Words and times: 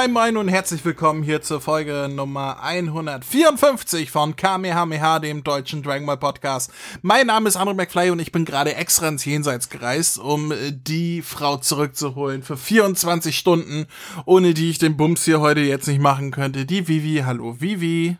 Moin 0.00 0.12
Moin 0.12 0.36
und 0.38 0.48
herzlich 0.48 0.82
willkommen 0.82 1.22
hier 1.22 1.42
zur 1.42 1.60
Folge 1.60 2.08
Nummer 2.10 2.62
154 2.62 4.10
von 4.10 4.34
Kamehameha, 4.34 5.18
dem 5.18 5.44
deutschen 5.44 5.82
Dragon 5.82 6.06
Ball 6.06 6.16
Podcast. 6.16 6.72
Mein 7.02 7.26
Name 7.26 7.50
ist 7.50 7.56
Andrew 7.56 7.74
McFly 7.74 8.08
und 8.08 8.18
ich 8.18 8.32
bin 8.32 8.46
gerade 8.46 8.76
extra 8.76 9.08
ins 9.08 9.26
Jenseits 9.26 9.68
gereist, 9.68 10.18
um 10.18 10.52
äh, 10.52 10.72
die 10.72 11.20
Frau 11.20 11.58
zurückzuholen 11.58 12.42
für 12.42 12.56
24 12.56 13.36
Stunden, 13.36 13.84
ohne 14.24 14.54
die 14.54 14.70
ich 14.70 14.78
den 14.78 14.96
Bums 14.96 15.26
hier 15.26 15.42
heute 15.42 15.60
jetzt 15.60 15.86
nicht 15.86 16.00
machen 16.00 16.30
könnte. 16.30 16.64
Die 16.64 16.88
Vivi. 16.88 17.24
Hallo 17.26 17.60
Vivi. 17.60 18.16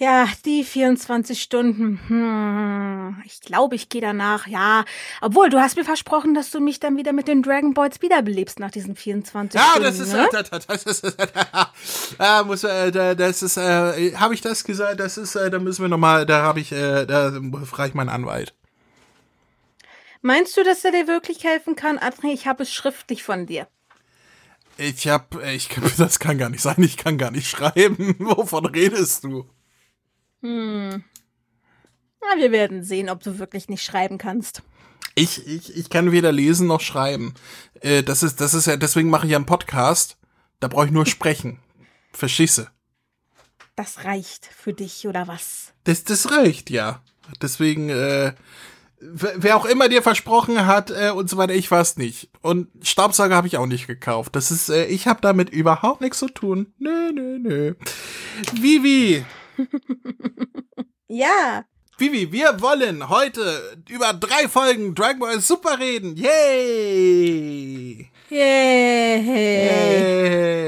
Ja, 0.00 0.26
die 0.46 0.64
24 0.64 1.42
Stunden. 1.42 2.00
Hm, 2.08 3.22
ich 3.26 3.42
glaube, 3.42 3.74
ich 3.74 3.90
gehe 3.90 4.00
danach. 4.00 4.46
Ja, 4.46 4.86
obwohl 5.20 5.50
du 5.50 5.60
hast 5.60 5.76
mir 5.76 5.84
versprochen, 5.84 6.32
dass 6.32 6.50
du 6.50 6.58
mich 6.58 6.80
dann 6.80 6.96
wieder 6.96 7.12
mit 7.12 7.28
den 7.28 7.42
Dragon 7.42 7.74
Balls 7.74 8.00
wiederbelebst 8.00 8.60
nach 8.60 8.70
diesen 8.70 8.96
24 8.96 9.60
ja, 9.60 9.66
Stunden. 9.66 9.82
das 9.84 9.98
ist, 9.98 10.12
ne? 10.14 10.28
das, 10.32 10.66
das 10.66 10.82
ist, 10.84 11.04
äh, 12.18 12.42
muss, 12.44 12.64
äh, 12.64 13.14
das 13.14 13.42
ist, 13.42 13.58
äh, 13.58 14.14
habe 14.16 14.32
ich 14.32 14.40
das 14.40 14.64
gesagt? 14.64 15.00
Das 15.00 15.18
ist, 15.18 15.34
äh, 15.34 15.50
da 15.50 15.58
müssen 15.58 15.82
wir 15.82 15.90
noch 15.90 15.98
mal, 15.98 16.24
da 16.24 16.40
habe 16.44 16.60
ich, 16.60 16.72
äh, 16.72 17.04
da 17.04 17.38
frage 17.66 17.90
ich 17.90 17.94
meinen 17.94 18.08
Anwalt. 18.08 18.54
Meinst 20.22 20.56
du, 20.56 20.64
dass 20.64 20.82
er 20.82 20.92
dir 20.92 21.08
wirklich 21.08 21.44
helfen 21.44 21.76
kann? 21.76 21.98
André, 21.98 22.32
ich 22.32 22.46
habe 22.46 22.62
es 22.62 22.72
schriftlich 22.72 23.22
von 23.22 23.44
dir. 23.44 23.68
Ich 24.78 25.08
hab, 25.08 25.34
äh, 25.42 25.54
ich, 25.54 25.68
das 25.98 26.18
kann 26.18 26.38
gar 26.38 26.48
nicht 26.48 26.62
sein. 26.62 26.82
Ich 26.82 26.96
kann 26.96 27.18
gar 27.18 27.30
nicht 27.30 27.48
schreiben. 27.50 28.16
Wovon 28.18 28.64
redest 28.64 29.24
du? 29.24 29.44
Hm. 30.42 31.04
Na, 32.20 32.40
wir 32.40 32.52
werden 32.52 32.82
sehen, 32.82 33.08
ob 33.08 33.22
du 33.22 33.38
wirklich 33.38 33.68
nicht 33.68 33.82
schreiben 33.82 34.18
kannst. 34.18 34.62
Ich, 35.14 35.46
ich, 35.46 35.76
ich 35.76 35.90
kann 35.90 36.12
weder 36.12 36.32
lesen 36.32 36.66
noch 36.66 36.80
schreiben. 36.80 37.34
Äh, 37.80 38.02
das 38.02 38.22
ist, 38.22 38.40
das 38.40 38.54
ist 38.54 38.66
ja, 38.66 38.76
deswegen 38.76 39.10
mache 39.10 39.26
ich 39.26 39.32
ja 39.32 39.38
einen 39.38 39.46
Podcast. 39.46 40.16
Da 40.60 40.68
brauche 40.68 40.86
ich 40.86 40.92
nur 40.92 41.06
sprechen. 41.06 41.58
Verschisse. 42.12 42.70
Das 43.76 44.04
reicht 44.04 44.46
für 44.46 44.72
dich, 44.72 45.06
oder 45.06 45.26
was? 45.26 45.72
Das, 45.84 46.04
das 46.04 46.30
reicht, 46.30 46.70
ja. 46.70 47.02
Deswegen, 47.40 47.88
äh, 47.88 48.34
wer 49.00 49.56
auch 49.56 49.64
immer 49.64 49.88
dir 49.88 50.02
versprochen 50.02 50.66
hat 50.66 50.90
äh, 50.90 51.10
und 51.10 51.30
so 51.30 51.36
weiter, 51.36 51.54
ich 51.54 51.70
weiß 51.70 51.96
nicht. 51.96 52.30
Und 52.42 52.68
Staubsauger 52.82 53.36
habe 53.36 53.46
ich 53.46 53.56
auch 53.56 53.66
nicht 53.66 53.86
gekauft. 53.86 54.36
Das 54.36 54.50
ist, 54.50 54.68
äh, 54.68 54.86
ich 54.86 55.06
habe 55.06 55.20
damit 55.22 55.50
überhaupt 55.50 56.00
nichts 56.00 56.18
zu 56.18 56.28
tun. 56.28 56.74
Nö, 56.78 57.12
nö, 57.12 57.38
nö. 57.38 57.74
Vivi, 58.52 59.24
Ja. 61.08 61.64
Vivi, 61.98 62.30
wir 62.32 62.60
wollen 62.60 63.08
heute 63.08 63.76
über 63.88 64.14
drei 64.14 64.48
Folgen 64.48 64.94
Dragon 64.94 65.18
Ball 65.18 65.40
Super 65.40 65.78
reden. 65.78 66.16
Yay! 66.16 68.08
Yay. 68.30 69.20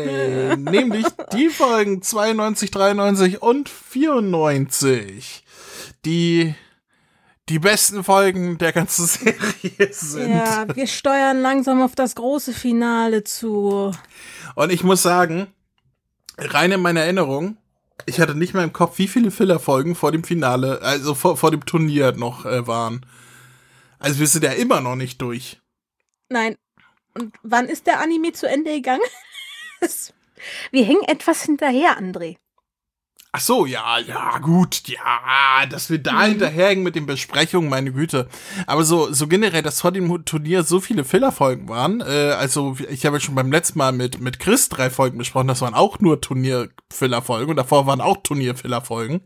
Yay. 0.08 0.56
Nämlich 0.56 1.06
die 1.32 1.48
Folgen 1.48 2.02
92, 2.02 2.70
93 2.70 3.40
und 3.40 3.68
94. 3.68 5.44
Die 6.04 6.54
die 7.48 7.58
besten 7.58 8.04
Folgen 8.04 8.58
der 8.58 8.72
ganzen 8.72 9.06
Serie 9.08 9.92
sind. 9.92 10.30
Ja, 10.30 10.66
wir 10.74 10.86
steuern 10.86 11.40
langsam 11.40 11.82
auf 11.82 11.94
das 11.94 12.14
große 12.14 12.52
Finale 12.52 13.24
zu. 13.24 13.92
Und 14.54 14.72
ich 14.72 14.84
muss 14.84 15.02
sagen, 15.02 15.46
rein 16.38 16.72
in 16.72 16.80
meiner 16.80 17.00
Erinnerung, 17.00 17.56
ich 18.06 18.20
hatte 18.20 18.34
nicht 18.34 18.54
mehr 18.54 18.64
im 18.64 18.72
Kopf, 18.72 18.98
wie 18.98 19.08
viele 19.08 19.30
Filler-Folgen 19.30 19.94
vor 19.94 20.12
dem 20.12 20.24
Finale, 20.24 20.82
also 20.82 21.14
vor, 21.14 21.36
vor 21.36 21.50
dem 21.50 21.64
Turnier 21.64 22.12
noch 22.12 22.46
äh, 22.46 22.66
waren. 22.66 23.06
Also 23.98 24.18
wir 24.18 24.26
sind 24.26 24.44
ja 24.44 24.52
immer 24.52 24.80
noch 24.80 24.96
nicht 24.96 25.20
durch. 25.22 25.60
Nein. 26.28 26.56
Und 27.14 27.34
wann 27.42 27.66
ist 27.66 27.86
der 27.86 28.00
Anime 28.00 28.32
zu 28.32 28.48
Ende 28.48 28.72
gegangen? 28.72 29.02
wir 30.70 30.84
hängen 30.84 31.02
etwas 31.06 31.42
hinterher, 31.42 31.98
André. 31.98 32.38
Ach 33.34 33.40
so, 33.40 33.64
ja, 33.64 33.98
ja, 33.98 34.36
gut, 34.38 34.82
ja, 34.88 35.64
dass 35.70 35.88
wir 35.88 35.98
da 35.98 36.12
Mhm. 36.12 36.22
hinterherhängen 36.32 36.84
mit 36.84 36.94
den 36.96 37.06
Besprechungen, 37.06 37.70
meine 37.70 37.90
Güte. 37.90 38.28
Aber 38.66 38.84
so, 38.84 39.10
so 39.10 39.26
generell, 39.26 39.62
dass 39.62 39.80
vor 39.80 39.90
dem 39.90 40.24
Turnier 40.26 40.64
so 40.64 40.80
viele 40.80 41.02
Filler-Folgen 41.02 41.66
waren, 41.66 42.02
äh, 42.02 42.32
also 42.38 42.76
ich 42.90 43.06
habe 43.06 43.16
ja 43.16 43.20
schon 43.20 43.34
beim 43.34 43.50
letzten 43.50 43.78
Mal 43.78 43.92
mit, 43.92 44.20
mit 44.20 44.38
Chris 44.38 44.68
drei 44.68 44.90
Folgen 44.90 45.16
besprochen, 45.16 45.48
das 45.48 45.62
waren 45.62 45.72
auch 45.72 45.98
nur 45.98 46.20
Turnier-Filler-Folgen 46.20 47.48
und 47.50 47.56
davor 47.56 47.86
waren 47.86 48.02
auch 48.02 48.18
Turnier-Filler-Folgen. 48.22 49.22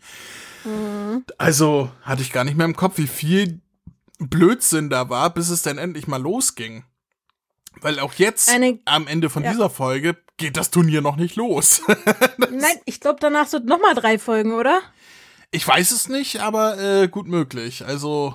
Mhm. 0.65 1.25
Also 1.37 1.91
hatte 2.03 2.23
ich 2.23 2.33
gar 2.33 2.45
nicht 2.45 2.57
mehr 2.57 2.67
im 2.67 2.77
Kopf, 2.77 2.99
wie 2.99 3.09
viel 3.09 3.61
Blödsinn 4.21 4.89
da 4.89 5.09
war, 5.11 5.31
bis 5.35 5.49
es 5.49 5.63
dann 5.63 5.79
endlich 5.79 6.07
mal 6.07 6.23
losging. 6.23 6.85
Weil 7.81 7.99
auch 7.99 8.15
jetzt, 8.15 8.49
Eine- 8.51 8.79
am 8.85 9.09
Ende 9.09 9.29
von 9.31 9.43
ja. 9.43 9.51
dieser 9.51 9.69
Folge, 9.69 10.17
geht 10.37 10.57
das 10.57 10.71
Turnier 10.71 11.01
noch 11.01 11.17
nicht 11.17 11.37
los. 11.37 11.83
Nein, 12.39 12.79
ich 12.85 13.01
glaube, 13.01 13.19
danach 13.21 13.47
sind 13.47 13.67
noch 13.67 13.81
mal 13.81 13.95
drei 13.95 14.19
Folgen, 14.19 14.53
oder? 14.53 14.81
Ich 15.51 15.67
weiß 15.67 15.91
es 15.93 16.09
nicht, 16.09 16.41
aber 16.41 16.79
äh, 16.79 17.09
gut 17.09 17.29
möglich. 17.29 17.85
Also 17.85 18.35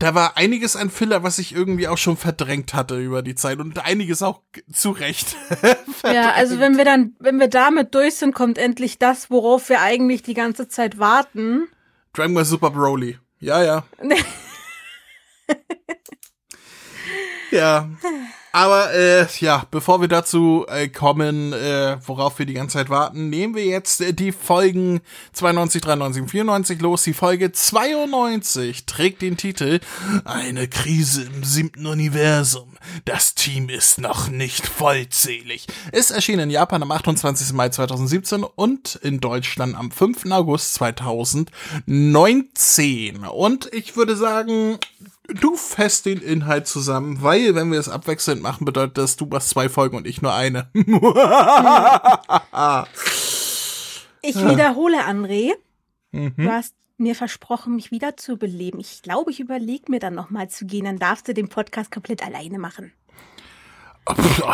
da 0.00 0.14
war 0.14 0.38
einiges 0.38 0.76
an 0.76 0.88
Filler, 0.88 1.22
was 1.22 1.38
ich 1.38 1.54
irgendwie 1.54 1.86
auch 1.86 1.98
schon 1.98 2.16
verdrängt 2.16 2.72
hatte 2.72 2.98
über 2.98 3.22
die 3.22 3.34
Zeit 3.34 3.58
und 3.58 3.78
einiges 3.84 4.22
auch 4.22 4.40
zu 4.72 4.90
Recht. 4.90 5.36
Ja, 6.02 6.32
also 6.32 6.58
wenn 6.58 6.78
wir 6.78 6.86
dann, 6.86 7.14
wenn 7.18 7.38
wir 7.38 7.48
damit 7.48 7.94
durch 7.94 8.14
sind, 8.14 8.34
kommt 8.34 8.56
endlich 8.56 8.98
das, 8.98 9.30
worauf 9.30 9.68
wir 9.68 9.82
eigentlich 9.82 10.22
die 10.22 10.32
ganze 10.32 10.66
Zeit 10.66 10.98
warten. 10.98 11.68
Dragon 12.14 12.32
Ball 12.32 12.46
Super 12.46 12.70
Broly. 12.70 13.18
Ja, 13.38 13.62
ja. 13.62 13.84
ja. 17.50 17.90
Aber 18.52 18.92
äh, 18.92 19.28
ja, 19.38 19.64
bevor 19.70 20.00
wir 20.00 20.08
dazu 20.08 20.66
äh, 20.68 20.88
kommen, 20.88 21.52
äh, 21.52 21.98
worauf 22.04 22.40
wir 22.40 22.46
die 22.46 22.54
ganze 22.54 22.78
Zeit 22.78 22.90
warten, 22.90 23.30
nehmen 23.30 23.54
wir 23.54 23.64
jetzt 23.64 24.00
äh, 24.00 24.12
die 24.12 24.32
Folgen 24.32 25.02
92, 25.34 25.80
93 25.82 26.22
und 26.22 26.28
94 26.28 26.80
los. 26.80 27.04
Die 27.04 27.12
Folge 27.12 27.52
92 27.52 28.86
trägt 28.86 29.22
den 29.22 29.36
Titel 29.36 29.78
Eine 30.24 30.66
Krise 30.66 31.22
im 31.22 31.44
siebten 31.44 31.86
Universum. 31.86 32.76
Das 33.04 33.36
Team 33.36 33.68
ist 33.68 34.00
noch 34.00 34.28
nicht 34.28 34.66
vollzählig. 34.66 35.68
Es 35.92 36.10
erschien 36.10 36.40
in 36.40 36.50
Japan 36.50 36.82
am 36.82 36.90
28. 36.90 37.52
Mai 37.52 37.68
2017 37.68 38.42
und 38.42 38.96
in 38.96 39.20
Deutschland 39.20 39.76
am 39.76 39.92
5. 39.92 40.26
August 40.32 40.74
2019. 40.74 43.26
Und 43.26 43.72
ich 43.72 43.96
würde 43.96 44.16
sagen, 44.16 44.80
du 45.34 45.56
fässt 45.56 46.06
den 46.06 46.20
Inhalt 46.20 46.66
zusammen, 46.66 47.22
weil 47.22 47.54
wenn 47.54 47.70
wir 47.72 47.78
es 47.78 47.88
abwechselnd 47.88 48.42
machen, 48.42 48.64
bedeutet 48.64 48.98
das, 48.98 49.16
du 49.16 49.26
machst 49.26 49.50
zwei 49.50 49.68
Folgen 49.68 49.96
und 49.96 50.06
ich 50.06 50.22
nur 50.22 50.34
eine. 50.34 50.70
Ich 54.22 54.36
wiederhole, 54.36 54.98
André. 55.06 55.52
Mhm. 56.12 56.34
Du 56.36 56.50
hast 56.50 56.74
mir 56.98 57.14
versprochen, 57.14 57.76
mich 57.76 57.90
wieder 57.90 58.16
zu 58.18 58.36
beleben. 58.36 58.78
Ich 58.80 59.00
glaube, 59.02 59.30
ich 59.30 59.40
überlege 59.40 59.90
mir 59.90 59.98
dann 60.00 60.14
noch 60.14 60.28
mal 60.28 60.50
zu 60.50 60.66
gehen. 60.66 60.84
Dann 60.84 60.98
darfst 60.98 61.26
du 61.26 61.32
den 61.32 61.48
Podcast 61.48 61.90
komplett 61.90 62.22
alleine 62.22 62.58
machen. 62.58 62.92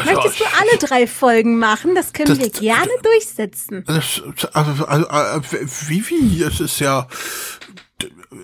Möchtest 0.04 0.40
du 0.40 0.44
alle 0.44 0.76
drei 0.78 1.06
Folgen 1.06 1.58
machen? 1.58 1.94
Das 1.94 2.12
können 2.12 2.38
wir 2.38 2.50
Das- 2.50 2.60
gerne 2.60 2.90
durchsetzen. 3.02 3.84
Das, 3.86 4.20
also, 4.52 4.84
also, 4.86 5.06
also, 5.08 5.42
wie, 5.88 6.06
wie? 6.10 6.42
Es 6.42 6.60
ist 6.60 6.78
ja. 6.78 7.08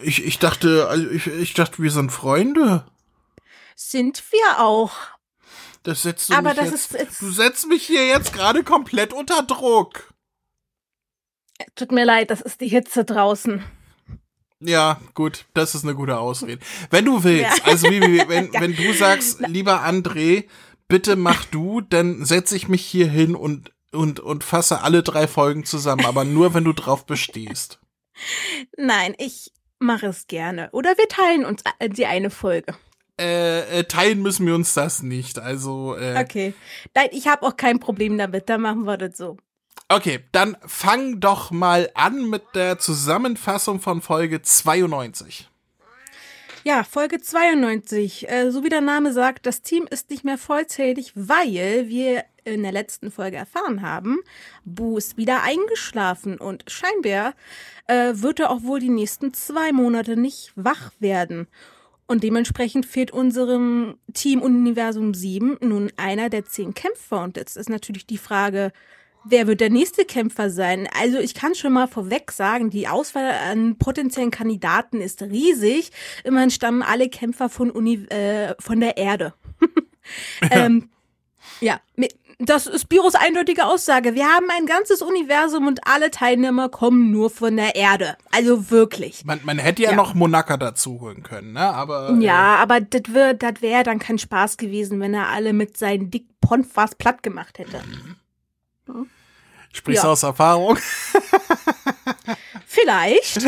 Ich, 0.02 0.24
ich 0.24 0.38
dachte, 0.38 0.88
also 0.88 1.08
ich, 1.10 1.26
ich 1.26 1.54
dachte, 1.54 1.82
wir 1.82 1.90
sind 1.90 2.10
Freunde. 2.10 2.86
Sind 3.74 4.22
wir 4.30 4.60
auch. 4.60 4.92
Das 5.82 6.02
setzt 6.02 6.30
du 6.30 6.34
Aber 6.34 6.54
das 6.54 6.70
jetzt, 6.70 6.94
ist 6.94 7.20
Du 7.20 7.30
setzt 7.30 7.66
mich 7.66 7.84
hier 7.86 8.06
jetzt 8.06 8.32
gerade 8.32 8.62
komplett 8.62 9.12
unter 9.12 9.42
Druck. 9.42 10.12
Tut 11.74 11.92
mir 11.92 12.04
leid, 12.04 12.30
das 12.30 12.40
ist 12.40 12.60
die 12.60 12.68
Hitze 12.68 13.04
draußen. 13.04 13.64
Ja, 14.60 15.00
gut, 15.14 15.46
das 15.54 15.74
ist 15.74 15.82
eine 15.84 15.94
gute 15.94 16.18
Ausrede. 16.18 16.64
Wenn 16.90 17.04
du 17.04 17.24
willst, 17.24 17.58
Ja. 17.58 17.64
also 17.64 17.88
wie, 17.90 18.00
wie, 18.00 18.28
wenn, 18.28 18.52
wenn 18.60 18.76
du 18.76 18.92
sagst, 18.92 19.40
lieber 19.40 19.84
André, 19.84 20.44
bitte 20.86 21.16
mach 21.16 21.44
du, 21.46 21.80
dann 21.80 22.24
setze 22.24 22.54
ich 22.54 22.68
mich 22.68 22.84
hier 22.86 23.08
hin 23.08 23.34
und, 23.34 23.72
und, 23.90 24.20
und 24.20 24.44
fasse 24.44 24.82
alle 24.82 25.02
drei 25.02 25.26
Folgen 25.26 25.64
zusammen, 25.64 26.04
aber 26.04 26.24
nur, 26.24 26.54
wenn 26.54 26.64
du 26.64 26.72
drauf 26.72 27.06
bestehst. 27.06 27.80
Nein, 28.76 29.14
ich 29.18 29.52
mache 29.82 30.06
es 30.06 30.26
gerne. 30.26 30.70
Oder 30.72 30.96
wir 30.96 31.08
teilen 31.08 31.44
uns 31.44 31.62
äh, 31.78 31.88
die 31.88 32.06
eine 32.06 32.30
Folge. 32.30 32.74
Äh, 33.20 33.80
äh, 33.80 33.84
teilen 33.84 34.22
müssen 34.22 34.46
wir 34.46 34.54
uns 34.54 34.74
das 34.74 35.02
nicht. 35.02 35.38
Also, 35.38 35.96
äh, 35.96 36.16
Okay. 36.18 36.54
Nein, 36.94 37.08
ich 37.12 37.28
habe 37.28 37.46
auch 37.46 37.56
kein 37.56 37.78
Problem 37.78 38.16
damit. 38.18 38.48
Dann 38.48 38.62
machen 38.62 38.84
wir 38.84 38.96
das 38.96 39.16
so. 39.16 39.36
okay, 39.88 40.20
dann 40.32 40.56
fang 40.64 41.20
doch 41.20 41.50
mal 41.50 41.90
an 41.94 42.30
mit 42.30 42.42
der 42.54 42.78
Zusammenfassung 42.78 43.80
von 43.80 44.00
Folge 44.00 44.40
92. 44.40 45.48
Ja, 46.64 46.84
Folge 46.84 47.20
92. 47.20 48.28
Äh, 48.30 48.50
so 48.50 48.64
wie 48.64 48.68
der 48.68 48.80
Name 48.80 49.12
sagt, 49.12 49.46
das 49.46 49.62
Team 49.62 49.86
ist 49.90 50.10
nicht 50.10 50.24
mehr 50.24 50.38
vollzählig, 50.38 51.12
weil 51.14 51.88
wir 51.88 52.24
in 52.44 52.62
der 52.62 52.72
letzten 52.72 53.10
Folge 53.10 53.36
erfahren 53.36 53.82
haben, 53.82 54.18
Bu 54.64 54.98
ist 54.98 55.16
wieder 55.16 55.42
eingeschlafen 55.42 56.38
und 56.38 56.64
scheinbar 56.68 57.34
äh, 57.86 58.12
wird 58.14 58.40
er 58.40 58.50
auch 58.50 58.62
wohl 58.62 58.80
die 58.80 58.88
nächsten 58.88 59.32
zwei 59.34 59.72
Monate 59.72 60.16
nicht 60.16 60.52
wach 60.56 60.92
werden. 60.98 61.46
Und 62.06 62.24
dementsprechend 62.24 62.84
fehlt 62.84 63.10
unserem 63.10 63.96
Team 64.12 64.42
Universum 64.42 65.14
7 65.14 65.56
nun 65.60 65.90
einer 65.96 66.28
der 66.28 66.44
zehn 66.44 66.74
Kämpfer. 66.74 67.22
Und 67.22 67.36
jetzt 67.36 67.56
ist 67.56 67.70
natürlich 67.70 68.06
die 68.06 68.18
Frage, 68.18 68.72
wer 69.24 69.46
wird 69.46 69.60
der 69.60 69.70
nächste 69.70 70.04
Kämpfer 70.04 70.50
sein? 70.50 70.88
Also 71.00 71.18
ich 71.18 71.34
kann 71.34 71.54
schon 71.54 71.72
mal 71.72 71.88
vorweg 71.88 72.32
sagen, 72.32 72.70
die 72.70 72.88
Auswahl 72.88 73.32
an 73.50 73.76
potenziellen 73.78 74.30
Kandidaten 74.30 75.00
ist 75.00 75.22
riesig. 75.22 75.90
Immerhin 76.24 76.50
stammen 76.50 76.82
alle 76.82 77.08
Kämpfer 77.08 77.48
von, 77.48 77.70
Uni 77.70 78.04
äh, 78.06 78.54
von 78.58 78.80
der 78.80 78.96
Erde. 78.96 79.34
ähm, 80.50 80.90
ja, 81.60 81.80
das 82.48 82.66
ist 82.66 82.88
Biros 82.88 83.14
eindeutige 83.14 83.66
Aussage. 83.66 84.14
Wir 84.14 84.26
haben 84.26 84.46
ein 84.50 84.66
ganzes 84.66 85.02
Universum 85.02 85.66
und 85.66 85.86
alle 85.86 86.10
Teilnehmer 86.10 86.68
kommen 86.68 87.10
nur 87.10 87.30
von 87.30 87.56
der 87.56 87.74
Erde. 87.74 88.16
Also 88.30 88.70
wirklich. 88.70 89.24
Man, 89.24 89.40
man 89.44 89.58
hätte 89.58 89.82
ja, 89.82 89.90
ja. 89.90 89.96
noch 89.96 90.14
Monaka 90.14 90.56
dazu 90.56 91.00
holen 91.00 91.22
können, 91.22 91.52
ne? 91.52 91.60
Aber. 91.60 92.16
Ja, 92.20 92.56
äh, 92.56 92.62
aber 92.62 92.80
das 92.80 93.02
das 93.38 93.62
wäre 93.62 93.82
dann 93.82 93.98
kein 93.98 94.18
Spaß 94.18 94.56
gewesen, 94.56 95.00
wenn 95.00 95.14
er 95.14 95.28
alle 95.28 95.52
mit 95.52 95.76
seinen 95.76 96.10
dick 96.10 96.26
Ponfas 96.40 96.94
platt 96.94 97.22
gemacht 97.22 97.58
hätte. 97.58 97.80
Hm? 98.86 99.06
Sprichst 99.72 100.04
du 100.04 100.08
aus 100.08 100.22
Erfahrung? 100.22 100.76
Vielleicht. 102.66 103.46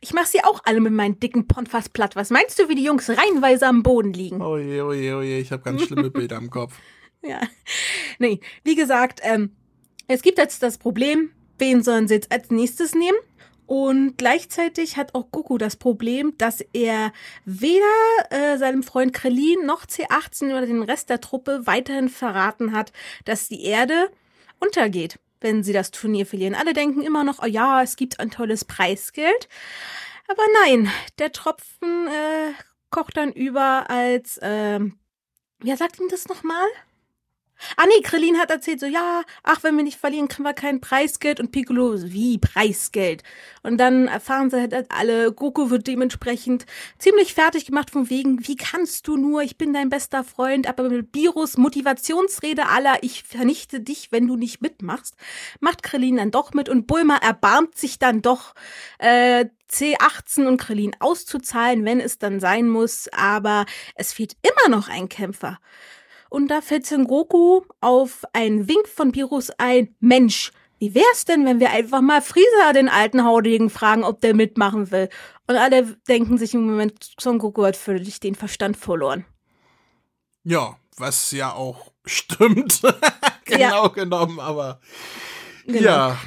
Ich 0.00 0.14
mach 0.14 0.24
sie 0.24 0.42
auch 0.42 0.60
alle 0.64 0.80
mit 0.80 0.92
meinen 0.92 1.20
dicken 1.20 1.46
Ponfas 1.46 1.88
platt. 1.88 2.16
Was 2.16 2.30
meinst 2.30 2.58
du, 2.58 2.68
wie 2.68 2.74
die 2.74 2.84
Jungs 2.84 3.08
reihenweise 3.10 3.66
am 3.66 3.82
Boden 3.82 4.12
liegen? 4.12 4.40
Oh 4.40 4.56
je, 4.56 4.80
oh 4.80 4.92
je, 4.92 5.12
oh 5.12 5.20
je, 5.20 5.38
ich 5.38 5.52
habe 5.52 5.62
ganz 5.62 5.82
schlimme 5.82 6.10
Bilder 6.10 6.38
im 6.38 6.50
Kopf. 6.50 6.74
Ja. 7.28 7.40
Nee, 8.18 8.40
wie 8.64 8.74
gesagt, 8.74 9.20
ähm, 9.22 9.54
es 10.08 10.22
gibt 10.22 10.38
jetzt 10.38 10.62
das 10.62 10.78
Problem, 10.78 11.32
wen 11.58 11.82
sollen 11.82 12.08
sie 12.08 12.14
jetzt 12.14 12.32
als 12.32 12.50
nächstes 12.50 12.94
nehmen? 12.94 13.18
Und 13.66 14.16
gleichzeitig 14.18 14.96
hat 14.96 15.14
auch 15.14 15.30
Goku 15.30 15.56
das 15.56 15.76
Problem, 15.76 16.36
dass 16.38 16.60
er 16.72 17.12
weder 17.44 17.84
äh, 18.30 18.58
seinem 18.58 18.82
Freund 18.82 19.12
Krillin 19.12 19.64
noch 19.64 19.86
C18 19.86 20.46
oder 20.46 20.66
den 20.66 20.82
Rest 20.82 21.08
der 21.08 21.20
Truppe 21.20 21.66
weiterhin 21.66 22.08
verraten 22.08 22.72
hat, 22.72 22.92
dass 23.26 23.46
die 23.46 23.62
Erde 23.62 24.10
untergeht, 24.58 25.20
wenn 25.40 25.62
sie 25.62 25.72
das 25.72 25.92
Turnier 25.92 26.26
verlieren. 26.26 26.56
Alle 26.56 26.72
denken 26.72 27.02
immer 27.02 27.22
noch, 27.22 27.40
oh 27.44 27.46
ja, 27.46 27.80
es 27.80 27.94
gibt 27.94 28.18
ein 28.18 28.32
tolles 28.32 28.64
Preisgeld. 28.64 29.48
Aber 30.26 30.42
nein, 30.64 30.90
der 31.20 31.30
Tropfen 31.30 32.08
äh, 32.08 32.52
kocht 32.90 33.16
dann 33.16 33.32
über 33.32 33.88
als, 33.88 34.36
äh, 34.38 34.80
wer 35.60 35.76
sagt 35.76 36.00
ihm 36.00 36.08
das 36.08 36.26
nochmal? 36.26 36.66
Ah 37.76 37.84
nee, 37.86 38.02
Krillin 38.02 38.38
hat 38.38 38.50
erzählt 38.50 38.80
so, 38.80 38.86
ja, 38.86 39.22
ach, 39.42 39.62
wenn 39.62 39.76
wir 39.76 39.84
nicht 39.84 39.98
verlieren, 39.98 40.28
kriegen 40.28 40.44
wir 40.44 40.54
kein 40.54 40.80
Preisgeld. 40.80 41.40
Und 41.40 41.52
Piccolo, 41.52 41.94
wie 42.02 42.38
Preisgeld? 42.38 43.22
Und 43.62 43.78
dann 43.78 44.08
erfahren 44.08 44.50
sie 44.50 44.60
halt 44.60 44.90
alle, 44.90 45.32
Goku 45.32 45.70
wird 45.70 45.86
dementsprechend 45.86 46.66
ziemlich 46.98 47.34
fertig 47.34 47.66
gemacht 47.66 47.90
von 47.90 48.10
wegen, 48.10 48.46
wie 48.46 48.56
kannst 48.56 49.06
du 49.06 49.16
nur, 49.16 49.42
ich 49.42 49.58
bin 49.58 49.72
dein 49.72 49.90
bester 49.90 50.24
Freund, 50.24 50.66
aber 50.66 50.88
mit 50.88 51.14
Virus 51.14 51.56
Motivationsrede 51.56 52.66
aller, 52.66 53.02
ich 53.02 53.22
vernichte 53.22 53.80
dich, 53.80 54.12
wenn 54.12 54.26
du 54.26 54.36
nicht 54.36 54.62
mitmachst, 54.62 55.14
macht 55.60 55.82
Krillin 55.82 56.16
dann 56.16 56.30
doch 56.30 56.54
mit 56.54 56.68
und 56.68 56.86
Bulma 56.86 57.16
erbarmt 57.16 57.76
sich 57.76 57.98
dann 57.98 58.22
doch, 58.22 58.54
äh, 58.98 59.46
C18 59.70 60.46
und 60.46 60.56
Krillin 60.56 60.96
auszuzahlen, 60.98 61.84
wenn 61.84 62.00
es 62.00 62.18
dann 62.18 62.40
sein 62.40 62.68
muss, 62.68 63.08
aber 63.12 63.66
es 63.94 64.12
fehlt 64.12 64.36
immer 64.42 64.76
noch 64.76 64.88
ein 64.88 65.08
Kämpfer. 65.08 65.58
Und 66.30 66.48
da 66.48 66.62
fällt 66.62 66.88
Goku 67.06 67.62
auf 67.80 68.24
einen 68.32 68.68
Wink 68.68 68.88
von 68.88 69.12
Pirus 69.12 69.50
ein, 69.58 69.94
Mensch, 70.00 70.52
wie 70.78 70.94
wär's 70.94 71.26
denn, 71.26 71.44
wenn 71.44 71.60
wir 71.60 71.70
einfach 71.70 72.00
mal 72.00 72.22
Frieza, 72.22 72.72
den 72.72 72.88
alten 72.88 73.24
Haudegen, 73.24 73.68
fragen, 73.68 74.02
ob 74.02 74.22
der 74.22 74.34
mitmachen 74.34 74.90
will? 74.90 75.10
Und 75.46 75.56
alle 75.56 75.98
denken 76.08 76.38
sich 76.38 76.54
im 76.54 76.64
Moment, 76.66 77.10
Son 77.20 77.38
Goku 77.38 77.64
hat 77.64 77.76
völlig 77.76 78.20
den 78.20 78.34
Verstand 78.34 78.78
verloren. 78.78 79.26
Ja, 80.44 80.78
was 80.96 81.32
ja 81.32 81.52
auch 81.52 81.92
stimmt. 82.06 82.80
genau 83.44 83.82
ja. 83.82 83.88
genommen, 83.88 84.40
aber 84.40 84.80
genau. 85.66 85.82
ja. 85.82 86.18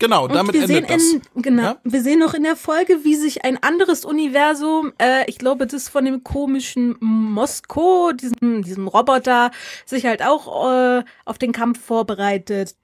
Genau, 0.00 0.24
und 0.24 0.34
damit 0.34 0.54
endet 0.56 0.88
das. 0.90 1.12
In, 1.12 1.22
genau, 1.42 1.62
ja? 1.62 1.76
wir 1.84 2.02
sehen 2.02 2.18
noch 2.18 2.32
in 2.32 2.42
der 2.42 2.56
Folge, 2.56 3.04
wie 3.04 3.14
sich 3.14 3.44
ein 3.44 3.62
anderes 3.62 4.04
Universum, 4.04 4.92
äh, 4.98 5.24
ich 5.28 5.38
glaube, 5.38 5.66
das 5.66 5.88
von 5.88 6.06
dem 6.06 6.24
komischen 6.24 6.96
Moskau, 7.00 8.12
diesem, 8.12 8.62
diesem 8.62 8.88
Roboter, 8.88 9.50
sich 9.84 10.06
halt 10.06 10.22
auch 10.22 10.72
äh, 10.72 11.04
auf 11.26 11.36
den 11.38 11.52
Kampf 11.52 11.84
vorbereitet 11.84 12.74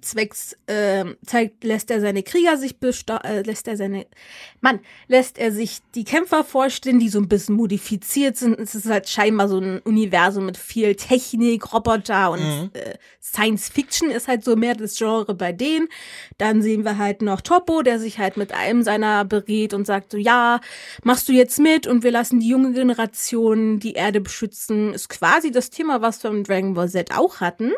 zwecks 0.00 0.56
äh, 0.66 1.04
zeigt 1.24 1.62
lässt 1.62 1.90
er 1.90 2.00
seine 2.00 2.22
Krieger 2.22 2.56
sich 2.56 2.78
besta 2.78 3.18
äh, 3.18 3.42
lässt 3.42 3.68
er 3.68 3.76
seine 3.76 4.06
Mann 4.60 4.80
lässt 5.06 5.38
er 5.38 5.52
sich 5.52 5.78
die 5.94 6.04
Kämpfer 6.04 6.42
vorstellen, 6.44 6.98
die 6.98 7.08
so 7.08 7.20
ein 7.20 7.28
bisschen 7.28 7.54
modifiziert 7.54 8.36
sind. 8.36 8.58
Es 8.58 8.74
ist 8.74 8.86
halt 8.86 9.08
scheinbar 9.08 9.48
so 9.48 9.58
ein 9.58 9.80
Universum 9.80 10.46
mit 10.46 10.56
viel 10.56 10.96
Technik, 10.96 11.72
Roboter 11.72 12.32
und 12.32 12.40
mhm. 12.40 12.70
äh, 12.74 12.94
Science 13.20 13.68
Fiction 13.68 14.10
ist 14.10 14.28
halt 14.28 14.44
so 14.44 14.56
mehr 14.56 14.74
das 14.74 14.98
Genre 14.98 15.34
bei 15.34 15.52
denen. 15.52 15.88
Dann 16.38 16.62
sehen 16.62 16.84
wir 16.84 16.98
halt 16.98 17.22
noch 17.22 17.40
Topo, 17.40 17.82
der 17.82 18.00
sich 18.00 18.18
halt 18.18 18.36
mit 18.36 18.52
einem 18.52 18.82
seiner 18.82 19.24
berät 19.24 19.72
und 19.72 19.86
sagt 19.86 20.10
so 20.10 20.18
ja, 20.18 20.60
machst 21.04 21.28
du 21.28 21.32
jetzt 21.32 21.58
mit 21.60 21.86
und 21.86 22.02
wir 22.02 22.10
lassen 22.10 22.40
die 22.40 22.48
junge 22.48 22.72
Generation 22.72 23.78
die 23.78 23.92
Erde 23.92 24.20
beschützen. 24.20 24.94
Ist 24.94 25.08
quasi 25.08 25.52
das 25.52 25.70
Thema, 25.70 26.02
was 26.02 26.22
wir 26.24 26.30
im 26.30 26.42
Dragon 26.42 26.74
Ball 26.74 26.88
Z 26.88 27.16
auch 27.16 27.40
hatten. 27.40 27.72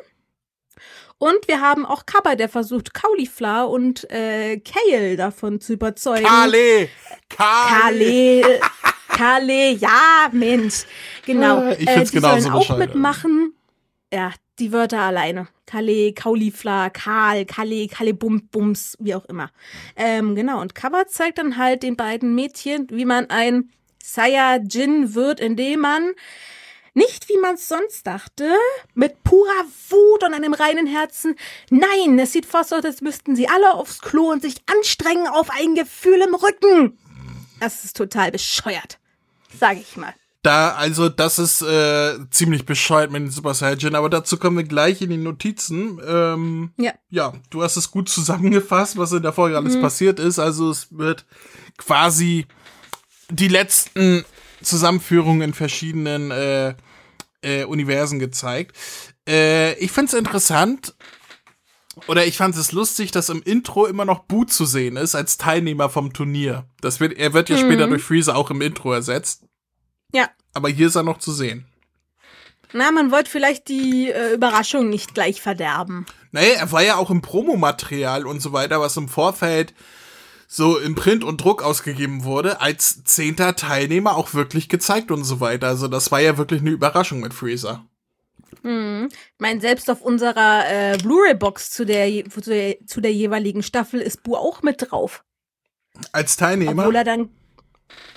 Und 1.19 1.49
wir 1.49 1.61
haben 1.61 1.85
auch 1.85 2.07
Kappa, 2.07 2.37
der 2.37 2.49
versucht, 2.49 2.95
Cauliflower 2.95 3.71
und 3.71 4.09
äh, 4.11 4.61
Kale 4.61 5.17
davon 5.17 5.61
zu 5.61 5.73
überzeugen. 5.75 6.25
Kale! 6.25 6.89
Kale! 7.29 8.61
Kale, 9.09 9.73
ja, 9.73 10.29
Mensch. 10.31 10.85
Genau. 11.27 11.71
Ich 11.71 11.91
find's 11.91 12.11
äh, 12.11 12.15
die 12.15 12.21
sollen 12.21 12.53
auch 12.53 12.79
mitmachen. 12.79 13.53
Ja, 14.13 14.33
die 14.61 14.73
Wörter 14.73 15.01
alleine. 15.01 15.49
Kale, 15.67 16.13
Cauliflower, 16.13 16.91
Karl, 16.91 17.45
Kale, 17.45 17.89
Kale, 17.89 18.15
Bum, 18.15 18.49
Bums, 18.49 18.97
wie 19.01 19.15
auch 19.15 19.25
immer. 19.25 19.51
Ähm, 19.97 20.35
genau, 20.35 20.61
und 20.61 20.75
Kappa 20.75 21.07
zeigt 21.09 21.39
dann 21.39 21.57
halt 21.57 21.83
den 21.83 21.97
beiden 21.97 22.35
Mädchen, 22.35 22.87
wie 22.91 23.05
man 23.05 23.29
ein 23.29 23.71
Saiyajin 24.03 25.15
wird, 25.15 25.41
indem 25.41 25.81
man 25.81 26.13
nicht, 26.99 27.29
wie 27.29 27.39
man 27.39 27.55
es 27.55 27.69
sonst 27.69 28.07
dachte, 28.07 28.53
mit 28.95 29.23
purer 29.25 29.65
Wut 29.89 30.25
und 30.25 30.35
einem 30.35 30.53
reinen 30.53 30.87
Herzen. 30.87 31.37
Nein, 31.71 32.19
es 32.19 32.33
sieht 32.33 32.45
fast 32.45 32.75
aus, 32.75 32.85
als 32.85 33.01
müssten 33.01 33.37
sie 33.37 33.49
alle 33.49 33.75
aufs 33.75 34.01
Klo 34.01 34.31
und 34.31 34.43
sich 34.43 34.57
anstrengen 34.67 35.29
auf 35.29 35.49
ein 35.51 35.75
Gefühl 35.75 36.21
im 36.21 36.35
Rücken. 36.35 36.99
Das 37.61 37.85
ist 37.85 37.97
total 37.97 38.31
bescheuert, 38.31 38.99
sage 39.59 39.81
ich 39.81 39.97
mal. 39.97 40.15
Da, 40.43 40.73
also, 40.75 41.09
das 41.09 41.39
ist 41.39 41.63
äh, 41.63 42.17
ziemlich 42.31 42.65
bescheuert 42.65 43.11
mit 43.11 43.23
den 43.23 43.31
Super 43.31 43.55
Saiyan, 43.55 43.97
aber 43.97 44.09
dazu 44.09 44.37
kommen 44.37 44.57
wir 44.57 44.65
gleich 44.65 45.03
in 45.03 45.11
die 45.11 45.17
Notizen. 45.17 46.01
Ähm, 46.07 46.71
ja. 46.77 46.93
Ja, 47.11 47.33
du 47.51 47.63
hast 47.63 47.77
es 47.77 47.91
gut 47.91 48.09
zusammengefasst, 48.09 48.97
was 48.97 49.13
in 49.13 49.23
der 49.23 49.33
Folge 49.33 49.57
alles 49.57 49.75
mhm. 49.75 49.83
passiert 49.83 50.21
ist. 50.21 50.39
Also, 50.39 50.71
es 50.71 50.89
wird 50.91 51.27
quasi 51.77 52.47
die 53.31 53.49
letzten 53.49 54.25
Zusammenführungen 54.63 55.43
in 55.43 55.55
verschiedenen 55.55 56.31
äh, 56.31 56.75
äh, 57.49 57.65
Universen 57.65 58.19
gezeigt. 58.19 58.77
Äh, 59.29 59.75
ich 59.79 59.91
find's 59.91 60.15
interessant, 60.15 60.95
oder 62.07 62.27
ich 62.27 62.37
fand 62.37 62.55
es 62.57 62.73
lustig, 62.73 63.11
dass 63.11 63.29
im 63.29 63.43
Intro 63.43 63.87
immer 63.87 64.05
noch 64.05 64.21
Boo 64.21 64.45
zu 64.45 64.65
sehen 64.65 64.97
ist 64.97 65.15
als 65.15 65.37
Teilnehmer 65.37 65.89
vom 65.89 66.13
Turnier. 66.13 66.65
Das 66.81 67.01
wird, 67.01 67.15
er 67.19 67.33
wird 67.33 67.49
ja 67.49 67.57
mhm. 67.57 67.61
später 67.61 67.87
durch 67.89 68.03
Freezer 68.03 68.37
auch 68.37 68.51
im 68.51 68.63
Intro 68.63 68.93
ersetzt. 68.93 69.45
Ja. 70.13 70.29
Aber 70.55 70.69
hier 70.69 70.87
ist 70.87 70.95
er 70.95 71.03
noch 71.03 71.19
zu 71.19 71.33
sehen. 71.33 71.67
Na, 72.73 72.91
man 72.91 73.11
wollte 73.11 73.31
vielleicht 73.31 73.69
die 73.69 74.11
äh, 74.11 74.35
Überraschung 74.35 74.91
nicht 74.91 75.15
gleich 75.15 75.41
verderben. 75.41 76.07
Naja, 76.33 76.55
er 76.59 76.73
war 76.73 76.83
ja 76.83 76.97
auch 76.97 77.11
im 77.11 77.23
Promomaterial 77.23 78.27
und 78.27 78.41
so 78.41 78.53
weiter, 78.53 78.81
was 78.81 78.97
im 78.97 79.09
Vorfeld 79.09 79.75
so 80.51 80.79
im 80.79 80.95
Print 80.95 81.23
und 81.23 81.45
Druck 81.45 81.63
ausgegeben 81.63 82.25
wurde, 82.25 82.63
als 82.63 83.05
zehnter 83.05 83.55
Teilnehmer 83.55 84.17
auch 84.17 84.33
wirklich 84.33 84.71
gezeigt 84.71 85.11
und 85.11 85.23
so 85.23 85.41
weiter. 85.41 85.69
Also 85.69 85.89
das 85.89 86.11
war 86.11 86.21
ja 86.21 86.39
wirklich 86.39 86.63
eine 86.63 86.71
Überraschung 86.71 87.21
mit 87.21 87.35
Freezer. 87.35 87.85
Hm. 88.63 89.09
Ich 89.11 89.41
meine, 89.41 89.61
selbst 89.61 89.91
auf 89.91 90.01
unserer 90.01 90.65
äh, 90.67 90.97
Blu-ray-Box 90.97 91.71
zu 91.71 91.85
der, 91.85 92.25
zu, 92.31 92.41
der, 92.41 92.77
zu 92.87 93.03
der 93.03 93.13
jeweiligen 93.13 93.63
Staffel 93.63 94.01
ist 94.01 94.23
Bu 94.23 94.37
auch 94.37 94.63
mit 94.63 94.91
drauf. 94.91 95.23
Als 96.13 96.37
Teilnehmer? 96.37 96.83
Obwohl 96.83 96.97
er 96.97 97.05
dann. 97.05 97.29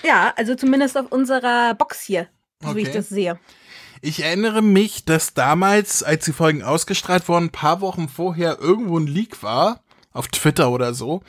Ja, 0.02 0.32
also 0.36 0.54
zumindest 0.54 0.96
auf 0.96 1.12
unserer 1.12 1.74
Box 1.74 2.00
hier, 2.00 2.28
so 2.60 2.70
okay. 2.70 2.78
wie 2.78 2.82
ich 2.82 2.90
das 2.90 3.10
sehe. 3.10 3.38
Ich 4.00 4.22
erinnere 4.22 4.62
mich, 4.62 5.04
dass 5.04 5.34
damals, 5.34 6.02
als 6.02 6.24
die 6.24 6.32
Folgen 6.32 6.62
ausgestrahlt 6.62 7.28
wurden, 7.28 7.46
ein 7.46 7.52
paar 7.52 7.80
Wochen 7.82 8.08
vorher 8.08 8.58
irgendwo 8.58 8.98
ein 8.98 9.06
Leak 9.06 9.42
war, 9.42 9.82
auf 10.12 10.28
Twitter 10.28 10.70
oder 10.70 10.94
so, 10.94 11.22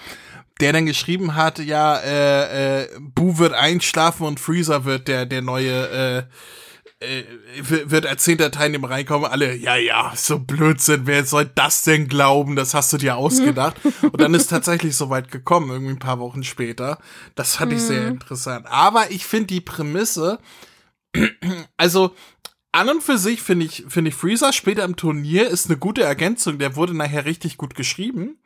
der 0.64 0.72
dann 0.72 0.86
geschrieben 0.86 1.36
hat, 1.36 1.60
ja, 1.60 1.98
äh, 1.98 2.84
äh, 2.84 2.88
Boo 2.98 3.38
wird 3.38 3.52
einschlafen 3.52 4.26
und 4.26 4.40
Freezer 4.40 4.86
wird 4.86 5.10
der, 5.10 5.26
der 5.26 5.42
neue, 5.42 6.26
äh, 7.02 7.06
äh, 7.06 7.24
wird 7.60 8.06
als 8.06 8.24
zehnter 8.24 8.50
Teilnehmer 8.50 8.90
reinkommen, 8.90 9.30
alle, 9.30 9.58
ja, 9.58 9.76
ja, 9.76 10.14
so 10.16 10.40
Blödsinn, 10.40 11.06
wer 11.06 11.26
soll 11.26 11.52
das 11.54 11.82
denn 11.82 12.08
glauben? 12.08 12.56
Das 12.56 12.74
hast 12.74 12.94
du 12.94 12.98
dir 12.98 13.18
ausgedacht. 13.18 13.76
Und 14.04 14.22
dann 14.22 14.34
ist 14.34 14.48
tatsächlich 14.48 14.96
so 14.96 15.10
weit 15.10 15.32
gekommen, 15.32 15.70
irgendwie 15.70 15.96
ein 15.96 16.00
paar 16.00 16.20
Wochen 16.20 16.46
später. 16.46 16.98
Das 17.36 17.58
fand 17.58 17.74
ich 17.74 17.82
sehr 17.82 18.04
mhm. 18.04 18.12
interessant. 18.14 18.66
Aber 18.70 19.12
ich 19.12 19.26
finde 19.26 19.48
die 19.48 19.60
Prämisse, 19.60 20.40
also 21.76 22.16
an 22.72 22.88
und 22.88 23.04
für 23.04 23.18
sich 23.18 23.42
finde 23.42 23.66
ich, 23.66 23.84
finde 23.90 24.10
ich 24.10 24.16
Freezer 24.16 24.54
später 24.54 24.86
im 24.86 24.96
Turnier 24.96 25.50
ist 25.50 25.66
eine 25.66 25.78
gute 25.78 26.04
Ergänzung. 26.04 26.58
Der 26.58 26.78
wurde 26.78 26.96
nachher 26.96 27.26
richtig 27.26 27.58
gut 27.58 27.76
geschrieben. 27.76 28.38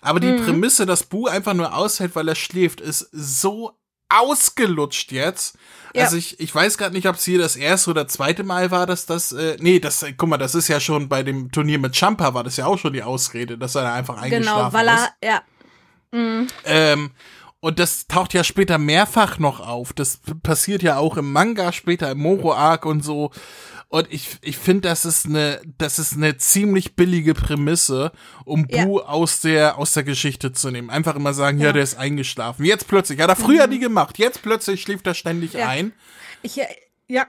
Aber 0.00 0.20
die 0.20 0.32
mhm. 0.32 0.44
Prämisse, 0.44 0.86
dass 0.86 1.04
Boo 1.04 1.26
einfach 1.26 1.54
nur 1.54 1.74
aushält, 1.74 2.14
weil 2.14 2.28
er 2.28 2.34
schläft, 2.34 2.80
ist 2.80 3.08
so 3.12 3.72
ausgelutscht 4.08 5.12
jetzt. 5.12 5.58
Ja. 5.94 6.04
Also 6.04 6.16
ich, 6.16 6.38
ich 6.38 6.54
weiß 6.54 6.78
gerade 6.78 6.94
nicht, 6.94 7.08
ob 7.08 7.16
es 7.16 7.24
hier 7.24 7.38
das 7.38 7.56
erste 7.56 7.90
oder 7.90 8.06
zweite 8.06 8.44
Mal 8.44 8.70
war, 8.70 8.86
dass 8.86 9.06
das, 9.06 9.32
äh, 9.32 9.56
nee, 9.60 9.80
das, 9.80 10.02
äh, 10.02 10.12
guck 10.12 10.28
mal, 10.28 10.36
das 10.36 10.54
ist 10.54 10.68
ja 10.68 10.78
schon 10.78 11.08
bei 11.08 11.22
dem 11.22 11.50
Turnier 11.50 11.78
mit 11.78 11.96
Champa 11.96 12.34
war 12.34 12.44
das 12.44 12.56
ja 12.56 12.66
auch 12.66 12.78
schon 12.78 12.92
die 12.92 13.02
Ausrede, 13.02 13.58
dass 13.58 13.74
er 13.74 13.82
da 13.82 13.94
einfach 13.94 14.14
genau, 14.14 14.24
eingeschlafen 14.24 14.58
genau, 14.58 14.72
weil 14.72 14.88
er, 14.88 14.94
ist. 14.94 15.12
ja. 15.24 15.42
Mhm. 16.12 16.46
Ähm, 16.64 17.10
und 17.60 17.78
das 17.78 18.06
taucht 18.06 18.32
ja 18.34 18.44
später 18.44 18.78
mehrfach 18.78 19.38
noch 19.38 19.60
auf. 19.60 19.92
Das 19.92 20.20
passiert 20.42 20.82
ja 20.82 20.98
auch 20.98 21.16
im 21.16 21.32
Manga 21.32 21.72
später, 21.72 22.10
im 22.12 22.18
Moro-Arc 22.18 22.86
und 22.86 23.02
so. 23.02 23.32
Und 23.88 24.12
ich, 24.12 24.38
ich 24.42 24.58
finde, 24.58 24.88
das 24.88 25.04
ist 25.04 25.26
eine, 25.26 25.60
das 25.78 25.98
ist 25.98 26.14
eine 26.14 26.36
ziemlich 26.38 26.96
billige 26.96 27.34
Prämisse, 27.34 28.10
um 28.44 28.66
ja. 28.68 28.84
Bu 28.84 28.98
aus 28.98 29.40
der, 29.40 29.78
aus 29.78 29.92
der 29.92 30.02
Geschichte 30.02 30.52
zu 30.52 30.70
nehmen. 30.70 30.90
Einfach 30.90 31.14
immer 31.14 31.32
sagen, 31.32 31.58
ja, 31.58 31.66
ja 31.66 31.72
der 31.72 31.82
ist 31.84 31.96
eingeschlafen. 31.96 32.64
Jetzt 32.64 32.88
plötzlich, 32.88 33.20
hat 33.20 33.28
er 33.28 33.36
früher 33.36 33.66
mhm. 33.66 33.74
nie 33.74 33.78
gemacht. 33.78 34.18
Jetzt 34.18 34.42
plötzlich 34.42 34.82
schläft 34.82 35.06
er 35.06 35.14
ständig 35.14 35.52
ja. 35.52 35.68
ein. 35.68 35.92
Ich, 36.42 36.60
ja, 37.06 37.26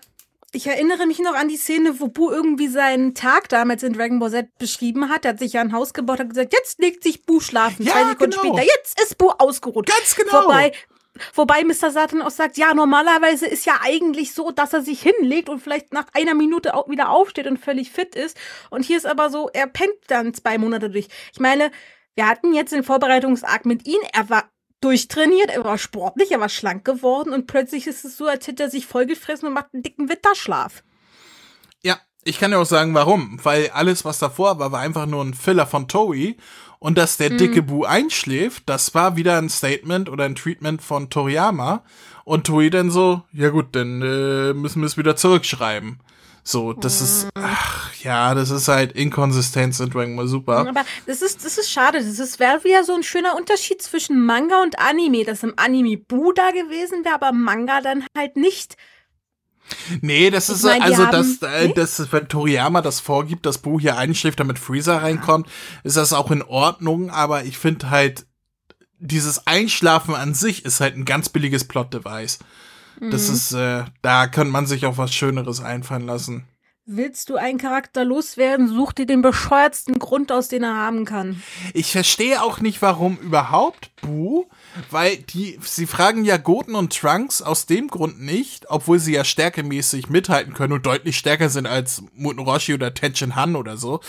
ich 0.52 0.66
erinnere 0.66 1.06
mich 1.06 1.20
noch 1.20 1.36
an 1.36 1.48
die 1.48 1.58
Szene, 1.58 2.00
wo 2.00 2.08
Bu 2.08 2.32
irgendwie 2.32 2.68
seinen 2.68 3.14
Tag 3.14 3.50
damals 3.50 3.84
in 3.84 3.94
Dragon 3.94 4.18
Ball 4.18 4.32
Z 4.32 4.58
beschrieben 4.58 5.10
hat. 5.10 5.26
Er 5.26 5.34
hat 5.34 5.40
sich 5.40 5.54
ja 5.54 5.62
ein 5.62 5.74
Haus 5.74 5.94
gebaut, 5.94 6.20
hat 6.20 6.30
gesagt, 6.30 6.54
jetzt 6.54 6.80
legt 6.80 7.04
sich 7.04 7.26
Bu 7.26 7.40
schlafen. 7.40 7.86
Ja, 7.86 7.92
Zwei 7.92 8.10
Sekunden 8.10 8.38
genau. 8.42 8.56
später, 8.56 8.68
jetzt 8.76 9.00
ist 9.00 9.18
Bu 9.18 9.30
ausgeruht. 9.30 9.88
Ganz 9.88 10.16
genau. 10.16 10.42
Vorbei, 10.42 10.72
Wobei 11.34 11.64
Mr. 11.64 11.92
Satan 11.92 12.22
auch 12.22 12.32
sagt, 12.32 12.58
ja, 12.58 12.74
normalerweise 12.74 13.46
ist 13.48 13.66
ja 13.66 13.80
eigentlich 13.82 14.34
so, 14.34 14.52
dass 14.52 14.74
er 14.74 14.82
sich 14.82 15.02
hinlegt 15.02 15.50
und 15.50 15.60
vielleicht 15.62 15.94
nach 15.94 16.08
einer 16.14 16.34
Minute 16.34 16.74
auch 16.74 16.90
wieder 16.90 17.10
aufsteht 17.10 17.48
und 17.48 17.58
völlig 17.58 17.92
fit 17.92 18.16
ist. 18.16 18.38
Und 18.70 18.84
hier 18.84 18.98
ist 18.98 19.06
aber 19.06 19.30
so, 19.30 19.50
er 19.54 19.68
pennt 19.68 19.96
dann 20.08 20.34
zwei 20.34 20.58
Monate 20.58 20.90
durch. 20.90 21.08
Ich 21.34 21.40
meine, 21.40 21.72
wir 22.16 22.28
hatten 22.28 22.54
jetzt 22.54 22.74
den 22.74 22.84
Vorbereitungsakt 22.84 23.66
mit 23.66 23.88
ihm. 23.88 24.00
Er 24.14 24.30
war 24.30 24.46
durchtrainiert, 24.82 25.50
er 25.50 25.64
war 25.64 25.78
sportlich, 25.78 26.32
er 26.32 26.40
war 26.40 26.50
schlank 26.50 26.86
geworden 26.86 27.34
und 27.34 27.48
plötzlich 27.48 27.88
ist 27.88 28.06
es 28.06 28.18
so, 28.18 28.26
als 28.28 28.48
hätte 28.48 28.64
er 28.64 28.70
sich 28.70 28.86
vollgefressen 28.86 29.48
und 29.48 29.54
macht 29.54 29.74
einen 29.74 29.84
dicken 29.84 30.10
Winterschlaf. 30.10 30.84
Ja, 31.84 31.98
ich 32.24 32.40
kann 32.40 32.52
ja 32.52 32.60
auch 32.60 32.66
sagen, 32.66 32.94
warum. 32.94 33.40
Weil 33.44 33.70
alles, 33.72 34.06
was 34.06 34.20
davor 34.20 34.60
war, 34.60 34.72
war 34.72 34.82
einfach 34.82 35.06
nur 35.06 35.24
ein 35.24 35.34
Filler 35.34 35.66
von 35.66 35.88
Toei 35.88 36.38
und 36.80 36.98
dass 36.98 37.18
der 37.18 37.32
dicke 37.32 37.62
mhm. 37.62 37.66
Bu 37.66 37.84
einschläft, 37.86 38.64
das 38.68 38.94
war 38.94 39.16
wieder 39.16 39.38
ein 39.38 39.50
Statement 39.50 40.10
oder 40.10 40.26
ein 40.26 40.36
Treatment 40.36 40.82
von 40.82 41.10
Toriyama. 41.10 41.84
Und 42.24 42.46
Toei 42.46 42.70
dann 42.70 42.92
so, 42.92 43.24
ja 43.32 43.50
gut, 43.50 43.68
dann 43.72 44.02
äh, 44.02 44.54
müssen 44.54 44.82
wir 44.82 44.86
es 44.86 44.98
wieder 44.98 45.16
zurückschreiben. 45.16 46.00
So, 46.44 46.74
das 46.74 47.00
mhm. 47.00 47.06
ist, 47.06 47.28
ach 47.36 47.96
ja, 48.04 48.34
das 48.34 48.52
ist 48.52 48.68
halt 48.68 48.94
Inkonsistenz 48.94 49.80
in 49.80 49.90
Dragon 49.90 50.16
Ball 50.16 50.28
Super. 50.28 50.60
Aber 50.60 50.86
das 51.06 51.22
ist, 51.22 51.44
das 51.44 51.58
ist 51.58 51.72
schade. 51.72 51.98
Das 51.98 52.20
ist, 52.20 52.40
wäre 52.40 52.64
wieder 52.64 52.84
so 52.84 52.94
ein 52.94 53.04
schöner 53.04 53.36
Unterschied 53.36 53.82
zwischen 53.82 54.26
Manga 54.26 54.62
und 54.62 54.80
Anime, 54.80 55.26
dass 55.26 55.44
im 55.44 55.54
Anime 55.58 55.98
Bu 55.98 56.32
da 56.32 56.52
gewesen 56.52 57.04
wäre, 57.04 57.16
aber 57.16 57.32
Manga 57.32 57.82
dann 57.82 58.06
halt 58.16 58.38
nicht. 58.38 58.78
Nee, 60.02 60.30
das 60.30 60.50
ist 60.50 60.64
mein, 60.64 60.82
also, 60.82 61.06
dass, 61.06 61.42
äh, 61.42 61.74
das, 61.74 62.12
wenn 62.12 62.28
Toriyama 62.28 62.82
das 62.82 63.00
vorgibt, 63.00 63.46
das 63.46 63.58
Buch 63.58 63.82
hier 63.82 63.98
einschläft, 63.98 64.40
damit 64.40 64.60
Freezer 64.60 65.02
reinkommt, 65.02 65.48
ist 65.84 65.98
das 65.98 66.14
auch 66.14 66.32
in 66.32 66.42
Ordnung, 66.42 67.10
aber 67.10 67.44
ich 67.44 67.58
finde 67.58 67.90
halt, 67.90 68.26
dieses 69.00 69.46
Einschlafen 69.46 70.16
an 70.16 70.34
sich 70.34 70.66
ist 70.66 70.80
halt 70.80 70.96
ein 70.96 71.06
ganz 71.06 71.30
billiges 71.30 71.68
Plot-Device. 71.68 72.40
Das 73.00 73.28
mhm. 73.28 73.34
ist, 73.36 73.52
äh, 73.54 73.84
da 74.02 74.28
könnte 74.28 74.52
man 74.52 74.66
sich 74.66 74.86
auch 74.86 74.98
was 74.98 75.14
Schöneres 75.14 75.62
einfallen 75.62 76.06
lassen. 76.06 76.48
Willst 76.90 77.30
du 77.30 77.36
einen 77.36 77.58
Charakter 77.58 78.06
loswerden, 78.06 78.70
such 78.70 78.94
dir 78.94 79.06
den 79.06 79.22
bescheuertsten 79.22 80.00
Grund 80.00 80.32
aus, 80.32 80.48
den 80.48 80.64
er 80.64 80.76
haben 80.76 81.04
kann. 81.04 81.44
Ich 81.74 81.92
verstehe 81.92 82.42
auch 82.42 82.62
nicht, 82.62 82.82
warum 82.82 83.18
überhaupt 83.18 83.92
Bu 84.02 84.46
weil 84.92 85.18
die, 85.18 85.60
sie 85.62 85.86
fragen 85.86 86.26
ja 86.26 86.38
Goten 86.38 86.76
und 86.76 86.96
Trunks 86.96 87.42
aus 87.42 87.66
dem 87.66 87.88
Grund 87.88 88.22
nicht, 88.22 88.70
obwohl 88.70 89.00
sie 89.00 89.14
ja 89.14 89.24
stärkemäßig 89.24 90.10
mithalten 90.10 90.54
können 90.54 90.74
und 90.74 90.86
deutlich 90.86 91.18
stärker 91.18 91.50
sind 91.50 91.68
als 91.68 92.04
Muten 92.16 92.40
Roshi 92.40 92.74
oder 92.74 92.94
Tenshin 92.94 93.36
Han 93.36 93.56
oder 93.56 93.78
so. 93.78 94.00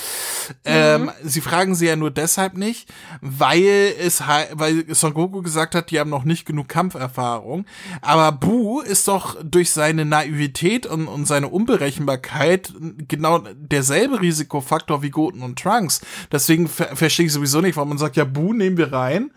Ähm, 0.64 1.02
mhm. 1.02 1.08
Ähm, 1.08 1.14
sie 1.25 1.40
fragen 1.40 1.75
sie 1.75 1.87
ja 1.87 1.96
nur 1.96 2.10
deshalb 2.10 2.56
nicht, 2.56 2.92
weil 3.20 3.94
es, 3.98 4.22
weil 4.52 4.84
Son 4.94 5.14
Goku 5.14 5.42
gesagt 5.42 5.75
hat, 5.75 5.90
die 5.90 5.98
haben 6.00 6.10
noch 6.10 6.25
nicht 6.25 6.46
genug 6.46 6.68
Kampferfahrung. 6.68 7.64
Aber 8.00 8.32
Bu 8.32 8.80
ist 8.80 9.08
doch 9.08 9.37
durch 9.42 9.70
seine 9.70 10.04
Naivität 10.04 10.87
und, 10.87 11.08
und 11.08 11.26
seine 11.26 11.48
Unberechenbarkeit 11.48 12.72
genau 13.08 13.38
derselbe 13.54 14.20
Risikofaktor 14.20 15.02
wie 15.02 15.10
Goten 15.10 15.42
und 15.42 15.58
Trunks. 15.58 16.00
Deswegen 16.32 16.68
ver 16.68 16.96
verstehe 16.96 17.26
ich 17.26 17.32
sowieso 17.32 17.60
nicht, 17.60 17.76
warum 17.76 17.90
man 17.90 17.98
sagt, 17.98 18.16
ja, 18.16 18.25
Bu 18.25 18.52
nehmen 18.52 18.76
wir 18.76 18.92
rein 18.92 19.30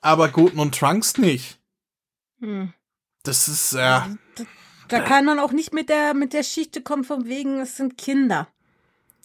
aber 0.00 0.28
Goten 0.28 0.58
und 0.58 0.78
Trunks 0.78 1.18
nicht. 1.18 1.58
Hm. 2.40 2.72
Das 3.22 3.48
ist, 3.48 3.72
ja. 3.72 4.06
Äh, 4.06 4.16
da, 4.36 4.44
da, 4.88 5.00
kann 5.00 5.24
man 5.24 5.38
auch 5.38 5.52
nicht 5.52 5.72
mit 5.72 5.88
der, 5.88 6.14
mit 6.14 6.32
der 6.32 6.42
Schichte 6.42 6.82
kommen, 6.82 7.04
von 7.04 7.26
wegen, 7.26 7.60
es 7.60 7.76
sind 7.76 7.98
Kinder. 7.98 8.48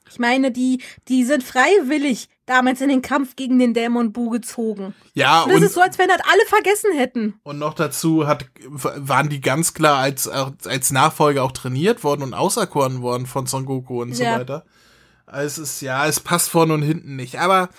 Ich 0.09 0.19
meine, 0.19 0.51
die, 0.51 0.81
die 1.07 1.23
sind 1.23 1.43
freiwillig 1.43 2.27
damals 2.45 2.81
in 2.81 2.89
den 2.89 3.01
Kampf 3.01 3.35
gegen 3.35 3.57
den 3.57 3.73
Dämon 3.73 4.11
Bu 4.11 4.29
gezogen. 4.29 4.93
Ja, 5.13 5.43
und. 5.43 5.53
Das 5.53 5.61
ist 5.61 5.73
so, 5.73 5.81
als 5.81 5.97
wenn 5.97 6.09
das 6.09 6.19
alle 6.29 6.45
vergessen 6.47 6.91
hätten. 6.93 7.39
Und 7.43 7.57
noch 7.57 7.73
dazu 7.73 8.27
hat, 8.27 8.45
waren 8.69 9.29
die 9.29 9.41
ganz 9.41 9.73
klar 9.73 9.99
als, 9.99 10.27
als 10.27 10.91
Nachfolger 10.91 11.43
auch 11.43 11.53
trainiert 11.53 12.03
worden 12.03 12.23
und 12.23 12.33
auserkoren 12.33 13.01
worden 13.01 13.25
von 13.25 13.47
Son 13.47 13.65
Goku 13.65 14.01
und 14.01 14.15
so 14.15 14.23
ja. 14.23 14.39
weiter. 14.39 14.65
Also 15.25 15.63
es 15.63 15.69
ist, 15.69 15.81
ja, 15.81 16.05
es 16.05 16.19
passt 16.19 16.49
vorne 16.49 16.73
und 16.73 16.81
hinten 16.81 17.15
nicht. 17.15 17.39
Aber 17.39 17.69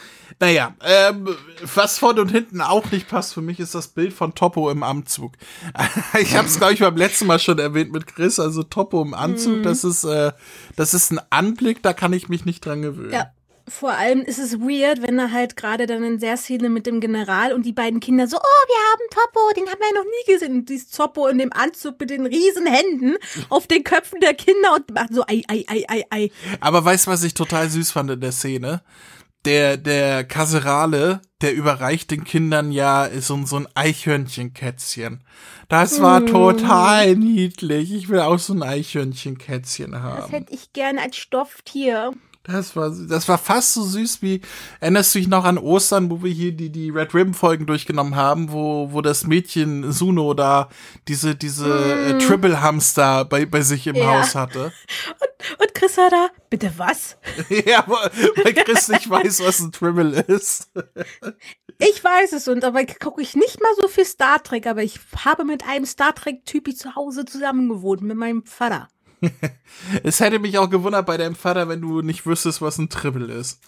naja, 0.41 0.75
ähm, 0.83 1.29
was 1.75 1.99
vorne 1.99 2.21
und 2.21 2.31
hinten 2.31 2.61
auch 2.61 2.91
nicht 2.91 3.09
passt 3.09 3.35
für 3.35 3.41
mich, 3.41 3.61
ist 3.61 3.75
das 3.75 3.89
Bild 3.89 4.13
von 4.13 4.35
Topo 4.35 4.71
im 4.71 4.83
Anzug. 4.83 5.33
ich 6.21 6.37
habe 6.37 6.49
es, 6.49 6.59
glaube 6.59 6.75
ich, 6.75 6.81
beim 6.81 6.97
letzten 6.97 7.27
Mal 7.27 7.39
schon 7.39 7.59
erwähnt 7.59 7.93
mit 7.93 8.07
Chris. 8.07 8.39
Also 8.39 8.63
Topo 8.63 9.03
im 9.03 9.15
Anzug, 9.15 9.59
mhm. 9.59 9.63
das 9.63 9.85
ist, 9.85 10.05
äh, 10.05 10.33
das 10.77 10.95
ist 10.95 11.13
ein 11.13 11.21
Anblick, 11.31 11.83
da 11.83 11.93
kann 11.93 12.13
ich 12.13 12.29
mich 12.29 12.45
nicht 12.45 12.65
dran 12.65 12.83
gewöhnen. 12.83 13.13
Ja. 13.13 13.31
Vor 13.67 13.93
allem 13.93 14.21
ist 14.21 14.39
es 14.39 14.61
weird, 14.61 15.01
wenn 15.01 15.19
er 15.19 15.33
halt 15.33 15.57
gerade 15.57 15.87
dann 15.87 16.05
in 16.05 16.19
der 16.19 16.37
Szene 16.37 16.69
mit 16.69 16.85
dem 16.85 17.01
General 17.01 17.55
und 17.55 17.65
die 17.65 17.73
beiden 17.73 17.99
Kinder 17.99 18.27
so, 18.27 18.37
oh, 18.37 18.41
wir 18.41 18.77
haben 18.93 19.03
Topo, 19.11 19.55
den 19.57 19.71
haben 19.71 19.81
wir 19.81 19.89
ja 19.89 19.95
noch 19.95 20.05
nie 20.05 20.33
gesehen. 20.33 20.59
Und 20.59 20.69
dieses 20.69 20.91
Topo 20.91 21.27
in 21.29 21.39
dem 21.39 21.51
Anzug 21.51 21.99
mit 21.99 22.11
den 22.11 22.27
riesen 22.27 22.67
Händen 22.67 23.17
auf 23.49 23.67
den 23.67 23.83
Köpfen 23.83 24.21
der 24.21 24.35
Kinder 24.35 24.75
und 24.75 24.93
macht 24.93 25.15
so 25.15 25.23
ei, 25.23 25.43
ei, 25.49 25.65
ei, 25.67 25.85
ei, 25.89 26.05
ei. 26.11 26.31
Aber 26.61 26.85
weißt 26.85 27.07
du, 27.07 27.11
was 27.11 27.25
ich 27.25 27.33
total 27.33 27.71
süß 27.71 27.91
fand 27.91 28.11
in 28.11 28.21
der 28.21 28.33
Szene? 28.33 28.83
Der, 29.45 29.77
der 29.77 30.25
Kaserale, 30.25 31.21
der 31.41 31.55
überreicht 31.55 32.11
den 32.11 32.25
Kindern 32.25 32.73
ja 32.73 33.09
so, 33.21 33.45
so 33.45 33.57
ein 33.57 33.69
Eichhörnchenkätzchen. 33.75 35.23
Das 35.69 36.01
war 36.01 36.21
mm. 36.21 36.27
total 36.27 37.17
niedlich. 37.17 37.93
Ich 37.93 38.09
will 38.09 38.21
auch 38.21 38.39
so 38.39 38.55
ein 38.55 38.63
Eichhörnchenkätzchen 38.63 40.03
haben. 40.03 40.21
Das 40.21 40.33
hätte 40.33 40.55
ich 40.55 40.73
gern 40.73 40.99
als 40.99 41.17
Stofftier. 41.17 42.13
Das 42.47 42.77
war, 42.77 42.91
das 42.91 43.27
war 43.27 43.39
fast 43.39 43.73
so 43.73 43.83
süß 43.83 44.21
wie, 44.21 44.43
erinnerst 44.79 45.15
du 45.15 45.19
dich 45.19 45.29
noch 45.29 45.47
an 45.47 45.57
Ostern, 45.57 46.11
wo 46.11 46.23
wir 46.23 46.31
hier 46.31 46.53
die, 46.53 46.69
die 46.69 46.91
Red 46.91 47.15
Ribbon 47.15 47.33
Folgen 47.33 47.65
durchgenommen 47.65 48.17
haben, 48.17 48.53
wo, 48.53 48.93
wo 48.93 49.01
das 49.01 49.27
Mädchen 49.27 49.91
Suno 49.91 50.35
da 50.35 50.69
diese, 51.09 51.35
diese 51.35 51.67
äh, 51.67 52.13
mm. 52.13 52.17
äh, 52.17 52.19
Triple 52.19 52.61
Hamster 52.61 53.25
bei, 53.25 53.47
bei 53.47 53.63
sich 53.63 53.87
im 53.87 53.97
ja. 53.97 54.09
Haus 54.09 54.35
hatte. 54.35 54.73
Und, 55.21 55.61
und 55.61 55.75
Chris 55.75 55.97
hat 55.97 56.13
da, 56.13 56.29
bitte 56.51 56.71
was? 56.77 57.17
ja, 57.49 57.83
weil 57.89 58.53
Chris 58.53 58.89
nicht 58.89 59.09
weiß, 59.09 59.43
was 59.43 59.61
ein 59.61 59.73
Triple 59.73 60.21
ist. 60.21 60.71
ich 61.79 62.05
weiß 62.05 62.35
es 62.35 62.47
und 62.47 62.61
dabei 62.61 62.85
gucke 62.85 63.23
ich 63.23 63.35
nicht 63.35 63.63
mal 63.63 63.73
so 63.79 63.89
viel 63.89 64.05
Star 64.05 64.43
Trek, 64.43 64.67
aber 64.67 64.83
ich 64.83 65.01
habe 65.25 65.47
mit 65.47 65.67
einem 65.67 65.87
Star 65.87 66.15
Trek-Typi 66.15 66.75
zu 66.75 66.95
Hause 66.95 67.25
zusammengewohnt, 67.25 68.03
mit 68.03 68.19
meinem 68.19 68.45
Vater. 68.45 68.89
es 70.03 70.21
hätte 70.21 70.39
mich 70.39 70.59
auch 70.59 70.71
gewundert 70.71 71.07
bei 71.07 71.17
deinem 71.17 71.35
Vater, 71.35 71.69
wenn 71.69 71.81
du 71.81 72.03
nicht 72.03 72.27
wüsstest, 72.27 72.63
was 72.63 72.79
ein 72.79 72.89
Triple 72.89 73.33
ist. 73.33 73.61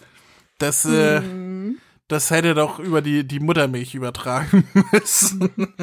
Das, 0.57 0.85
äh, 0.85 1.21
mhm. 1.21 1.77
das 2.07 2.31
hätte 2.31 2.55
doch 2.55 2.79
über 2.79 3.01
die, 3.01 3.27
die 3.27 3.39
Muttermilch 3.39 3.95
übertragen 3.95 4.67
müssen. 4.91 5.73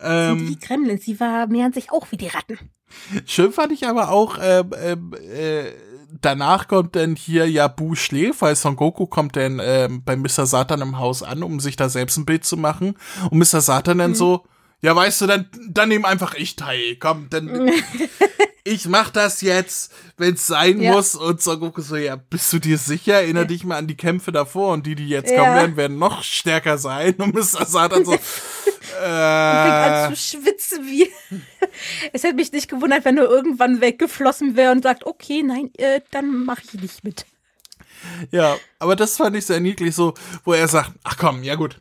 ähm, 0.00 0.48
die 0.48 0.58
Kremlin, 0.58 0.98
sie 0.98 1.18
war, 1.20 1.46
mehren 1.46 1.72
sich 1.72 1.90
auch 1.90 2.10
wie 2.10 2.16
die 2.16 2.28
Ratten. 2.28 2.58
Schön 3.24 3.52
fand 3.52 3.72
ich 3.72 3.86
aber 3.86 4.10
auch, 4.10 4.38
äh, 4.38 4.60
äh, 4.60 5.72
danach 6.20 6.68
kommt 6.68 6.96
dann 6.96 7.16
hier 7.16 7.48
ja 7.48 7.68
Bu 7.68 7.94
schläft, 7.94 8.42
weil 8.42 8.56
Son 8.56 8.76
Goku 8.76 9.06
kommt 9.06 9.36
dann 9.36 9.58
äh, 9.58 9.88
bei 10.04 10.16
Mr. 10.16 10.46
Satan 10.46 10.80
im 10.80 10.98
Haus 10.98 11.22
an, 11.22 11.42
um 11.42 11.60
sich 11.60 11.76
da 11.76 11.88
selbst 11.88 12.16
ein 12.16 12.26
Bild 12.26 12.44
zu 12.44 12.56
machen. 12.56 12.94
Und 13.30 13.38
Mr. 13.38 13.60
Satan 13.60 13.98
dann 13.98 14.10
mhm. 14.10 14.16
so, 14.16 14.44
ja, 14.82 14.96
weißt 14.96 15.20
du, 15.22 15.26
dann, 15.26 15.48
dann 15.68 15.88
nehm 15.90 16.04
einfach 16.04 16.34
ich 16.34 16.56
teil. 16.56 16.96
Komm, 16.96 17.28
dann. 17.30 17.70
ich 18.64 18.86
mach 18.86 19.10
das 19.10 19.40
jetzt, 19.40 19.92
wenn's 20.16 20.46
sein 20.46 20.80
Ja. 20.80 20.92
muss. 20.92 21.14
Und 21.14 21.40
Son 21.42 21.60
Goku 21.60 21.80
so, 21.82 21.96
ja, 21.96 22.16
bist 22.16 22.52
du 22.52 22.58
dir 22.58 22.78
sicher? 22.78 23.14
Erinner 23.14 23.44
dich 23.44 23.64
mal 23.64 23.76
an 23.76 23.86
die 23.86 23.96
Kämpfe 23.96 24.32
davor 24.32 24.72
und 24.72 24.86
die, 24.86 24.94
die 24.94 25.08
jetzt 25.08 25.30
Ja. 25.30 25.38
kommen 25.40 25.54
werden, 25.54 25.76
werden 25.76 25.98
noch 25.98 26.22
stärker 26.22 26.78
sein. 26.78 27.14
Und 27.18 27.34
Mr. 27.34 27.66
Satan 27.66 28.04
so, 28.04 28.12
fängt 29.00 29.02
an 29.02 30.12
äh, 30.12 30.14
zu 30.14 30.16
schwitzen 30.20 30.86
wie. 30.86 31.10
es 32.12 32.22
hätte 32.22 32.34
mich 32.36 32.52
nicht 32.52 32.68
gewundert, 32.68 33.04
wenn 33.04 33.18
er 33.18 33.24
irgendwann 33.28 33.80
weggeflossen 33.80 34.56
wäre 34.56 34.72
und 34.72 34.82
sagt, 34.82 35.04
okay, 35.04 35.42
nein, 35.42 35.70
äh, 35.78 36.00
dann 36.10 36.44
mache 36.44 36.62
ich 36.64 36.80
nicht 36.80 37.04
mit. 37.04 37.26
ja, 38.30 38.56
aber 38.78 38.96
das 38.96 39.16
fand 39.18 39.36
ich 39.36 39.46
sehr 39.46 39.60
niedlich 39.60 39.94
so, 39.94 40.14
wo 40.44 40.52
er 40.54 40.68
sagt, 40.68 40.92
ach 41.04 41.16
komm, 41.18 41.42
ja 41.42 41.54
gut. 41.54 41.80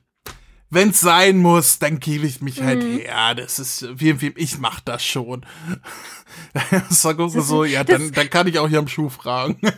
Wenn's 0.71 0.99
sein 1.01 1.37
muss, 1.37 1.79
dann 1.79 1.99
gebe 1.99 2.27
ich 2.27 2.41
mich 2.41 2.61
halt 2.61 2.83
Mhm. 2.83 2.99
her. 2.99 3.33
Das 3.35 3.57
ist, 3.57 3.87
wie, 3.99 4.21
wie, 4.21 4.33
ich 4.35 4.59
mach 4.59 4.79
das 4.81 5.03
schon. 5.03 5.43
Son 6.91 7.17
Goku 7.17 7.41
so, 7.41 7.63
ja, 7.63 7.83
dann, 7.83 8.11
dann 8.11 8.29
kann 8.29 8.45
ich 8.47 8.59
auch 8.59 8.69
hier 8.69 8.77
am 8.79 8.87
Schuh 8.87 9.09
fragen. 9.09 9.59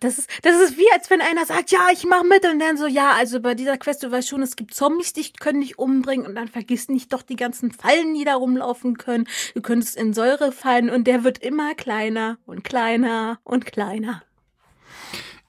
Das 0.00 0.18
ist, 0.18 0.28
das 0.42 0.56
ist 0.60 0.78
wie, 0.78 0.90
als 0.92 1.10
wenn 1.10 1.20
einer 1.20 1.44
sagt, 1.44 1.70
ja, 1.70 1.88
ich 1.92 2.04
mache 2.04 2.24
mit 2.26 2.44
und 2.46 2.58
dann 2.58 2.76
so, 2.78 2.86
ja, 2.86 3.12
also 3.12 3.40
bei 3.40 3.54
dieser 3.54 3.76
Quest, 3.76 4.02
du 4.02 4.10
weißt 4.10 4.28
schon, 4.28 4.42
es 4.42 4.56
gibt 4.56 4.74
Zombies, 4.74 5.12
die 5.12 5.30
können 5.32 5.60
dich 5.60 5.78
umbringen 5.78 6.26
und 6.26 6.34
dann 6.34 6.48
vergiss 6.48 6.88
nicht 6.88 7.12
doch 7.12 7.22
die 7.22 7.36
ganzen 7.36 7.70
Fallen, 7.70 8.14
die 8.14 8.24
da 8.24 8.34
rumlaufen 8.34 8.96
können. 8.96 9.26
Du 9.54 9.60
könntest 9.60 9.96
in 9.96 10.14
Säure 10.14 10.52
fallen 10.52 10.88
und 10.90 11.04
der 11.06 11.22
wird 11.24 11.38
immer 11.38 11.74
kleiner 11.74 12.38
und 12.46 12.64
kleiner 12.64 13.38
und 13.44 13.66
kleiner. 13.66 14.22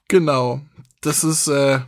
Genau. 0.08 0.60
Das 1.00 1.24
ist 1.24 1.48
äh, 1.48 1.80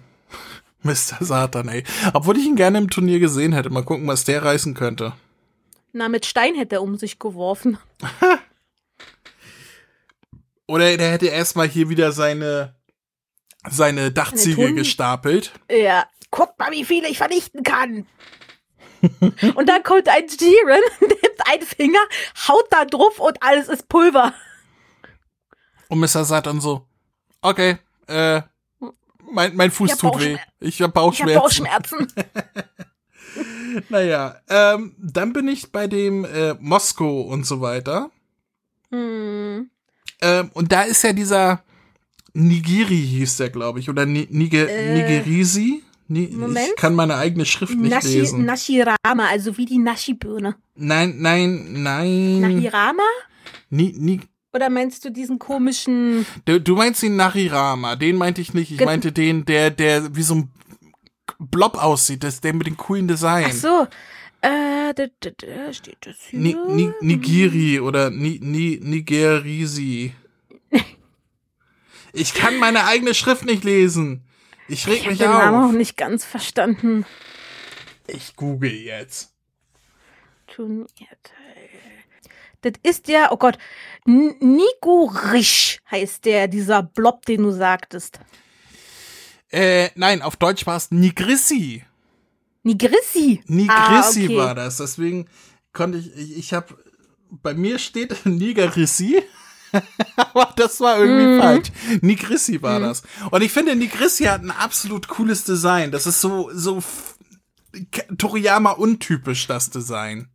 Mr. 0.82 1.16
Satan, 1.20 1.68
ey. 1.68 1.84
Obwohl 2.14 2.38
ich 2.38 2.46
ihn 2.46 2.56
gerne 2.56 2.78
im 2.78 2.90
Turnier 2.90 3.18
gesehen 3.18 3.52
hätte. 3.52 3.70
Mal 3.70 3.84
gucken, 3.84 4.06
was 4.06 4.24
der 4.24 4.44
reißen 4.44 4.74
könnte. 4.74 5.12
Na, 5.92 6.08
mit 6.08 6.26
Stein 6.26 6.54
hätte 6.54 6.76
er 6.76 6.82
um 6.82 6.96
sich 6.96 7.18
geworfen. 7.18 7.78
Oder 10.66 10.96
der 10.96 11.10
hätte 11.10 11.26
erstmal 11.26 11.66
hier 11.66 11.88
wieder 11.88 12.12
seine, 12.12 12.76
seine 13.68 14.12
Dachziegel 14.12 14.74
gestapelt. 14.74 15.52
Ja, 15.70 16.06
guck 16.30 16.58
mal, 16.58 16.70
wie 16.72 16.84
viele 16.84 17.08
ich 17.08 17.18
vernichten 17.18 17.62
kann. 17.62 18.06
und 19.54 19.68
dann 19.68 19.82
kommt 19.82 20.08
ein 20.08 20.26
Jiren, 20.26 20.82
nimmt 21.00 21.46
einen 21.46 21.62
Finger, 21.62 22.00
haut 22.48 22.66
da 22.70 22.84
drauf 22.84 23.18
und 23.18 23.42
alles 23.42 23.68
ist 23.68 23.88
Pulver. 23.88 24.34
Und 25.88 26.00
Mr. 26.00 26.24
Satan 26.24 26.60
so, 26.60 26.86
okay, 27.40 27.78
äh, 28.08 28.42
mein, 29.32 29.54
mein 29.56 29.70
Fuß 29.70 29.92
Ich 29.94 30.02
hab 30.02 30.12
tut 30.12 30.20
weh. 30.22 30.36
Ich 30.60 30.80
hab 30.82 30.90
Ich 30.90 30.94
Bauchschmerzen. 30.94 31.68
habe 31.68 31.88
Bauchschmerzen. 31.88 32.06
Naja, 33.90 34.36
ähm, 34.48 34.94
dann 34.98 35.32
bin 35.32 35.46
ich 35.48 35.70
bei 35.70 35.86
dem 35.86 36.24
äh, 36.24 36.54
Moskau 36.60 37.20
und 37.22 37.46
so 37.46 37.60
weiter. 37.60 38.10
hm. 38.90 39.70
Ähm, 40.20 40.50
und 40.54 40.72
da 40.72 40.82
ist 40.82 41.02
ja 41.04 41.12
dieser 41.12 41.62
Nigiri 42.34 42.96
hieß 43.00 43.36
der, 43.36 43.50
glaube 43.50 43.78
ich, 43.78 43.88
oder 43.88 44.04
Ni 44.04 44.26
Niger 44.30 44.68
Äh, 44.68 44.94
Nigerisi. 44.94 45.84
Ni 46.08 46.28
Moment. 46.32 46.68
Ich 46.70 46.76
kann 46.76 46.94
meine 46.94 47.16
eigene 47.16 47.44
Schrift 47.44 47.74
nicht 47.76 47.90
Nashi, 47.92 48.18
lesen. 48.20 48.44
Nashirama, 48.44 49.28
also 49.30 49.56
wie 49.58 49.66
die 49.66 49.78
Nashi-Birne. 49.78 50.56
nein, 50.74 51.16
nein, 51.18 51.82
nein. 51.82 52.40
Nahirama? 52.40 53.02
Ni, 53.70 53.94
ni, 53.96 54.20
Oder 54.52 54.70
meinst 54.70 55.04
du 55.04 55.10
diesen 55.10 55.38
komischen. 55.38 56.24
du, 56.46 56.60
du 56.60 56.74
meinst 56.74 57.02
den 57.02 57.16
Narirama, 57.16 57.96
den 57.96 58.16
meinte 58.16 58.40
ich 58.40 58.54
nicht. 58.54 58.70
Ich 58.72 58.78
Ge- 58.78 58.86
meinte 58.86 59.12
den, 59.12 59.44
der, 59.44 59.70
der 59.70 60.16
wie 60.16 60.22
so 60.22 60.34
ein 60.36 60.50
Blob 61.38 61.76
aussieht, 61.82 62.24
das, 62.24 62.40
der 62.40 62.54
mit 62.54 62.66
dem 62.66 62.76
coolen 62.76 63.06
Design. 63.08 63.46
Ach 63.48 63.52
so. 63.52 63.86
Äh, 64.40 64.94
da, 64.94 65.06
da, 65.20 65.30
da 65.36 65.72
steht 65.72 65.98
das 66.06 66.16
hier. 66.30 66.38
Ni, 66.38 66.56
ni, 66.68 66.92
Nigiri 67.00 67.80
oder 67.80 68.10
ni, 68.10 68.38
ni, 68.42 68.78
Nigerisi. 68.82 70.12
Ich 72.14 72.32
kann 72.34 72.56
meine 72.58 72.86
eigene 72.86 73.14
Schrift 73.14 73.44
nicht 73.44 73.64
lesen. 73.64 74.24
Ich 74.66 74.86
reg 74.86 74.94
ich 74.94 75.00
habe 75.02 75.10
mich 75.10 75.18
den 75.18 75.30
Namen 75.30 75.54
auch 75.64 75.68
auf. 75.68 75.72
nicht 75.72 75.96
ganz 75.96 76.24
verstanden. 76.24 77.04
Ich 78.06 78.34
google 78.34 78.72
jetzt. 78.72 79.34
Turnierteil. 80.46 80.88
Das 82.62 82.72
ist 82.82 83.08
ja, 83.08 83.30
oh 83.30 83.36
Gott, 83.36 83.58
N- 84.08 84.34
Nigurish 84.40 85.80
heißt 85.90 86.24
der, 86.24 86.48
dieser 86.48 86.82
Blob, 86.82 87.26
den 87.26 87.42
du 87.42 87.50
sagtest. 87.52 88.18
Äh, 89.50 89.90
nein, 89.94 90.22
auf 90.22 90.36
Deutsch 90.36 90.66
war 90.66 90.76
es 90.76 90.90
Nigrissi. 90.90 91.84
Nigrissi. 92.62 93.42
Nigrissi 93.46 94.22
ah, 94.22 94.24
okay. 94.24 94.36
war 94.36 94.54
das. 94.54 94.78
Deswegen 94.78 95.26
konnte 95.72 95.98
ich, 95.98 96.14
ich, 96.16 96.38
ich 96.38 96.52
habe, 96.52 96.76
bei 97.30 97.54
mir 97.54 97.78
steht 97.78 98.16
Nigerissi. 98.26 99.22
Aber 100.16 100.52
das 100.56 100.80
war 100.80 100.98
irgendwie 100.98 101.26
Mhm. 101.36 101.40
falsch. 101.40 101.68
Nigrissi 102.00 102.62
war 102.62 102.80
das. 102.80 103.02
Und 103.30 103.42
ich 103.42 103.52
finde, 103.52 103.76
Nigrissi 103.76 104.24
hat 104.24 104.42
ein 104.42 104.50
absolut 104.50 105.08
cooles 105.08 105.44
Design. 105.44 105.90
Das 105.90 106.06
ist 106.06 106.22
so, 106.22 106.48
so 106.54 106.82
Toriyama 108.16 108.72
untypisch, 108.72 109.46
das 109.46 109.68
Design. 109.70 110.28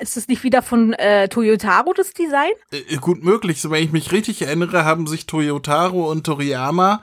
Ist 0.00 0.16
das 0.16 0.28
nicht 0.28 0.42
wieder 0.42 0.62
von 0.62 0.92
äh, 0.94 1.28
Toyotaro, 1.28 1.92
das 1.92 2.12
Design? 2.12 2.50
Äh, 2.70 2.96
gut 2.96 3.22
möglich. 3.22 3.60
So, 3.60 3.70
wenn 3.70 3.84
ich 3.84 3.92
mich 3.92 4.12
richtig 4.12 4.42
erinnere, 4.42 4.84
haben 4.84 5.06
sich 5.06 5.26
Toyotaro 5.26 6.10
und 6.10 6.24
Toriyama 6.24 7.02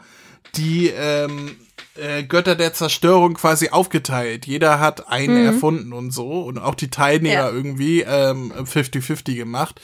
die 0.56 0.88
ähm, 0.88 1.56
äh, 1.96 2.24
Götter 2.24 2.56
der 2.56 2.74
Zerstörung 2.74 3.36
quasi 3.36 3.70
aufgeteilt. 3.70 4.48
Jeder 4.48 4.80
hat 4.80 5.10
einen 5.10 5.46
erfunden 5.46 5.94
und 5.94 6.12
so. 6.12 6.42
Und 6.42 6.58
auch 6.58 6.76
die 6.76 6.90
Teilnehmer 6.90 7.34
Ja. 7.34 7.52
irgendwie 7.52 8.02
ähm, 8.02 8.52
50-50 8.54 9.36
gemacht. 9.36 9.80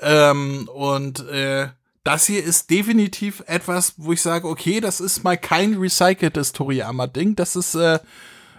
Ähm, 0.00 0.68
und 0.72 1.28
äh, 1.28 1.68
das 2.04 2.26
hier 2.26 2.42
ist 2.42 2.70
definitiv 2.70 3.42
etwas, 3.46 3.94
wo 3.98 4.12
ich 4.12 4.22
sage, 4.22 4.48
okay, 4.48 4.80
das 4.80 5.00
ist 5.00 5.24
mal 5.24 5.36
kein 5.36 5.74
recyceltes 5.74 6.52
Toriyama-Ding. 6.52 7.36
Das 7.36 7.54
ist 7.54 7.74
äh, 7.74 7.98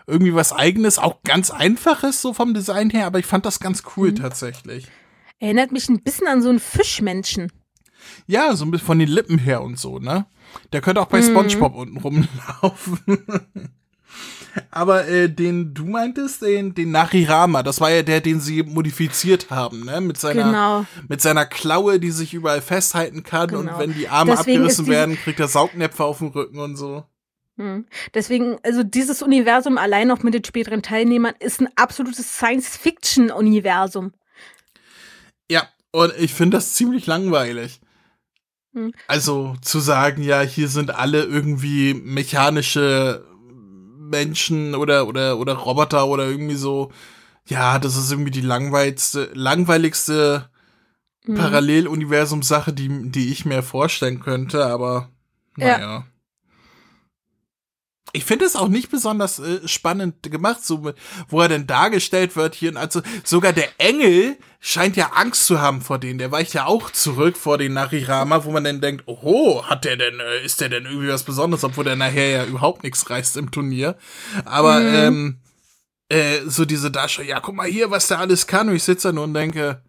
irgendwie 0.09 0.33
was 0.35 0.51
eigenes, 0.53 0.97
auch 0.99 1.23
ganz 1.23 1.51
einfaches 1.51 2.21
so 2.21 2.33
vom 2.33 2.53
Design 2.53 2.89
her, 2.89 3.05
aber 3.05 3.19
ich 3.19 3.25
fand 3.25 3.45
das 3.45 3.59
ganz 3.59 3.83
cool 3.95 4.13
tatsächlich. 4.13 4.87
Erinnert 5.39 5.71
mich 5.71 5.87
ein 5.89 6.01
bisschen 6.01 6.27
an 6.27 6.41
so 6.41 6.49
einen 6.49 6.59
Fischmenschen. 6.59 7.51
Ja, 8.27 8.55
so 8.55 8.65
ein 8.65 8.71
bisschen 8.71 8.87
von 8.87 8.99
den 8.99 9.09
Lippen 9.09 9.37
her 9.37 9.61
und 9.61 9.77
so, 9.79 9.99
ne? 9.99 10.25
Der 10.73 10.81
könnte 10.81 11.01
auch 11.01 11.05
bei 11.07 11.21
SpongeBob 11.21 11.75
unten 11.75 11.97
rumlaufen. 11.97 12.99
Aber 14.71 15.07
äh, 15.07 15.29
den 15.29 15.73
du 15.75 15.85
meintest, 15.85 16.41
den, 16.41 16.73
den 16.73 16.91
Narirama, 16.91 17.61
das 17.61 17.79
war 17.79 17.91
ja 17.91 18.01
der, 18.01 18.19
den 18.19 18.39
sie 18.39 18.63
modifiziert 18.63 19.49
haben, 19.51 19.85
ne? 19.85 20.01
Mit 20.01 20.17
seiner, 20.17 20.43
Genau. 20.45 20.85
mit 21.07 21.21
seiner 21.21 21.45
Klaue, 21.45 21.99
die 21.99 22.11
sich 22.11 22.33
überall 22.33 22.61
festhalten 22.61 23.23
kann 23.23 23.49
Genau. 23.49 23.59
und 23.73 23.79
wenn 23.79 23.93
die 23.93 24.09
Arme 24.09 24.31
Deswegen 24.35 24.57
abgerissen 24.61 24.87
werden, 24.87 25.15
kriegt 25.17 25.39
er 25.39 25.47
Saugnäpfe 25.47 26.03
auf 26.03 26.17
dem 26.17 26.27
Rücken 26.29 26.59
und 26.59 26.75
so. 26.77 27.03
Hm. 27.59 27.85
Deswegen, 28.13 28.57
also 28.63 28.83
dieses 28.83 29.21
Universum 29.21 29.77
allein 29.77 30.09
auch 30.11 30.23
mit 30.23 30.33
den 30.33 30.45
späteren 30.45 30.81
Teilnehmern 30.81 31.33
ist 31.39 31.59
ein 31.59 31.67
absolutes 31.75 32.37
Science-Fiction-Universum. 32.37 34.13
Ja, 35.51 35.67
und 35.91 36.13
ich 36.17 36.33
finde 36.33 36.55
das 36.55 36.73
ziemlich 36.73 37.05
langweilig. 37.05 37.81
Hm. 38.73 38.93
Also 39.07 39.57
zu 39.61 39.79
sagen, 39.81 40.23
ja, 40.23 40.39
hier 40.39 40.69
sind 40.69 40.91
alle 40.91 41.23
irgendwie 41.23 41.93
mechanische 41.93 43.25
Menschen 43.97 44.73
oder 44.73 45.05
oder 45.07 45.37
oder 45.37 45.53
Roboter 45.53 46.07
oder 46.07 46.27
irgendwie 46.27 46.55
so. 46.55 46.93
Ja, 47.45 47.77
das 47.77 47.97
ist 47.97 48.09
irgendwie 48.09 48.31
die 48.31 48.41
langweiligste, 48.41 49.31
langweiligste 49.33 50.49
Hm. 51.25 51.35
Paralleluniversum-Sache, 51.35 52.71
die, 52.71 53.11
die 53.11 53.31
ich 53.31 53.43
mir 53.43 53.63
vorstellen 53.63 54.21
könnte, 54.21 54.65
aber 54.65 55.09
Ja. 55.57 56.05
Ich 58.13 58.25
finde 58.25 58.45
es 58.45 58.55
auch 58.55 58.67
nicht 58.67 58.89
besonders 58.89 59.39
äh, 59.39 59.67
spannend 59.67 60.23
gemacht, 60.23 60.65
so 60.65 60.93
wo 61.27 61.41
er 61.41 61.47
denn 61.47 61.67
dargestellt 61.67 62.35
wird 62.35 62.55
hier. 62.55 62.75
Also 62.75 63.01
sogar 63.23 63.53
der 63.53 63.69
Engel 63.77 64.37
scheint 64.59 64.95
ja 64.95 65.11
Angst 65.13 65.45
zu 65.45 65.61
haben 65.61 65.81
vor 65.81 65.99
denen. 65.99 66.19
Der 66.19 66.31
weicht 66.31 66.53
ja 66.53 66.65
auch 66.65 66.91
zurück 66.91 67.37
vor 67.37 67.57
den 67.57 67.73
Narirama, 67.73 68.43
wo 68.45 68.51
man 68.51 68.63
dann 68.63 68.81
denkt, 68.81 69.07
oho, 69.07 69.63
hat 69.65 69.85
der 69.85 69.97
denn, 69.97 70.19
äh, 70.19 70.43
ist 70.43 70.61
der 70.61 70.69
denn 70.69 70.85
irgendwie 70.85 71.09
was 71.09 71.23
Besonderes, 71.23 71.63
obwohl 71.63 71.83
der 71.83 71.95
nachher 71.95 72.29
ja 72.29 72.45
überhaupt 72.45 72.83
nichts 72.83 73.09
reißt 73.09 73.37
im 73.37 73.51
Turnier. 73.51 73.97
Aber 74.45 74.81
ähm, 74.81 75.39
äh, 76.09 76.41
so 76.45 76.65
diese 76.65 76.91
Darstellung, 76.91 77.29
ja, 77.29 77.39
guck 77.39 77.55
mal 77.55 77.67
hier, 77.67 77.91
was 77.91 78.07
der 78.07 78.19
alles 78.19 78.47
kann. 78.47 78.69
Und 78.69 78.75
ich 78.75 78.83
sitze 78.83 79.09
da 79.09 79.11
nur 79.13 79.23
und 79.25 79.33
denke, 79.33 79.81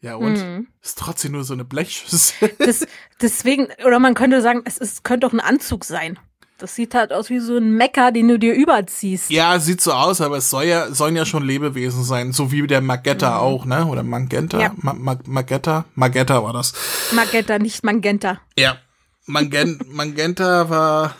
ja 0.00 0.16
und? 0.16 0.34
Mhm. 0.34 0.68
Ist 0.82 0.98
trotzdem 0.98 1.32
nur 1.32 1.44
so 1.44 1.54
eine 1.54 1.64
Blechschüssel. 1.64 2.54
Das, 2.58 2.86
deswegen, 3.22 3.68
oder 3.86 3.98
man 3.98 4.14
könnte 4.14 4.42
sagen, 4.42 4.62
es 4.66 4.76
ist, 4.76 5.02
könnte 5.02 5.26
auch 5.26 5.32
ein 5.32 5.40
Anzug 5.40 5.84
sein. 5.84 6.18
Das 6.64 6.76
sieht 6.76 6.94
halt 6.94 7.12
aus 7.12 7.28
wie 7.28 7.40
so 7.40 7.58
ein 7.58 7.72
Mecker, 7.72 8.10
den 8.10 8.26
du 8.26 8.38
dir 8.38 8.54
überziehst. 8.54 9.28
Ja, 9.28 9.60
sieht 9.60 9.82
so 9.82 9.92
aus, 9.92 10.22
aber 10.22 10.38
es 10.38 10.48
soll 10.48 10.64
ja, 10.64 10.90
sollen 10.94 11.14
ja 11.14 11.26
schon 11.26 11.44
Lebewesen 11.44 12.04
sein, 12.04 12.32
so 12.32 12.52
wie 12.52 12.66
der 12.66 12.80
Magetta 12.80 13.36
auch, 13.36 13.66
ne? 13.66 13.84
Oder 13.84 14.02
Magenta? 14.02 14.56
Mhm. 14.56 14.62
Ja. 14.62 14.72
Ma 14.76 14.94
Ma 14.94 15.18
Magetta? 15.26 15.84
Magetta 15.94 16.42
war 16.42 16.54
das. 16.54 16.72
Magenta, 17.12 17.58
nicht 17.58 17.84
Magenta. 17.84 18.40
Ja. 18.56 18.78
Magen 19.26 19.78
Magenta 19.92 20.70
war, 20.70 21.14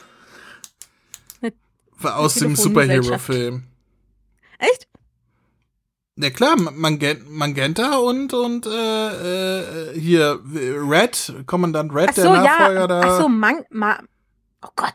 war 1.98 2.16
aus 2.16 2.36
dem. 2.36 2.56
Superhero-Film. 2.56 3.64
Echt? 4.58 4.88
Ja 6.16 6.30
klar, 6.30 6.56
Mangen 6.56 7.26
Magenta 7.28 7.98
und 7.98 8.32
und 8.32 8.64
äh, 8.64 9.90
äh, 9.90 10.00
hier 10.00 10.40
Red, 10.42 11.34
Kommandant 11.44 11.94
Red, 11.94 12.14
so, 12.14 12.22
der 12.22 12.32
Nachfolger 12.32 12.80
ja. 12.80 12.86
da. 12.86 13.00
Ach 13.04 13.20
so, 13.20 13.28
Man, 13.28 13.66
Ma, 13.68 13.98
oh 14.62 14.70
Gott, 14.74 14.94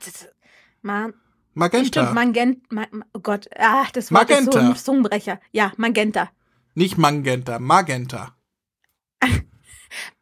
das, 0.82 0.84
Ma, 0.84 1.10
Magenta. 1.54 1.88
stimmt, 1.88 2.13
Magenta, 2.13 2.62
Ma, 2.70 2.86
oh 3.13 3.20
Gott, 3.20 3.48
ah, 3.58 3.86
das 3.94 4.12
Wort 4.12 4.30
ist 4.30 4.52
so 4.52 4.60
ein 4.60 4.76
Zungenbrecher. 4.76 5.39
Ja, 5.52 5.72
Magenta. 5.78 6.30
Nicht 6.76 6.98
Magenta, 6.98 7.60
Magenta. 7.60 8.36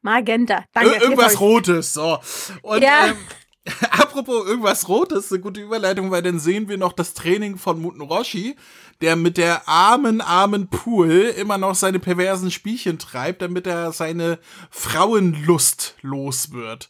Magenta. 0.01 0.65
Danke. 0.73 0.89
Ir 0.95 1.01
irgendwas. 1.01 1.39
Rotes, 1.39 1.93
so. 1.93 2.19
Und 2.61 2.81
Ja. 2.81 3.07
ähm, 3.07 3.17
apropos 3.91 4.47
irgendwas 4.47 4.87
Rotes, 4.87 5.31
eine 5.31 5.41
gute 5.41 5.61
Überleitung, 5.61 6.09
weil 6.09 6.21
dann 6.21 6.39
sehen 6.39 6.69
wir 6.69 6.77
noch 6.77 6.93
das 6.93 7.13
Training 7.13 7.57
von 7.57 7.81
Muten 7.81 8.01
Roshi, 8.01 8.55
der 9.01 9.15
mit 9.17 9.37
der 9.37 9.67
armen, 9.67 10.21
armen 10.21 10.69
Pool 10.69 11.11
immer 11.37 11.57
noch 11.57 11.75
seine 11.75 11.99
perversen 11.99 12.49
Spielchen 12.49 12.97
treibt, 12.97 13.41
damit 13.41 13.67
er 13.67 13.91
seine 13.91 14.39
Frauenlust 14.71 15.95
los 16.01 16.51
wird. 16.53 16.89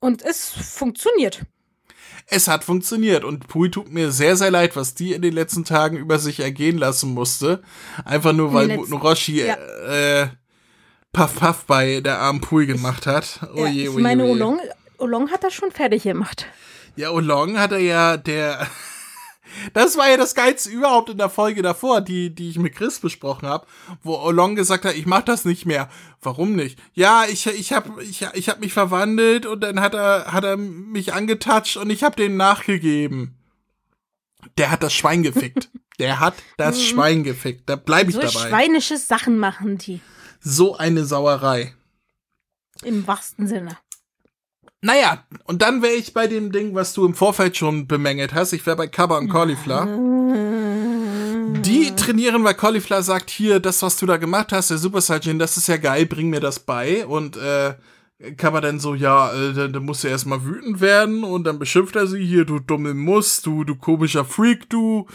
Und 0.00 0.22
es 0.22 0.50
funktioniert. 0.50 1.46
Es 2.28 2.48
hat 2.48 2.64
funktioniert 2.64 3.22
und 3.24 3.46
Pui 3.46 3.70
tut 3.70 3.90
mir 3.92 4.10
sehr, 4.10 4.36
sehr 4.36 4.50
leid, 4.50 4.74
was 4.74 4.94
die 4.94 5.12
in 5.12 5.22
den 5.22 5.32
letzten 5.32 5.64
Tagen 5.64 5.96
über 5.96 6.18
sich 6.18 6.40
ergehen 6.40 6.76
lassen 6.76 7.14
musste. 7.14 7.62
Einfach 8.04 8.32
nur, 8.32 8.52
weil 8.52 8.66
letzten- 8.66 8.94
Roshi 8.94 9.44
ja. 9.44 9.54
äh, 9.54 10.28
Puff 11.12 11.36
Puff 11.36 11.64
bei 11.66 12.00
der 12.00 12.18
armen 12.18 12.40
Pui 12.40 12.66
gemacht 12.66 13.06
hat. 13.06 13.40
ja, 13.42 13.62
Oje, 13.62 13.82
ich 13.84 13.88
oje, 13.90 14.00
meine, 14.00 14.24
oje. 14.24 14.32
Olong, 14.32 14.60
Olong 14.98 15.30
hat 15.30 15.44
das 15.44 15.54
schon 15.54 15.70
fertig 15.70 16.02
gemacht. 16.02 16.46
Ja, 16.96 17.10
Olong 17.10 17.58
hat 17.58 17.72
er 17.72 17.78
ja, 17.78 18.16
der. 18.16 18.66
Das 19.72 19.96
war 19.96 20.08
ja 20.08 20.16
das 20.16 20.34
Geilste 20.34 20.70
überhaupt 20.70 21.10
in 21.10 21.18
der 21.18 21.30
Folge 21.30 21.62
davor, 21.62 22.00
die, 22.00 22.34
die 22.34 22.50
ich 22.50 22.58
mit 22.58 22.74
Chris 22.74 23.00
besprochen 23.00 23.48
habe, 23.48 23.66
wo 24.02 24.14
Olong 24.16 24.54
gesagt 24.56 24.84
hat, 24.84 24.94
ich 24.94 25.06
mach 25.06 25.22
das 25.22 25.44
nicht 25.44 25.66
mehr. 25.66 25.88
Warum 26.20 26.54
nicht? 26.56 26.78
Ja, 26.94 27.24
ich, 27.28 27.46
ich 27.46 27.72
hab, 27.72 28.00
ich, 28.00 28.26
ich 28.34 28.48
hab 28.48 28.60
mich 28.60 28.72
verwandelt 28.72 29.46
und 29.46 29.60
dann 29.60 29.80
hat 29.80 29.94
er, 29.94 30.32
hat 30.32 30.44
er 30.44 30.56
mich 30.56 31.12
angetatscht 31.12 31.76
und 31.76 31.90
ich 31.90 32.02
hab 32.04 32.16
den 32.16 32.36
nachgegeben. 32.36 33.36
Der 34.58 34.70
hat 34.70 34.82
das 34.82 34.94
Schwein 34.94 35.22
gefickt. 35.22 35.70
Der 35.98 36.20
hat 36.20 36.34
das 36.56 36.82
Schwein 36.82 37.24
gefickt. 37.24 37.68
Da 37.68 37.76
bleib 37.76 38.08
ich 38.08 38.16
Mhm. 38.16 38.20
So 38.20 38.26
dabei. 38.28 38.48
schweinische 38.48 38.96
Sachen 38.98 39.38
machen 39.38 39.78
die. 39.78 40.00
So 40.40 40.76
eine 40.76 41.04
Sauerei. 41.04 41.74
Im 42.84 43.06
wahrsten 43.06 43.46
Sinne. 43.48 43.76
Naja, 44.86 45.24
und 45.46 45.62
dann 45.62 45.82
wäre 45.82 45.94
ich 45.94 46.14
bei 46.14 46.28
dem 46.28 46.52
Ding, 46.52 46.76
was 46.76 46.94
du 46.94 47.04
im 47.04 47.14
Vorfeld 47.14 47.56
schon 47.56 47.88
bemängelt 47.88 48.34
hast. 48.34 48.52
Ich 48.52 48.64
wäre 48.66 48.76
bei 48.76 48.86
Kaba 48.86 49.18
und 49.18 49.28
Cauliflower. 49.28 49.86
Die 51.62 51.90
trainieren, 51.96 52.44
weil 52.44 52.54
Cauliflower 52.54 53.02
sagt, 53.02 53.30
hier, 53.30 53.58
das, 53.58 53.82
was 53.82 53.96
du 53.96 54.06
da 54.06 54.16
gemacht 54.16 54.52
hast, 54.52 54.70
der 54.70 54.78
Super 54.78 55.00
Saiyan, 55.00 55.40
das 55.40 55.56
ist 55.56 55.66
ja 55.66 55.76
geil, 55.76 56.06
bring 56.06 56.30
mir 56.30 56.38
das 56.38 56.60
bei. 56.60 57.04
Und 57.04 57.36
äh, 57.36 57.74
Kaba 58.36 58.60
dann 58.60 58.78
so, 58.78 58.94
ja, 58.94 59.32
äh, 59.32 59.54
dann, 59.54 59.72
dann 59.72 59.84
muss 59.84 60.04
er 60.04 60.12
erstmal 60.12 60.44
wütend 60.44 60.80
werden 60.80 61.24
und 61.24 61.42
dann 61.42 61.58
beschimpft 61.58 61.96
er 61.96 62.06
sie, 62.06 62.24
hier, 62.24 62.44
du 62.44 62.60
dumme 62.60 62.94
Muss, 62.94 63.42
du, 63.42 63.64
du 63.64 63.74
komischer 63.74 64.24
Freak, 64.24 64.70
du. 64.70 65.08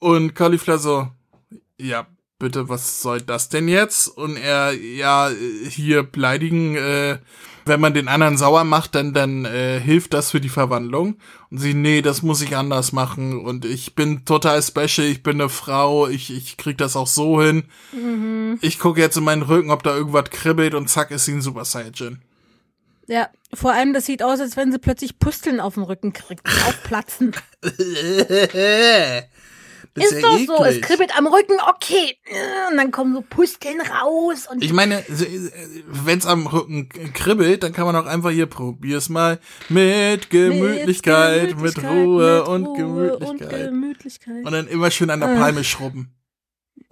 Und 0.00 0.34
Cauliflower 0.34 0.78
so, 0.78 1.08
ja, 1.80 2.08
bitte, 2.38 2.68
was 2.68 3.02
soll 3.02 3.20
das 3.20 3.48
denn 3.48 3.68
jetzt? 3.68 4.08
Und 4.08 4.36
er, 4.36 4.72
ja, 4.72 5.30
hier 5.68 6.02
beleidigen, 6.02 6.76
äh, 6.76 7.18
wenn 7.64 7.80
man 7.80 7.94
den 7.94 8.08
anderen 8.08 8.38
sauer 8.38 8.64
macht, 8.64 8.94
dann, 8.94 9.12
dann 9.12 9.44
äh, 9.44 9.78
hilft 9.80 10.14
das 10.14 10.30
für 10.30 10.40
die 10.40 10.48
Verwandlung. 10.48 11.16
Und 11.50 11.58
sie, 11.58 11.74
nee, 11.74 12.02
das 12.02 12.22
muss 12.22 12.40
ich 12.40 12.56
anders 12.56 12.92
machen. 12.92 13.44
Und 13.44 13.64
ich 13.64 13.94
bin 13.94 14.24
total 14.24 14.62
special, 14.62 15.06
ich 15.06 15.22
bin 15.22 15.40
eine 15.40 15.48
Frau, 15.48 16.08
ich, 16.08 16.34
ich 16.34 16.56
krieg 16.56 16.78
das 16.78 16.96
auch 16.96 17.06
so 17.06 17.42
hin. 17.42 17.64
Ich 18.60 18.78
gucke 18.78 19.00
jetzt 19.00 19.16
in 19.16 19.24
meinen 19.24 19.42
Rücken, 19.42 19.70
ob 19.70 19.82
da 19.82 19.94
irgendwas 19.94 20.30
kribbelt 20.30 20.74
und 20.74 20.88
zack, 20.88 21.10
ist 21.10 21.26
sie 21.26 21.32
ein 21.32 21.42
Super 21.42 21.64
Saiyan. 21.64 22.22
Ja, 23.06 23.28
vor 23.54 23.72
allem, 23.72 23.94
das 23.94 24.04
sieht 24.06 24.22
aus, 24.22 24.38
als 24.40 24.56
wenn 24.56 24.70
sie 24.70 24.78
plötzlich 24.78 25.18
Pusteln 25.18 25.60
auf 25.60 25.74
dem 25.74 25.82
Rücken 25.82 26.12
kriegt, 26.12 26.46
aufplatzen. 26.66 27.32
Ist 30.00 30.12
ja 30.12 30.20
doch 30.20 30.38
so, 30.38 30.64
es 30.64 30.76
eklig. 30.76 30.82
kribbelt 30.82 31.18
am 31.18 31.26
Rücken, 31.26 31.56
okay. 31.68 32.16
Und 32.70 32.76
dann 32.76 32.90
kommen 32.90 33.14
so 33.14 33.22
Pusteln 33.22 33.80
raus 33.80 34.46
und 34.50 34.62
Ich 34.62 34.72
meine, 34.72 35.04
wenn 35.08 36.18
es 36.18 36.26
am 36.26 36.46
Rücken 36.46 36.88
kribbelt, 37.14 37.62
dann 37.62 37.72
kann 37.72 37.86
man 37.86 37.96
auch 37.96 38.06
einfach 38.06 38.30
hier 38.30 38.46
probier's 38.46 39.08
mal 39.08 39.38
mit 39.68 40.30
Gemütlichkeit, 40.30 41.42
mit, 41.42 41.56
Gemütlichkeit, 41.56 41.90
Ruhe 41.90 42.38
mit 42.38 42.48
und 42.48 42.66
Ruhe 42.66 42.76
Gemütlichkeit. 42.76 43.52
Und 43.52 43.70
Gemütlichkeit. 43.70 44.44
Und 44.44 44.52
dann 44.52 44.68
immer 44.68 44.90
schön 44.90 45.10
an 45.10 45.20
der 45.20 45.34
Äh. 45.34 45.38
Palme 45.38 45.64
schrubben. 45.64 46.14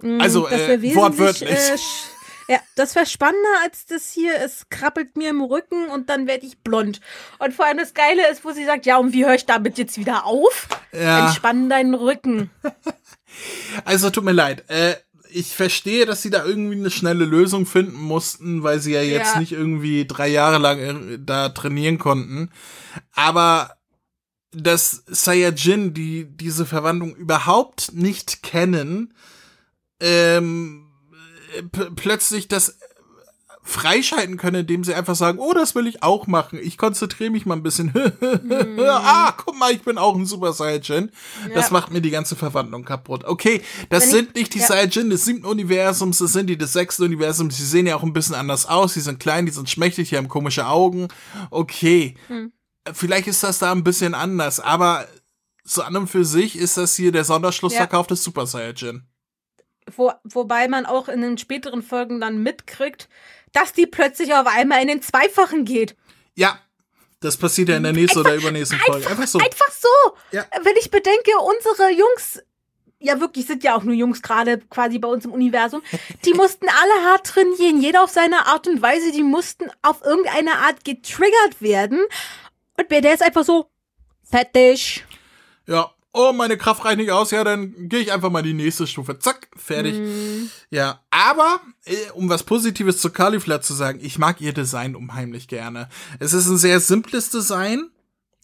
Mm, 0.01 0.21
also, 0.21 0.47
äh, 0.47 0.95
wortwörtlich. 0.95 1.49
Äh, 1.49 1.77
ja, 2.47 2.59
das 2.75 2.95
wäre 2.95 3.05
spannender 3.05 3.61
als 3.63 3.85
das 3.85 4.11
hier. 4.11 4.33
Es 4.43 4.69
krabbelt 4.69 5.17
mir 5.17 5.29
im 5.29 5.41
Rücken 5.41 5.87
und 5.89 6.09
dann 6.09 6.27
werde 6.27 6.45
ich 6.45 6.59
blond. 6.59 7.01
Und 7.39 7.53
vor 7.53 7.65
allem 7.65 7.77
das 7.77 7.93
Geile 7.93 8.29
ist, 8.31 8.45
wo 8.45 8.51
sie 8.51 8.65
sagt, 8.65 8.85
ja, 8.85 8.97
und 8.97 9.13
wie 9.13 9.25
höre 9.25 9.35
ich 9.35 9.45
damit 9.45 9.77
jetzt 9.77 9.97
wieder 9.97 10.25
auf? 10.25 10.67
Ja. 10.93 11.27
Entspann 11.27 11.69
deinen 11.69 11.93
Rücken. 11.93 12.49
Also 13.85 14.09
tut 14.09 14.23
mir 14.23 14.31
leid. 14.31 14.63
Äh, 14.69 14.95
ich 15.29 15.53
verstehe, 15.53 16.05
dass 16.05 16.21
sie 16.21 16.29
da 16.29 16.45
irgendwie 16.45 16.75
eine 16.77 16.89
schnelle 16.89 17.25
Lösung 17.25 17.65
finden 17.65 18.01
mussten, 18.01 18.63
weil 18.63 18.79
sie 18.79 18.93
ja 18.93 19.01
jetzt 19.01 19.33
Ja. 19.33 19.39
nicht 19.39 19.51
irgendwie 19.51 20.05
drei 20.07 20.27
Jahre 20.27 20.57
lang 20.57 20.79
äh, 20.79 21.19
da 21.19 21.49
trainieren 21.49 21.99
konnten. 21.99 22.49
Aber 23.13 23.75
dass 24.51 25.03
Saiyajin, 25.07 25.93
die 25.93 26.25
diese 26.25 26.65
Verwandlung 26.65 27.15
überhaupt 27.15 27.93
nicht 27.93 28.41
kennen, 28.41 29.13
ähm, 29.99 30.86
äh, 30.86 30.86
plötzlich 31.95 32.47
das 32.47 32.77
freischalten 33.63 34.37
können, 34.37 34.61
indem 34.61 34.85
sie 34.85 34.93
einfach 34.93 35.15
sagen, 35.15 35.39
oh, 35.39 35.51
das 35.53 35.75
will 35.75 35.87
ich 35.87 36.01
auch 36.01 36.25
machen. 36.25 36.57
Ich 36.61 36.77
konzentriere 36.77 37.31
mich 37.31 37.45
mal 37.45 37.55
ein 37.57 37.63
bisschen. 37.63 37.91
ah, 38.87 39.33
guck 39.35 39.57
mal, 39.59 39.73
ich 39.73 39.81
bin 39.81 39.97
auch 39.97 40.15
ein 40.15 40.25
Super 40.25 40.53
Saiyajin. 40.53 41.11
Das 41.53 41.65
Ja. 41.67 41.73
macht 41.73 41.91
mir 41.91 41.99
die 41.99 42.09
ganze 42.11 42.37
Verwandlung 42.37 42.85
kaputt. 42.85 43.25
Okay, 43.25 43.61
das 43.89 44.03
Wenn 44.03 44.07
ich- 44.09 44.15
sind 44.15 44.35
nicht 44.35 44.53
die 44.53 44.59
ja. 44.59 44.67
Saiyajin 44.67 45.09
des 45.09 45.25
siebten 45.25 45.45
Universums, 45.45 46.19
das 46.19 46.31
sind 46.31 46.47
die 46.47 46.57
des 46.57 46.71
sechsten 46.71 47.03
Universums. 47.03 47.57
Die 47.57 47.63
sehen 47.63 47.87
ja 47.87 47.97
auch 47.97 48.03
ein 48.03 48.13
bisschen 48.13 48.35
anders 48.35 48.65
aus. 48.67 48.93
Die 48.93 49.01
sind 49.01 49.19
klein, 49.19 49.45
die 49.45 49.51
sind 49.51 49.69
schmächtig, 49.69 50.09
die 50.09 50.17
haben 50.17 50.29
komische 50.29 50.65
Augen. 50.65 51.09
Okay, 51.51 52.15
Hm. 52.27 52.53
vielleicht 52.93 53.27
ist 53.27 53.43
das 53.43 53.59
da 53.59 53.73
ein 53.73 53.83
bisschen 53.83 54.13
anders, 54.13 54.61
aber 54.61 55.05
so 55.65 55.81
an 55.81 55.97
und 55.97 56.07
für 56.07 56.23
sich 56.23 56.55
ist 56.57 56.77
das 56.77 56.95
hier 56.95 57.11
der 57.11 57.25
Sonderschlussverkauf 57.25 58.07
des 58.07 58.23
Super 58.23 58.47
Saiyajin. 58.47 59.03
Wo, 59.95 60.11
wobei 60.23 60.67
man 60.67 60.85
auch 60.85 61.07
in 61.07 61.21
den 61.21 61.37
späteren 61.37 61.81
Folgen 61.81 62.19
dann 62.19 62.43
mitkriegt, 62.43 63.07
dass 63.53 63.73
die 63.73 63.87
plötzlich 63.87 64.33
auf 64.33 64.47
einmal 64.47 64.81
in 64.81 64.87
den 64.87 65.01
Zweifachen 65.01 65.65
geht. 65.65 65.95
Ja, 66.35 66.59
das 67.19 67.37
passiert 67.37 67.69
ja 67.69 67.77
in 67.77 67.83
der 67.83 67.93
nächsten 67.93 68.19
oder 68.19 68.35
übernächsten 68.35 68.77
Folge. 68.79 69.07
Einfach 69.07 69.27
so. 69.27 69.39
Einfach 69.39 69.71
so. 69.71 69.87
Ja. 70.31 70.45
Wenn 70.61 70.75
ich 70.77 70.91
bedenke, 70.91 71.31
unsere 71.39 71.91
Jungs, 71.91 72.43
ja 72.99 73.19
wirklich, 73.19 73.47
sind 73.47 73.63
ja 73.63 73.75
auch 73.75 73.83
nur 73.83 73.95
Jungs 73.95 74.21
gerade 74.21 74.59
quasi 74.59 74.99
bei 74.99 75.07
uns 75.07 75.25
im 75.25 75.31
Universum, 75.31 75.81
die 76.25 76.33
mussten 76.33 76.67
alle 76.69 77.09
hart 77.09 77.25
trainieren, 77.25 77.81
jeder 77.81 78.03
auf 78.03 78.11
seine 78.11 78.45
Art 78.45 78.67
und 78.67 78.81
Weise, 78.81 79.11
die 79.11 79.23
mussten 79.23 79.65
auf 79.81 80.03
irgendeine 80.03 80.57
Art 80.57 80.85
getriggert 80.85 81.59
werden. 81.59 81.99
Und 82.77 82.87
bei 82.87 83.01
der 83.01 83.15
ist 83.15 83.23
einfach 83.23 83.43
so, 83.43 83.69
fertig. 84.23 85.05
Ja. 85.65 85.91
Oh, 86.17 86.33
meine 86.33 86.57
Kraft 86.57 86.83
reicht 86.83 86.97
nicht 86.97 87.11
aus. 87.11 87.31
Ja, 87.31 87.43
dann 87.43 87.89
gehe 87.89 87.99
ich 87.99 88.11
einfach 88.11 88.31
mal 88.31 88.41
die 88.41 88.53
nächste 88.53 88.87
Stufe. 88.87 89.19
Zack, 89.19 89.49
fertig. 89.55 89.95
Mhm. 89.95 90.49
Ja, 90.71 91.01
aber 91.11 91.59
äh, 91.85 91.95
um 92.13 92.27
was 92.27 92.43
Positives 92.43 92.97
zu 92.99 93.11
Cauliflower 93.11 93.61
zu 93.61 93.73
sagen, 93.73 93.99
ich 94.01 94.17
mag 94.17 94.41
ihr 94.41 94.53
Design 94.53 94.95
unheimlich 94.95 95.47
gerne. 95.47 95.89
Es 96.19 96.33
ist 96.33 96.47
ein 96.47 96.57
sehr 96.57 96.79
simples 96.79 97.29
Design. 97.29 97.91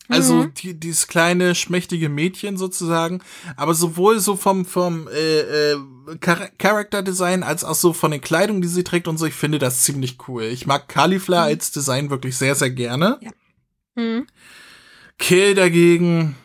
Also 0.09 0.33
Mhm. 0.33 0.53
die, 0.55 0.73
dieses 0.77 1.07
kleine 1.07 1.55
schmächtige 1.55 2.09
Mädchen 2.09 2.57
sozusagen, 2.57 3.21
aber 3.55 3.73
sowohl 3.73 4.19
so 4.19 4.36
vom 4.36 4.65
vom 4.65 5.07
äh, 5.07 5.71
äh, 5.71 5.77
Char 6.23 6.49
Character 6.57 7.01
Design 7.01 7.41
als 7.41 7.63
auch 7.63 7.73
so 7.75 7.93
von 7.93 8.12
den 8.12 8.19
Kleidungen, 8.19 8.62
die 8.62 8.67
sie 8.67 8.83
trägt 8.83 9.07
und 9.07 9.17
so. 9.17 9.25
Ich 9.25 9.33
finde 9.33 9.59
das 9.59 9.83
ziemlich 9.83 10.17
cool. 10.27 10.43
Ich 10.43 10.67
mag 10.67 10.89
Cauliflower 10.89 11.43
als 11.43 11.71
Design 11.71 12.09
wirklich 12.09 12.36
sehr 12.38 12.53
sehr 12.55 12.69
gerne. 12.69 13.17
Hm. 13.95 14.27
Kill 15.19 15.55
dagegen, 15.55 16.36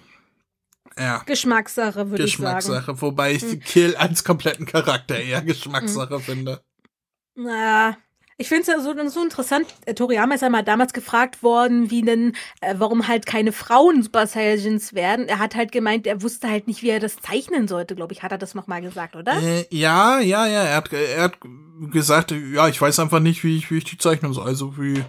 ja. 0.99 1.23
Geschmackssache, 1.27 2.11
würde 2.11 2.25
ich 2.25 2.37
sagen. 2.37 2.57
Geschmackssache, 2.59 3.01
wobei 3.01 3.33
ich 3.33 3.43
Hm. 3.43 3.61
Kill 3.61 3.97
als 3.97 4.25
kompletten 4.25 4.67
Charakter 4.67 5.19
eher 5.19 5.43
Geschmackssache 5.43 6.21
finde. 6.21 6.63
Na, 7.35 7.97
ich 8.41 8.49
finde 8.49 8.63
es 8.63 8.69
ja 8.69 8.81
so, 8.81 8.95
so 9.09 9.23
interessant. 9.23 9.67
Äh, 9.85 9.95
Toriyama 9.95 10.35
ist 10.37 10.43
ja 10.43 10.49
mal 10.49 10.63
damals 10.63 10.93
gefragt 10.93 11.43
worden, 11.43 11.91
wie 11.91 12.03
denn, 12.03 12.37
äh, 12.61 12.75
warum 12.79 13.09
halt 13.09 13.27
keine 13.27 13.51
Frauen 13.51 14.03
Super 14.05 14.29
Saiyajins 14.29 14.95
werden. 14.95 15.27
Er 15.29 15.41
hat 15.41 15.57
halt 15.57 15.73
gemeint, 15.73 16.07
er 16.07 16.23
wusste 16.23 16.49
halt 16.49 16.69
nicht, 16.69 16.83
wie 16.83 16.91
er 16.91 17.01
das 17.01 17.17
zeichnen 17.17 17.67
sollte, 17.67 17.97
glaube 17.97 18.13
ich. 18.13 18.23
Hat 18.23 18.31
er 18.31 18.39
das 18.39 18.55
nochmal 18.55 18.81
gesagt, 18.81 19.17
oder? 19.17 19.43
Äh, 19.43 19.67
ja, 19.71 20.21
ja, 20.21 20.47
ja, 20.47 20.63
er 20.63 20.77
hat, 20.77 20.93
er 20.93 21.23
hat 21.23 21.39
gesagt, 21.91 22.31
ja, 22.31 22.69
ich 22.69 22.81
weiß 22.81 23.01
einfach 23.01 23.19
nicht, 23.21 23.43
wie 23.43 23.57
ich, 23.57 23.73
wie 23.73 23.79
ich 23.79 23.85
die 23.85 23.99
zeichnen 23.99 24.33
soll. 24.33 24.47
Also 24.47 24.79
wie, 24.79 25.05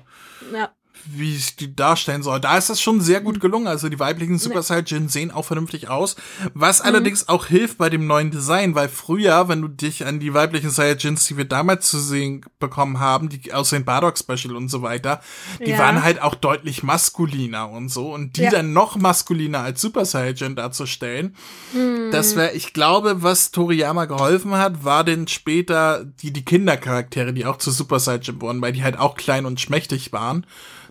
Ja. 0.51 0.71
Wie 1.15 1.35
ich 1.35 1.55
die 1.55 1.75
darstellen 1.75 2.23
soll. 2.23 2.39
Da 2.39 2.57
ist 2.57 2.69
das 2.69 2.81
schon 2.81 3.01
sehr 3.01 3.21
gut 3.21 3.39
gelungen. 3.39 3.67
Also 3.67 3.89
die 3.89 3.99
weiblichen 3.99 4.37
Super 4.37 4.61
Saiyajin 4.61 5.09
sehen 5.09 5.31
auch 5.31 5.45
vernünftig 5.45 5.89
aus. 5.89 6.15
Was 6.53 6.79
mhm. 6.79 6.85
allerdings 6.85 7.29
auch 7.29 7.47
hilft 7.47 7.77
bei 7.77 7.89
dem 7.89 8.07
neuen 8.07 8.31
Design, 8.31 8.75
weil 8.75 8.89
früher, 8.89 9.47
wenn 9.47 9.61
du 9.61 9.67
dich 9.67 10.05
an 10.05 10.19
die 10.19 10.33
weiblichen 10.33 10.69
Saiyajins, 10.69 11.25
die 11.25 11.37
wir 11.37 11.45
damals 11.45 11.89
zu 11.89 11.99
sehen 11.99 12.45
bekommen 12.59 12.99
haben, 12.99 13.29
die 13.29 13.53
aus 13.53 13.69
den 13.71 13.85
Bardock 13.85 14.17
Special 14.17 14.55
und 14.55 14.69
so 14.69 14.81
weiter, 14.81 15.21
die 15.65 15.71
ja. 15.71 15.79
waren 15.79 16.03
halt 16.03 16.21
auch 16.21 16.35
deutlich 16.35 16.83
maskuliner 16.83 17.69
und 17.69 17.89
so. 17.89 18.13
Und 18.13 18.37
die 18.37 18.43
ja. 18.43 18.51
dann 18.51 18.73
noch 18.73 18.95
maskuliner 18.95 19.59
als 19.59 19.81
Super 19.81 20.05
Saiyajin 20.05 20.55
darzustellen, 20.55 21.35
mhm. 21.73 22.11
das 22.11 22.35
wäre, 22.35 22.51
ich 22.51 22.73
glaube, 22.73 23.23
was 23.23 23.51
Toriyama 23.51 24.05
geholfen 24.05 24.55
hat, 24.55 24.83
war 24.83 25.03
denn 25.03 25.27
später 25.27 26.05
die, 26.21 26.31
die 26.31 26.45
Kindercharaktere, 26.45 27.33
die 27.33 27.45
auch 27.45 27.57
zu 27.57 27.71
Super 27.71 27.99
Saiyajin 27.99 28.41
wurden, 28.41 28.61
weil 28.61 28.73
die 28.73 28.83
halt 28.83 28.97
auch 28.97 29.15
klein 29.15 29.45
und 29.45 29.59
schmächtig 29.59 30.11
waren. 30.13 30.45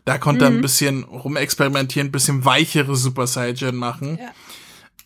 Da 0.09 0.17
konnte 0.17 0.47
er 0.47 0.49
ein 0.49 0.57
mhm. 0.57 0.63
bisschen 0.63 1.05
rumexperimentieren, 1.05 2.09
ein 2.09 2.13
bisschen 2.13 2.47
weichere 2.47 2.97
Super 2.97 3.27
Saiyan 3.27 3.77
machen. 3.77 4.19
Ja. 4.19 4.31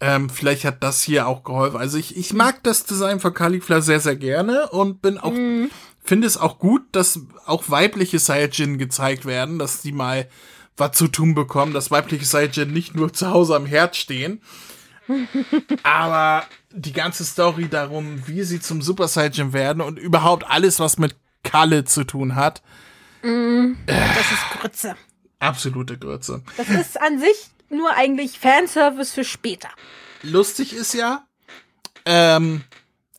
Ähm, 0.01 0.31
vielleicht 0.31 0.65
hat 0.65 0.85
das 0.85 1.03
hier 1.03 1.27
auch 1.27 1.43
geholfen. 1.43 1.77
Also 1.77 1.99
ich, 1.99 2.17
ich 2.17 2.33
mag 2.35 2.63
das 2.63 2.85
Design 2.85 3.19
von 3.19 3.35
Caulifla 3.35 3.81
sehr, 3.81 3.99
sehr 3.99 4.15
gerne 4.15 4.69
und 4.69 5.03
bin 5.03 5.19
auch, 5.19 5.33
mhm. 5.33 5.73
finde 6.05 6.29
es 6.29 6.37
auch 6.37 6.61
gut, 6.61 6.83
dass 6.93 7.19
auch 7.47 7.65
weibliche 7.67 8.21
Saiyajin 8.21 8.79
gezeigt 8.79 9.27
werden, 9.27 9.59
dass 9.59 9.83
die 9.83 9.91
mal 9.91 10.29
was 10.77 10.93
zu 10.93 11.09
tun 11.09 11.35
bekommen, 11.35 11.73
dass 11.73 11.91
weibliche 11.91 12.25
Saiyajin 12.25 12.73
nicht 12.73 12.95
nur 12.95 13.13
zu 13.13 13.29
Hause 13.29 13.57
am 13.57 13.67
Herd 13.67 13.97
stehen. 13.97 14.41
aber 15.83 16.45
die 16.71 16.93
ganze 16.93 17.25
Story 17.25 17.67
darum, 17.69 18.23
wie 18.29 18.45
sie 18.45 18.61
zum 18.61 18.81
Super 18.81 19.09
Saiyajin 19.09 19.53
werden 19.53 19.83
und 19.83 19.99
überhaupt 19.99 20.49
alles, 20.49 20.79
was 20.79 20.97
mit 20.97 21.17
Kalle 21.43 21.85
zu 21.85 22.05
tun 22.05 22.37
hat, 22.37 22.63
Mm, 23.23 23.75
das 23.87 24.33
ist 24.33 24.61
Grütze. 24.61 24.97
Absolute 25.39 25.99
Grütze. 25.99 26.43
Das 26.57 26.69
ist 26.69 27.01
an 27.01 27.19
sich 27.19 27.51
nur 27.69 27.95
eigentlich 27.95 28.39
Fanservice 28.39 29.13
für 29.13 29.25
später. 29.25 29.69
Lustig 30.23 30.73
ist 30.73 30.95
ja, 30.95 31.27
ähm, 32.05 32.63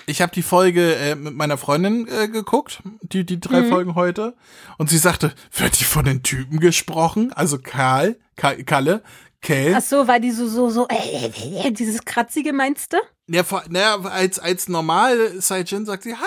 ich 0.06 0.22
habe 0.22 0.32
die 0.34 0.42
Folge 0.42 0.96
äh, 0.96 1.16
mit 1.16 1.36
meiner 1.36 1.58
Freundin 1.58 2.08
äh, 2.08 2.28
geguckt, 2.28 2.82
die, 3.02 3.26
die 3.26 3.40
drei 3.40 3.62
mhm. 3.62 3.70
Folgen 3.70 3.96
heute, 3.96 4.36
und 4.78 4.90
sie 4.90 4.98
sagte, 4.98 5.34
wird 5.56 5.80
die 5.80 5.86
von 5.86 6.06
den 6.06 6.24
Typen 6.24 6.60
gesprochen? 6.60 7.34
Also 7.34 7.58
Karl, 7.60 8.18
Karl 8.36 8.64
Kalle, 8.64 9.04
Kel. 9.42 9.74
Ach 9.76 9.82
so, 9.82 10.08
weil 10.08 10.22
die 10.22 10.32
so, 10.32 10.48
so, 10.48 10.70
so, 10.70 10.88
äh, 10.88 11.68
äh, 11.68 11.72
dieses 11.72 12.06
Kratzige 12.06 12.54
meinst 12.54 12.94
du? 12.94 12.98
Ja, 13.28 13.44
vor, 13.44 13.64
naja, 13.70 14.00
als, 14.02 14.40
als 14.40 14.70
normal 14.70 15.42
Saijin 15.42 15.86
sagt 15.86 16.04
sie, 16.04 16.16
ha, 16.16 16.26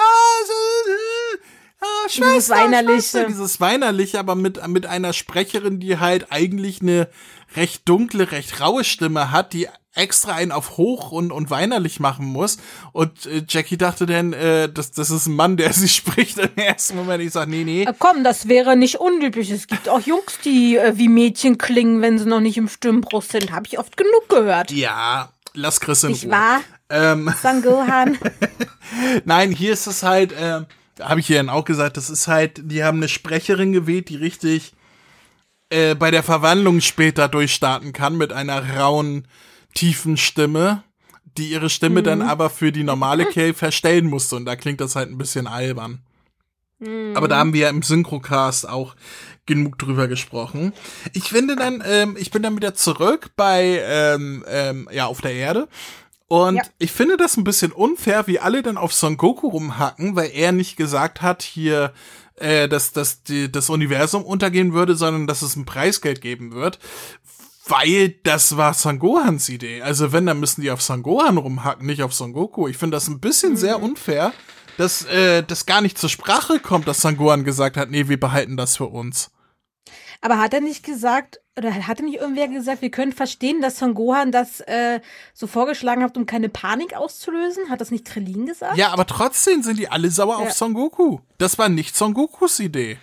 ah, 1.81 2.09
Schwester, 2.09 2.33
dieses 2.35 2.49
weinerliche. 2.51 2.93
Schwester, 2.93 3.25
dieses 3.25 3.61
weinerliche, 3.61 4.19
aber 4.19 4.35
mit, 4.35 4.67
mit 4.69 4.87
einer 4.87 5.13
Sprecherin, 5.13 5.81
die 5.81 5.99
halt 5.99 6.31
eigentlich 6.31 6.81
eine 6.81 7.09
recht 7.57 7.89
dunkle, 7.89 8.33
recht 8.33 8.61
raue 8.61 8.85
Stimme 8.85 9.31
hat, 9.31 9.53
die 9.53 9.69
extra 9.95 10.35
einen 10.35 10.53
auf 10.53 10.77
hoch 10.77 11.11
und, 11.11 11.33
und 11.33 11.51
weinerlich 11.51 12.01
machen 12.01 12.27
muss. 12.27 12.59
Und 12.93 13.27
äh, 13.27 13.43
Jackie 13.49 13.79
dachte 13.79 14.05
dann, 14.05 14.33
äh, 14.35 14.69
das, 14.69 14.91
das 14.93 15.11
ist 15.11 15.27
ein 15.27 15.35
Mann, 15.35 15.57
der 15.57 15.73
sie 15.75 15.89
spricht 15.89 16.39
im 16.39 16.55
ersten 16.57 16.97
Moment. 16.97 17.23
Ich 17.23 17.33
sag, 17.33 17.49
nee, 17.49 17.65
nee. 17.65 17.85
Äh, 17.85 17.95
komm, 17.99 18.23
das 18.23 18.47
wäre 18.49 18.77
nicht 18.77 19.01
unüblich. 19.01 19.51
Es 19.51 19.67
gibt 19.67 19.89
auch 19.89 20.01
Jungs, 20.01 20.39
die 20.45 20.77
äh, 20.77 20.97
wie 20.97 21.09
Mädchen 21.09 21.59
klingen, 21.59 22.03
wenn 22.03 22.19
sie 22.19 22.27
noch 22.27 22.41
nicht 22.41 22.59
im 22.59 22.69
Stimmbruch 22.69 23.23
sind. 23.23 23.53
Habe 23.53 23.67
ich 23.67 23.79
oft 23.79 23.97
genug 23.97 24.29
gehört. 24.29 24.71
Ja, 24.71 25.31
lass 25.55 25.81
Chris 25.81 26.05
in 26.05 26.11
Ich 26.11 26.29
war 26.29 26.61
ähm. 26.89 27.33
Sangohan. 27.43 28.19
Nein, 29.25 29.51
hier 29.51 29.73
ist 29.73 29.87
es 29.87 30.03
halt, 30.03 30.33
äh, 30.33 30.61
habe 31.01 31.21
ich 31.21 31.27
hier 31.27 31.37
dann 31.37 31.51
auch 31.51 31.65
gesagt, 31.65 31.97
das 31.97 32.11
ist 32.11 32.29
halt, 32.29 32.61
die 32.71 32.85
haben 32.85 32.99
eine 32.99 33.09
Sprecherin 33.09 33.73
gewählt, 33.73 34.09
die 34.09 34.17
richtig 34.17 34.73
äh, 35.71 35.95
bei 35.95 36.11
der 36.11 36.23
Verwandlung 36.23 36.81
später 36.81 37.29
durchstarten 37.29 37.93
kann 37.93 38.17
mit 38.17 38.33
einer 38.33 38.77
rauen, 38.77 39.27
tiefen 39.75 40.17
Stimme, 40.17 40.83
die 41.37 41.51
ihre 41.51 41.71
Stimme 41.71 42.01
mhm. 42.01 42.05
dann 42.05 42.23
aber 42.23 42.51
für 42.51 42.73
die 42.73 42.85
normale 42.85 43.27
Kay 43.33 43.53
verstellen 43.53 44.07
musste. 44.07 44.37
Und 44.37 44.45
da 44.45 44.57
klingt 44.57 44.81
das 44.81 44.97
halt 44.97 45.11
ein 45.11 45.19
bisschen 45.19 45.47
albern. 45.47 46.01
Mhm. 46.79 47.17
Aber 47.17 47.29
da 47.29 47.39
haben 47.39 47.53
wir 47.53 47.63
ja 47.63 47.71
im 47.71 47.83
Synchrocast 47.83 48.69
auch 48.69 48.97
genug 49.47 49.79
drüber 49.79 50.09
gesprochen. 50.09 50.73
Ich 51.13 51.25
finde 51.25 51.57
dann, 51.57 51.83
ähm, 51.87 52.17
ich 52.19 52.31
bin 52.31 52.43
dann 52.43 52.57
wieder 52.57 52.75
zurück 52.75 53.31
bei, 53.37 53.81
ähm, 53.85 54.45
ähm, 54.49 54.89
ja, 54.93 55.07
auf 55.07 55.21
der 55.21 55.33
Erde 55.33 55.69
und 56.29 56.57
ja. 56.57 56.63
ich 56.79 56.91
finde 56.91 57.17
das 57.17 57.37
ein 57.37 57.45
bisschen 57.45 57.73
unfair, 57.73 58.27
wie 58.27 58.41
alle 58.41 58.63
dann 58.63 58.77
auf 58.77 58.93
Son 58.93 59.17
Goku 59.17 59.49
rumhacken, 59.49 60.17
weil 60.17 60.31
er 60.33 60.53
nicht 60.53 60.77
gesagt 60.77 61.23
hat, 61.23 61.43
hier, 61.43 61.93
äh, 62.37 62.69
dass, 62.69 62.93
dass 62.93 63.23
die, 63.23 63.51
das 63.51 63.71
Universum 63.71 64.25
untergehen 64.25 64.73
würde, 64.73 64.97
sondern 64.97 65.27
dass 65.29 65.43
es 65.43 65.55
ein 65.55 65.67
Preisgeld 65.67 66.21
geben 66.21 66.53
wird. 66.53 66.81
Weil 67.69 68.11
das 68.23 68.57
war 68.57 68.75
Son 68.75 68.99
Gohans 68.99 69.49
Idee. 69.49 69.83
Also 69.83 70.13
wenn, 70.13 70.27
dann 70.27 70.41
müssen 70.41 70.63
die 70.63 70.71
auf 70.71 70.83
Son 70.83 71.03
Gohan 71.03 71.37
rumhacken, 71.37 71.87
nicht 71.87 72.03
auf 72.03 72.15
Son 72.15 72.33
Goku. 72.33 72.69
Ich 72.69 72.77
finde 72.77 72.97
das 72.97 73.09
ein 73.09 73.21
bisschen 73.21 73.53
mhm. 73.53 73.57
sehr 73.57 73.83
unfair, 73.83 74.33
dass 74.79 75.05
äh, 75.05 75.43
das 75.43 75.67
gar 75.67 75.81
nicht 75.81 75.99
zur 75.99 76.09
Sprache 76.09 76.59
kommt, 76.59 76.89
dass 76.89 77.01
Son 77.03 77.17
Gohan 77.17 77.45
gesagt 77.45 77.77
hat, 77.77 77.91
nee, 77.91 78.09
wir 78.09 78.19
behalten 78.21 78.57
das 78.57 78.77
für 78.77 78.87
uns. 78.87 79.31
Aber 80.21 80.39
hat 80.39 80.55
er 80.55 80.61
nicht 80.61 80.85
gesagt, 80.85 81.41
oder 81.57 81.73
hatte 81.87 82.05
nicht 82.05 82.19
irgendwer 82.19 82.49
gesagt, 82.49 82.83
wir 82.83 82.91
können 82.91 83.13
verstehen, 83.13 83.61
dass 83.61 83.79
Son 83.79 83.95
Gohan 83.95 84.33
das 84.33 84.61
äh, 84.61 85.01
so 85.35 85.47
vorgeschlagen 85.47 86.03
hat, 86.03 86.17
um 86.17 86.27
keine 86.27 86.49
Panik 86.49 86.95
auszulösen? 86.95 87.71
Hat 87.71 87.81
das 87.81 87.91
nicht 87.91 88.05
Krillin 88.05 88.47
gesagt? 88.47 88.77
Ja, 88.77 88.91
aber 88.91 89.07
trotzdem 89.07 89.63
sind 89.63 89.79
die 89.79 89.89
alle 89.89 90.11
sauer 90.11 90.41
ja. 90.41 90.47
auf 90.47 90.53
Son 90.53 90.75
Goku. 90.75 91.21
Das 91.39 91.59
war 91.59 91.69
nicht 91.69 91.97
Son 91.97 92.15
Gokus 92.15 92.61
Idee. 92.61 92.99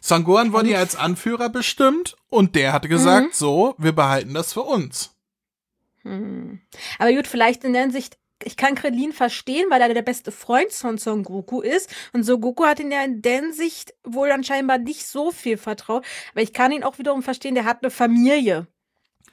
Son 0.00 0.24
Gohan 0.24 0.52
wurde 0.52 0.70
ja 0.70 0.78
als 0.78 0.96
Anführer 0.96 1.48
bestimmt 1.48 2.16
und 2.28 2.54
der 2.54 2.72
hatte 2.72 2.88
gesagt, 2.88 3.26
mhm. 3.28 3.32
so, 3.32 3.74
wir 3.78 3.92
behalten 3.92 4.34
das 4.34 4.52
für 4.52 4.62
uns. 4.62 5.14
Hm. 6.02 6.60
Aber 6.98 7.12
gut, 7.12 7.26
vielleicht 7.26 7.64
in 7.64 7.72
der 7.72 7.82
Hinsicht 7.82 8.18
ich 8.44 8.56
kann 8.56 8.74
Krillin 8.74 9.12
verstehen, 9.12 9.66
weil 9.70 9.80
er 9.80 9.92
der 9.92 10.02
beste 10.02 10.30
Freund 10.30 10.72
von 10.72 10.98
Son 10.98 11.24
Goku 11.24 11.60
ist. 11.60 11.90
Und 12.12 12.24
Son 12.24 12.40
Goku 12.40 12.64
hat 12.64 12.80
ihn 12.80 12.92
ja 12.92 13.02
in 13.02 13.22
der 13.22 13.52
Sicht 13.52 13.94
wohl 14.04 14.28
dann 14.28 14.44
scheinbar 14.44 14.78
nicht 14.78 15.06
so 15.06 15.32
viel 15.32 15.56
vertraut. 15.56 16.04
Aber 16.32 16.42
ich 16.42 16.52
kann 16.52 16.72
ihn 16.72 16.84
auch 16.84 16.98
wiederum 16.98 17.22
verstehen, 17.22 17.54
der 17.54 17.64
hat 17.64 17.82
eine 17.82 17.90
Familie. 17.90 18.66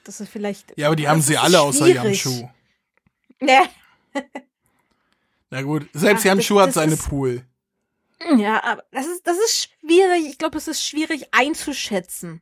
Das 0.03 0.21
ist 0.21 0.29
vielleicht. 0.29 0.77
Ja, 0.77 0.87
aber 0.87 0.95
die 0.95 1.07
haben 1.07 1.21
sie 1.21 1.37
alle 1.37 1.61
außer 1.61 1.87
Yamshu. 1.87 2.49
Ja. 3.41 3.65
Na 5.49 5.61
gut, 5.61 5.89
selbst 5.91 6.21
Ach, 6.21 6.27
Yamshu 6.27 6.57
hat 6.57 6.71
seine 6.71 6.93
ist, 6.93 7.09
Pool. 7.09 7.45
Ja, 8.37 8.63
aber 8.63 8.83
das 8.91 9.07
ist, 9.07 9.27
das 9.27 9.37
ist 9.37 9.69
schwierig. 9.81 10.25
Ich 10.29 10.37
glaube, 10.37 10.57
es 10.57 10.69
ist 10.69 10.81
schwierig 10.81 11.27
einzuschätzen. 11.31 12.41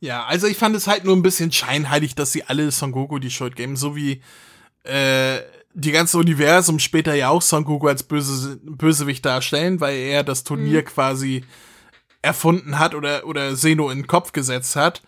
Ja, 0.00 0.24
also 0.24 0.46
ich 0.46 0.56
fand 0.56 0.74
es 0.74 0.86
halt 0.86 1.04
nur 1.04 1.14
ein 1.14 1.22
bisschen 1.22 1.52
scheinheilig, 1.52 2.14
dass 2.14 2.32
sie 2.32 2.44
alle 2.44 2.70
Son 2.70 2.90
Goku 2.90 3.18
die 3.18 3.30
Schuld 3.30 3.54
geben, 3.54 3.76
so 3.76 3.94
wie 3.94 4.22
äh, 4.84 5.40
die 5.74 5.92
ganze 5.92 6.18
Universum 6.18 6.78
später 6.78 7.14
ja 7.14 7.30
auch 7.30 7.42
Son 7.42 7.64
Goku 7.64 7.88
als 7.88 8.02
böse, 8.02 8.58
Bösewicht 8.62 9.24
darstellen, 9.24 9.80
weil 9.80 9.96
er 9.96 10.22
das 10.22 10.44
Turnier 10.44 10.80
mhm. 10.80 10.86
quasi 10.86 11.44
erfunden 12.20 12.78
hat 12.78 12.94
oder, 12.94 13.26
oder 13.26 13.56
Seno 13.56 13.90
in 13.90 14.00
den 14.00 14.06
Kopf 14.06 14.32
gesetzt 14.32 14.76
hat. 14.76 15.02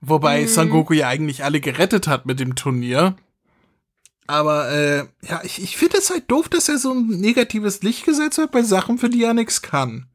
Wobei 0.00 0.42
mhm. 0.42 0.48
Son 0.48 0.70
Goku 0.70 0.94
ja 0.94 1.08
eigentlich 1.08 1.44
alle 1.44 1.60
gerettet 1.60 2.06
hat 2.06 2.26
mit 2.26 2.40
dem 2.40 2.54
Turnier. 2.56 3.16
Aber 4.26 4.70
äh, 4.70 5.06
ja, 5.22 5.40
ich, 5.42 5.62
ich 5.62 5.76
finde 5.76 5.98
es 5.98 6.10
halt 6.10 6.30
doof, 6.30 6.48
dass 6.48 6.68
er 6.68 6.78
so 6.78 6.92
ein 6.92 7.06
negatives 7.06 7.82
Licht 7.82 8.04
gesetzt 8.04 8.36
wird 8.38 8.50
bei 8.50 8.62
Sachen, 8.62 8.98
für 8.98 9.08
die 9.08 9.24
er 9.24 9.34
nichts 9.34 9.62
kann. 9.62 10.07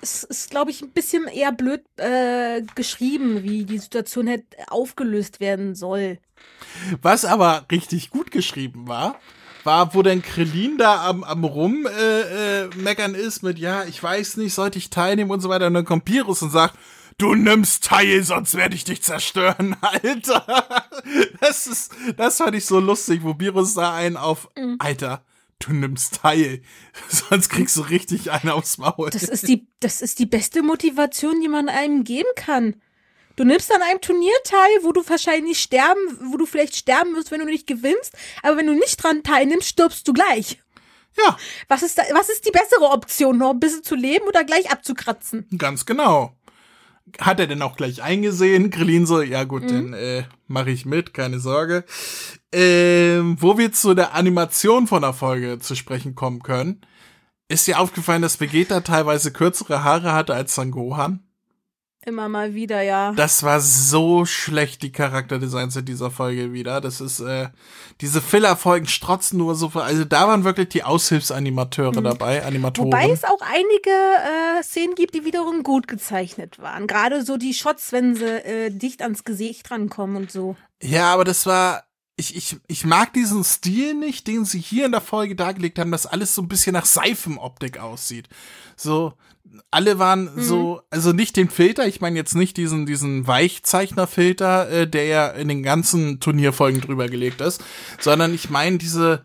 Es 0.00 0.24
ist, 0.24 0.50
glaube 0.50 0.70
ich, 0.70 0.82
ein 0.82 0.90
bisschen 0.90 1.26
eher 1.26 1.52
blöd 1.52 1.82
äh, 1.96 2.62
geschrieben, 2.74 3.42
wie 3.42 3.64
die 3.64 3.78
Situation 3.78 4.26
hätte 4.26 4.56
aufgelöst 4.68 5.40
werden 5.40 5.74
soll. 5.74 6.18
Was 7.02 7.24
aber 7.24 7.66
richtig 7.70 8.10
gut 8.10 8.30
geschrieben 8.30 8.88
war, 8.88 9.18
war, 9.64 9.94
wo 9.94 10.02
denn 10.02 10.22
Krillin 10.22 10.78
da 10.78 11.06
am, 11.08 11.24
am 11.24 11.44
rum 11.44 11.86
äh, 11.86 12.66
äh, 12.66 13.12
ist 13.16 13.42
mit, 13.42 13.58
ja, 13.58 13.84
ich 13.84 14.02
weiß 14.02 14.36
nicht, 14.38 14.54
sollte 14.54 14.78
ich 14.78 14.90
teilnehmen 14.90 15.30
und 15.30 15.40
so 15.40 15.48
weiter. 15.48 15.66
Und 15.66 15.74
dann 15.74 15.84
kommt 15.84 16.04
Pirus 16.04 16.40
und 16.42 16.50
sagt, 16.50 16.78
du 17.18 17.34
nimmst 17.34 17.84
teil, 17.84 18.22
sonst 18.22 18.54
werde 18.54 18.74
ich 18.74 18.84
dich 18.84 19.02
zerstören, 19.02 19.76
Alter. 19.80 20.46
Das 21.40 21.66
ist, 21.66 21.92
das 22.16 22.38
fand 22.38 22.54
ich 22.54 22.64
so 22.64 22.80
lustig, 22.80 23.22
wo 23.22 23.34
Pirus 23.34 23.74
da 23.74 23.94
einen 23.94 24.16
auf, 24.16 24.48
mhm. 24.56 24.76
Alter, 24.78 25.22
du 25.58 25.72
nimmst 25.72 26.16
teil, 26.16 26.62
sonst 27.08 27.48
kriegst 27.48 27.76
du 27.76 27.82
richtig 27.82 28.30
einen 28.30 28.50
aufs 28.50 28.78
Maul. 28.78 29.10
Das 29.10 29.24
ist 29.24 29.48
die, 29.48 29.68
das 29.80 30.02
ist 30.02 30.18
die 30.18 30.26
beste 30.26 30.62
Motivation, 30.62 31.40
die 31.40 31.48
man 31.48 31.68
einem 31.68 32.04
geben 32.04 32.28
kann. 32.36 32.80
Du 33.36 33.44
nimmst 33.44 33.72
an 33.72 33.82
einem 33.82 34.00
Turnier 34.00 34.34
teil, 34.44 34.78
wo 34.82 34.92
du 34.92 35.06
wahrscheinlich 35.06 35.60
sterben, 35.60 36.00
wo 36.32 36.38
du 36.38 36.46
vielleicht 36.46 36.74
sterben 36.74 37.14
wirst, 37.14 37.30
wenn 37.30 37.40
du 37.40 37.46
nicht 37.46 37.66
gewinnst, 37.66 38.14
aber 38.42 38.56
wenn 38.56 38.66
du 38.66 38.72
nicht 38.72 38.96
dran 38.96 39.22
teilnimmst, 39.22 39.68
stirbst 39.68 40.08
du 40.08 40.14
gleich. 40.14 40.58
Ja. 41.18 41.36
Was 41.68 41.82
ist 41.82 41.98
da, 41.98 42.02
was 42.12 42.28
ist 42.28 42.46
die 42.46 42.50
bessere 42.50 42.90
Option, 42.90 43.38
noch 43.38 43.50
ein 43.50 43.60
bisschen 43.60 43.82
zu 43.82 43.94
leben 43.94 44.26
oder 44.26 44.44
gleich 44.44 44.70
abzukratzen? 44.70 45.46
Ganz 45.58 45.84
genau. 45.84 46.34
Hat 47.20 47.40
er 47.40 47.46
denn 47.46 47.62
auch 47.62 47.76
gleich 47.76 48.02
eingesehen? 48.02 48.70
Grillin 48.70 49.06
so, 49.06 49.22
ja 49.22 49.44
gut, 49.44 49.62
mhm. 49.62 49.68
dann 49.68 49.92
äh, 49.94 50.24
mache 50.48 50.70
ich 50.70 50.86
mit, 50.86 51.14
keine 51.14 51.38
Sorge. 51.38 51.84
Ähm, 52.52 53.36
wo 53.40 53.58
wir 53.58 53.72
zu 53.72 53.94
der 53.94 54.14
Animation 54.14 54.86
von 54.86 55.02
der 55.02 55.12
Folge 55.12 55.58
zu 55.58 55.74
sprechen 55.74 56.14
kommen 56.14 56.42
können, 56.42 56.80
ist 57.48 57.66
dir 57.66 57.78
aufgefallen, 57.78 58.22
dass 58.22 58.40
Vegeta 58.40 58.80
teilweise 58.80 59.32
kürzere 59.32 59.84
Haare 59.84 60.12
hatte 60.12 60.34
als 60.34 60.54
Sangohan? 60.54 61.25
Immer 62.08 62.28
mal 62.28 62.54
wieder, 62.54 62.82
ja. 62.82 63.10
Das 63.10 63.42
war 63.42 63.60
so 63.60 64.26
schlecht, 64.26 64.82
die 64.82 64.92
Charakterdesigns 64.92 65.74
in 65.74 65.86
dieser 65.86 66.12
Folge 66.12 66.52
wieder. 66.52 66.80
Das 66.80 67.00
ist, 67.00 67.18
äh, 67.18 67.48
diese 68.00 68.22
Filler-Folgen 68.22 68.86
strotzen 68.86 69.38
nur 69.38 69.56
so, 69.56 69.72
also 69.74 70.04
da 70.04 70.28
waren 70.28 70.44
wirklich 70.44 70.68
die 70.68 70.84
Aushilfsanimateure 70.84 71.98
mhm. 71.98 72.04
dabei, 72.04 72.44
Animatoren. 72.44 72.92
Wobei 72.92 73.10
es 73.10 73.24
auch 73.24 73.40
einige 73.40 73.90
äh, 73.90 74.62
Szenen 74.62 74.94
gibt, 74.94 75.16
die 75.16 75.24
wiederum 75.24 75.64
gut 75.64 75.88
gezeichnet 75.88 76.60
waren. 76.60 76.86
Gerade 76.86 77.24
so 77.24 77.38
die 77.38 77.54
Shots, 77.54 77.90
wenn 77.90 78.14
sie 78.14 78.24
äh, 78.24 78.70
dicht 78.70 79.02
ans 79.02 79.24
Gesicht 79.24 79.68
rankommen 79.72 80.14
und 80.14 80.30
so. 80.30 80.54
Ja, 80.80 81.12
aber 81.12 81.24
das 81.24 81.44
war, 81.44 81.86
ich, 82.16 82.36
ich, 82.36 82.56
ich 82.68 82.84
mag 82.84 83.14
diesen 83.14 83.42
Stil 83.42 83.94
nicht, 83.94 84.28
den 84.28 84.44
sie 84.44 84.60
hier 84.60 84.86
in 84.86 84.92
der 84.92 85.00
Folge 85.00 85.34
dargelegt 85.34 85.80
haben, 85.80 85.90
dass 85.90 86.06
alles 86.06 86.36
so 86.36 86.42
ein 86.42 86.48
bisschen 86.48 86.74
nach 86.74 86.86
Seifenoptik 86.86 87.80
aussieht. 87.80 88.28
So, 88.76 89.14
alle 89.70 89.98
waren 89.98 90.34
mhm. 90.34 90.42
so, 90.42 90.80
also 90.90 91.12
nicht 91.12 91.36
den 91.36 91.50
Filter, 91.50 91.86
ich 91.86 92.00
meine 92.00 92.16
jetzt 92.16 92.34
nicht 92.34 92.56
diesen, 92.56 92.86
diesen 92.86 93.26
Weichzeichnerfilter, 93.26 94.70
äh, 94.70 94.88
der 94.88 95.04
ja 95.06 95.28
in 95.28 95.48
den 95.48 95.62
ganzen 95.62 96.20
Turnierfolgen 96.20 96.80
drüber 96.80 97.08
gelegt 97.08 97.40
ist, 97.40 97.62
sondern 98.00 98.34
ich 98.34 98.50
meine 98.50 98.78
diese, 98.78 99.24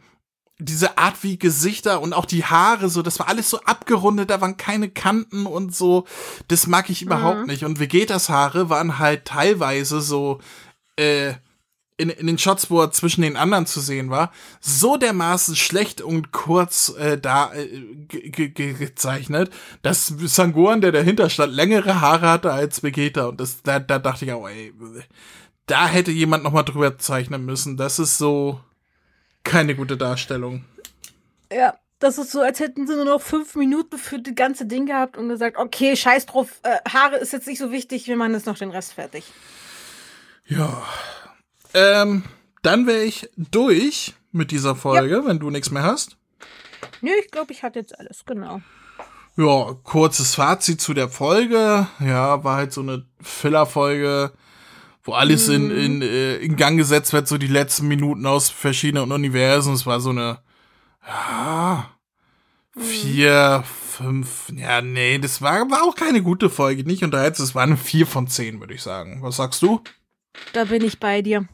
diese 0.59 0.97
Art 0.97 1.23
wie 1.23 1.39
Gesichter 1.39 2.01
und 2.01 2.13
auch 2.13 2.25
die 2.25 2.45
Haare, 2.45 2.89
so, 2.89 3.01
das 3.01 3.19
war 3.19 3.27
alles 3.27 3.49
so 3.49 3.59
abgerundet, 3.61 4.29
da 4.29 4.41
waren 4.41 4.57
keine 4.57 4.89
Kanten 4.89 5.45
und 5.45 5.75
so, 5.75 6.05
das 6.47 6.67
mag 6.67 6.89
ich 6.89 7.01
überhaupt 7.01 7.41
mhm. 7.41 7.47
nicht. 7.47 7.65
Und 7.65 7.79
Vegetas 7.79 8.29
Haare 8.29 8.69
waren 8.69 8.99
halt 8.99 9.25
teilweise 9.25 10.01
so, 10.01 10.39
äh, 10.97 11.33
in, 12.01 12.09
in 12.09 12.27
den 12.27 12.37
Shots, 12.37 12.69
wo 12.69 12.81
er 12.81 12.91
zwischen 12.91 13.21
den 13.21 13.37
anderen 13.37 13.65
zu 13.65 13.79
sehen 13.79 14.09
war, 14.09 14.31
so 14.59 14.97
dermaßen 14.97 15.55
schlecht 15.55 16.01
und 16.01 16.31
kurz 16.31 16.89
äh, 16.97 17.17
da 17.17 17.53
äh, 17.53 17.67
gezeichnet, 18.09 19.51
dass 19.83 20.07
Sangoran, 20.07 20.81
der 20.81 20.91
dahinter 20.91 21.29
stand, 21.29 21.53
längere 21.53 22.01
Haare 22.01 22.29
hatte 22.29 22.51
als 22.51 22.83
Vegeta. 22.83 23.27
Und 23.27 23.39
das, 23.39 23.61
da, 23.61 23.79
da 23.79 23.99
dachte 23.99 24.25
ich 24.25 24.33
auch, 24.33 24.47
ey, 24.47 24.73
da 25.67 25.87
hätte 25.87 26.11
jemand 26.11 26.43
noch 26.43 26.51
mal 26.51 26.63
drüber 26.63 26.97
zeichnen 26.97 27.45
müssen. 27.45 27.77
Das 27.77 27.99
ist 27.99 28.17
so 28.17 28.59
keine 29.43 29.75
gute 29.75 29.97
Darstellung. 29.97 30.65
Ja, 31.51 31.75
das 31.99 32.17
ist 32.17 32.31
so, 32.31 32.41
als 32.41 32.59
hätten 32.59 32.87
sie 32.87 32.95
nur 32.95 33.05
noch 33.05 33.21
fünf 33.21 33.55
Minuten 33.55 33.97
für 33.97 34.19
das 34.19 34.33
ganze 34.35 34.65
Ding 34.65 34.87
gehabt 34.87 35.17
und 35.17 35.29
gesagt, 35.29 35.57
okay, 35.57 35.95
scheiß 35.95 36.25
drauf, 36.25 36.59
äh, 36.63 36.77
Haare 36.89 37.17
ist 37.17 37.31
jetzt 37.31 37.47
nicht 37.47 37.59
so 37.59 37.71
wichtig, 37.71 38.07
wir 38.07 38.15
machen 38.15 38.33
jetzt 38.33 38.47
noch 38.47 38.57
den 38.57 38.71
Rest 38.71 38.93
fertig. 38.93 39.23
Ja, 40.47 40.83
ähm, 41.73 42.23
dann 42.61 42.87
wäre 42.87 43.03
ich 43.03 43.29
durch 43.37 44.13
mit 44.31 44.51
dieser 44.51 44.75
Folge, 44.75 45.17
ja. 45.17 45.25
wenn 45.25 45.39
du 45.39 45.49
nichts 45.49 45.71
mehr 45.71 45.83
hast. 45.83 46.17
Nö, 47.01 47.11
ich 47.19 47.31
glaube, 47.31 47.51
ich 47.51 47.63
hatte 47.63 47.79
jetzt 47.79 47.97
alles, 47.97 48.23
genau. 48.25 48.61
Ja, 49.37 49.75
kurzes 49.83 50.35
Fazit 50.35 50.81
zu 50.81 50.93
der 50.93 51.09
Folge. 51.09 51.87
Ja, 51.99 52.43
war 52.43 52.57
halt 52.57 52.73
so 52.73 52.81
eine 52.81 53.05
Filler-Folge, 53.21 54.33
wo 55.03 55.13
alles 55.13 55.47
mhm. 55.47 55.53
in, 55.53 55.71
in, 55.71 56.01
äh, 56.01 56.35
in 56.37 56.57
Gang 56.57 56.77
gesetzt 56.77 57.13
wird, 57.13 57.27
so 57.27 57.37
die 57.37 57.47
letzten 57.47 57.87
Minuten 57.87 58.25
aus 58.25 58.49
verschiedenen 58.49 59.11
Universen. 59.11 59.73
Es 59.73 59.85
war 59.85 59.99
so 59.99 60.09
eine, 60.09 60.39
ja, 61.07 61.89
mhm. 62.75 62.81
vier, 62.81 63.63
fünf, 63.65 64.51
ja, 64.55 64.81
nee, 64.81 65.17
das 65.17 65.41
war, 65.41 65.69
war 65.71 65.83
auch 65.83 65.95
keine 65.95 66.21
gute 66.21 66.49
Folge, 66.49 66.83
nicht 66.83 67.03
unterhältst. 67.03 67.41
Es 67.41 67.55
war 67.55 67.63
eine 67.63 67.77
vier 67.77 68.05
von 68.05 68.27
zehn, 68.27 68.59
würde 68.59 68.73
ich 68.73 68.81
sagen. 68.81 69.21
Was 69.21 69.37
sagst 69.37 69.61
du? 69.61 69.81
Da 70.53 70.65
bin 70.65 70.83
ich 70.83 70.99
bei 70.99 71.21
dir. 71.21 71.47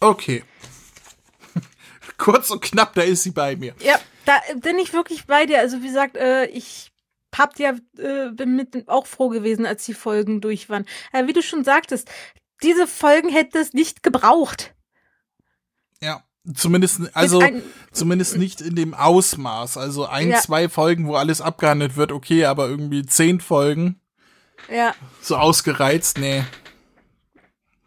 Okay. 0.00 0.44
Kurz 2.18 2.50
und 2.50 2.60
knapp, 2.60 2.94
da 2.94 3.02
ist 3.02 3.22
sie 3.22 3.30
bei 3.30 3.56
mir. 3.56 3.74
Ja, 3.80 3.98
da 4.24 4.40
bin 4.56 4.78
ich 4.78 4.92
wirklich 4.92 5.26
bei 5.26 5.46
dir. 5.46 5.58
Also 5.58 5.82
wie 5.82 5.88
gesagt, 5.88 6.16
äh, 6.16 6.46
ich 6.46 6.92
hab 7.36 7.58
ja, 7.58 7.74
äh, 7.98 8.30
bin 8.30 8.56
mit 8.56 8.88
auch 8.88 9.06
froh 9.06 9.28
gewesen, 9.28 9.66
als 9.66 9.84
die 9.84 9.94
Folgen 9.94 10.40
durch 10.40 10.68
waren. 10.68 10.86
Äh, 11.12 11.26
wie 11.26 11.32
du 11.32 11.42
schon 11.42 11.64
sagtest, 11.64 12.08
diese 12.62 12.86
Folgen 12.86 13.28
hätte 13.28 13.58
es 13.58 13.72
nicht 13.72 14.02
gebraucht. 14.02 14.74
Ja, 16.00 16.24
zumindest, 16.54 17.14
also 17.14 17.40
ein, 17.40 17.62
zumindest 17.92 18.36
nicht 18.36 18.60
in 18.60 18.74
dem 18.74 18.94
Ausmaß. 18.94 19.76
Also 19.76 20.06
ein, 20.06 20.30
ja. 20.30 20.40
zwei 20.40 20.68
Folgen, 20.68 21.06
wo 21.06 21.14
alles 21.14 21.40
abgehandelt 21.40 21.96
wird, 21.96 22.12
okay, 22.12 22.46
aber 22.46 22.68
irgendwie 22.68 23.04
zehn 23.04 23.40
Folgen. 23.40 24.00
Ja. 24.70 24.94
So 25.20 25.36
ausgereizt, 25.36 26.18
nee. 26.18 26.44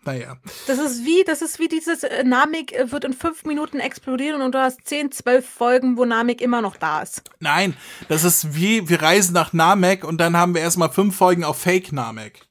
Naja. 0.04 0.38
Das 0.66 0.80
ist 0.80 1.06
wie, 1.06 1.24
das 1.24 1.44
ist 1.44 1.60
wie 1.60 1.68
dieses 1.68 2.04
äh, 2.04 2.24
Namek 2.24 2.74
äh, 2.74 2.92
wird 2.92 3.04
in 3.04 3.14
fünf 3.14 3.46
Minuten 3.46 3.80
explodieren 3.80 4.42
und 4.42 4.54
du 4.54 4.60
hast 4.60 4.80
zehn, 4.86 5.12
zwölf 5.12 5.48
Folgen, 5.48 5.96
wo 5.96 6.06
Namek 6.06 6.42
immer 6.42 6.62
noch 6.62 6.76
da 6.76 7.04
ist. 7.04 7.30
Nein, 7.40 7.76
das 8.10 8.24
ist 8.24 8.56
wie, 8.56 8.90
wir 8.90 9.02
reisen 9.02 9.34
nach 9.34 9.54
Namek 9.54 10.04
und 10.04 10.18
dann 10.20 10.36
haben 10.36 10.56
wir 10.56 10.62
erstmal 10.62 10.90
fünf 10.90 11.16
Folgen 11.16 11.44
auf 11.44 11.60
Fake 11.60 11.92
Namek. 11.92 12.42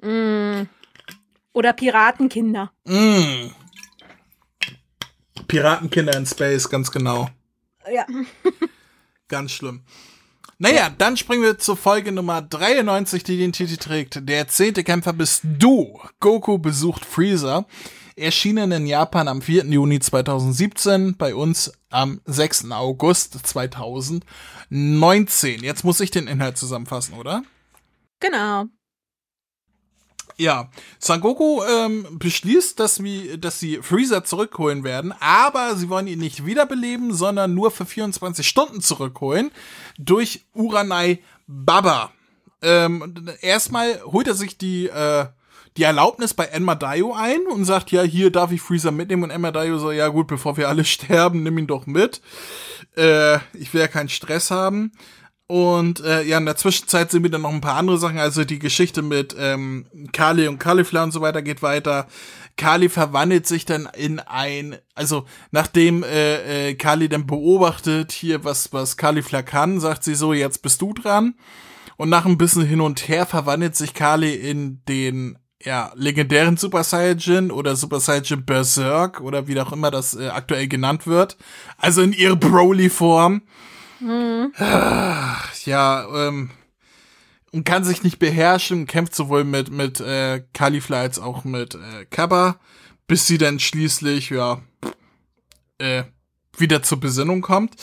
Mm. 0.00 0.62
Oder 1.52 1.72
Piratenkinder. 1.72 2.70
Mm. 2.84 3.50
Piratenkinder 5.48 6.16
in 6.16 6.26
Space, 6.26 6.68
ganz 6.68 6.92
genau. 6.92 7.28
Ja. 7.90 8.06
ganz 9.28 9.52
schlimm. 9.52 9.82
Naja, 10.58 10.90
dann 10.96 11.18
springen 11.18 11.42
wir 11.42 11.58
zur 11.58 11.76
Folge 11.76 12.12
Nummer 12.12 12.40
93, 12.40 13.22
die 13.22 13.36
den 13.36 13.52
Titel 13.52 13.76
trägt. 13.76 14.26
Der 14.26 14.48
zehnte 14.48 14.84
Kämpfer 14.84 15.12
bist 15.12 15.42
du. 15.44 16.00
Goku 16.18 16.56
besucht 16.56 17.04
Freezer. 17.04 17.66
Erschienen 18.16 18.72
in 18.72 18.86
Japan 18.86 19.28
am 19.28 19.42
4. 19.42 19.66
Juni 19.66 20.00
2017, 20.00 21.18
bei 21.18 21.34
uns 21.34 21.72
am 21.90 22.22
6. 22.24 22.70
August 22.70 23.46
2019. 23.46 25.62
Jetzt 25.62 25.84
muss 25.84 26.00
ich 26.00 26.10
den 26.10 26.26
Inhalt 26.26 26.56
zusammenfassen, 26.56 27.12
oder? 27.12 27.42
Genau. 28.20 28.64
Ja, 30.38 30.68
Sangoku 30.98 31.62
ähm, 31.64 32.06
beschließt, 32.18 32.78
dass, 32.78 33.02
wir, 33.02 33.38
dass 33.38 33.58
sie 33.58 33.78
Freezer 33.80 34.22
zurückholen 34.22 34.84
werden, 34.84 35.14
aber 35.18 35.76
sie 35.76 35.88
wollen 35.88 36.06
ihn 36.06 36.18
nicht 36.18 36.44
wiederbeleben, 36.44 37.14
sondern 37.14 37.54
nur 37.54 37.70
für 37.70 37.86
24 37.86 38.46
Stunden 38.46 38.82
zurückholen 38.82 39.50
durch 39.98 40.44
Uranai 40.52 41.20
Baba. 41.46 42.12
Ähm, 42.60 43.30
erstmal 43.40 44.02
holt 44.02 44.26
er 44.26 44.34
sich 44.34 44.58
die, 44.58 44.88
äh, 44.88 45.26
die 45.78 45.84
Erlaubnis 45.84 46.34
bei 46.34 46.44
Enmadayo 46.44 47.14
ein 47.14 47.46
und 47.46 47.64
sagt, 47.64 47.90
ja, 47.90 48.02
hier 48.02 48.30
darf 48.30 48.52
ich 48.52 48.60
Freezer 48.60 48.90
mitnehmen 48.90 49.24
und 49.24 49.30
Enmadayo 49.30 49.78
so, 49.78 49.90
ja 49.90 50.08
gut, 50.08 50.26
bevor 50.26 50.58
wir 50.58 50.68
alle 50.68 50.84
sterben, 50.86 51.42
nimm 51.42 51.56
ihn 51.56 51.66
doch 51.66 51.86
mit. 51.86 52.20
Äh, 52.96 53.36
ich 53.54 53.72
will 53.72 53.80
ja 53.80 53.88
keinen 53.88 54.10
Stress 54.10 54.50
haben. 54.50 54.92
Und 55.48 56.00
äh, 56.00 56.22
ja, 56.22 56.38
in 56.38 56.46
der 56.46 56.56
Zwischenzeit 56.56 57.10
sind 57.10 57.22
wieder 57.22 57.38
noch 57.38 57.52
ein 57.52 57.60
paar 57.60 57.76
andere 57.76 57.98
Sachen. 57.98 58.18
Also 58.18 58.44
die 58.44 58.58
Geschichte 58.58 59.02
mit 59.02 59.36
ähm, 59.38 59.86
Kali 60.12 60.48
und 60.48 60.58
Kalifla 60.58 61.04
und 61.04 61.12
so 61.12 61.20
weiter 61.20 61.40
geht 61.42 61.62
weiter. 61.62 62.08
Kali 62.56 62.88
verwandelt 62.88 63.46
sich 63.46 63.64
dann 63.64 63.88
in 63.96 64.18
ein, 64.18 64.76
also 64.94 65.24
nachdem 65.52 66.02
äh, 66.02 66.70
äh, 66.70 66.74
Kali 66.74 67.08
dann 67.08 67.26
beobachtet 67.26 68.12
hier, 68.12 68.44
was, 68.44 68.72
was 68.72 68.96
Kalifla 68.96 69.42
kann, 69.42 69.78
sagt 69.78 70.02
sie 70.02 70.14
so, 70.14 70.32
jetzt 70.32 70.62
bist 70.62 70.82
du 70.82 70.92
dran. 70.92 71.34
Und 71.96 72.08
nach 72.08 72.26
ein 72.26 72.38
bisschen 72.38 72.66
hin 72.66 72.80
und 72.80 73.08
her 73.08 73.24
verwandelt 73.24 73.76
sich 73.76 73.94
Kali 73.94 74.34
in 74.34 74.82
den 74.88 75.38
ja, 75.62 75.92
legendären 75.94 76.56
Super 76.56 76.82
Saiyajin 76.82 77.50
oder 77.50 77.76
Super 77.76 78.00
Saiyajin 78.00 78.44
Berserk 78.44 79.20
oder 79.20 79.46
wie 79.46 79.58
auch 79.60 79.72
immer 79.72 79.90
das 79.90 80.14
äh, 80.14 80.28
aktuell 80.28 80.66
genannt 80.66 81.06
wird. 81.06 81.36
Also 81.78 82.02
in 82.02 82.12
ihre 82.12 82.36
Broly-Form. 82.36 83.42
Mhm. 84.00 84.52
Ja, 85.64 86.06
ähm, 86.14 86.50
und 87.52 87.64
kann 87.64 87.84
sich 87.84 88.02
nicht 88.02 88.18
beherrschen, 88.18 88.86
kämpft 88.86 89.14
sowohl 89.14 89.44
mit, 89.44 89.70
mit 89.70 90.00
äh, 90.00 90.44
Califla 90.52 91.00
als 91.00 91.18
auch 91.18 91.44
mit 91.44 91.74
äh, 91.74 92.04
Kappa, 92.10 92.60
bis 93.06 93.26
sie 93.26 93.38
dann 93.38 93.58
schließlich, 93.58 94.30
ja, 94.30 94.60
äh, 95.78 96.04
wieder 96.56 96.82
zur 96.82 97.00
Besinnung 97.00 97.40
kommt. 97.40 97.76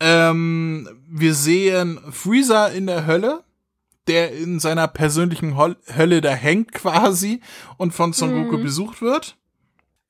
Ähm, 0.00 0.88
wir 1.08 1.34
sehen 1.34 1.98
Freezer 2.10 2.72
in 2.72 2.86
der 2.86 3.06
Hölle, 3.06 3.44
der 4.06 4.32
in 4.32 4.60
seiner 4.60 4.88
persönlichen 4.88 5.56
Hölle 5.56 6.20
da 6.20 6.32
hängt 6.32 6.72
quasi 6.72 7.40
und 7.76 7.92
von 7.92 8.12
Son 8.12 8.32
Goku 8.32 8.58
mhm. 8.58 8.62
besucht 8.62 9.02
wird. 9.02 9.36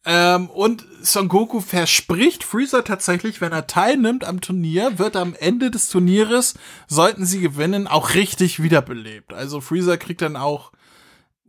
Ähm, 0.08 0.48
und 0.50 0.86
Son 1.02 1.26
Goku 1.26 1.60
verspricht 1.60 2.44
Freezer 2.44 2.84
tatsächlich, 2.84 3.40
wenn 3.40 3.50
er 3.50 3.66
teilnimmt 3.66 4.24
am 4.24 4.40
Turnier, 4.40 5.00
wird 5.00 5.16
am 5.16 5.34
Ende 5.34 5.72
des 5.72 5.88
Turnieres, 5.88 6.54
sollten 6.86 7.26
sie 7.26 7.40
gewinnen, 7.40 7.88
auch 7.88 8.14
richtig 8.14 8.62
wiederbelebt. 8.62 9.32
Also 9.32 9.60
Freezer 9.60 9.98
kriegt 9.98 10.22
dann 10.22 10.36
auch 10.36 10.70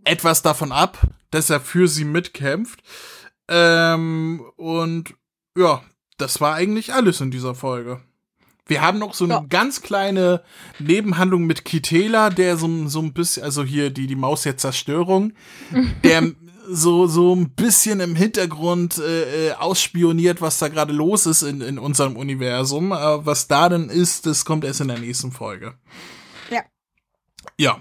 etwas 0.03 0.41
davon 0.41 0.72
ab, 0.72 0.99
dass 1.30 1.51
er 1.51 1.62
für 1.62 1.88
sie 1.88 2.03
mitkämpft. 2.03 2.82
Ähm, 3.47 4.43
und 4.55 5.14
ja, 5.55 5.84
das 6.18 6.41
war 6.41 6.55
eigentlich 6.55 6.93
alles 6.93 7.22
in 7.22 7.30
dieser 7.30 7.53
Folge. 7.53 8.01
Wir 8.66 8.82
haben 8.82 8.97
noch 8.97 9.14
so 9.14 9.26
eine 9.26 9.36
ja. 9.36 9.45
ganz 9.47 9.82
kleine 9.84 10.41
Nebenhandlung 10.80 11.45
mit 11.45 11.64
Kitela, 11.64 12.32
der 12.32 12.58
so, 12.58 12.88
so 12.88 13.01
ein 13.01 13.14
bisschen, 13.14 13.43
also 13.43 13.64
hier 13.64 13.91
die, 13.91 14.08
die 14.08 14.16
Maus 14.16 14.41
der 14.41 14.58
Zerstörung, 14.58 15.34
der 16.03 16.32
so, 16.70 17.07
so 17.07 17.36
ein 17.36 17.51
bisschen 17.51 17.99
im 17.99 18.15
Hintergrund 18.15 18.97
äh, 18.97 19.49
äh, 19.49 19.53
ausspioniert, 19.53 20.41
was 20.41 20.59
da 20.59 20.68
gerade 20.68 20.93
los 20.93 21.26
ist 21.26 21.41
in, 21.41 21.61
in 21.61 21.80
unserem 21.80 22.15
Universum. 22.15 22.91
Äh, 22.91 23.26
was 23.26 23.47
da 23.47 23.70
denn 23.70 23.89
ist, 23.89 24.26
das 24.26 24.45
kommt 24.45 24.65
erst 24.65 24.82
in 24.82 24.88
der 24.88 24.99
nächsten 24.99 25.32
Folge. 25.32 25.76
Ja. 26.49 26.63
Ja. 27.57 27.80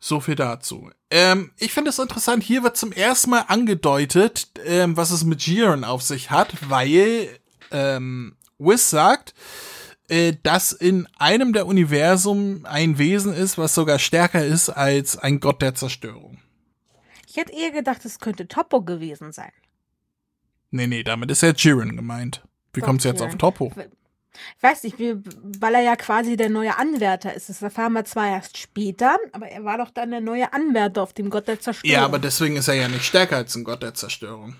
So 0.00 0.20
viel 0.20 0.36
dazu. 0.36 0.90
Ähm, 1.10 1.50
ich 1.56 1.72
finde 1.72 1.90
es 1.90 1.98
interessant, 1.98 2.44
hier 2.44 2.62
wird 2.62 2.76
zum 2.76 2.92
ersten 2.92 3.30
Mal 3.30 3.44
angedeutet, 3.48 4.48
ähm, 4.64 4.96
was 4.96 5.10
es 5.10 5.24
mit 5.24 5.44
Jiren 5.46 5.84
auf 5.84 6.02
sich 6.02 6.30
hat, 6.30 6.52
weil 6.68 7.28
ähm, 7.72 8.36
Wiz 8.58 8.90
sagt, 8.90 9.34
äh, 10.08 10.34
dass 10.42 10.72
in 10.72 11.08
einem 11.18 11.52
der 11.52 11.66
Universum 11.66 12.64
ein 12.64 12.98
Wesen 12.98 13.34
ist, 13.34 13.58
was 13.58 13.74
sogar 13.74 13.98
stärker 13.98 14.44
ist 14.44 14.68
als 14.70 15.16
ein 15.16 15.40
Gott 15.40 15.62
der 15.62 15.74
Zerstörung. 15.74 16.27
Ich 17.38 17.44
hätte 17.44 17.56
eher 17.56 17.70
gedacht, 17.70 18.04
es 18.04 18.18
könnte 18.18 18.48
Topo 18.48 18.82
gewesen 18.82 19.30
sein. 19.30 19.52
Nee, 20.72 20.88
nee, 20.88 21.04
damit 21.04 21.30
ist 21.30 21.42
ja 21.42 21.52
Jiren 21.52 21.94
gemeint. 21.94 22.42
Wie 22.72 22.80
kommt 22.80 22.98
es 22.98 23.04
jetzt 23.04 23.22
auf 23.22 23.36
Topo? 23.36 23.72
Ich 24.56 24.62
weiß 24.62 24.82
nicht, 24.82 24.96
weil 24.98 25.74
er 25.76 25.82
ja 25.82 25.94
quasi 25.94 26.36
der 26.36 26.50
neue 26.50 26.76
Anwärter 26.76 27.32
ist. 27.32 27.48
Das 27.48 27.62
erfahren 27.62 27.92
wir 27.92 28.04
zwar 28.04 28.26
erst 28.26 28.58
später, 28.58 29.18
aber 29.30 29.46
er 29.46 29.64
war 29.64 29.78
doch 29.78 29.90
dann 29.90 30.10
der 30.10 30.20
neue 30.20 30.52
Anwärter 30.52 31.00
auf 31.00 31.12
dem 31.12 31.30
Gott 31.30 31.46
der 31.46 31.60
Zerstörung. 31.60 31.94
Ja, 31.94 32.04
aber 32.04 32.18
deswegen 32.18 32.56
ist 32.56 32.66
er 32.66 32.74
ja 32.74 32.88
nicht 32.88 33.04
stärker 33.04 33.36
als 33.36 33.54
ein 33.54 33.62
Gott 33.62 33.84
der 33.84 33.94
Zerstörung. 33.94 34.56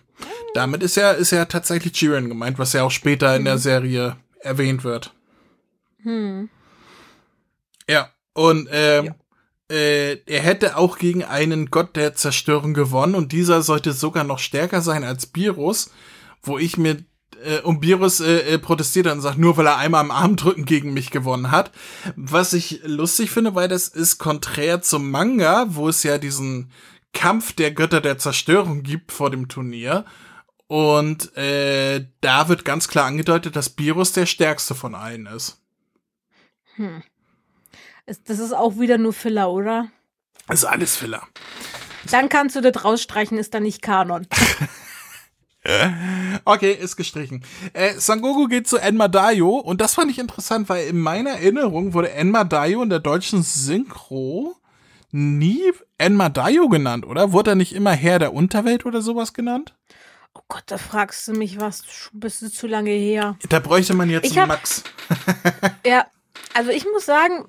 Damit 0.54 0.84
ist 0.84 0.94
ja, 0.94 1.10
ist 1.10 1.32
ja 1.32 1.46
tatsächlich 1.46 2.00
Jiren 2.00 2.28
gemeint, 2.28 2.60
was 2.60 2.74
ja 2.74 2.84
auch 2.84 2.92
später 2.92 3.34
in 3.34 3.44
der 3.44 3.54
mhm. 3.54 3.58
Serie 3.58 4.16
erwähnt 4.38 4.84
wird. 4.84 5.12
Hm. 6.02 6.48
Ja, 7.88 8.12
und 8.34 8.68
ähm, 8.70 9.06
ja. 9.06 9.14
Äh, 9.70 10.22
er 10.26 10.40
hätte 10.40 10.76
auch 10.76 10.98
gegen 10.98 11.24
einen 11.24 11.70
Gott 11.70 11.96
der 11.96 12.14
Zerstörung 12.14 12.72
gewonnen 12.72 13.14
und 13.14 13.32
dieser 13.32 13.62
sollte 13.62 13.92
sogar 13.92 14.24
noch 14.24 14.38
stärker 14.38 14.80
sein 14.80 15.04
als 15.04 15.30
Virus, 15.34 15.90
wo 16.42 16.58
ich 16.58 16.78
mir 16.78 17.04
äh, 17.44 17.60
und 17.60 17.82
Virus 17.82 18.20
äh, 18.20 18.54
äh, 18.54 18.58
protestiert 18.58 19.06
und 19.06 19.20
sagt, 19.20 19.38
nur 19.38 19.56
weil 19.56 19.66
er 19.66 19.76
einmal 19.76 20.00
am 20.00 20.10
Armdrücken 20.10 20.64
gegen 20.64 20.92
mich 20.92 21.10
gewonnen 21.10 21.50
hat. 21.50 21.70
Was 22.16 22.52
ich 22.52 22.80
lustig 22.84 23.30
finde, 23.30 23.54
weil 23.54 23.68
das 23.68 23.88
ist 23.88 24.18
konträr 24.18 24.82
zum 24.82 25.10
Manga, 25.10 25.66
wo 25.68 25.88
es 25.88 26.02
ja 26.02 26.18
diesen 26.18 26.72
Kampf 27.12 27.52
der 27.52 27.72
Götter 27.72 28.00
der 28.00 28.18
Zerstörung 28.18 28.82
gibt 28.82 29.12
vor 29.12 29.30
dem 29.30 29.48
Turnier. 29.48 30.04
Und 30.66 31.34
äh, 31.36 32.06
da 32.20 32.48
wird 32.48 32.64
ganz 32.64 32.88
klar 32.88 33.06
angedeutet, 33.06 33.56
dass 33.56 33.78
Virus 33.78 34.12
der 34.12 34.26
stärkste 34.26 34.74
von 34.74 34.94
allen 34.94 35.26
ist. 35.26 35.62
Hm. 36.76 37.02
Das 38.24 38.38
ist 38.38 38.52
auch 38.52 38.78
wieder 38.78 38.96
nur 38.98 39.12
Filler, 39.12 39.50
oder? 39.50 39.88
Das 40.46 40.60
ist 40.60 40.64
alles 40.64 40.96
Filler. 40.96 41.22
Dann 42.10 42.28
kannst 42.28 42.56
du 42.56 42.60
das 42.60 42.84
rausstreichen, 42.84 43.36
ist 43.36 43.52
dann 43.52 43.64
nicht 43.64 43.82
Kanon. 43.82 44.26
okay, 46.44 46.72
ist 46.72 46.96
gestrichen. 46.96 47.44
Äh, 47.74 47.94
Sangoku 47.94 48.46
geht 48.46 48.66
zu 48.66 48.78
Enma 48.78 49.08
Dayo 49.08 49.56
und 49.56 49.80
das 49.80 49.94
fand 49.94 50.10
ich 50.10 50.18
interessant, 50.18 50.68
weil 50.68 50.86
in 50.88 51.00
meiner 51.00 51.30
Erinnerung 51.30 51.92
wurde 51.92 52.12
Enma 52.12 52.44
Dayo 52.44 52.82
in 52.82 52.88
der 52.88 53.00
deutschen 53.00 53.42
Synchro 53.42 54.56
nie 55.10 55.62
Enma 55.98 56.30
Dayo 56.30 56.68
genannt, 56.68 57.06
oder? 57.06 57.32
Wurde 57.32 57.50
er 57.52 57.56
nicht 57.56 57.74
immer 57.74 57.92
Herr 57.92 58.18
der 58.18 58.32
Unterwelt 58.32 58.86
oder 58.86 59.02
sowas 59.02 59.34
genannt? 59.34 59.74
Oh 60.34 60.40
Gott, 60.48 60.64
da 60.66 60.78
fragst 60.78 61.28
du 61.28 61.32
mich 61.32 61.60
was, 61.60 61.82
bist 62.12 62.42
du 62.42 62.50
zu 62.50 62.66
lange 62.66 62.90
her. 62.90 63.36
Da 63.48 63.58
bräuchte 63.58 63.94
man 63.94 64.08
jetzt 64.08 64.34
hab, 64.36 64.48
Max. 64.48 64.84
ja, 65.84 66.06
also 66.54 66.70
ich 66.70 66.84
muss 66.84 67.04
sagen, 67.04 67.46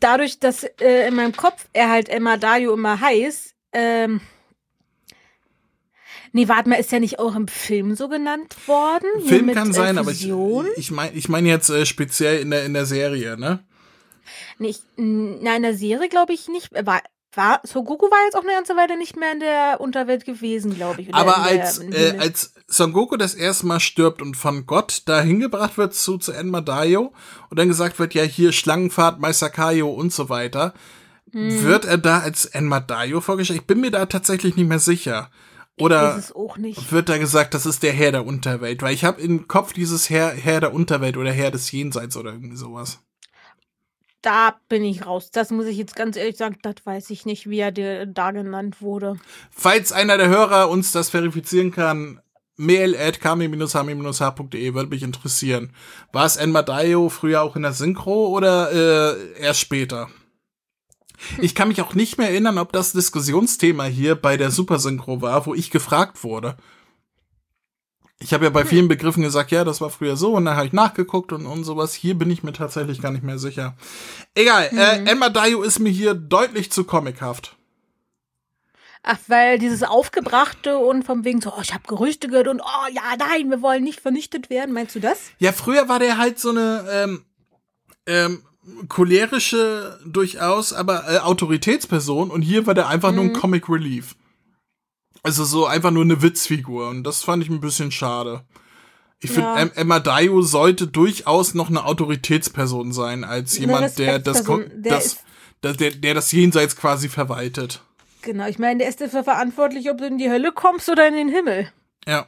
dadurch, 0.00 0.38
dass 0.38 0.64
äh, 0.80 1.08
in 1.08 1.14
meinem 1.14 1.36
Kopf 1.36 1.68
er 1.72 1.90
halt 1.90 2.08
Emma 2.08 2.36
Dayo 2.36 2.74
immer 2.74 3.00
heißt, 3.00 3.54
ähm, 3.72 4.20
Nee, 6.36 6.48
warte 6.48 6.68
mal, 6.68 6.80
ist 6.80 6.90
ja 6.90 6.98
nicht 6.98 7.20
auch 7.20 7.36
im 7.36 7.46
Film 7.46 7.94
so 7.94 8.08
genannt 8.08 8.56
worden? 8.66 9.06
Film 9.24 9.52
kann 9.52 9.72
sein, 9.72 9.96
äh, 9.96 10.00
aber 10.00 10.10
ich, 10.10 10.28
ich 10.76 10.90
meine 10.90 11.12
ich 11.12 11.28
mein 11.28 11.46
jetzt 11.46 11.70
äh, 11.70 11.86
speziell 11.86 12.40
in 12.40 12.50
der, 12.50 12.64
in 12.64 12.74
der 12.74 12.86
Serie, 12.86 13.38
ne? 13.38 13.62
Nee, 14.58 14.70
ich, 14.70 14.80
nein, 14.96 15.58
in 15.58 15.62
der 15.62 15.76
Serie 15.76 16.08
glaube 16.08 16.32
ich 16.32 16.48
nicht. 16.48 16.70
War, 16.72 17.02
war, 17.36 17.60
Son 17.64 17.84
Goku 17.84 18.06
war 18.06 18.18
jetzt 18.24 18.36
auch 18.36 18.42
eine 18.42 18.52
ganze 18.52 18.76
Weile 18.76 18.96
nicht 18.98 19.16
mehr 19.16 19.32
in 19.32 19.40
der 19.40 19.80
Unterwelt 19.80 20.24
gewesen, 20.24 20.74
glaube 20.74 21.02
ich. 21.02 21.14
Aber 21.14 21.38
als, 21.38 21.80
der, 21.80 22.14
äh, 22.14 22.18
als 22.18 22.54
Son 22.66 22.92
Goku 22.92 23.16
das 23.16 23.34
erste 23.34 23.66
Mal 23.66 23.80
stirbt 23.80 24.22
und 24.22 24.36
von 24.36 24.66
Gott 24.66 25.02
dahin 25.06 25.40
gebracht 25.40 25.76
wird 25.78 25.94
zu, 25.94 26.18
zu 26.18 26.32
Enma 26.32 26.60
Dayo 26.60 27.12
und 27.50 27.58
dann 27.58 27.68
gesagt 27.68 27.98
wird, 27.98 28.14
ja, 28.14 28.22
hier 28.22 28.52
Schlangenfahrt, 28.52 29.20
Meister 29.20 29.50
Kaio 29.50 29.90
und 29.90 30.12
so 30.12 30.28
weiter, 30.28 30.74
hm. 31.32 31.62
wird 31.62 31.84
er 31.84 31.98
da 31.98 32.20
als 32.20 32.46
Enma 32.46 32.80
Dayo 32.80 33.20
vorgestellt? 33.20 33.60
Ich 33.60 33.66
bin 33.66 33.80
mir 33.80 33.90
da 33.90 34.06
tatsächlich 34.06 34.56
nicht 34.56 34.68
mehr 34.68 34.78
sicher. 34.78 35.30
Oder 35.78 36.22
wird 36.90 37.08
da 37.08 37.18
gesagt, 37.18 37.52
das 37.52 37.66
ist 37.66 37.82
der 37.82 37.92
Herr 37.92 38.12
der 38.12 38.24
Unterwelt? 38.24 38.82
Weil 38.82 38.94
ich 38.94 39.04
habe 39.04 39.20
im 39.20 39.48
Kopf 39.48 39.72
dieses 39.72 40.08
Herr, 40.08 40.30
Herr 40.30 40.60
der 40.60 40.72
Unterwelt 40.72 41.16
oder 41.16 41.32
Herr 41.32 41.50
des 41.50 41.70
Jenseits 41.72 42.16
oder 42.16 42.32
irgendwie 42.32 42.56
sowas. 42.56 43.00
Da 44.24 44.58
bin 44.70 44.82
ich 44.84 45.04
raus. 45.04 45.30
Das 45.30 45.50
muss 45.50 45.66
ich 45.66 45.76
jetzt 45.76 45.96
ganz 45.96 46.16
ehrlich 46.16 46.38
sagen, 46.38 46.56
das 46.62 46.76
weiß 46.82 47.10
ich 47.10 47.26
nicht, 47.26 47.50
wie 47.50 47.58
er 47.58 48.06
da 48.06 48.30
genannt 48.30 48.80
wurde. 48.80 49.16
Falls 49.50 49.92
einer 49.92 50.16
der 50.16 50.30
Hörer 50.30 50.70
uns 50.70 50.92
das 50.92 51.10
verifizieren 51.10 51.72
kann, 51.72 52.22
mail 52.56 52.96
at 52.96 53.20
kami-hami-h.de 53.20 54.74
würde 54.74 54.88
mich 54.88 55.02
interessieren. 55.02 55.74
War 56.10 56.24
es 56.24 56.36
Enmadayo 56.36 57.10
früher 57.10 57.42
auch 57.42 57.54
in 57.54 57.62
der 57.62 57.74
Synchro 57.74 58.28
oder 58.28 58.72
äh, 58.72 59.42
erst 59.42 59.60
später? 59.60 60.08
Ich 61.38 61.54
kann 61.54 61.68
mich 61.68 61.82
auch 61.82 61.92
nicht 61.92 62.16
mehr 62.16 62.30
erinnern, 62.30 62.56
ob 62.56 62.72
das 62.72 62.92
Diskussionsthema 62.92 63.84
hier 63.84 64.14
bei 64.14 64.38
der 64.38 64.50
Supersynchro 64.50 65.20
war, 65.20 65.44
wo 65.44 65.54
ich 65.54 65.70
gefragt 65.70 66.24
wurde. 66.24 66.56
Ich 68.20 68.32
habe 68.32 68.44
ja 68.44 68.50
bei 68.50 68.64
vielen 68.64 68.88
Begriffen 68.88 69.22
gesagt, 69.22 69.50
ja, 69.50 69.64
das 69.64 69.80
war 69.80 69.90
früher 69.90 70.16
so 70.16 70.34
und 70.34 70.44
dann 70.44 70.56
habe 70.56 70.66
ich 70.66 70.72
nachgeguckt 70.72 71.32
und, 71.32 71.46
und 71.46 71.64
sowas. 71.64 71.94
Hier 71.94 72.14
bin 72.14 72.30
ich 72.30 72.42
mir 72.42 72.52
tatsächlich 72.52 73.02
gar 73.02 73.10
nicht 73.10 73.24
mehr 73.24 73.38
sicher. 73.38 73.76
Egal, 74.34 74.68
äh, 74.72 75.00
mhm. 75.00 75.06
äh, 75.06 75.10
Emma 75.10 75.28
Dayo 75.28 75.62
ist 75.62 75.78
mir 75.78 75.90
hier 75.90 76.14
deutlich 76.14 76.70
zu 76.72 76.84
comichaft. 76.84 77.56
Ach, 79.02 79.18
weil 79.26 79.58
dieses 79.58 79.82
Aufgebrachte 79.82 80.78
und 80.78 81.04
vom 81.04 81.24
wegen 81.24 81.42
so, 81.42 81.52
oh, 81.54 81.60
ich 81.60 81.74
habe 81.74 81.86
Gerüchte 81.86 82.28
gehört 82.28 82.48
und 82.48 82.62
oh 82.62 82.88
ja, 82.90 83.02
nein, 83.18 83.50
wir 83.50 83.60
wollen 83.60 83.84
nicht 83.84 84.00
vernichtet 84.00 84.48
werden. 84.48 84.72
Meinst 84.72 84.94
du 84.94 85.00
das? 85.00 85.18
Ja, 85.38 85.52
früher 85.52 85.90
war 85.90 85.98
der 85.98 86.16
halt 86.16 86.38
so 86.38 86.50
eine 86.50 86.86
ähm, 86.90 87.24
ähm, 88.06 88.42
cholerische 88.88 90.00
durchaus, 90.06 90.72
aber 90.72 91.04
äh, 91.12 91.18
Autoritätsperson 91.18 92.30
und 92.30 92.40
hier 92.40 92.66
war 92.66 92.72
der 92.72 92.88
einfach 92.88 93.10
mhm. 93.10 93.16
nur 93.16 93.24
ein 93.26 93.32
mhm. 93.32 93.36
Comic 93.36 93.68
Relief. 93.68 94.16
Also 95.24 95.44
so 95.44 95.66
einfach 95.66 95.90
nur 95.90 96.04
eine 96.04 96.22
Witzfigur 96.22 96.88
und 96.90 97.02
das 97.02 97.24
fand 97.24 97.42
ich 97.42 97.50
ein 97.50 97.60
bisschen 97.60 97.90
schade. 97.90 98.42
Ich 99.20 99.34
ja. 99.34 99.56
finde, 99.56 99.76
Emma 99.76 99.98
Dayo 99.98 100.42
sollte 100.42 100.86
durchaus 100.86 101.54
noch 101.54 101.70
eine 101.70 101.86
Autoritätsperson 101.86 102.92
sein, 102.92 103.24
als 103.24 103.56
jemand, 103.56 103.98
der 103.98 104.18
das, 104.18 104.44
der, 104.44 104.68
das, 104.76 105.24
das 105.62 105.76
der, 105.78 105.92
der 105.92 106.14
das 106.14 106.30
Jenseits 106.30 106.76
quasi 106.76 107.08
verwaltet. 107.08 107.80
Genau, 108.20 108.46
ich 108.46 108.58
meine, 108.58 108.80
der 108.80 108.88
ist 108.88 109.00
dafür 109.00 109.24
verantwortlich, 109.24 109.90
ob 109.90 109.98
du 109.98 110.06
in 110.06 110.18
die 110.18 110.28
Hölle 110.28 110.52
kommst 110.52 110.90
oder 110.90 111.08
in 111.08 111.14
den 111.14 111.28
Himmel. 111.30 111.70
Ja. 112.06 112.26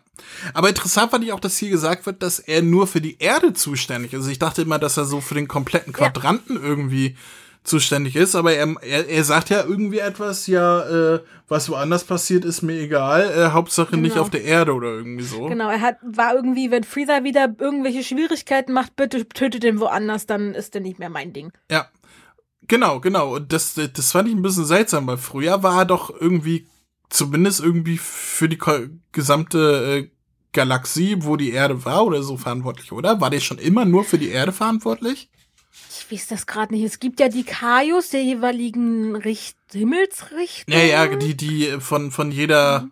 Aber 0.54 0.70
interessant 0.70 1.10
fand 1.10 1.22
ich 1.22 1.34
auch, 1.34 1.40
dass 1.40 1.58
hier 1.58 1.68
gesagt 1.68 2.06
wird, 2.06 2.22
dass 2.22 2.38
er 2.38 2.62
nur 2.62 2.86
für 2.86 3.02
die 3.02 3.18
Erde 3.18 3.52
zuständig 3.52 4.14
ist. 4.14 4.26
Ich 4.26 4.38
dachte 4.38 4.62
immer, 4.62 4.78
dass 4.78 4.96
er 4.96 5.04
so 5.04 5.20
für 5.20 5.34
den 5.34 5.48
kompletten 5.48 5.92
Quadranten 5.92 6.56
ja. 6.56 6.62
irgendwie 6.62 7.16
zuständig 7.66 8.16
ist, 8.16 8.34
aber 8.34 8.52
er, 8.52 8.74
er, 8.80 9.08
er 9.08 9.24
sagt 9.24 9.50
ja 9.50 9.64
irgendwie 9.64 9.98
etwas, 9.98 10.46
ja, 10.46 11.14
äh, 11.14 11.20
was 11.48 11.68
woanders 11.68 12.04
passiert, 12.04 12.44
ist 12.44 12.62
mir 12.62 12.80
egal, 12.80 13.30
äh, 13.36 13.52
Hauptsache 13.52 13.90
genau. 13.90 14.02
nicht 14.02 14.18
auf 14.18 14.30
der 14.30 14.44
Erde 14.44 14.72
oder 14.72 14.88
irgendwie 14.88 15.24
so. 15.24 15.46
Genau, 15.46 15.68
er 15.68 15.80
hat, 15.80 15.96
war 16.02 16.34
irgendwie, 16.34 16.70
wenn 16.70 16.84
Freezer 16.84 17.24
wieder 17.24 17.54
irgendwelche 17.58 18.04
Schwierigkeiten 18.04 18.72
macht, 18.72 18.94
bitte 18.96 19.28
tötet 19.28 19.64
ihn 19.64 19.80
woanders, 19.80 20.26
dann 20.26 20.54
ist 20.54 20.74
er 20.74 20.80
nicht 20.80 20.98
mehr 20.98 21.10
mein 21.10 21.32
Ding. 21.32 21.52
Ja. 21.70 21.88
Genau, 22.68 22.98
genau. 23.00 23.36
Und 23.36 23.52
das, 23.52 23.74
das 23.74 24.12
fand 24.12 24.28
ich 24.28 24.34
ein 24.34 24.42
bisschen 24.42 24.64
seltsam, 24.64 25.06
weil 25.06 25.18
früher 25.18 25.62
war 25.62 25.78
er 25.78 25.84
doch 25.84 26.10
irgendwie 26.20 26.66
zumindest 27.10 27.60
irgendwie 27.60 27.98
für 27.98 28.48
die 28.48 28.58
gesamte 29.12 30.08
äh, 30.08 30.10
Galaxie, 30.52 31.16
wo 31.20 31.36
die 31.36 31.52
Erde 31.52 31.84
war 31.84 32.04
oder 32.04 32.22
so 32.22 32.36
verantwortlich, 32.36 32.90
oder? 32.90 33.20
War 33.20 33.30
der 33.30 33.40
schon 33.40 33.58
immer 33.58 33.84
nur 33.84 34.04
für 34.04 34.18
die 34.18 34.30
Erde 34.30 34.52
verantwortlich? 34.52 35.30
Ich 35.90 36.12
weiß 36.12 36.28
das 36.28 36.46
gerade 36.46 36.74
nicht. 36.74 36.84
Es 36.84 37.00
gibt 37.00 37.20
ja 37.20 37.28
die 37.28 37.44
Kaios 37.44 38.10
der 38.10 38.22
jeweiligen 38.22 39.16
Richt 39.16 39.56
Himmelsrichtungen. 39.72 40.78
Ja, 40.78 40.84
ja, 40.84 41.16
die, 41.16 41.36
die 41.36 41.80
von, 41.80 42.10
von 42.10 42.30
jeder 42.30 42.80
mhm. 42.80 42.90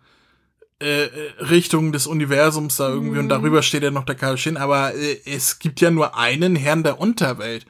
äh, 0.79 1.09
Richtung 1.39 1.91
des 1.91 2.07
Universums 2.07 2.77
da 2.77 2.89
irgendwie 2.89 3.15
mhm. 3.15 3.23
und 3.23 3.29
darüber 3.29 3.63
steht 3.63 3.83
ja 3.83 3.91
noch 3.91 4.05
der 4.05 4.15
Kaioshin, 4.15 4.57
aber 4.57 4.93
äh, 4.95 5.19
es 5.25 5.59
gibt 5.59 5.81
ja 5.81 5.91
nur 5.91 6.17
einen 6.17 6.55
Herrn 6.55 6.83
der 6.83 6.99
Unterwelt. 6.99 7.65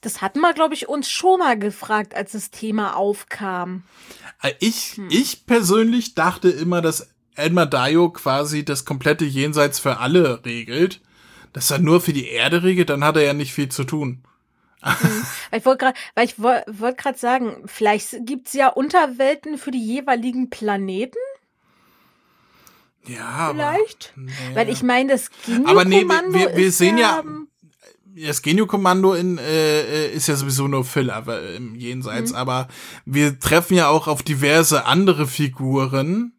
Das 0.00 0.20
hatten 0.20 0.40
wir, 0.40 0.52
glaube 0.52 0.74
ich, 0.74 0.88
uns 0.88 1.10
schon 1.10 1.40
mal 1.40 1.58
gefragt, 1.58 2.14
als 2.14 2.32
das 2.32 2.50
Thema 2.50 2.96
aufkam. 2.96 3.82
Äh, 4.42 4.52
ich, 4.60 4.96
hm. 4.96 5.08
ich 5.10 5.46
persönlich 5.46 6.14
dachte 6.14 6.48
immer, 6.48 6.82
dass 6.82 7.08
Elmar 7.34 7.66
Dayo 7.66 8.10
quasi 8.10 8.64
das 8.64 8.84
komplette 8.84 9.24
Jenseits 9.24 9.78
für 9.78 9.98
alle 9.98 10.44
regelt. 10.44 11.00
Dass 11.52 11.70
er 11.70 11.78
nur 11.78 12.02
für 12.02 12.12
die 12.12 12.28
Erde 12.28 12.62
regelt, 12.62 12.90
dann 12.90 13.02
hat 13.02 13.16
er 13.16 13.22
ja 13.22 13.32
nicht 13.32 13.54
viel 13.54 13.70
zu 13.70 13.84
tun. 13.84 14.22
Mhm. 14.86 15.26
ich 15.52 15.64
wollte 15.64 15.84
gerade, 15.84 15.98
weil 16.14 16.26
ich 16.26 16.38
wollte 16.38 16.94
gerade 16.96 17.18
sagen, 17.18 17.62
vielleicht 17.66 18.26
gibt's 18.26 18.52
ja 18.52 18.68
Unterwelten 18.68 19.58
für 19.58 19.70
die 19.70 19.84
jeweiligen 19.84 20.50
Planeten. 20.50 21.18
Ja, 23.06 23.50
vielleicht. 23.52 24.12
Aber, 24.14 24.22
nee. 24.24 24.32
Weil 24.54 24.68
ich 24.68 24.82
meine, 24.82 25.12
das 25.12 25.30
ging 25.44 25.66
Aber 25.66 25.84
nee, 25.84 26.04
wir, 26.04 26.32
wir, 26.32 26.56
wir 26.56 26.72
sehen 26.72 26.98
ja, 26.98 27.22
das 28.16 28.42
Genio-Kommando 28.42 29.14
in, 29.14 29.38
äh, 29.38 30.10
ist 30.10 30.26
ja 30.26 30.36
sowieso 30.36 30.68
nur 30.68 30.84
Filler 30.84 31.24
im 31.54 31.74
Jenseits, 31.74 32.30
mhm. 32.30 32.36
aber 32.36 32.68
wir 33.04 33.38
treffen 33.38 33.74
ja 33.74 33.88
auch 33.88 34.08
auf 34.08 34.22
diverse 34.22 34.86
andere 34.86 35.26
Figuren, 35.26 36.32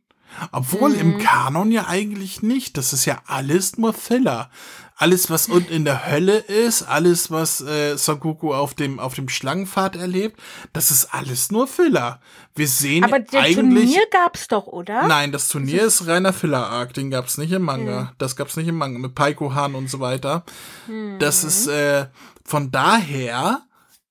obwohl 0.51 0.91
mhm. 0.91 0.99
im 0.99 1.17
Kanon 1.19 1.71
ja 1.71 1.87
eigentlich 1.87 2.41
nicht. 2.41 2.77
Das 2.77 2.93
ist 2.93 3.05
ja 3.05 3.21
alles 3.25 3.77
nur 3.77 3.93
Filler 3.93 4.49
alles, 4.97 5.29
was 5.29 5.47
unten 5.47 5.71
in 5.71 5.85
der 5.85 6.07
Hölle 6.07 6.37
ist, 6.37 6.81
alles, 6.81 7.29
was 7.29 7.61
äh, 7.61 7.95
Son 7.97 8.19
Goku 8.19 8.53
auf 8.53 8.73
dem, 8.73 8.99
auf 8.99 9.13
dem 9.13 9.29
Schlangenpfad 9.29 9.95
erlebt, 9.95 10.41
das 10.73 10.89
ist 10.89 11.13
alles 11.13 11.51
nur 11.51 11.67
Filler. 11.67 12.19
Wir 12.55 12.67
sehen 12.67 13.03
Aber 13.03 13.19
der 13.19 13.41
eigentlich. 13.41 13.55
Turnier 13.55 14.07
gab's 14.11 14.47
doch, 14.47 14.65
oder? 14.65 15.07
Nein, 15.07 15.31
das 15.31 15.49
Turnier 15.49 15.83
das 15.83 15.95
ist, 15.95 16.01
ist 16.01 16.07
reiner 16.07 16.33
Filler-Arc, 16.33 16.95
den 16.95 17.11
gab's 17.11 17.37
nicht 17.37 17.51
im 17.51 17.61
Manga. 17.61 17.99
Hm. 17.99 18.09
Das 18.17 18.35
gab's 18.35 18.57
nicht 18.57 18.67
im 18.67 18.75
Manga, 18.75 18.97
mit 18.97 19.13
Paiko 19.13 19.53
Han 19.53 19.75
und 19.75 19.87
so 19.87 19.99
weiter. 19.99 20.43
Hm. 20.87 21.19
Das 21.19 21.43
ist, 21.43 21.67
äh, 21.67 22.07
von 22.43 22.71
daher 22.71 23.61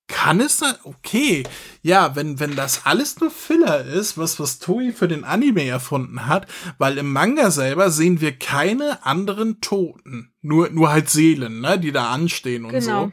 kann 0.08 0.40
es 0.40 0.58
sein, 0.58 0.74
okay, 0.84 1.42
ja, 1.82 2.14
wenn, 2.14 2.38
wenn 2.38 2.54
das 2.54 2.86
alles 2.86 3.18
nur 3.20 3.30
Filler 3.30 3.84
ist, 3.84 4.16
was, 4.16 4.38
was 4.38 4.58
Toei 4.58 4.92
für 4.92 5.08
den 5.08 5.24
Anime 5.24 5.66
erfunden 5.66 6.26
hat, 6.26 6.46
weil 6.78 6.98
im 6.98 7.12
Manga 7.12 7.50
selber 7.50 7.90
sehen 7.90 8.20
wir 8.20 8.32
keine 8.32 9.04
anderen 9.04 9.60
Toten. 9.60 10.32
Nur, 10.42 10.70
nur 10.70 10.90
halt 10.90 11.10
Seelen, 11.10 11.60
ne, 11.60 11.78
die 11.78 11.90
da 11.90 12.10
anstehen 12.10 12.64
und 12.64 12.72
genau. 12.72 13.06
so. 13.06 13.12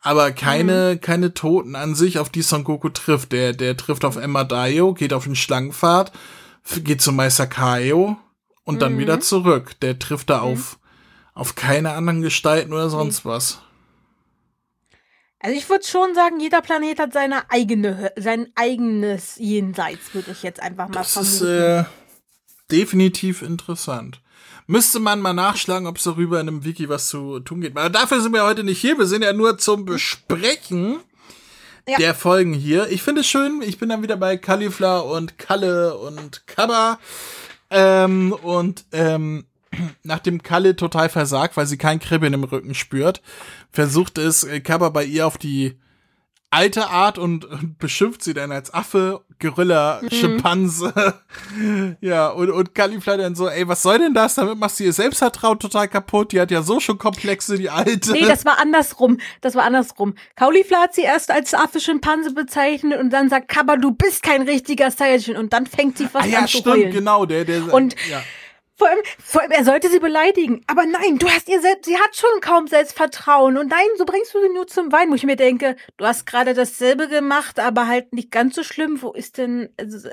Aber 0.00 0.32
keine, 0.32 0.94
mhm. 0.94 1.00
keine 1.00 1.32
Toten 1.32 1.76
an 1.76 1.94
sich, 1.94 2.18
auf 2.18 2.28
die 2.28 2.42
Son 2.42 2.64
Goku 2.64 2.88
trifft. 2.88 3.30
Der, 3.30 3.52
der 3.52 3.76
trifft 3.76 4.04
auf 4.04 4.16
Emma 4.16 4.42
Daio, 4.42 4.94
geht 4.94 5.12
auf 5.12 5.24
den 5.24 5.36
Schlangenpfad, 5.36 6.10
geht 6.82 7.00
zu 7.00 7.12
Meister 7.12 7.46
Kaio 7.46 8.16
und 8.64 8.76
mhm. 8.76 8.80
dann 8.80 8.98
wieder 8.98 9.20
zurück. 9.20 9.78
Der 9.80 10.00
trifft 10.00 10.28
da 10.28 10.38
mhm. 10.38 10.52
auf, 10.52 10.78
auf 11.34 11.54
keine 11.54 11.92
anderen 11.92 12.20
Gestalten 12.20 12.72
oder 12.72 12.90
sonst 12.90 13.24
was. 13.24 13.60
Also 15.44 15.56
ich 15.56 15.68
würde 15.68 15.84
schon 15.84 16.14
sagen, 16.14 16.38
jeder 16.38 16.62
Planet 16.62 17.00
hat 17.00 17.12
seine 17.12 17.50
eigene, 17.50 18.12
sein 18.16 18.52
eigenes 18.54 19.36
Jenseits, 19.38 20.14
würde 20.14 20.30
ich 20.30 20.44
jetzt 20.44 20.62
einfach 20.62 20.88
mal 20.88 20.94
das 20.94 21.14
vermuten. 21.14 21.32
Das 21.32 21.42
ist 21.42 21.48
äh, 21.48 21.84
definitiv 22.70 23.42
interessant. 23.42 24.20
Müsste 24.68 25.00
man 25.00 25.20
mal 25.20 25.32
nachschlagen, 25.32 25.88
ob 25.88 25.96
es 25.96 26.04
darüber 26.04 26.40
in 26.40 26.46
einem 26.46 26.64
Wiki 26.64 26.88
was 26.88 27.08
zu 27.08 27.40
tun 27.40 27.60
geht. 27.60 27.76
Aber 27.76 27.90
dafür 27.90 28.20
sind 28.20 28.32
wir 28.32 28.44
heute 28.44 28.62
nicht 28.62 28.80
hier. 28.80 28.96
Wir 28.96 29.06
sind 29.06 29.22
ja 29.22 29.32
nur 29.32 29.58
zum 29.58 29.84
Besprechen 29.84 31.00
ja. 31.88 31.98
der 31.98 32.14
Folgen 32.14 32.52
hier. 32.52 32.88
Ich 32.90 33.02
finde 33.02 33.22
es 33.22 33.26
schön. 33.26 33.62
Ich 33.62 33.78
bin 33.78 33.88
dann 33.88 34.04
wieder 34.04 34.16
bei 34.16 34.36
Kalifla 34.36 35.00
und 35.00 35.38
Kalle 35.38 35.98
und 35.98 36.46
Kaba. 36.46 37.00
Ähm, 37.68 38.32
und 38.42 38.84
ähm, 38.92 39.44
nachdem 40.02 40.42
Kalle 40.42 40.76
total 40.76 41.08
versagt, 41.08 41.56
weil 41.56 41.66
sie 41.66 41.78
kein 41.78 42.00
Kribbeln 42.00 42.32
im 42.32 42.44
Rücken 42.44 42.74
spürt, 42.74 43.22
versucht 43.70 44.18
es 44.18 44.44
äh, 44.44 44.60
Kaba 44.60 44.90
bei 44.90 45.04
ihr 45.04 45.26
auf 45.26 45.38
die 45.38 45.78
alte 46.52 46.88
Art 46.88 47.16
und, 47.16 47.46
und 47.46 47.78
beschimpft 47.78 48.22
sie 48.22 48.34
dann 48.34 48.52
als 48.52 48.74
Affe, 48.74 49.24
Gorilla, 49.40 50.00
mhm. 50.02 50.10
Schimpanse. 50.10 51.14
ja, 52.02 52.28
und, 52.28 52.50
und 52.50 52.74
Kalifla 52.74 53.16
dann 53.16 53.34
so, 53.34 53.48
ey, 53.48 53.66
was 53.66 53.82
soll 53.82 53.98
denn 53.98 54.12
das? 54.12 54.34
Damit 54.34 54.58
machst 54.58 54.78
du 54.78 54.84
ihr 54.84 54.92
Selbstvertrauen 54.92 55.58
total 55.58 55.88
kaputt. 55.88 56.32
Die 56.32 56.40
hat 56.40 56.50
ja 56.50 56.62
so 56.62 56.78
schon 56.78 56.98
Komplexe, 56.98 57.56
die 57.56 57.70
alte. 57.70 58.12
Nee, 58.12 58.26
das 58.26 58.44
war 58.44 58.58
andersrum. 58.60 59.18
Das 59.40 59.54
war 59.54 59.64
andersrum. 59.64 60.14
Kaulifla 60.36 60.82
hat 60.82 60.94
sie 60.94 61.02
erst 61.02 61.30
als 61.30 61.54
Affe 61.54 61.80
Schimpanse 61.80 62.34
bezeichnet 62.34 63.00
und 63.00 63.10
dann 63.10 63.30
sagt 63.30 63.48
Kaba, 63.48 63.76
du 63.76 63.92
bist 63.92 64.22
kein 64.22 64.42
richtiger 64.42 64.90
Saiyajin. 64.90 65.38
Und 65.38 65.54
dann 65.54 65.66
fängt 65.66 65.96
sie 65.96 66.06
fast 66.06 66.26
ah, 66.26 66.28
ja, 66.28 66.38
an 66.40 66.48
zu 66.48 66.58
stimmt, 66.58 66.76
heulen. 66.76 66.92
genau. 66.92 67.24
Der, 67.24 67.46
der, 67.46 67.72
und 67.72 67.96
ja. 68.10 68.22
Vor 68.82 68.90
allem, 68.90 69.02
vor 69.24 69.42
allem, 69.42 69.52
er 69.52 69.64
sollte 69.64 69.88
sie 69.90 70.00
beleidigen. 70.00 70.64
Aber 70.66 70.84
nein, 70.84 71.16
du 71.16 71.28
hast 71.28 71.48
ihr 71.48 71.60
selbst, 71.60 71.84
sie 71.84 71.96
hat 71.96 72.16
schon 72.16 72.40
kaum 72.40 72.66
Selbstvertrauen. 72.66 73.56
Und 73.56 73.68
nein, 73.68 73.86
so 73.96 74.04
bringst 74.04 74.34
du 74.34 74.42
sie 74.42 74.48
nur 74.48 74.66
zum 74.66 74.90
Wein, 74.90 75.08
wo 75.08 75.14
ich 75.14 75.22
mir 75.22 75.36
denke, 75.36 75.76
du 75.98 76.04
hast 76.04 76.26
gerade 76.26 76.52
dasselbe 76.52 77.06
gemacht, 77.06 77.60
aber 77.60 77.86
halt 77.86 78.12
nicht 78.12 78.32
ganz 78.32 78.56
so 78.56 78.64
schlimm. 78.64 79.00
Wo 79.00 79.12
ist 79.12 79.38
denn, 79.38 79.68
also, 79.78 80.08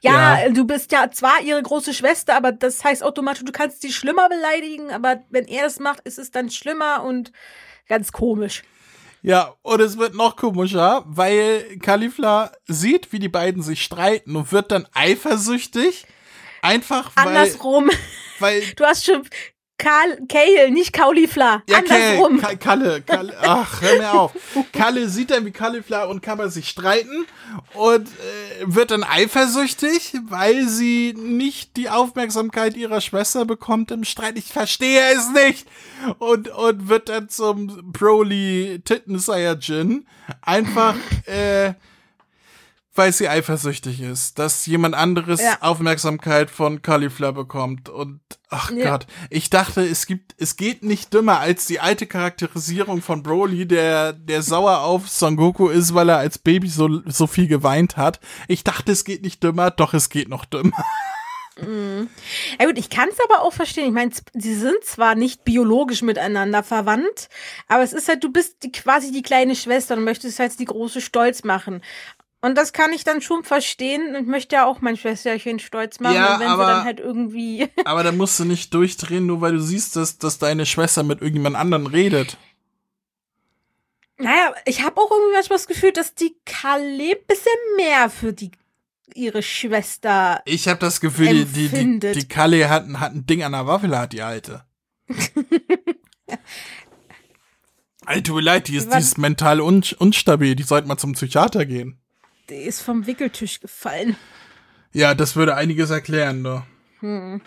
ja, 0.00 0.40
ja, 0.40 0.48
du 0.48 0.64
bist 0.64 0.90
ja 0.90 1.10
zwar 1.10 1.42
ihre 1.42 1.62
große 1.62 1.92
Schwester, 1.92 2.34
aber 2.34 2.50
das 2.50 2.82
heißt 2.82 3.02
automatisch, 3.02 3.44
du 3.44 3.52
kannst 3.52 3.82
sie 3.82 3.92
schlimmer 3.92 4.30
beleidigen, 4.30 4.90
aber 4.90 5.22
wenn 5.28 5.44
er 5.44 5.64
das 5.64 5.78
macht, 5.78 6.00
ist 6.06 6.18
es 6.18 6.30
dann 6.30 6.48
schlimmer 6.48 7.04
und 7.04 7.30
ganz 7.88 8.10
komisch. 8.10 8.62
Ja, 9.20 9.54
und 9.60 9.80
es 9.80 9.98
wird 9.98 10.14
noch 10.14 10.36
komischer, 10.36 11.04
weil 11.06 11.76
Kalifla 11.82 12.52
sieht, 12.68 13.12
wie 13.12 13.18
die 13.18 13.28
beiden 13.28 13.62
sich 13.62 13.82
streiten 13.82 14.34
und 14.34 14.50
wird 14.50 14.70
dann 14.70 14.88
eifersüchtig 14.94 16.06
Einfach 16.62 17.10
weil. 17.16 17.28
Andersrum. 17.28 17.90
Weil, 18.40 18.62
du 18.76 18.84
hast 18.84 19.04
schon 19.04 19.28
Karl, 19.78 20.18
Kale, 20.28 20.72
nicht 20.72 20.92
Kaulifla. 20.92 21.62
Ja, 21.68 21.78
Andersrum. 21.78 22.40
Kale, 22.40 22.56
Kalle, 22.56 23.02
Kalle, 23.02 23.34
ach, 23.40 23.80
hör 23.80 23.98
mir 23.98 24.12
auf. 24.12 24.32
Kalle 24.72 25.08
sieht 25.08 25.30
dann, 25.30 25.46
wie 25.46 25.52
Kaulifla 25.52 26.04
und 26.06 26.20
Kammer 26.20 26.48
sich 26.48 26.68
streiten 26.68 27.26
und 27.74 28.08
äh, 28.08 28.64
wird 28.64 28.90
dann 28.90 29.04
eifersüchtig, 29.04 30.14
weil 30.24 30.68
sie 30.68 31.14
nicht 31.16 31.76
die 31.76 31.90
Aufmerksamkeit 31.90 32.76
ihrer 32.76 33.00
Schwester 33.00 33.44
bekommt 33.44 33.92
im 33.92 34.02
Streit. 34.02 34.36
Ich 34.36 34.52
verstehe 34.52 35.00
es 35.14 35.30
nicht. 35.30 35.68
Und, 36.18 36.48
und 36.48 36.88
wird 36.88 37.08
dann 37.08 37.28
zum 37.28 37.92
Broly 37.92 38.80
Titten 38.84 39.20
Saiyajin. 39.20 40.08
Einfach, 40.42 40.96
äh, 41.26 41.74
weil 42.98 43.12
sie 43.12 43.28
eifersüchtig 43.28 44.00
ist, 44.00 44.38
dass 44.38 44.66
jemand 44.66 44.94
anderes 44.94 45.40
ja. 45.40 45.56
Aufmerksamkeit 45.60 46.50
von 46.50 46.82
Cauliflower 46.82 47.32
bekommt 47.32 47.88
und 47.88 48.20
ach 48.50 48.70
ja. 48.72 48.90
Gott, 48.90 49.06
ich 49.30 49.48
dachte, 49.48 49.82
es 49.82 50.06
gibt 50.06 50.34
es 50.38 50.56
geht 50.56 50.82
nicht 50.82 51.14
dümmer 51.14 51.40
als 51.40 51.66
die 51.66 51.80
alte 51.80 52.06
Charakterisierung 52.06 53.00
von 53.00 53.22
Broly, 53.22 53.66
der 53.66 54.12
der 54.12 54.42
sauer 54.42 54.82
auf 54.82 55.08
Son 55.08 55.36
Goku 55.36 55.68
ist, 55.68 55.94
weil 55.94 56.08
er 56.08 56.18
als 56.18 56.38
Baby 56.38 56.68
so 56.68 57.00
so 57.06 57.26
viel 57.26 57.46
geweint 57.46 57.96
hat. 57.96 58.20
Ich 58.48 58.64
dachte, 58.64 58.92
es 58.92 59.04
geht 59.04 59.22
nicht 59.22 59.42
dümmer, 59.42 59.70
doch 59.70 59.94
es 59.94 60.10
geht 60.10 60.28
noch 60.28 60.44
dümmer. 60.44 60.72
Mhm. 61.60 62.08
Ja 62.58 62.66
gut, 62.66 62.78
ich 62.78 62.88
kann 62.90 63.08
es 63.08 63.18
aber 63.20 63.42
auch 63.42 63.52
verstehen. 63.52 63.86
Ich 63.86 63.92
meine, 63.92 64.12
sie 64.34 64.54
sind 64.54 64.84
zwar 64.84 65.14
nicht 65.14 65.44
biologisch 65.44 66.02
miteinander 66.02 66.62
verwandt, 66.62 67.28
aber 67.66 67.82
es 67.82 67.92
ist 67.92 68.08
halt, 68.08 68.22
du 68.22 68.30
bist 68.30 68.62
die, 68.62 68.72
quasi 68.72 69.10
die 69.10 69.22
kleine 69.22 69.56
Schwester 69.56 69.96
und 69.96 70.04
möchtest 70.04 70.38
halt 70.38 70.58
die 70.58 70.64
große 70.66 71.00
Stolz 71.00 71.44
machen. 71.44 71.82
Und 72.40 72.54
das 72.54 72.72
kann 72.72 72.92
ich 72.92 73.02
dann 73.02 73.20
schon 73.20 73.42
verstehen. 73.42 74.14
Ich 74.14 74.26
möchte 74.26 74.54
ja 74.56 74.66
auch 74.66 74.80
mein 74.80 74.96
Schwesterchen 74.96 75.58
stolz 75.58 75.98
machen, 75.98 76.14
ja, 76.14 76.38
wenn 76.38 76.46
aber, 76.46 76.66
sie 76.66 76.72
dann 76.72 76.84
halt 76.84 77.00
irgendwie. 77.00 77.68
aber 77.84 78.04
da 78.04 78.12
musst 78.12 78.38
du 78.38 78.44
nicht 78.44 78.72
durchdrehen, 78.72 79.26
nur 79.26 79.40
weil 79.40 79.52
du 79.52 79.60
siehst, 79.60 79.96
dass, 79.96 80.18
dass 80.18 80.38
deine 80.38 80.64
Schwester 80.64 81.02
mit 81.02 81.20
irgendjemand 81.20 81.56
anderen 81.56 81.88
redet. 81.88 82.36
Naja, 84.18 84.54
ich 84.66 84.82
habe 84.82 85.00
auch 85.00 85.10
irgendwie 85.10 85.34
manchmal 85.34 85.58
das 85.58 85.66
Gefühl, 85.66 85.92
dass 85.92 86.14
die 86.14 86.36
Kalle 86.44 87.16
bisschen 87.26 87.52
mehr 87.76 88.08
für 88.10 88.32
die 88.32 88.50
ihre 89.14 89.42
Schwester. 89.42 90.42
Ich 90.44 90.68
habe 90.68 90.78
das 90.78 91.00
Gefühl, 91.00 91.44
die, 91.44 91.68
die, 91.68 91.98
die, 91.98 92.12
die 92.12 92.28
Kalle 92.28 92.68
hat, 92.68 92.86
hat 92.94 93.14
ein 93.14 93.26
Ding 93.26 93.42
an 93.42 93.52
der 93.52 93.66
Waffel, 93.66 93.96
hat 93.96 94.12
die 94.12 94.22
alte. 94.22 94.64
Alter, 98.04 98.22
tut 98.22 98.36
mir 98.36 98.42
leid, 98.42 98.68
die 98.68 98.76
ist, 98.76 98.92
die 98.92 98.98
ist 98.98 99.18
mental 99.18 99.60
un, 99.60 99.84
unstabil. 99.98 100.54
Die 100.56 100.62
sollte 100.62 100.88
mal 100.88 100.96
zum 100.96 101.12
Psychiater 101.12 101.66
gehen. 101.66 102.00
Die 102.50 102.56
ist 102.56 102.80
vom 102.80 103.06
Wickeltisch 103.06 103.60
gefallen. 103.60 104.16
Ja, 104.92 105.14
das 105.14 105.36
würde 105.36 105.54
einiges 105.54 105.90
erklären, 105.90 106.42
ne? 106.42 106.64
Hm. 107.00 107.42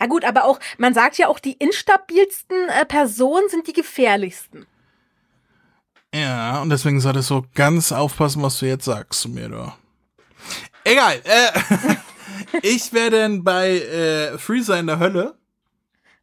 Ja 0.00 0.06
gut, 0.06 0.24
aber 0.24 0.44
auch, 0.44 0.58
man 0.76 0.92
sagt 0.94 1.18
ja 1.18 1.28
auch, 1.28 1.38
die 1.38 1.52
instabilsten 1.52 2.68
äh, 2.68 2.84
Personen 2.84 3.48
sind 3.48 3.66
die 3.66 3.72
gefährlichsten. 3.72 4.66
Ja, 6.14 6.60
und 6.62 6.70
deswegen 6.70 7.00
solltest 7.00 7.30
du 7.30 7.42
ganz 7.54 7.92
aufpassen, 7.92 8.42
was 8.42 8.58
du 8.58 8.66
jetzt 8.66 8.86
sagst 8.86 9.20
zu 9.20 9.28
mir, 9.28 9.48
du. 9.48 9.72
Egal, 10.84 11.20
äh, 11.24 11.96
ich 12.62 12.92
werde 12.92 13.40
bei 13.42 13.78
äh, 13.78 14.38
Freezer 14.38 14.78
in 14.78 14.86
der 14.86 14.98
Hölle. 14.98 15.34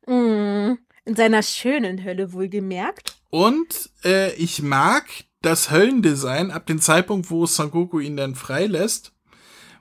Mm, 0.08 0.78
in 1.06 1.16
seiner 1.16 1.44
schönen 1.44 2.04
Hölle 2.04 2.34
wohlgemerkt. 2.34 3.16
Und 3.30 3.90
äh, 4.04 4.34
ich 4.34 4.62
mag 4.62 5.06
das 5.46 5.72
Höllendesign 5.72 6.52
ab 6.52 6.66
dem 6.66 6.82
Zeitpunkt, 6.82 7.30
wo 7.30 7.46
Son 7.46 7.72
Goku 7.72 8.00
ihn 8.00 8.18
dann 8.18 8.36
freilässt, 8.36 9.14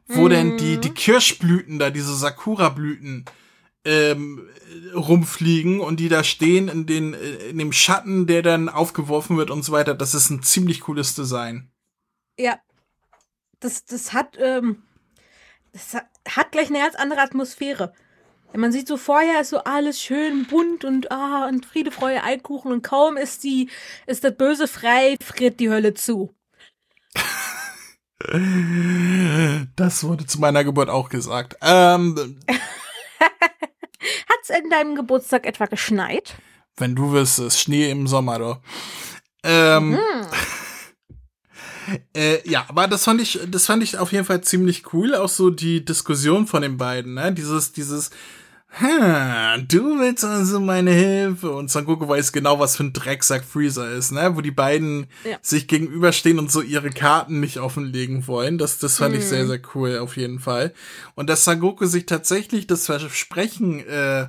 wo 0.07 0.23
mhm. 0.23 0.31
dann 0.31 0.57
die, 0.59 0.79
die 0.79 0.91
Kirschblüten 0.91 1.79
da, 1.79 1.91
diese 1.91 2.15
Sakura-Blüten, 2.15 3.25
ähm, 3.87 4.49
rumfliegen 4.95 5.81
und 5.81 6.01
die 6.01 6.09
da 6.09 6.25
stehen 6.25 6.69
in, 6.69 6.87
den, 6.87 7.13
in 7.13 7.59
dem 7.59 7.73
Schatten, 7.73 8.27
der 8.27 8.43
dann 8.43 8.69
aufgeworfen 8.69 9.37
wird 9.37 9.51
und 9.51 9.63
so 9.63 9.73
weiter. 9.73 9.95
Das 9.95 10.15
ist 10.15 10.31
ein 10.31 10.43
ziemlich 10.43 10.81
cooles 10.81 11.15
Design. 11.15 11.71
Ja. 12.39 12.59
Das, 13.61 13.85
das 13.85 14.13
hat, 14.13 14.37
ähm, 14.39 14.83
das 15.73 15.95
hat 15.95 16.53
gleich 16.53 16.69
eine 16.69 16.79
ganz 16.79 16.95
andere 16.95 17.21
Atmosphäre. 17.21 17.93
Man 18.57 18.71
sieht 18.71 18.87
so 18.87 18.97
vorher 18.97 19.41
ist 19.41 19.51
so 19.51 19.59
alles 19.65 20.01
schön 20.01 20.47
bunt 20.47 20.85
und 20.85 21.11
ah 21.11 21.49
und 21.49 21.67
Friede, 21.67 21.91
Freude, 21.91 22.23
Eikuchen 22.23 22.71
und 22.71 22.83
kaum 22.83 23.17
ist 23.17 23.43
die 23.43 23.69
ist 24.07 24.23
das 24.23 24.37
Böse 24.37 24.69
frei, 24.69 25.17
friert 25.21 25.59
die 25.61 25.71
Hölle 25.71 25.95
zu. 25.95 26.35
Das 29.77 30.03
wurde 30.03 30.25
zu 30.25 30.41
meiner 30.41 30.65
Geburt 30.65 30.89
auch 30.89 31.11
gesagt. 31.11 31.59
Ähm, 31.61 32.39
Hat's 33.21 34.49
in 34.49 34.71
deinem 34.71 34.95
Geburtstag 34.95 35.47
etwa 35.47 35.67
geschneit? 35.67 36.35
Wenn 36.77 36.95
du 36.95 37.13
wüsstest, 37.13 37.61
Schnee 37.61 37.91
im 37.91 38.07
Sommer, 38.07 38.39
doch. 38.39 38.61
Ähm, 39.43 39.91
mhm. 39.91 39.99
äh, 42.17 42.49
ja, 42.49 42.65
aber 42.69 42.89
das 42.89 43.05
fand 43.05 43.21
ich, 43.21 43.41
das 43.47 43.67
fand 43.67 43.83
ich 43.83 43.99
auf 43.99 44.13
jeden 44.13 44.25
Fall 44.25 44.41
ziemlich 44.41 44.95
cool, 44.95 45.15
auch 45.15 45.29
so 45.29 45.51
die 45.51 45.85
Diskussion 45.85 46.47
von 46.47 46.63
den 46.63 46.79
beiden, 46.79 47.15
ne? 47.15 47.31
Dieses, 47.33 47.73
dieses, 47.73 48.11
ha, 48.81 49.57
du 49.59 49.99
willst 49.99 50.25
also 50.25 50.61
meine 50.61 50.93
Hilfe. 50.93 51.51
Und 51.51 51.71
Son 51.71 51.85
Goku 51.85 52.09
weiß 52.09 52.33
genau, 52.33 52.59
was 52.59 52.77
für 52.77 52.85
ein 52.85 52.93
Drecksack 52.93 53.45
Freezer 53.45 53.91
ist, 53.93 54.13
ne? 54.13 54.37
Wo 54.37 54.41
die 54.41 54.51
beiden 54.51 55.07
ja. 55.25 55.39
sich 55.43 55.69
gegenüberstehen 55.69 56.39
und 56.39 56.51
so 56.51 56.61
ihre 56.61 56.91
Karten 56.91 57.41
nicht 57.41 57.59
offenlegen 57.59 58.27
wollen. 58.27 58.59
Das, 58.59 58.79
das 58.79 58.99
fand 58.99 59.15
mhm. 59.15 59.21
ich 59.21 59.27
sehr, 59.27 59.47
sehr 59.47 59.61
cool, 59.75 59.99
auf 59.99 60.17
jeden 60.17 60.41
Fall. 60.41 60.75
Und 61.15 61.31
dass 61.31 61.45
Son 61.45 61.61
Goku 61.61 61.87
sich 61.87 62.07
tatsächlich 62.07 62.67
das 62.67 62.87
Versprechen, 62.87 63.81
äh, 63.87 64.29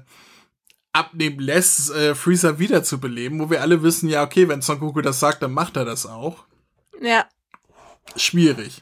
abnehmen 0.95 1.39
lässt, 1.39 1.91
äh, 1.91 2.15
Freezer 2.15 2.57
wiederzubeleben, 2.57 3.39
wo 3.39 3.49
wir 3.49 3.61
alle 3.61 3.83
wissen, 3.83 4.07
ja, 4.07 4.23
okay, 4.23 4.47
wenn 4.47 4.61
Son 4.61 4.79
Goku 4.79 5.01
das 5.01 5.19
sagt, 5.19 5.43
dann 5.43 5.51
macht 5.51 5.75
er 5.75 5.85
das 5.85 6.05
auch. 6.05 6.45
Ja. 7.01 7.25
Schwierig. 8.15 8.81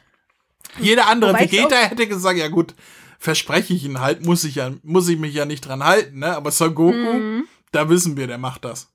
Jeder 0.79 1.07
andere 1.07 1.33
Vegeta 1.33 1.75
hätte 1.75 2.07
gesagt, 2.07 2.37
ja 2.37 2.47
gut, 2.47 2.75
verspreche 3.23 3.73
ich 3.73 3.85
ihn 3.85 4.01
halt, 4.01 4.25
muss 4.25 4.43
ich 4.43 4.55
ja, 4.55 4.71
muss 4.83 5.07
ich 5.07 5.17
mich 5.17 5.33
ja 5.33 5.45
nicht 5.45 5.65
dran 5.65 5.83
halten, 5.83 6.19
ne? 6.19 6.35
Aber 6.35 6.51
Son 6.51 6.75
Goku, 6.75 6.93
mhm. 6.93 7.47
da 7.71 7.87
wissen 7.89 8.17
wir, 8.17 8.27
der 8.27 8.37
macht 8.37 8.65
das. 8.65 8.89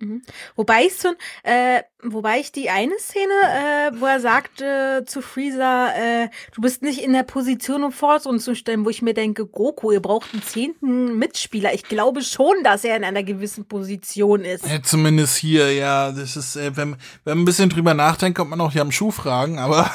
Mhm. 0.00 0.22
Wobei 0.56 0.86
ich 0.86 0.96
so, 0.96 1.10
äh, 1.44 1.82
wobei 2.02 2.40
ich 2.40 2.50
die 2.50 2.68
eine 2.68 2.98
Szene, 2.98 3.32
äh, 3.44 4.00
wo 4.00 4.06
er 4.06 4.18
sagt 4.18 4.60
äh, 4.60 5.04
zu 5.04 5.22
Freezer, 5.22 5.94
äh, 5.94 6.30
du 6.52 6.62
bist 6.62 6.82
nicht 6.82 7.00
in 7.00 7.12
der 7.12 7.22
Position, 7.22 7.84
um 7.84 7.92
Force 7.92 8.26
umzustellen, 8.26 8.84
wo 8.84 8.90
ich 8.90 9.02
mir 9.02 9.14
denke, 9.14 9.46
Goku, 9.46 9.92
ihr 9.92 10.00
braucht 10.00 10.32
einen 10.32 10.42
zehnten 10.42 11.16
Mitspieler. 11.16 11.72
Ich 11.72 11.84
glaube 11.84 12.22
schon, 12.22 12.64
dass 12.64 12.82
er 12.82 12.96
in 12.96 13.04
einer 13.04 13.22
gewissen 13.22 13.66
Position 13.66 14.40
ist. 14.40 14.66
Ja, 14.66 14.82
zumindest 14.82 15.36
hier, 15.36 15.72
ja, 15.72 16.10
das 16.10 16.36
ist, 16.36 16.56
äh, 16.56 16.76
wenn, 16.76 16.96
wenn 17.22 17.36
man 17.36 17.42
ein 17.42 17.44
bisschen 17.44 17.70
drüber 17.70 17.94
nachdenkt, 17.94 18.36
kommt 18.36 18.50
man 18.50 18.60
auch 18.62 18.72
hier 18.72 18.82
am 18.82 18.90
Schuh 18.90 19.12
fragen, 19.12 19.60
aber. 19.60 19.92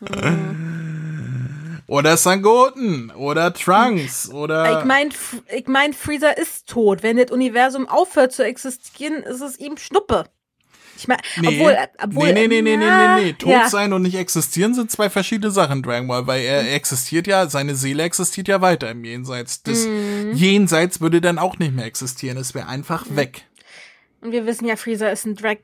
Mhm. 0.00 0.95
Oder 1.88 2.16
Sangoten 2.16 3.12
oder 3.12 3.52
Trunks 3.52 4.28
oder. 4.30 4.80
Ich 4.80 4.84
meine, 4.84 5.10
ich 5.54 5.66
mein, 5.66 5.92
Freezer 5.92 6.36
ist 6.36 6.68
tot. 6.68 7.02
Wenn 7.02 7.16
das 7.16 7.30
Universum 7.30 7.88
aufhört 7.88 8.32
zu 8.32 8.44
existieren, 8.44 9.22
ist 9.22 9.40
es 9.40 9.58
ihm 9.58 9.76
Schnuppe. 9.76 10.24
Ich 10.98 11.06
meine, 11.06 11.20
nee, 11.40 11.48
obwohl, 11.48 11.76
obwohl. 12.02 12.32
Nee, 12.32 12.48
nee, 12.48 12.62
nee, 12.62 12.76
nee, 12.76 12.90
nee, 12.90 13.22
nee. 13.22 13.32
Tot 13.34 13.50
ja. 13.50 13.68
sein 13.68 13.92
und 13.92 14.02
nicht 14.02 14.16
existieren 14.16 14.74
sind 14.74 14.90
zwei 14.90 15.10
verschiedene 15.10 15.50
Sachen, 15.50 15.82
Dragon 15.82 16.08
Ball, 16.08 16.26
weil 16.26 16.42
er 16.42 16.74
existiert 16.74 17.26
ja, 17.26 17.48
seine 17.48 17.74
Seele 17.74 18.02
existiert 18.02 18.48
ja 18.48 18.60
weiter 18.60 18.90
im 18.90 19.04
Jenseits. 19.04 19.62
Das 19.62 19.86
mhm. 19.86 20.32
Jenseits 20.34 21.00
würde 21.00 21.20
dann 21.20 21.38
auch 21.38 21.58
nicht 21.58 21.74
mehr 21.74 21.84
existieren. 21.84 22.38
Es 22.38 22.54
wäre 22.54 22.66
einfach 22.66 23.08
mhm. 23.08 23.16
weg. 23.16 23.44
Und 24.22 24.32
wir 24.32 24.46
wissen 24.46 24.66
ja, 24.66 24.76
Freezer 24.76 25.12
ist 25.12 25.26
ein 25.26 25.36
Drag, 25.36 25.58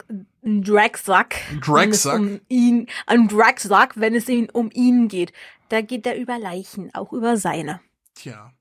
ein 0.45 0.63
Dragsack. 0.63 1.37
Dragsack? 1.65 2.21
Um 2.21 2.41
ihn, 2.49 2.87
ein 3.07 3.27
Dragsack, 3.27 3.95
wenn 3.97 4.15
es 4.15 4.29
ihn 4.29 4.51
um 4.51 4.71
ihn 4.73 5.09
geht. 5.09 5.33
Da 5.73 5.81
geht 5.81 6.07
er 6.07 6.19
über 6.19 6.39
Leichen, 6.39 6.95
auch 6.95 7.15
über 7.15 7.39
seine. 7.39 7.81
Tja. 8.15 8.53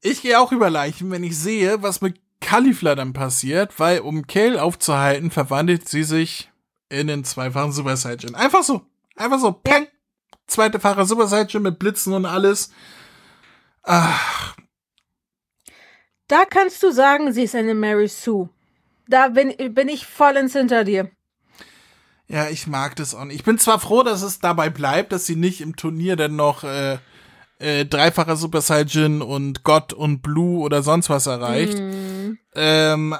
Ich 0.00 0.22
gehe 0.22 0.40
auch 0.40 0.50
über 0.50 0.70
Leichen, 0.70 1.10
wenn 1.10 1.22
ich 1.22 1.38
sehe, 1.38 1.82
was 1.82 2.00
mit 2.00 2.18
Caulifla 2.40 2.94
dann 2.94 3.12
passiert, 3.12 3.78
weil 3.78 4.00
um 4.00 4.26
Kale 4.26 4.62
aufzuhalten, 4.62 5.30
verwandelt 5.30 5.86
sie 5.86 6.04
sich 6.04 6.50
in 6.88 7.06
den 7.06 7.22
zweifachen 7.22 7.72
Super 7.72 7.98
Saiyan. 7.98 8.34
Einfach 8.34 8.62
so. 8.62 8.80
Einfach 9.14 9.38
so. 9.40 9.52
Peng. 9.52 9.82
Ja. 9.82 10.38
Zweite 10.46 10.80
Fahrer 10.80 11.04
Super 11.04 11.26
Saiyan 11.26 11.62
mit 11.62 11.78
Blitzen 11.78 12.14
und 12.14 12.24
alles. 12.24 12.72
Ach. 13.82 14.56
Da 16.28 16.46
kannst 16.46 16.82
du 16.82 16.92
sagen, 16.92 17.30
sie 17.34 17.42
ist 17.42 17.54
eine 17.54 17.74
Mary 17.74 18.08
Sue. 18.08 18.48
Da 19.06 19.28
bin, 19.28 19.54
bin 19.74 19.90
ich 19.90 20.06
vollends 20.06 20.54
hinter 20.54 20.84
dir. 20.84 21.10
Ja, 22.28 22.48
ich 22.48 22.66
mag 22.66 22.94
das 22.96 23.14
auch 23.14 23.24
nicht. 23.24 23.36
Ich 23.36 23.44
bin 23.44 23.58
zwar 23.58 23.80
froh, 23.80 24.02
dass 24.02 24.22
es 24.22 24.38
dabei 24.38 24.68
bleibt, 24.68 25.12
dass 25.12 25.26
sie 25.26 25.36
nicht 25.36 25.62
im 25.62 25.76
Turnier 25.76 26.14
dann 26.14 26.36
noch 26.36 26.62
äh, 26.62 26.98
äh, 27.58 27.86
dreifacher 27.86 28.36
Super 28.36 28.60
Saiyan 28.60 29.22
und 29.22 29.64
Gott 29.64 29.94
und 29.94 30.20
Blue 30.20 30.60
oder 30.60 30.82
sonst 30.82 31.08
was 31.08 31.26
erreicht. 31.26 31.78
Mm. 31.78 32.38
Ähm, 32.54 33.16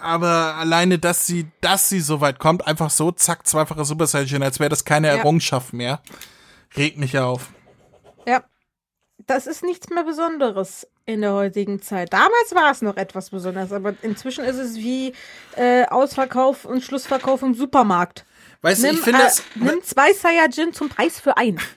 aber 0.00 0.54
alleine, 0.54 0.98
dass 0.98 1.26
sie, 1.26 1.48
dass 1.60 1.88
sie 1.88 2.00
so 2.00 2.20
weit 2.22 2.38
kommt, 2.38 2.66
einfach 2.66 2.88
so, 2.90 3.12
zack, 3.12 3.46
zweifacher 3.46 3.84
Super 3.84 4.06
Saiyan, 4.06 4.42
als 4.42 4.58
wäre 4.58 4.70
das 4.70 4.84
keine 4.84 5.08
ja. 5.08 5.16
Errungenschaft 5.16 5.74
mehr, 5.74 6.00
regt 6.76 6.98
mich 6.98 7.18
auf. 7.18 7.50
Ja, 8.26 8.42
das 9.26 9.46
ist 9.46 9.62
nichts 9.62 9.90
mehr 9.90 10.04
Besonderes 10.04 10.86
in 11.08 11.22
der 11.22 11.32
heutigen 11.32 11.80
Zeit. 11.80 12.12
Damals 12.12 12.54
war 12.54 12.70
es 12.70 12.82
noch 12.82 12.98
etwas 12.98 13.30
Besonderes, 13.30 13.72
aber 13.72 13.94
inzwischen 14.02 14.44
ist 14.44 14.56
es 14.56 14.76
wie 14.76 15.14
äh, 15.56 15.86
Ausverkauf 15.86 16.66
und 16.66 16.84
Schlussverkauf 16.84 17.40
im 17.40 17.54
Supermarkt. 17.54 18.26
Weißt 18.60 18.82
nimm, 18.82 18.90
du, 18.90 18.98
ich 18.98 19.04
finde 19.04 19.20
äh, 19.20 19.22
das. 19.22 19.42
Nimm 19.54 19.82
zwei 19.82 20.12
Saiyajin 20.12 20.74
zum 20.74 20.90
Preis 20.90 21.18
für 21.18 21.36
einen. 21.36 21.58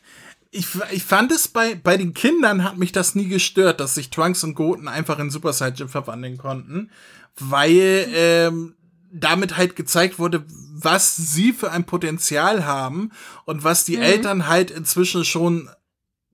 Ich, 0.53 0.67
ich 0.91 1.05
fand 1.05 1.31
es 1.31 1.47
bei, 1.47 1.75
bei 1.75 1.95
den 1.95 2.13
Kindern 2.13 2.65
hat 2.65 2.77
mich 2.77 2.91
das 2.91 3.15
nie 3.15 3.29
gestört, 3.29 3.79
dass 3.79 3.95
sich 3.95 4.09
Trunks 4.09 4.43
und 4.43 4.53
Goten 4.53 4.89
einfach 4.89 5.17
in 5.17 5.29
Super 5.29 5.53
Saiyajin 5.53 5.87
verwandeln 5.87 6.37
konnten, 6.37 6.91
weil 7.39 8.05
ähm, 8.13 8.75
damit 9.13 9.55
halt 9.55 9.77
gezeigt 9.77 10.19
wurde, 10.19 10.43
was 10.73 11.15
sie 11.15 11.53
für 11.53 11.71
ein 11.71 11.85
Potenzial 11.85 12.65
haben 12.65 13.13
und 13.45 13.63
was 13.63 13.85
die 13.85 13.95
mhm. 13.95 14.03
Eltern 14.03 14.47
halt 14.49 14.71
inzwischen 14.71 15.23
schon 15.23 15.69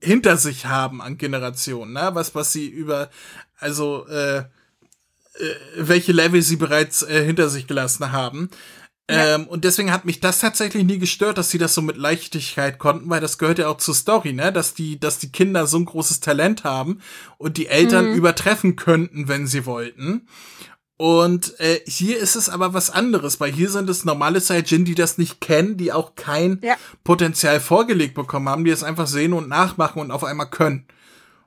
hinter 0.00 0.36
sich 0.36 0.66
haben 0.66 1.02
an 1.02 1.18
Generationen, 1.18 1.92
ne? 1.92 2.10
Was, 2.12 2.34
was 2.34 2.52
sie 2.52 2.68
über, 2.68 3.10
also 3.58 4.06
äh, 4.08 4.38
äh, 4.38 4.44
welche 5.76 6.12
Level 6.12 6.42
sie 6.42 6.56
bereits 6.56 7.02
äh, 7.02 7.24
hinter 7.24 7.48
sich 7.48 7.66
gelassen 7.66 8.12
haben. 8.12 8.50
Ja. 9.10 9.36
Ähm, 9.36 9.46
und 9.46 9.64
deswegen 9.64 9.90
hat 9.90 10.04
mich 10.04 10.20
das 10.20 10.40
tatsächlich 10.40 10.84
nie 10.84 10.98
gestört, 10.98 11.38
dass 11.38 11.50
sie 11.50 11.58
das 11.58 11.74
so 11.74 11.80
mit 11.80 11.96
Leichtigkeit 11.96 12.78
konnten, 12.78 13.08
weil 13.08 13.20
das 13.20 13.38
gehört 13.38 13.58
ja 13.58 13.68
auch 13.68 13.78
zur 13.78 13.94
Story, 13.94 14.32
ne? 14.34 14.52
Dass 14.52 14.74
die, 14.74 15.00
dass 15.00 15.18
die 15.18 15.32
Kinder 15.32 15.66
so 15.66 15.78
ein 15.78 15.86
großes 15.86 16.20
Talent 16.20 16.64
haben 16.64 17.00
und 17.38 17.56
die 17.56 17.68
Eltern 17.68 18.10
mhm. 18.10 18.14
übertreffen 18.16 18.76
könnten, 18.76 19.28
wenn 19.28 19.46
sie 19.46 19.64
wollten. 19.64 20.28
Und 20.98 21.58
äh, 21.60 21.80
hier 21.86 22.18
ist 22.18 22.34
es 22.34 22.48
aber 22.48 22.74
was 22.74 22.90
anderes, 22.90 23.38
weil 23.38 23.52
hier 23.52 23.70
sind 23.70 23.88
es 23.88 24.04
normale 24.04 24.40
Saiyajin, 24.40 24.84
die 24.84 24.96
das 24.96 25.16
nicht 25.16 25.40
kennen, 25.40 25.76
die 25.76 25.92
auch 25.92 26.16
kein 26.16 26.58
ja. 26.60 26.74
Potenzial 27.04 27.60
vorgelegt 27.60 28.14
bekommen 28.14 28.48
haben, 28.48 28.64
die 28.64 28.72
es 28.72 28.82
einfach 28.82 29.06
sehen 29.06 29.32
und 29.32 29.48
nachmachen 29.48 30.00
und 30.00 30.10
auf 30.10 30.24
einmal 30.24 30.50
können. 30.50 30.86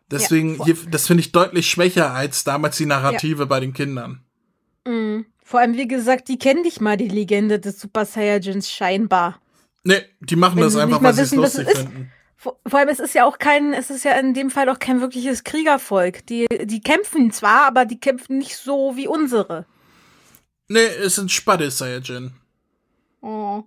Deswegen, 0.09 0.57
ja. 0.57 0.65
hier, 0.65 0.77
das 0.89 1.05
finde 1.07 1.19
ich 1.19 1.33
deutlich 1.33 1.69
schwächer 1.69 2.13
als 2.13 2.45
damals 2.45 2.77
die 2.77 2.85
Narrative 2.85 3.39
ja. 3.39 3.45
bei 3.45 3.59
den 3.59 3.73
Kindern. 3.73 4.23
Mhm. 4.87 5.25
Vor 5.43 5.59
allem, 5.59 5.75
wie 5.75 5.87
gesagt, 5.87 6.29
die 6.29 6.39
kennen 6.39 6.61
nicht 6.61 6.79
mal 6.79 6.95
die 6.95 7.09
Legende 7.09 7.59
des 7.59 7.77
Super 7.77 8.05
Saiyajins 8.05 8.71
scheinbar. 8.71 9.41
Nee, 9.83 10.01
die 10.21 10.37
machen 10.37 10.55
Wenn 10.55 10.63
das 10.63 10.77
einfach, 10.77 11.03
weil 11.03 11.13
sie 11.13 11.23
es 11.23 11.35
lustig 11.35 11.67
finden. 11.69 12.09
Vor, 12.41 12.59
vor 12.65 12.79
allem, 12.79 12.89
es 12.89 12.99
ist 12.99 13.13
ja 13.13 13.25
auch 13.25 13.37
kein, 13.37 13.71
es 13.71 13.91
ist 13.91 14.03
ja 14.03 14.13
in 14.13 14.33
dem 14.33 14.49
Fall 14.49 14.67
auch 14.69 14.79
kein 14.79 14.99
wirkliches 14.99 15.43
Kriegervolk. 15.43 16.25
Die, 16.25 16.47
die 16.63 16.81
kämpfen 16.81 17.29
zwar, 17.29 17.67
aber 17.67 17.85
die 17.85 17.99
kämpfen 17.99 18.39
nicht 18.39 18.57
so 18.57 18.97
wie 18.97 19.07
unsere. 19.07 19.67
Nee, 20.67 20.87
es 20.87 21.15
sind 21.15 21.31
Spade 21.31 21.69
Saiyajin. 21.69 22.33
Oh. 23.21 23.61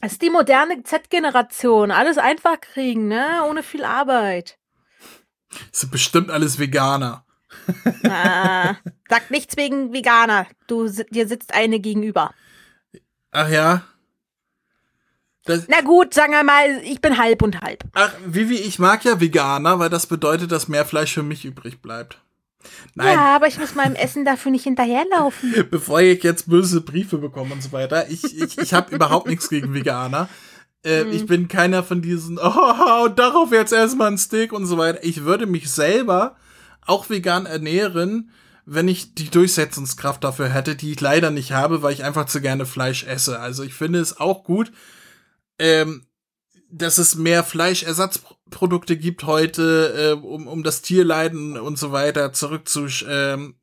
Es 0.00 0.14
ist 0.14 0.22
die 0.22 0.30
moderne 0.30 0.82
Z-Generation. 0.82 1.92
Alles 1.92 2.18
einfach 2.18 2.60
kriegen, 2.60 3.06
ne? 3.06 3.44
Ohne 3.48 3.62
viel 3.62 3.84
Arbeit. 3.84 4.58
Es 5.72 5.82
sind 5.82 5.92
bestimmt 5.92 6.30
alles 6.30 6.58
Veganer. 6.58 7.24
Ah, 8.08 8.76
sag 9.08 9.30
nichts 9.30 9.56
wegen 9.56 9.92
Veganer. 9.92 10.48
Du, 10.66 10.88
dir 10.88 11.28
sitzt 11.28 11.54
eine 11.54 11.78
gegenüber. 11.78 12.34
Ach 13.30 13.48
ja? 13.48 13.84
Das 15.44 15.64
Na 15.68 15.80
gut, 15.80 16.14
sagen 16.14 16.32
wir 16.32 16.44
mal, 16.44 16.80
ich 16.84 17.00
bin 17.00 17.18
halb 17.18 17.42
und 17.42 17.60
halb. 17.60 17.82
Ach, 17.94 18.12
Vivi, 18.26 18.56
ich 18.56 18.78
mag 18.78 19.04
ja 19.04 19.20
Veganer, 19.20 19.78
weil 19.78 19.90
das 19.90 20.06
bedeutet, 20.06 20.52
dass 20.52 20.68
mehr 20.68 20.84
Fleisch 20.84 21.12
für 21.12 21.22
mich 21.22 21.44
übrig 21.44 21.82
bleibt. 21.82 22.18
Nein. 22.94 23.14
Ja, 23.14 23.34
aber 23.36 23.48
ich 23.48 23.58
muss 23.58 23.74
meinem 23.74 23.96
Essen 23.96 24.24
dafür 24.24 24.52
nicht 24.52 24.64
hinterherlaufen. 24.64 25.66
Bevor 25.70 26.00
ich 26.00 26.22
jetzt 26.22 26.48
böse 26.48 26.80
Briefe 26.80 27.18
bekomme 27.18 27.54
und 27.54 27.62
so 27.62 27.72
weiter. 27.72 28.08
Ich, 28.08 28.24
ich, 28.40 28.58
ich 28.58 28.72
habe 28.72 28.94
überhaupt 28.94 29.26
nichts 29.26 29.48
gegen 29.48 29.74
Veganer. 29.74 30.28
Äh, 30.84 31.04
mhm. 31.04 31.12
Ich 31.12 31.26
bin 31.26 31.48
keiner 31.48 31.82
von 31.82 32.02
diesen, 32.02 32.38
oh, 32.42 33.08
darauf 33.08 33.52
jetzt 33.52 33.72
erstmal 33.72 34.08
ein 34.08 34.18
Steak 34.18 34.52
und 34.52 34.66
so 34.66 34.78
weiter. 34.78 35.02
Ich 35.02 35.24
würde 35.24 35.46
mich 35.46 35.70
selber 35.70 36.36
auch 36.86 37.10
vegan 37.10 37.46
ernähren, 37.46 38.30
wenn 38.64 38.88
ich 38.88 39.14
die 39.14 39.30
Durchsetzungskraft 39.30 40.22
dafür 40.22 40.48
hätte, 40.48 40.76
die 40.76 40.92
ich 40.92 41.00
leider 41.00 41.30
nicht 41.30 41.52
habe, 41.52 41.82
weil 41.82 41.92
ich 41.92 42.04
einfach 42.04 42.26
zu 42.26 42.40
gerne 42.40 42.66
Fleisch 42.66 43.04
esse. 43.04 43.40
Also 43.40 43.62
ich 43.62 43.74
finde 43.74 44.00
es 44.00 44.18
auch 44.20 44.44
gut, 44.44 44.72
ähm, 45.58 46.06
dass 46.70 46.98
es 46.98 47.14
mehr 47.16 47.44
Fleischersatzprodukte 47.44 48.96
gibt 48.96 49.24
heute, 49.24 50.16
äh, 50.18 50.24
um, 50.24 50.46
um 50.46 50.62
das 50.62 50.82
Tierleiden 50.82 51.58
und 51.58 51.78
so 51.78 51.92
weiter 51.92 52.32
zurückzuführen, 52.32 53.54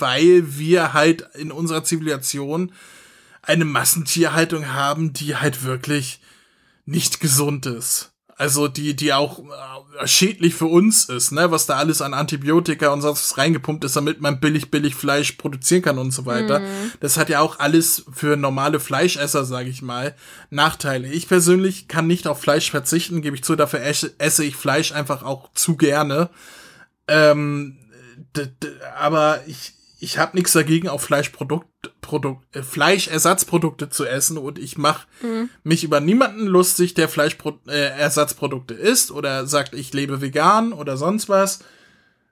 weil 0.00 0.58
wir 0.58 0.94
halt 0.94 1.28
in 1.34 1.52
unserer 1.52 1.84
Zivilisation 1.84 2.72
eine 3.42 3.64
Massentierhaltung 3.64 4.72
haben, 4.72 5.12
die 5.12 5.36
halt 5.36 5.64
wirklich 5.64 6.20
nicht 6.86 7.20
gesund 7.20 7.66
ist. 7.66 8.12
Also 8.38 8.68
die, 8.68 8.94
die 8.94 9.12
auch 9.12 9.40
äh, 9.40 10.06
schädlich 10.06 10.54
für 10.54 10.66
uns 10.66 11.08
ist, 11.08 11.32
ne, 11.32 11.50
was 11.50 11.66
da 11.66 11.76
alles 11.76 12.00
an 12.00 12.14
Antibiotika 12.14 12.90
und 12.92 13.02
sonst 13.02 13.20
was 13.20 13.36
reingepumpt 13.36 13.82
ist, 13.82 13.96
damit 13.96 14.20
man 14.20 14.38
billig, 14.38 14.70
billig 14.70 14.94
Fleisch 14.94 15.32
produzieren 15.32 15.82
kann 15.82 15.98
und 15.98 16.12
so 16.12 16.24
weiter. 16.24 16.60
Mhm. 16.60 16.92
Das 17.00 17.16
hat 17.16 17.30
ja 17.30 17.40
auch 17.40 17.58
alles 17.58 18.04
für 18.12 18.36
normale 18.36 18.78
Fleischesser, 18.78 19.44
sage 19.44 19.70
ich 19.70 19.82
mal, 19.82 20.14
Nachteile. 20.50 21.08
Ich 21.08 21.26
persönlich 21.26 21.88
kann 21.88 22.06
nicht 22.06 22.28
auf 22.28 22.40
Fleisch 22.40 22.70
verzichten, 22.70 23.22
gebe 23.22 23.34
ich 23.34 23.42
zu, 23.42 23.56
dafür 23.56 23.80
esse 23.80 24.44
ich 24.44 24.54
Fleisch 24.54 24.92
einfach 24.92 25.24
auch 25.24 25.50
zu 25.54 25.76
gerne. 25.76 26.30
Ähm, 27.08 27.76
aber 28.96 29.40
ich, 29.48 29.72
ich 30.00 30.18
habe 30.18 30.36
nichts 30.36 30.52
dagegen, 30.52 30.88
auf 30.88 31.02
Fleischprodukt, 31.02 31.66
Produkt, 32.00 32.56
äh, 32.56 32.62
Fleischersatzprodukte 32.62 33.90
zu 33.90 34.06
essen 34.06 34.38
und 34.38 34.58
ich 34.58 34.78
mache 34.78 35.06
mhm. 35.22 35.50
mich 35.64 35.84
über 35.84 36.00
niemanden 36.00 36.46
lustig, 36.46 36.94
der 36.94 37.08
Fleischersatzprodukte 37.08 38.74
äh, 38.74 38.90
isst 38.90 39.10
oder 39.10 39.46
sagt, 39.46 39.74
ich 39.74 39.92
lebe 39.92 40.20
vegan 40.20 40.72
oder 40.72 40.96
sonst 40.96 41.28
was. 41.28 41.60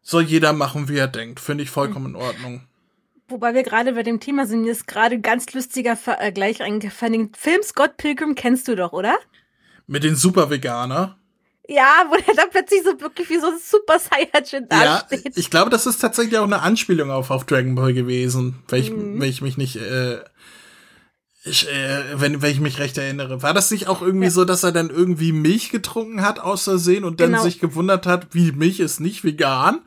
Soll 0.03 0.23
jeder 0.23 0.53
machen, 0.53 0.89
wie 0.89 0.97
er 0.97 1.09
denkt. 1.09 1.41
Finde 1.41 1.65
ich 1.65 1.71
vollkommen 1.71 2.11
mhm. 2.11 2.15
in 2.15 2.23
Ordnung. 2.23 2.63
Wobei 3.29 3.55
wir 3.55 3.65
gerade 3.65 3.95
bei 3.95 4.05
dem 4.05 4.21
Thema 4.21 4.47
sind, 4.47 4.63
mir 4.63 4.71
ist 4.71 4.87
gerade 4.87 5.21
ganz 5.21 5.53
lustiger 5.53 5.97
Vergleich 5.97 6.63
eingefallen. 6.63 7.13
Den 7.13 7.35
Film 7.35 7.61
Scott 7.65 7.97
Pilgrim 7.97 8.37
kennst 8.37 8.69
du 8.69 8.77
doch, 8.77 8.93
oder? 8.93 9.17
Mit 9.89 10.05
den 10.05 10.15
Super-Veganer? 10.15 11.19
Ja, 11.69 12.05
wo 12.09 12.17
der 12.17 12.35
dann 12.35 12.51
plötzlich 12.51 12.83
so 12.85 13.01
wirklich 13.01 13.29
wie 13.29 13.41
so 13.41 13.49
ein 13.49 13.59
Super 13.63 13.99
Saiyajin 13.99 14.69
dasteht. 14.69 15.25
Ja, 15.25 15.31
ich 15.35 15.51
glaube, 15.51 15.71
das 15.71 15.87
ist 15.87 15.99
tatsächlich 15.99 16.39
auch 16.39 16.45
eine 16.45 16.63
Anspielung 16.63 17.11
auf, 17.11 17.31
auf 17.31 17.45
Dragon 17.45 17.75
Ball 17.75 17.93
gewesen, 17.93 18.63
wenn 18.69 18.81
ich, 18.81 18.91
mhm. 18.91 19.21
wenn 19.21 19.29
ich 19.29 19.43
mich 19.43 19.57
nicht, 19.57 19.77
äh, 19.77 20.21
ich, 21.45 21.69
äh, 21.69 22.21
wenn, 22.21 22.41
wenn 22.41 22.51
ich 22.53 22.61
mich 22.61 22.79
recht 22.79 22.99
erinnere. 22.99 23.43
War 23.43 23.53
das 23.53 23.71
nicht 23.71 23.89
auch 23.89 24.01
irgendwie 24.01 24.27
ja. 24.27 24.31
so, 24.31 24.45
dass 24.45 24.63
er 24.63 24.73
dann 24.73 24.91
irgendwie 24.91 25.33
Milch 25.33 25.71
getrunken 25.71 26.23
hat 26.23 26.39
aus 26.39 26.65
Versehen 26.65 27.05
und 27.05 27.21
dann 27.21 27.33
genau. 27.33 27.43
sich 27.43 27.59
gewundert 27.59 28.07
hat, 28.07 28.29
wie 28.33 28.53
Milch 28.53 28.79
ist 28.79 29.01
nicht 29.01 29.25
vegan? 29.25 29.81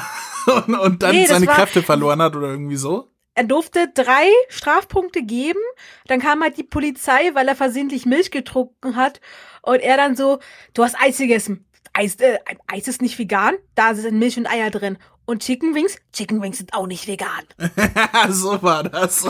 und, 0.66 0.74
und 0.78 1.02
dann 1.02 1.14
nee, 1.14 1.26
seine 1.26 1.46
Kräfte 1.46 1.82
verloren 1.82 2.22
hat 2.22 2.36
oder 2.36 2.48
irgendwie 2.48 2.76
so? 2.76 3.10
er 3.38 3.44
durfte 3.44 3.88
drei 3.94 4.26
Strafpunkte 4.48 5.22
geben. 5.22 5.60
Dann 6.08 6.18
kam 6.18 6.42
halt 6.42 6.56
die 6.56 6.64
Polizei, 6.64 7.30
weil 7.34 7.46
er 7.46 7.54
versehentlich 7.54 8.04
Milch 8.04 8.32
getrunken 8.32 8.96
hat. 8.96 9.20
Und 9.68 9.80
er 9.80 9.98
dann 9.98 10.16
so, 10.16 10.38
du 10.72 10.82
hast 10.82 10.96
Eis 10.98 11.18
gegessen. 11.18 11.66
Eis, 11.92 12.14
äh, 12.16 12.38
Eis 12.66 12.88
ist 12.88 13.02
nicht 13.02 13.18
vegan. 13.18 13.54
Da 13.74 13.94
sind 13.94 14.18
Milch 14.18 14.38
und 14.38 14.46
Eier 14.46 14.70
drin. 14.70 14.96
Und 15.26 15.42
Chicken 15.42 15.74
Wings? 15.74 15.98
Chicken 16.10 16.40
Wings 16.40 16.56
sind 16.56 16.72
auch 16.72 16.86
nicht 16.86 17.06
vegan. 17.06 17.44
so 18.30 18.62
war 18.62 18.82
das. 18.82 19.28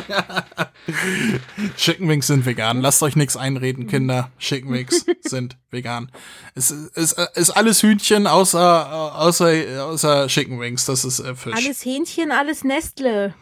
Chicken 1.77 2.09
Wings 2.09 2.29
sind 2.29 2.47
vegan. 2.47 2.81
Lasst 2.81 3.03
euch 3.03 3.17
nichts 3.17 3.37
einreden, 3.37 3.89
Kinder. 3.89 4.31
Chicken 4.39 4.73
Wings 4.73 5.05
sind 5.23 5.57
vegan. 5.73 6.13
Es 6.55 6.71
ist, 6.71 7.19
ist 7.35 7.51
alles 7.51 7.83
Hühnchen 7.83 8.29
außer, 8.29 9.17
außer, 9.19 9.87
außer 9.87 10.29
Chicken 10.29 10.61
Wings. 10.61 10.85
Das 10.85 11.05
ist 11.05 11.19
äh, 11.19 11.35
Fisch. 11.35 11.57
Alles 11.57 11.85
Hähnchen, 11.85 12.31
alles 12.31 12.63
Nestle. 12.63 13.35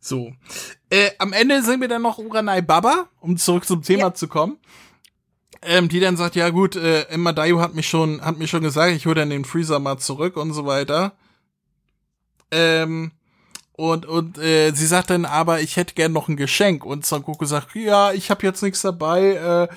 So. 0.00 0.32
Äh, 0.88 1.10
am 1.18 1.32
Ende 1.32 1.62
sehen 1.62 1.80
wir 1.80 1.86
dann 1.86 2.02
noch 2.02 2.18
Uranai 2.18 2.60
Baba, 2.60 3.08
um 3.20 3.36
zurück 3.36 3.66
zum 3.66 3.82
Thema 3.82 4.00
ja. 4.00 4.14
zu 4.14 4.26
kommen. 4.26 4.58
Ähm, 5.62 5.88
die 5.88 6.00
dann 6.00 6.16
sagt, 6.16 6.36
ja 6.36 6.48
gut, 6.48 6.76
äh, 6.76 7.02
Emma 7.08 7.32
Dayu 7.32 7.60
hat 7.60 7.74
mich 7.74 7.88
schon, 7.88 8.22
hat 8.22 8.38
mir 8.38 8.48
schon 8.48 8.62
gesagt, 8.62 8.92
ich 8.92 9.04
hole 9.04 9.16
dann 9.16 9.30
den 9.30 9.44
Freezer 9.44 9.78
mal 9.78 9.98
zurück 9.98 10.36
und 10.36 10.54
so 10.54 10.64
weiter. 10.64 11.12
Ähm, 12.50 13.12
und, 13.72 14.04
und 14.06 14.38
äh, 14.38 14.72
sie 14.72 14.86
sagt 14.86 15.10
dann 15.10 15.24
aber, 15.24 15.60
ich 15.60 15.76
hätte 15.76 15.94
gern 15.94 16.12
noch 16.12 16.28
ein 16.28 16.36
Geschenk. 16.36 16.84
Und 16.84 17.06
Son 17.06 17.22
Goku 17.22 17.44
sagt, 17.44 17.74
ja, 17.74 18.12
ich 18.12 18.30
habe 18.30 18.46
jetzt 18.46 18.62
nichts 18.62 18.82
dabei. 18.82 19.68
Äh, 19.70 19.74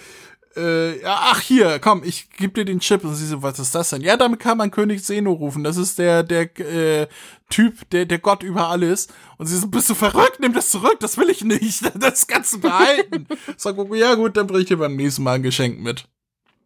äh, 0.56 1.04
ach 1.06 1.42
hier, 1.42 1.80
komm, 1.80 2.04
ich 2.04 2.30
geb 2.30 2.54
dir 2.54 2.66
den 2.66 2.80
Chip. 2.80 3.04
Und 3.04 3.16
sie 3.16 3.26
so, 3.26 3.42
was 3.42 3.60
ist 3.60 3.74
das 3.74 3.90
denn? 3.90 4.02
Ja, 4.02 4.18
damit 4.18 4.40
kann 4.40 4.58
man 4.58 4.72
König 4.72 5.04
Seno 5.04 5.32
rufen. 5.32 5.64
Das 5.64 5.78
ist 5.78 6.00
der, 6.00 6.24
der 6.24 6.60
äh, 6.60 7.08
Typ, 7.50 7.90
der, 7.90 8.06
der 8.06 8.20
Gott 8.20 8.44
über 8.44 8.70
alles. 8.70 9.08
Und 9.38 9.48
sie 9.48 9.58
so, 9.58 9.68
bist 9.68 9.90
du 9.90 9.96
verrückt? 9.96 10.40
Nimm 10.40 10.54
das 10.54 10.70
zurück, 10.70 11.00
das 11.00 11.18
will 11.18 11.30
ich 11.30 11.44
nicht. 11.44 11.84
Das 12.00 12.28
kannst 12.28 12.54
du 12.54 12.60
behalten. 12.60 13.28
Sag, 13.58 13.78
ja 13.94 14.16
gut, 14.16 14.36
dann 14.36 14.48
bring 14.48 14.62
ich 14.62 14.68
dir 14.68 14.78
beim 14.78 14.96
nächsten 14.96 15.24
Mal 15.24 15.34
ein 15.36 15.44
Geschenk 15.44 15.80
mit. 15.80 16.08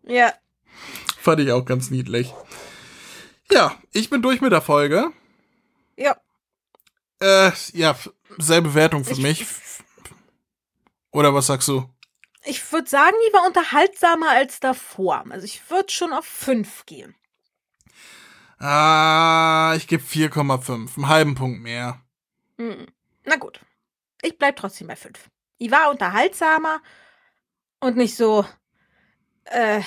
Ja. 0.04 0.34
Fand 1.20 1.42
ich 1.42 1.52
auch 1.52 1.66
ganz 1.66 1.90
niedlich. 1.92 2.34
Ja, 3.52 3.76
ich 3.94 4.10
bin 4.10 4.22
durch 4.22 4.42
mit 4.42 4.52
der 4.52 4.62
Folge. 4.62 5.12
Ja. 5.96 6.18
Äh, 7.20 7.52
ja, 7.74 7.96
selbe 8.38 8.74
Wertung 8.74 9.04
für 9.04 9.14
ich, 9.14 9.22
mich. 9.22 9.46
Oder 11.12 11.34
was 11.34 11.48
sagst 11.48 11.68
du? 11.68 11.90
Ich 12.48 12.72
würde 12.72 12.90
sagen, 12.90 13.16
die 13.28 13.34
war 13.34 13.46
unterhaltsamer 13.46 14.30
als 14.30 14.62
davor. 14.62 15.26
Also 15.30 15.46
ich 15.46 15.70
würde 15.70 15.92
schon 15.92 16.14
auf 16.14 16.26
5 16.26 16.86
gehen. 16.86 17.14
Ah, 18.58 19.74
ich 19.76 19.88
gebe 19.88 20.02
4,5. 20.02 20.96
Einen 20.96 21.08
halben 21.10 21.36
Punkt 21.36 21.62
mehr. 21.62 22.02
Hm. 22.58 22.88
Na 23.26 23.36
gut. 23.36 23.60
Ich 24.22 24.38
bleib 24.38 24.56
trotzdem 24.56 24.88
bei 24.88 24.96
5. 24.96 25.30
Die 25.60 25.72
war 25.72 25.92
unterhaltsamer 25.92 26.82
und 27.82 27.98
nicht 27.98 28.16
so 28.16 28.46
äh, 29.46 29.82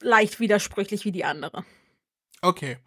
leicht 0.00 0.38
widersprüchlich 0.38 1.04
wie 1.04 1.12
die 1.12 1.24
andere. 1.24 1.64
Okay. 2.40 2.78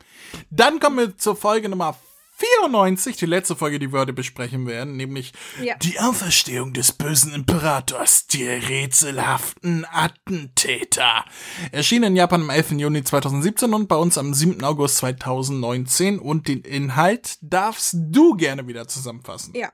Dann 0.50 0.80
kommen 0.80 0.98
wir 0.98 1.18
zur 1.18 1.36
Folge 1.36 1.68
Nummer 1.68 2.00
94, 2.40 3.18
die 3.18 3.26
letzte 3.26 3.56
Folge, 3.56 3.80
die 3.80 3.92
wir 3.92 4.00
heute 4.00 4.14
besprechen 4.14 4.66
werden, 4.66 4.96
nämlich 4.96 5.34
ja. 5.62 5.76
die 5.76 6.00
Auferstehung 6.00 6.74
des 6.74 6.94
bösen 6.94 7.34
Imperators, 7.34 8.28
die 8.28 8.48
rätselhaften 8.48 9.86
Attentäter. 9.92 11.26
Erschien 11.74 12.04
in 12.04 12.16
Japan 12.16 12.44
am 12.44 12.50
11. 12.50 12.72
Juni 12.72 13.04
2017 13.04 13.74
und 13.74 13.88
bei 13.88 13.98
uns 13.98 14.18
am 14.18 14.34
7. 14.34 14.64
August 14.64 14.98
2019 14.98 16.18
und 16.18 16.48
den 16.48 16.62
Inhalt 16.62 17.38
darfst 17.42 17.96
du 17.98 18.36
gerne 18.36 18.68
wieder 18.68 18.88
zusammenfassen. 18.88 19.54
Ja. 19.56 19.72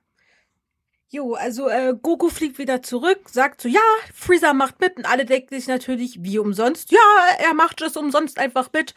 Jo, 1.09 1.35
also 1.35 1.69
äh, 1.69 1.93
Goku 2.01 2.29
fliegt 2.29 2.57
wieder 2.57 2.81
zurück, 2.81 3.29
sagt 3.31 3.61
so, 3.61 3.69
ja, 3.69 3.79
Freezer 4.13 4.53
macht 4.53 4.81
mit 4.81 4.97
und 4.97 5.05
alle 5.05 5.25
denken 5.25 5.53
sich 5.55 5.67
natürlich, 5.67 6.23
wie 6.23 6.39
umsonst. 6.39 6.91
Ja, 6.91 6.99
er 7.37 7.53
macht 7.53 7.81
es 7.81 7.95
umsonst 7.95 8.39
einfach 8.39 8.69
mit. 8.73 8.95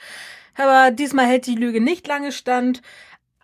Aber 0.57 0.91
diesmal 0.91 1.27
hält 1.27 1.47
die 1.47 1.55
Lüge 1.55 1.81
nicht 1.81 2.07
lange 2.09 2.33
stand 2.33 2.83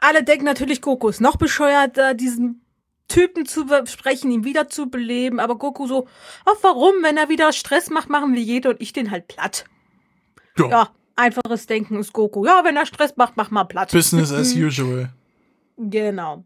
alle 0.05 0.23
denken 0.23 0.45
natürlich, 0.45 0.81
Goku 0.81 1.09
ist 1.09 1.21
noch 1.21 1.37
bescheuerter, 1.37 2.15
diesen 2.15 2.65
Typen 3.09 3.47
zu 3.47 3.67
besprechen, 3.67 4.31
ihn 4.31 4.45
wieder 4.45 4.69
zu 4.69 4.89
beleben, 4.89 5.41
aber 5.41 5.57
Goku 5.57 5.87
so, 5.87 6.07
ach 6.45 6.57
warum, 6.63 6.95
wenn 7.03 7.17
er 7.17 7.29
wieder 7.29 7.53
Stress 7.53 7.91
macht, 7.91 8.09
machen 8.09 8.35
wir 8.35 8.43
jede 8.43 8.71
und 8.71 8.81
ich 8.81 8.93
den 8.93 9.11
halt 9.11 9.29
platt. 9.29 9.65
Ja. 10.59 10.69
ja 10.69 10.91
einfaches 11.17 11.67
Denken 11.67 11.99
ist 11.99 12.13
Goku. 12.13 12.45
Ja, 12.47 12.63
wenn 12.65 12.77
er 12.77 12.87
Stress 12.87 13.17
macht, 13.17 13.37
mach 13.37 13.51
mal 13.51 13.65
platt. 13.65 13.93
Business 13.93 14.33
as 14.33 14.55
usual. 14.55 15.11
Genau. 15.77 16.45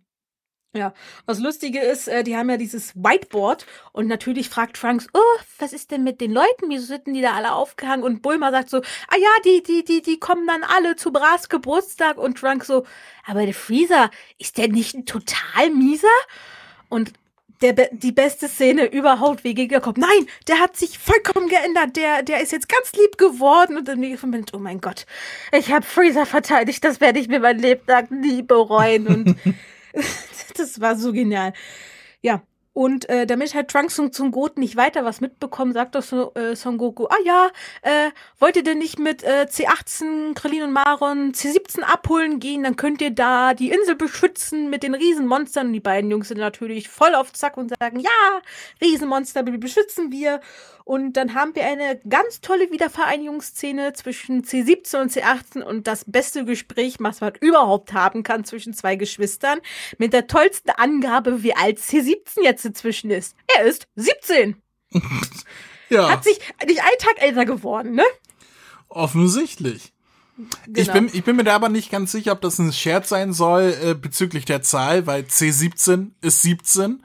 Ja, 0.75 0.93
was 1.25 1.39
Lustige 1.39 1.81
ist, 1.81 2.09
äh, 2.09 2.23
die 2.23 2.37
haben 2.37 2.51
ja 2.51 2.59
dieses 2.59 2.95
Whiteboard 2.95 3.64
und 3.93 4.07
natürlich 4.07 4.51
fragt 4.51 4.77
Trunks, 4.77 5.07
oh, 5.14 5.41
was 5.59 5.73
ist 5.73 5.91
denn 5.91 6.05
mit 6.05 6.21
den 6.21 6.31
Leuten? 6.31 6.69
Wieso 6.69 6.85
sitzen 6.85 7.14
die 7.14 7.23
da 7.23 7.33
alle 7.33 7.53
aufgehangen? 7.53 8.05
Und 8.05 8.21
Bulma 8.21 8.51
sagt 8.51 8.69
so, 8.69 8.77
ah 8.79 9.16
ja, 9.19 9.31
die, 9.47 9.62
die, 9.62 9.83
die, 9.83 10.03
die 10.03 10.21
kommen 10.21 10.47
dann 10.47 10.64
alle 10.64 10.95
zu 10.97 11.11
Bras 11.11 11.49
Geburtstag 11.49 12.19
und 12.19 12.37
Trunks 12.37 12.66
so, 12.66 12.85
aber 13.27 13.47
der 13.47 13.55
Freezer, 13.55 14.11
ist 14.39 14.59
der 14.59 14.69
nicht 14.69 14.95
ein 14.95 15.07
total 15.07 15.71
mieser? 15.71 16.07
Und 16.91 17.14
der, 17.62 17.73
die 17.91 18.12
beste 18.12 18.47
Szene 18.47 18.87
überhaupt, 18.87 19.45
wie 19.45 19.55
Giga 19.55 19.81
kommt. 19.81 19.99
Nein, 19.99 20.27
der 20.47 20.61
hat 20.61 20.77
sich 20.77 20.99
vollkommen 20.99 21.49
geändert. 21.49 21.97
Der, 21.97 22.23
der 22.23 22.41
ist 22.41 22.53
jetzt 22.53 22.69
ganz 22.69 22.93
lieb 22.93 23.19
geworden. 23.19 23.77
Und 23.77 23.89
dann 23.89 24.01
bin 24.01 24.14
ich, 24.14 24.23
oh 24.53 24.59
mein 24.59 24.81
Gott, 24.81 25.07
ich 25.53 25.73
habe 25.73 25.85
Freezer 25.85 26.27
verteidigt. 26.27 26.85
Das 26.85 27.01
werde 27.01 27.19
ich 27.19 27.29
mir 27.29 27.41
mein 27.41 27.59
Lebtag 27.59 28.11
nie 28.11 28.43
bereuen. 28.43 29.09
Und 29.09 29.37
das 30.57 30.80
war 30.80 30.97
so 30.97 31.12
genial. 31.12 31.53
Ja, 32.22 32.43
und 32.79 33.09
äh, 33.09 33.26
damit 33.26 33.57
halt 33.57 33.72
Trunks 33.72 33.97
zum, 33.97 34.12
zum 34.12 34.31
Goten 34.31 34.61
nicht 34.61 34.76
weiter 34.76 35.05
was 35.05 35.20
mitbekommen, 35.20 35.72
sagt 35.72 35.97
doch 35.97 36.03
so, 36.05 36.33
äh, 36.35 36.55
Son 36.55 36.79
Goku, 36.79 37.07
ah 37.07 37.16
ja, 37.24 37.51
äh, 37.83 38.11
wollt 38.39 38.55
ihr 38.55 38.62
denn 38.62 38.79
nicht 38.79 39.01
mit 39.01 39.24
äh, 39.24 39.49
C18, 39.51 40.35
Krillin 40.35 40.62
und 40.62 40.72
Maron 40.72 41.33
C17 41.33 41.81
abholen 41.81 42.39
gehen, 42.39 42.62
dann 42.62 42.76
könnt 42.76 43.03
ihr 43.03 43.11
da 43.11 43.53
die 43.53 43.72
Insel 43.72 43.97
beschützen 43.97 44.70
mit 44.70 44.85
den 44.85 44.95
Riesenmonstern. 44.95 45.66
Und 45.66 45.72
die 45.72 45.81
beiden 45.81 46.09
Jungs 46.09 46.29
sind 46.29 46.39
natürlich 46.39 46.89
voll 46.89 47.16
auf 47.16 47.33
Zack 47.33 47.57
und 47.57 47.74
sagen, 47.81 47.99
ja, 47.99 48.11
Riesenmonster 48.81 49.43
beschützen 49.43 50.12
wir. 50.12 50.39
Und 50.89 51.18
dann 51.18 51.35
haben 51.35 51.55
wir 51.55 51.66
eine 51.66 52.01
ganz 52.09 52.41
tolle 52.41 52.70
Wiedervereinigungsszene 52.70 53.93
zwischen 53.93 54.43
C17 54.43 55.03
und 55.03 55.12
C18 55.12 55.61
und 55.61 55.87
das 55.87 56.07
beste 56.07 56.47
Gespräch, 56.47 56.97
was 56.99 57.20
man 57.20 57.35
überhaupt 57.41 57.93
haben 57.93 58.22
kann 58.22 58.45
zwischen 58.45 58.72
zwei 58.72 58.97
Geschwistern, 58.97 59.59
mit 59.99 60.14
der 60.14 60.29
tollsten 60.29 60.70
Angabe, 60.70 61.43
wie 61.43 61.55
alt 61.55 61.76
C17 61.76 62.43
jetzt 62.43 62.68
inzwischen 62.69 63.11
ist. 63.11 63.35
Er 63.57 63.64
ist 63.64 63.89
17. 63.97 64.57
ja. 65.91 66.11
Hat 66.11 66.25
sich 66.25 66.39
nicht 66.66 66.81
einen 66.81 66.99
Tag 66.99 67.21
älter 67.21 67.45
geworden, 67.45 67.95
ne? 67.95 68.05
Offensichtlich. 68.89 69.93
Genau. 70.66 70.81
Ich, 70.81 70.93
bin, 70.93 71.11
ich 71.12 71.25
bin 71.25 71.37
mir 71.37 71.45
da 71.45 71.57
aber 71.57 71.69
nicht 71.69 71.91
ganz 71.91 72.12
sicher, 72.12 72.33
ob 72.33 72.41
das 72.41 72.59
ein 72.61 72.73
Scherz 72.73 73.09
sein 73.09 73.33
soll 73.33 73.77
äh, 73.83 73.95
bezüglich 73.95 74.45
der 74.45 74.62
Zahl, 74.62 75.07
weil 75.07 75.23
C17 75.23 76.12
ist 76.21 76.43
17. 76.43 77.03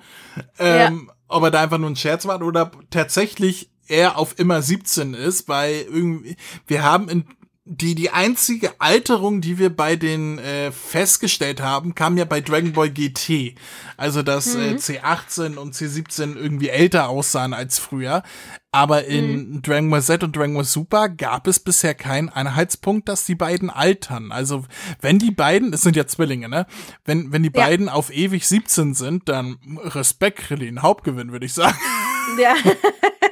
Ähm, 0.59 1.07
ja. 1.07 1.13
Ob 1.27 1.43
er 1.43 1.51
da 1.51 1.61
einfach 1.61 1.79
nur 1.79 1.89
ein 1.89 1.95
Scherz 1.95 2.25
macht 2.25 2.43
oder 2.43 2.71
tatsächlich 2.91 3.71
er 3.87 4.17
auf 4.17 4.37
immer 4.37 4.61
17 4.61 5.15
ist, 5.15 5.47
weil 5.47 5.81
irgendwie, 5.81 6.37
wir 6.67 6.83
haben 6.83 7.09
in 7.09 7.25
die, 7.65 7.95
die 7.95 8.09
einzige 8.09 8.81
Alterung, 8.81 9.39
die 9.39 9.57
wir 9.57 9.73
bei 9.73 9.95
den 9.95 10.37
äh, 10.37 10.71
festgestellt 10.71 11.61
haben, 11.61 11.95
kam 11.95 12.17
ja 12.17 12.25
bei 12.25 12.41
Dragon 12.41 12.73
Ball 12.73 12.89
GT. 12.89 13.55
Also, 13.95 14.21
dass 14.21 14.53
äh, 14.53 14.57
mhm. 14.57 14.75
äh, 14.75 14.79
C18 14.79 15.55
und 15.55 15.73
C17 15.73 16.35
irgendwie 16.35 16.67
älter 16.67 17.07
aussahen 17.07 17.53
als 17.53 17.79
früher. 17.79 18.23
Aber 18.71 19.05
in 19.05 19.53
mhm. 19.53 19.61
Dragon 19.61 19.89
Ball 19.89 20.01
Z 20.01 20.23
und 20.25 20.35
Dragon 20.35 20.55
Ball 20.55 20.65
Super 20.65 21.07
gab 21.07 21.47
es 21.47 21.61
bisher 21.61 21.93
keinen 21.93 22.27
Einheitspunkt, 22.27 23.07
dass 23.07 23.25
die 23.25 23.35
beiden 23.35 23.69
altern. 23.69 24.33
Also, 24.33 24.65
wenn 24.99 25.17
die 25.17 25.31
beiden, 25.31 25.71
es 25.71 25.83
sind 25.83 25.95
ja 25.95 26.05
Zwillinge, 26.05 26.49
ne? 26.49 26.67
Wenn, 27.05 27.31
wenn 27.31 27.43
die 27.43 27.51
ja. 27.53 27.63
beiden 27.63 27.87
auf 27.87 28.11
ewig 28.13 28.45
17 28.45 28.93
sind, 28.93 29.29
dann 29.29 29.57
Respekt, 29.83 30.39
Krillin, 30.39 30.81
Hauptgewinn, 30.81 31.31
würde 31.31 31.45
ich 31.45 31.53
sagen. 31.53 31.77
Ja. 32.37 32.55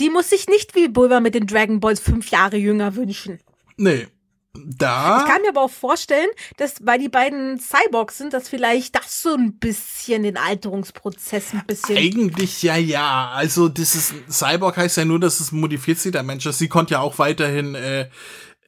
Die 0.00 0.10
muss 0.10 0.30
sich 0.30 0.48
nicht 0.48 0.74
wie 0.74 0.88
Bulma 0.88 1.20
mit 1.20 1.34
den 1.34 1.46
Dragon 1.46 1.78
Balls 1.78 2.00
fünf 2.00 2.30
Jahre 2.30 2.56
jünger 2.56 2.96
wünschen. 2.96 3.38
Nee. 3.76 4.08
Da. 4.52 5.20
Ich 5.20 5.32
kann 5.32 5.42
mir 5.42 5.50
aber 5.50 5.62
auch 5.62 5.70
vorstellen, 5.70 6.28
dass 6.56 6.84
weil 6.84 6.98
die 6.98 7.08
beiden 7.08 7.60
Cyborgs 7.60 8.18
sind, 8.18 8.32
dass 8.32 8.48
vielleicht 8.48 8.96
das 8.96 9.22
so 9.22 9.34
ein 9.34 9.58
bisschen 9.58 10.24
den 10.24 10.36
Alterungsprozess 10.36 11.52
ein 11.52 11.62
bisschen. 11.66 11.96
Eigentlich 11.96 12.62
ja, 12.62 12.76
ja. 12.76 13.30
Also, 13.32 13.68
das 13.68 13.94
ist, 13.94 14.12
Cyborg 14.28 14.76
heißt 14.76 14.96
ja 14.96 15.04
nur, 15.04 15.20
dass 15.20 15.38
es 15.38 15.52
ein 15.52 15.60
modifizierter 15.60 16.24
Mensch 16.24 16.46
ist. 16.46 16.58
Sie 16.58 16.68
konnte 16.68 16.94
ja 16.94 17.00
auch 17.00 17.18
weiterhin, 17.20 17.76
äh, 17.76 18.08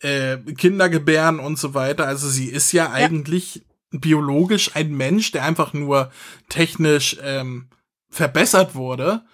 äh, 0.03 0.39
Kinder 0.57 0.89
gebären 0.89 1.41
und 1.41 1.59
so 1.59 1.75
weiter. 1.75 2.07
Also, 2.07 2.29
sie 2.29 2.47
ist 2.47 2.71
ja, 2.71 2.85
ja. 2.85 2.93
eigentlich 2.93 3.63
biologisch 3.91 4.77
ein 4.77 4.93
Mensch, 4.93 5.33
der 5.33 5.43
einfach 5.43 5.73
nur 5.73 6.13
technisch, 6.49 7.17
ähm, 7.23 7.69
verbessert 8.09 8.77
wurde. 8.77 9.25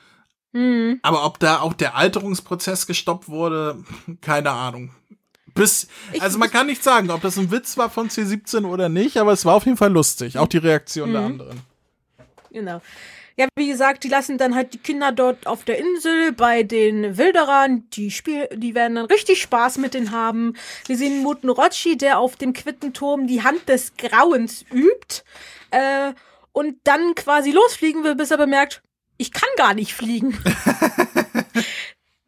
Mhm. 0.52 1.00
Aber 1.02 1.24
ob 1.24 1.38
da 1.38 1.60
auch 1.60 1.74
der 1.74 1.96
Alterungsprozess 1.96 2.86
gestoppt 2.86 3.28
wurde, 3.28 3.82
keine 4.20 4.50
Ahnung. 4.50 4.90
Bis, 5.54 5.88
also 6.20 6.38
man 6.38 6.50
kann 6.50 6.66
nicht 6.66 6.84
sagen, 6.84 7.10
ob 7.10 7.20
das 7.20 7.36
ein 7.36 7.50
Witz 7.50 7.76
war 7.76 7.90
von 7.90 8.08
C17 8.08 8.64
oder 8.64 8.88
nicht, 8.88 9.16
aber 9.16 9.32
es 9.32 9.44
war 9.44 9.54
auf 9.54 9.64
jeden 9.64 9.76
Fall 9.76 9.92
lustig. 9.92 10.38
Auch 10.38 10.46
die 10.46 10.58
Reaktion 10.58 11.08
mhm. 11.08 11.12
der 11.12 11.22
anderen. 11.22 11.60
Genau. 12.52 12.80
Ja, 13.36 13.46
wie 13.54 13.68
gesagt, 13.68 14.02
die 14.02 14.08
lassen 14.08 14.36
dann 14.36 14.56
halt 14.56 14.74
die 14.74 14.78
Kinder 14.78 15.12
dort 15.12 15.46
auf 15.46 15.62
der 15.62 15.78
Insel 15.78 16.32
bei 16.32 16.64
den 16.64 17.16
Wilderern. 17.18 17.88
Die 17.92 18.10
spiel 18.10 18.48
die 18.52 18.74
werden 18.74 18.96
dann 18.96 19.06
richtig 19.06 19.40
Spaß 19.40 19.78
mit 19.78 19.94
denen 19.94 20.10
haben. 20.10 20.54
Wir 20.86 20.96
sehen 20.96 21.22
Muten 21.22 21.48
Rotschi, 21.48 21.96
der 21.96 22.18
auf 22.18 22.34
dem 22.34 22.52
Quittenturm 22.52 23.28
die 23.28 23.44
Hand 23.44 23.68
des 23.68 23.96
Grauens 23.96 24.64
übt. 24.72 25.22
Äh, 25.70 26.14
und 26.50 26.78
dann 26.82 27.14
quasi 27.14 27.52
losfliegen 27.52 28.02
will, 28.02 28.16
bis 28.16 28.32
er 28.32 28.38
bemerkt, 28.38 28.82
ich 29.18 29.32
kann 29.32 29.48
gar 29.56 29.74
nicht 29.74 29.92
fliegen. 29.92 30.38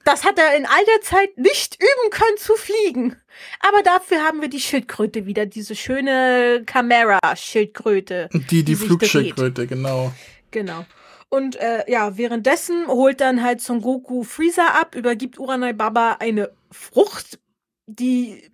das 0.04 0.24
hat 0.24 0.38
er 0.38 0.56
in 0.56 0.66
all 0.66 0.84
der 0.84 1.00
Zeit 1.02 1.38
nicht 1.38 1.76
üben 1.76 2.10
können 2.10 2.36
zu 2.36 2.54
fliegen. 2.54 3.16
Aber 3.60 3.82
dafür 3.82 4.22
haben 4.22 4.42
wir 4.42 4.48
die 4.48 4.60
Schildkröte 4.60 5.24
wieder, 5.24 5.46
diese 5.46 5.74
schöne 5.74 6.62
Camera-Schildkröte. 6.66 8.28
Die, 8.32 8.40
die, 8.40 8.64
die 8.64 8.76
Flugschildkröte, 8.76 9.66
genau. 9.66 10.12
Genau. 10.50 10.84
Und 11.28 11.54
äh, 11.56 11.88
ja, 11.88 12.16
währenddessen 12.18 12.88
holt 12.88 13.20
dann 13.20 13.42
halt 13.42 13.60
Son 13.60 13.80
Goku 13.80 14.24
Freezer 14.24 14.74
ab, 14.74 14.96
übergibt 14.96 15.38
Uranai 15.38 15.72
Baba 15.72 16.16
eine 16.18 16.50
Frucht, 16.72 17.38
die 17.86 18.50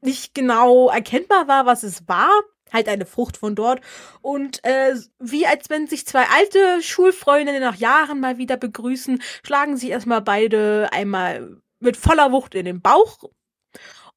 nicht 0.00 0.34
genau 0.34 0.88
erkennbar 0.88 1.46
war, 1.46 1.66
was 1.66 1.82
es 1.82 2.08
war 2.08 2.30
halt 2.72 2.88
eine 2.88 3.06
Frucht 3.06 3.36
von 3.36 3.54
dort. 3.54 3.80
Und 4.22 4.64
äh, 4.64 4.94
wie 5.18 5.46
als 5.46 5.70
wenn 5.70 5.86
sich 5.86 6.06
zwei 6.06 6.24
alte 6.24 6.82
Schulfreundinnen 6.82 7.60
nach 7.60 7.76
Jahren 7.76 8.20
mal 8.20 8.38
wieder 8.38 8.56
begrüßen, 8.56 9.22
schlagen 9.44 9.76
sich 9.76 9.90
erstmal 9.90 10.22
beide 10.22 10.88
einmal 10.92 11.58
mit 11.80 11.96
voller 11.96 12.32
Wucht 12.32 12.54
in 12.54 12.64
den 12.64 12.80
Bauch. 12.80 13.18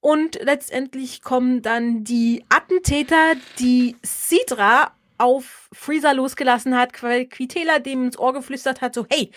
Und 0.02 0.40
letztendlich 0.42 1.22
kommen 1.22 1.62
dann 1.62 2.04
die 2.06 2.46
Attentäter, 2.50 3.34
die 3.60 3.98
Sidra 4.02 4.94
auf 5.20 5.68
Freezer 5.74 6.14
losgelassen 6.14 6.78
hat, 6.78 7.04
weil 7.04 7.26
Quitela 7.26 7.80
dem 7.80 8.06
ins 8.06 8.18
Ohr 8.18 8.34
geflüstert 8.34 8.80
hat, 8.80 8.96
so, 8.96 9.06
hey, 9.10 9.32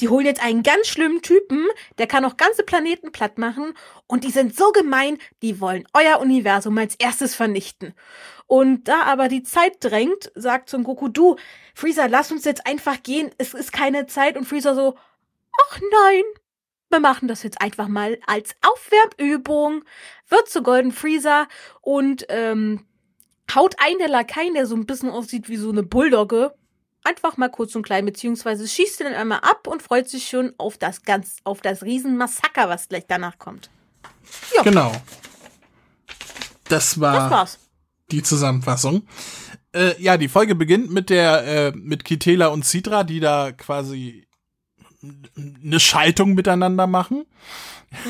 die 0.00 0.08
holen 0.08 0.26
jetzt 0.26 0.42
einen 0.42 0.64
ganz 0.64 0.88
schlimmen 0.88 1.22
Typen, 1.22 1.64
der 1.96 2.08
kann 2.08 2.24
auch 2.24 2.36
ganze 2.36 2.64
Planeten 2.64 3.12
platt 3.12 3.38
machen 3.38 3.72
und 4.08 4.24
die 4.24 4.32
sind 4.32 4.56
so 4.56 4.72
gemein, 4.72 5.18
die 5.42 5.60
wollen 5.60 5.86
euer 5.92 6.18
Universum 6.18 6.76
als 6.76 6.96
erstes 6.96 7.36
vernichten. 7.36 7.94
Und 8.48 8.88
da 8.88 9.02
aber 9.02 9.28
die 9.28 9.42
Zeit 9.42 9.76
drängt, 9.80 10.32
sagt 10.34 10.70
Son 10.70 10.82
Goku, 10.82 11.08
du, 11.08 11.36
Freezer, 11.74 12.08
lass 12.08 12.32
uns 12.32 12.46
jetzt 12.46 12.66
einfach 12.66 13.02
gehen, 13.02 13.30
es 13.36 13.52
ist 13.52 13.72
keine 13.72 14.06
Zeit. 14.06 14.38
Und 14.38 14.46
Freezer 14.46 14.74
so, 14.74 14.96
ach 15.68 15.78
nein, 15.92 16.22
wir 16.88 16.98
machen 16.98 17.28
das 17.28 17.42
jetzt 17.42 17.60
einfach 17.60 17.88
mal 17.88 18.18
als 18.26 18.56
Aufwärmübung, 18.62 19.84
wird 20.28 20.48
zu 20.48 20.62
Golden 20.62 20.92
Freezer 20.92 21.46
und 21.82 22.24
ähm, 22.30 22.86
haut 23.54 23.76
einen 23.78 23.98
der 23.98 24.08
Lakaien, 24.08 24.54
der 24.54 24.66
so 24.66 24.74
ein 24.74 24.86
bisschen 24.86 25.10
aussieht 25.10 25.50
wie 25.50 25.58
so 25.58 25.68
eine 25.68 25.82
Bulldogge, 25.82 26.54
einfach 27.04 27.36
mal 27.36 27.50
kurz 27.50 27.76
und 27.76 27.82
klein, 27.82 28.06
beziehungsweise 28.06 28.66
schießt 28.66 29.00
ihn 29.00 29.08
dann 29.08 29.14
einmal 29.14 29.40
ab 29.40 29.66
und 29.66 29.82
freut 29.82 30.08
sich 30.08 30.26
schon 30.26 30.54
auf 30.56 30.78
das 30.78 31.02
ganz, 31.02 31.36
auf 31.44 31.60
das 31.60 31.82
Riesenmassaker, 31.82 32.70
was 32.70 32.88
gleich 32.88 33.04
danach 33.06 33.38
kommt. 33.38 33.68
Ja. 34.56 34.62
Genau. 34.62 34.90
Das 36.70 36.98
war. 36.98 37.14
Das 37.14 37.30
war's 37.30 37.67
die 38.10 38.22
Zusammenfassung. 38.22 39.02
Äh, 39.72 40.00
ja, 40.00 40.16
die 40.16 40.28
Folge 40.28 40.54
beginnt 40.54 40.90
mit 40.90 41.10
der, 41.10 41.44
äh, 41.46 41.72
mit 41.76 42.04
Kitela 42.04 42.48
und 42.48 42.64
Sidra, 42.64 43.04
die 43.04 43.20
da 43.20 43.52
quasi 43.52 44.26
eine 45.64 45.78
Schaltung 45.78 46.34
miteinander 46.34 46.86
machen. 46.86 47.24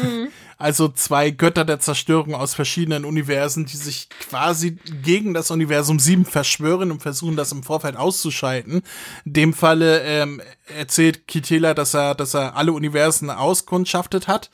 Mhm. 0.02 0.28
Also 0.60 0.88
zwei 0.88 1.30
Götter 1.30 1.64
der 1.64 1.78
Zerstörung 1.78 2.34
aus 2.34 2.52
verschiedenen 2.52 3.04
Universen, 3.04 3.64
die 3.64 3.76
sich 3.76 4.08
quasi 4.08 4.76
gegen 5.04 5.32
das 5.32 5.52
Universum 5.52 6.00
7 6.00 6.24
verschwören 6.24 6.90
und 6.90 7.00
versuchen, 7.00 7.36
das 7.36 7.52
im 7.52 7.62
Vorfeld 7.62 7.96
auszuschalten. 7.96 8.82
In 9.24 9.32
dem 9.32 9.54
Falle 9.54 10.00
ähm, 10.00 10.42
erzählt 10.76 11.28
Kitela, 11.28 11.74
dass 11.74 11.94
er, 11.94 12.16
dass 12.16 12.34
er 12.34 12.56
alle 12.56 12.72
Universen 12.72 13.30
auskundschaftet 13.30 14.26
hat 14.26 14.50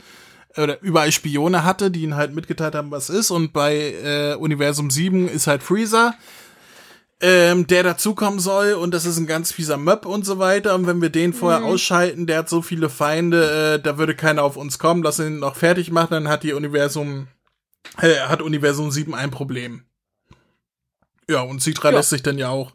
oder 0.57 0.81
überall 0.83 1.13
Spione 1.13 1.65
hatte, 1.65 1.91
die 1.91 2.03
ihn 2.03 2.17
halt 2.17 2.35
mitgeteilt 2.35 2.75
haben, 2.75 2.91
was 2.91 3.11
ist. 3.11 3.31
Und 3.31 3.53
bei 3.53 3.77
äh, 3.77 4.35
Universum 4.35 4.91
7 4.91 5.29
ist 5.29 5.47
halt 5.47 5.63
Freezer, 5.63 6.15
ähm, 7.21 7.67
der 7.67 7.83
dazukommen 7.83 8.39
soll. 8.39 8.75
Und 8.75 8.93
das 8.93 9.05
ist 9.05 9.19
ein 9.19 9.27
ganz 9.27 9.53
fieser 9.53 9.77
Möb 9.77 10.07
und 10.07 10.25
so 10.25 10.39
weiter. 10.39 10.75
Und 10.75 10.87
wenn 10.87 11.03
wir 11.03 11.11
den 11.11 11.33
vorher 11.33 11.61
mhm. 11.61 11.67
ausschalten, 11.67 12.27
der 12.27 12.39
hat 12.39 12.49
so 12.49 12.63
viele 12.63 12.89
Feinde, 12.89 13.75
äh, 13.75 13.83
da 13.83 13.99
würde 13.99 14.15
keiner 14.15 14.45
auf 14.45 14.57
uns 14.57 14.79
kommen. 14.79 15.03
Lass 15.03 15.19
ihn 15.19 15.41
noch 15.41 15.57
fertig 15.57 15.91
machen, 15.91 16.13
dann 16.13 16.29
hat 16.29 16.43
die 16.43 16.53
Universum, 16.53 17.29
äh, 18.01 18.21
hat 18.21 18.43
Universum 18.43 18.91
7 18.91 19.15
ein 19.15 19.31
Problem. 19.31 19.85
Ja, 21.29 21.41
und 21.41 21.63
Citra 21.63 21.91
ja. 21.91 21.97
lässt 21.97 22.11
sich 22.11 22.23
dann 22.23 22.39
ja 22.39 22.51
auch 22.51 22.73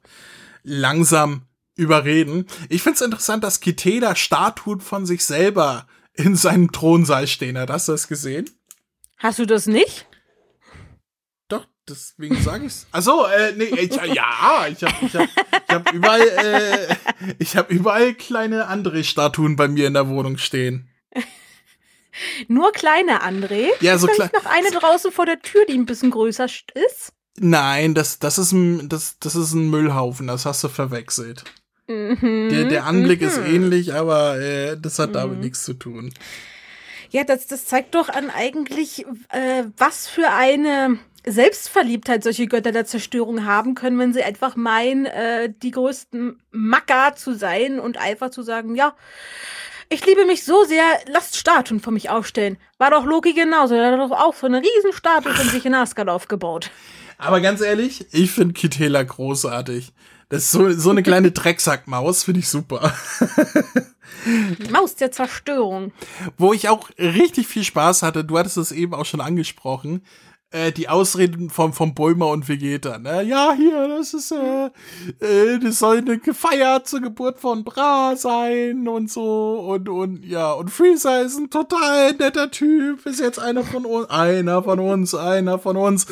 langsam 0.63 1.43
überreden. 1.75 2.45
Ich 2.67 2.82
find's 2.84 3.01
interessant, 3.01 3.43
dass 3.43 3.61
Kiteda 3.61 4.15
Statuen 4.15 4.82
von 4.82 5.05
sich 5.05 5.23
selber 5.23 5.88
in 6.20 6.36
seinem 6.36 6.72
Thronsaal 6.72 7.28
stehen 7.28 7.57
hat. 7.57 7.70
Hast 7.70 7.88
du 7.88 7.93
das 7.93 8.07
gesehen? 8.07 8.49
Hast 9.17 9.39
du 9.39 9.45
das 9.45 9.67
nicht? 9.67 10.05
Doch, 11.47 11.65
deswegen 11.88 12.41
sage 12.41 12.65
ich's. 12.65 12.88
Achso, 12.91 13.26
äh, 13.26 13.53
nee, 13.53 13.65
ich, 13.65 13.95
ja, 13.95 14.67
ich 14.67 14.84
habe 14.84 15.05
ich 15.05 15.15
hab, 15.15 15.30
ich 15.67 15.76
hab 15.76 15.93
überall, 15.93 16.22
äh, 16.22 16.95
ich 17.39 17.55
habe 17.55 17.74
überall 17.74 18.13
kleine 18.13 18.67
André-Statuen 18.67 19.55
bei 19.55 19.67
mir 19.67 19.88
in 19.88 19.93
der 19.93 20.09
Wohnung 20.09 20.38
stehen. 20.38 20.89
Nur 22.47 22.72
kleine 22.74 23.24
André? 23.24 23.70
Ja, 23.80 23.97
so 23.97 24.07
klein. 24.07 24.30
noch 24.34 24.45
eine 24.45 24.72
draußen 24.72 25.11
vor 25.11 25.26
der 25.26 25.39
Tür, 25.41 25.65
die 25.67 25.74
ein 25.74 25.86
bisschen 25.86 26.11
größer 26.11 26.45
ist? 26.45 27.13
Nein, 27.38 27.93
das, 27.93 28.20
das, 28.20 28.38
ist 28.38 28.51
ein, 28.51 28.89
das, 28.89 29.17
das 29.20 29.36
ist 29.36 29.53
ein 29.53 29.70
Müllhaufen, 29.70 30.28
das 30.28 30.45
hast 30.45 30.63
du 30.63 30.67
verwechselt. 30.67 31.45
Mhm, 31.89 32.49
der, 32.51 32.65
der 32.65 32.85
Anblick 32.85 33.21
mhm. 33.21 33.27
ist 33.27 33.37
ähnlich, 33.39 33.93
aber 33.95 34.39
äh, 34.39 34.77
das 34.79 34.99
hat 34.99 35.09
mhm. 35.09 35.13
damit 35.13 35.39
nichts 35.39 35.65
zu 35.65 35.73
tun. 35.73 36.13
Ja, 37.09 37.23
das, 37.23 37.47
das 37.47 37.65
zeigt 37.65 37.95
doch 37.95 38.09
an 38.09 38.29
eigentlich, 38.29 39.05
äh, 39.29 39.63
was 39.77 40.07
für 40.07 40.29
eine 40.29 40.99
Selbstverliebtheit 41.25 42.23
solche 42.23 42.45
Götter 42.45 42.71
der 42.71 42.85
Zerstörung 42.85 43.45
haben 43.45 43.73
können, 43.73 43.97
wenn 43.97 44.13
sie 44.13 44.21
einfach 44.21 44.55
meinen, 44.55 45.07
äh, 45.07 45.51
die 45.63 45.71
größten 45.71 46.39
Macker 46.51 47.15
zu 47.15 47.33
sein 47.33 47.79
und 47.79 47.97
einfach 47.97 48.29
zu 48.29 48.43
sagen, 48.43 48.75
ja, 48.75 48.93
ich 49.89 50.05
liebe 50.05 50.25
mich 50.25 50.43
so 50.43 50.63
sehr, 50.65 50.85
lasst 51.07 51.37
Statuen 51.37 51.79
von 51.79 51.95
mich 51.95 52.11
aufstellen. 52.11 52.57
War 52.77 52.91
doch 52.91 53.05
Loki 53.05 53.33
genauso, 53.33 53.73
er 53.73 53.91
hat 53.91 53.99
doch 53.99 54.11
auch 54.11 54.35
so 54.35 54.45
eine 54.45 54.61
riesen 54.61 54.93
Statue 54.93 55.33
von 55.33 55.49
sich 55.49 55.65
in 55.65 55.73
Asgard 55.73 56.09
aufgebaut. 56.09 56.69
Aber 57.17 57.41
ganz 57.41 57.61
ehrlich, 57.61 58.05
ich 58.11 58.31
finde 58.31 58.53
Kitela 58.53 59.01
großartig. 59.01 59.91
Das 60.30 60.43
ist 60.43 60.51
so, 60.51 60.71
so 60.71 60.91
eine 60.91 61.01
kleine 61.01 61.32
Drecksackmaus, 61.32 62.23
finde 62.23 62.41
ich 62.41 62.47
super. 62.47 62.93
Maus 64.71 64.95
der 64.95 65.11
Zerstörung. 65.11 65.91
Wo 66.38 66.53
ich 66.53 66.69
auch 66.69 66.89
richtig 66.99 67.47
viel 67.47 67.63
Spaß 67.63 68.03
hatte, 68.03 68.23
du 68.23 68.38
hattest 68.38 68.57
es 68.57 68.71
eben 68.71 68.93
auch 68.93 69.05
schon 69.05 69.21
angesprochen, 69.21 70.03
äh, 70.51 70.71
die 70.71 70.89
Ausreden 70.89 71.49
von, 71.49 71.73
von 71.73 71.93
Bulma 71.93 72.25
und 72.25 72.47
Vegeta. 72.47 72.97
Ne? 72.97 73.23
Ja, 73.23 73.53
hier, 73.55 73.87
das 73.87 74.13
ist, 74.13 74.31
äh, 74.31 74.67
äh, 75.19 75.59
das 75.59 75.79
soll 75.79 75.97
eine 75.97 76.17
Gefeier 76.17 76.83
zur 76.83 77.01
Geburt 77.01 77.39
von 77.39 77.63
Bra 77.63 78.15
sein 78.15 78.87
und 78.87 79.11
so. 79.11 79.59
Und, 79.59 79.89
und 79.89 80.25
ja, 80.25 80.51
und 80.53 80.69
Freezer 80.69 81.21
ist 81.21 81.37
ein 81.37 81.49
total 81.49 82.13
netter 82.13 82.49
Typ, 82.49 83.05
ist 83.05 83.19
jetzt 83.19 83.39
einer 83.39 83.63
von 83.63 83.85
uns, 83.85 84.09
einer 84.09 84.63
von 84.63 84.79
uns, 84.79 85.13
einer 85.13 85.59
von 85.59 85.77
uns. 85.77 86.07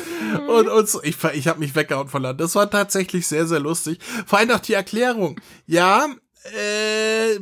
Und, 0.46 0.68
und 0.68 0.88
so. 0.88 1.02
Ich, 1.02 1.16
ich 1.34 1.48
habe 1.48 1.58
mich 1.58 1.74
weggehauen 1.74 2.08
von 2.08 2.22
Land. 2.22 2.40
Das 2.40 2.54
war 2.54 2.70
tatsächlich 2.70 3.26
sehr, 3.26 3.46
sehr 3.46 3.60
lustig. 3.60 3.98
Vor 4.26 4.38
allem 4.38 4.50
auch 4.50 4.60
die 4.60 4.74
Erklärung. 4.74 5.40
Ja, 5.66 6.06
äh, 6.44 7.38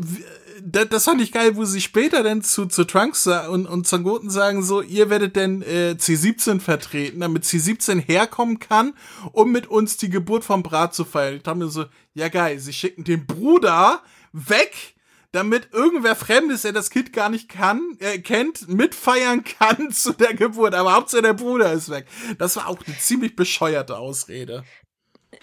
das, 0.68 0.88
das 0.88 1.04
fand 1.04 1.20
ich 1.20 1.30
geil, 1.30 1.56
wo 1.56 1.64
sie 1.64 1.80
später 1.80 2.24
dann 2.24 2.42
zu, 2.42 2.66
zu 2.66 2.84
Trunks 2.84 3.26
und, 3.26 3.66
und 3.66 3.86
Zangoten 3.86 4.30
sagen 4.30 4.64
so, 4.64 4.82
ihr 4.82 5.08
werdet 5.10 5.36
denn 5.36 5.62
äh, 5.62 5.94
C17 5.96 6.60
vertreten, 6.60 7.20
damit 7.20 7.44
C17 7.44 8.00
herkommen 8.00 8.58
kann, 8.58 8.94
um 9.32 9.52
mit 9.52 9.68
uns 9.68 9.96
die 9.96 10.10
Geburt 10.10 10.42
vom 10.42 10.64
Brat 10.64 10.92
zu 10.92 11.04
feiern. 11.04 11.36
Ich 11.36 11.42
dachte 11.44 11.58
mir 11.58 11.68
so, 11.68 11.84
ja 12.14 12.28
geil, 12.28 12.58
sie 12.58 12.72
schicken 12.72 13.04
den 13.04 13.26
Bruder 13.26 14.02
weg, 14.32 14.94
damit 15.30 15.68
irgendwer 15.72 16.16
Fremdes, 16.16 16.62
der 16.62 16.72
das 16.72 16.90
Kind 16.90 17.12
gar 17.12 17.28
nicht 17.28 17.48
kann, 17.48 17.96
äh, 18.00 18.18
kennt, 18.18 18.68
mitfeiern 18.68 19.44
kann 19.44 19.90
zu 19.92 20.14
der 20.14 20.34
Geburt. 20.34 20.74
Aber 20.74 20.94
Hauptsache 20.94 21.22
der 21.22 21.34
Bruder 21.34 21.72
ist 21.72 21.90
weg. 21.90 22.06
Das 22.38 22.56
war 22.56 22.66
auch 22.66 22.78
eine 22.84 22.98
ziemlich 22.98 23.36
bescheuerte 23.36 23.98
Ausrede. 23.98 24.64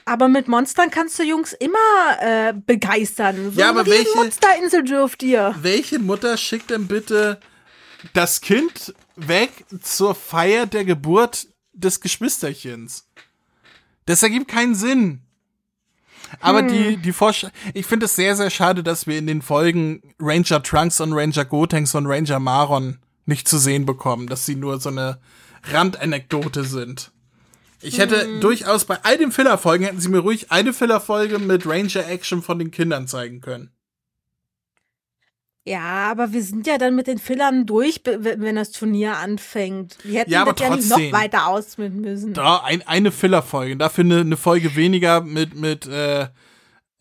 Aber 0.05 0.27
mit 0.27 0.47
Monstern 0.47 0.89
kannst 0.89 1.17
du 1.17 1.23
Jungs 1.23 1.53
immer 1.53 1.77
äh, 2.19 2.53
begeistern. 2.53 3.51
So 3.51 3.59
ja, 3.59 3.69
aber 3.69 3.85
welche 3.85 4.15
Monsterinsel 4.15 4.83
dürft 4.83 5.23
ihr? 5.23 5.55
Welche 5.61 5.99
Mutter 5.99 6.37
schickt 6.37 6.69
denn 6.69 6.87
bitte 6.87 7.39
das 8.13 8.41
Kind 8.41 8.93
weg 9.15 9.51
zur 9.81 10.13
Feier 10.15 10.65
der 10.65 10.83
Geburt 10.83 11.47
des 11.73 12.01
Geschwisterchens? 12.01 13.07
Das 14.05 14.23
ergibt 14.23 14.49
keinen 14.49 14.75
Sinn. 14.75 15.21
Aber 16.39 16.59
hm. 16.59 16.67
die, 16.67 16.97
die 16.97 17.13
Forsch 17.13 17.45
ich 17.73 17.85
finde 17.85 18.05
es 18.07 18.15
sehr, 18.15 18.35
sehr 18.35 18.49
schade, 18.49 18.83
dass 18.83 19.07
wir 19.07 19.17
in 19.17 19.27
den 19.27 19.41
Folgen 19.41 20.01
Ranger 20.19 20.61
Trunks 20.63 20.99
und 20.99 21.13
Ranger 21.13 21.45
Gotenks 21.45 21.95
und 21.95 22.07
Ranger 22.07 22.39
Maron 22.39 22.99
nicht 23.25 23.47
zu 23.47 23.57
sehen 23.57 23.85
bekommen, 23.85 24.27
dass 24.27 24.45
sie 24.45 24.55
nur 24.55 24.81
so 24.81 24.89
eine 24.89 25.19
Randanekdote 25.71 26.65
sind. 26.65 27.12
Ich 27.83 27.97
hätte 27.97 28.25
mhm. 28.25 28.41
durchaus 28.41 28.85
bei 28.85 28.97
all 29.03 29.17
den 29.17 29.31
Filler-Folgen 29.31 29.85
hätten 29.85 29.99
sie 29.99 30.09
mir 30.09 30.19
ruhig 30.19 30.51
eine 30.51 30.73
Filler-Folge 30.73 31.39
mit 31.39 31.65
Ranger-Action 31.65 32.41
von 32.41 32.59
den 32.59 32.71
Kindern 32.71 33.07
zeigen 33.07 33.41
können. 33.41 33.71
Ja, 35.65 36.11
aber 36.11 36.33
wir 36.33 36.43
sind 36.43 36.67
ja 36.67 36.77
dann 36.77 36.95
mit 36.95 37.07
den 37.07 37.19
Fillern 37.19 37.65
durch, 37.65 38.01
wenn 38.05 38.55
das 38.55 38.71
Turnier 38.71 39.17
anfängt. 39.17 39.97
Wir 40.03 40.19
hätten 40.19 40.31
ja, 40.31 40.41
aber 40.41 40.53
das 40.53 40.67
trotzdem, 40.67 40.89
ja 40.89 40.97
nicht 40.97 41.11
noch 41.11 41.19
weiter 41.19 41.47
ausmitteln 41.47 42.01
müssen. 42.01 42.33
Da 42.33 42.57
ein, 42.57 42.85
eine 42.85 43.11
Filler-Folge, 43.11 43.77
dafür 43.77 44.03
eine, 44.03 44.21
eine 44.21 44.37
Folge 44.37 44.75
weniger 44.75 45.21
mit 45.21 45.55
mit 45.55 45.85
äh, 45.85 46.27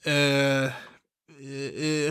äh, 0.04 0.66
äh, 0.66 0.70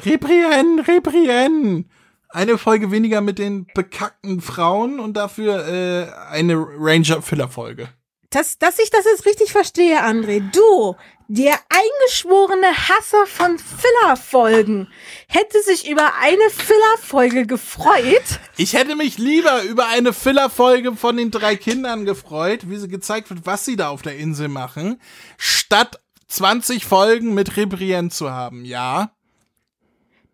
Rebrien, 0.05 0.79
Rebrien. 0.79 1.89
Eine 2.27 2.57
Folge 2.57 2.91
weniger 2.91 3.19
mit 3.21 3.39
den 3.39 3.67
bekackten 3.73 4.39
Frauen 4.41 4.99
und 4.99 5.15
dafür 5.15 5.67
äh, 5.67 6.07
eine 6.29 6.55
Ranger-Filler-Folge 6.55 7.89
dass, 8.31 8.57
dass 8.57 8.79
ich 8.79 8.89
das 8.89 9.05
jetzt 9.05 9.25
richtig 9.25 9.51
verstehe, 9.51 10.03
André. 10.03 10.41
Du, 10.51 10.95
der 11.27 11.53
eingeschworene 11.69 12.67
Hasser 12.67 13.25
von 13.27 13.59
Filler-Folgen, 13.59 14.87
hätte 15.27 15.61
sich 15.61 15.89
über 15.89 16.15
eine 16.19 16.49
Filler-Folge 16.49 17.45
gefreut. 17.45 18.39
Ich 18.57 18.73
hätte 18.73 18.95
mich 18.95 19.17
lieber 19.17 19.63
über 19.63 19.87
eine 19.87 20.13
Filler-Folge 20.13 20.95
von 20.95 21.17
den 21.17 21.29
drei 21.29 21.55
Kindern 21.55 22.05
gefreut, 22.05 22.69
wie 22.69 22.77
sie 22.77 22.87
gezeigt 22.87 23.29
wird, 23.29 23.45
was 23.45 23.65
sie 23.65 23.75
da 23.75 23.89
auf 23.89 24.01
der 24.01 24.17
Insel 24.17 24.47
machen, 24.47 24.99
statt 25.37 25.99
20 26.27 26.85
Folgen 26.85 27.33
mit 27.33 27.57
Rebrien 27.57 28.09
zu 28.09 28.31
haben, 28.31 28.65
ja 28.65 29.11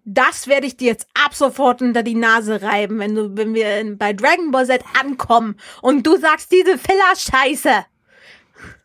das 0.09 0.47
werde 0.47 0.67
ich 0.67 0.77
dir 0.77 0.87
jetzt 0.87 1.05
ab 1.13 1.35
sofort 1.35 1.81
unter 1.81 2.01
die 2.01 2.15
Nase 2.15 2.61
reiben, 2.61 2.97
wenn 2.97 3.13
du, 3.13 3.35
wenn 3.35 3.53
wir 3.53 3.97
bei 3.97 4.13
Dragon 4.13 4.51
Ball 4.51 4.65
Z 4.65 4.81
ankommen 4.97 5.59
und 5.81 6.07
du 6.07 6.17
sagst 6.17 6.49
diese 6.49 6.77
Filler-Scheiße. 6.77 7.85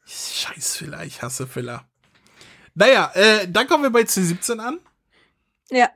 Scheiß 0.05 0.77
Filler, 0.77 1.05
ich 1.05 1.23
hasse 1.23 1.47
Filler. 1.47 1.87
Naja, 2.75 3.13
äh, 3.15 3.47
dann 3.49 3.69
kommen 3.69 3.85
wir 3.85 3.91
bei 3.91 4.01
C17 4.01 4.59
an. 4.59 4.81
Ja. 5.71 5.91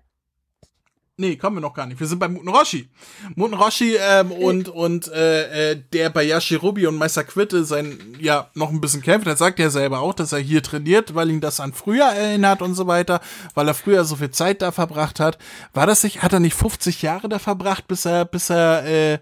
Nee, 1.19 1.37
kommen 1.37 1.57
wir 1.57 1.61
noch 1.63 1.73
gar 1.73 1.87
nicht. 1.87 1.99
Wir 1.99 2.07
sind 2.07 2.19
bei 2.19 2.29
Muten 2.29 2.51
Roshi. 2.51 2.91
Muten 3.37 3.55
Roshi 3.55 3.97
ähm, 3.99 4.33
und, 4.33 4.69
und 4.69 5.09
äh, 5.09 5.71
äh, 5.71 5.83
der 5.95 6.11
bei 6.11 6.25
Yashirobi 6.25 6.87
und 6.87 6.99
Meister 6.99 7.25
Quitte 7.25 7.65
sein, 7.65 7.99
ja, 8.21 8.51
noch 8.53 8.69
ein 8.69 8.83
bisschen 8.83 9.01
kämpft. 9.01 9.27
Er 9.27 9.37
sagt 9.37 9.59
ja 9.59 9.71
selber 9.71 10.01
auch, 10.01 10.13
dass 10.13 10.33
er 10.33 10.41
hier 10.41 10.63
trainiert, 10.63 11.15
weil 11.15 11.31
ihn 11.31 11.41
das 11.41 11.59
an 11.59 11.73
früher 11.73 12.05
erinnert 12.05 12.61
und 12.61 12.75
so 12.75 12.87
weiter, 12.87 13.23
weil 13.55 13.67
er 13.67 13.73
früher 13.73 14.05
so 14.05 14.17
viel 14.17 14.31
Zeit 14.31 14.61
da 14.61 14.73
verbracht 14.73 15.19
hat. 15.19 15.39
War 15.73 15.87
das 15.87 16.05
nicht, 16.05 16.23
hat 16.23 16.35
er 16.35 16.41
nicht 16.41 16.55
50 16.55 17.01
Jahre 17.01 17.31
da 17.31 17.39
verbracht, 17.39 17.89
bis 17.89 18.05
er, 18.05 18.27
bis 18.27 18.51
er 18.51 18.85
äh, 18.85 19.19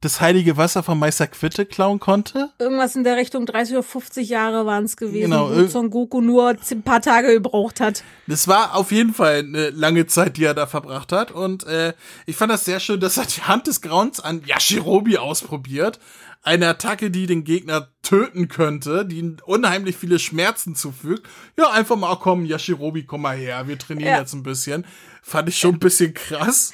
das 0.00 0.20
heilige 0.20 0.56
Wasser 0.56 0.84
von 0.84 0.98
Meister 0.98 1.26
Quitte 1.26 1.66
klauen 1.66 1.98
konnte? 1.98 2.50
Irgendwas 2.58 2.94
in 2.94 3.02
der 3.02 3.16
Richtung 3.16 3.46
30 3.46 3.74
oder 3.74 3.82
50 3.82 4.28
Jahre 4.28 4.64
waren 4.64 4.84
es 4.84 4.96
gewesen, 4.96 5.30
genau, 5.30 5.50
wo 5.50 5.66
Son 5.66 5.90
Goku 5.90 6.20
nur 6.20 6.50
ein 6.70 6.82
paar 6.82 7.02
Tage 7.02 7.32
gebraucht 7.32 7.80
hat. 7.80 8.04
Das 8.28 8.46
war 8.46 8.76
auf 8.76 8.92
jeden 8.92 9.12
Fall 9.12 9.40
eine 9.40 9.70
lange 9.70 10.06
Zeit, 10.06 10.36
die 10.36 10.44
er 10.44 10.54
da 10.54 10.66
verbracht 10.66 11.10
hat. 11.10 11.32
Und 11.32 11.66
äh, 11.66 11.94
ich 12.26 12.36
fand 12.36 12.52
das 12.52 12.64
sehr 12.64 12.78
schön, 12.78 13.00
dass 13.00 13.16
er 13.16 13.26
die 13.26 13.42
Hand 13.42 13.66
des 13.66 13.80
Grauens 13.80 14.20
an 14.20 14.42
Yashirobi 14.46 15.18
ausprobiert. 15.18 15.98
Eine 16.44 16.68
Attacke, 16.68 17.10
die 17.10 17.26
den 17.26 17.42
Gegner 17.42 17.88
töten 18.02 18.46
könnte, 18.46 19.04
die 19.04 19.36
unheimlich 19.44 19.96
viele 19.96 20.20
Schmerzen 20.20 20.76
zufügt. 20.76 21.26
Ja, 21.58 21.72
einfach 21.72 21.96
mal, 21.96 22.16
komm, 22.16 22.44
Yashirobi, 22.44 23.02
komm 23.02 23.22
mal 23.22 23.36
her, 23.36 23.66
wir 23.66 23.76
trainieren 23.76 24.12
ja. 24.12 24.20
jetzt 24.20 24.32
ein 24.34 24.44
bisschen. 24.44 24.86
Fand 25.22 25.48
ich 25.48 25.58
schon 25.58 25.74
ein 25.74 25.80
bisschen 25.80 26.14
krass. 26.14 26.72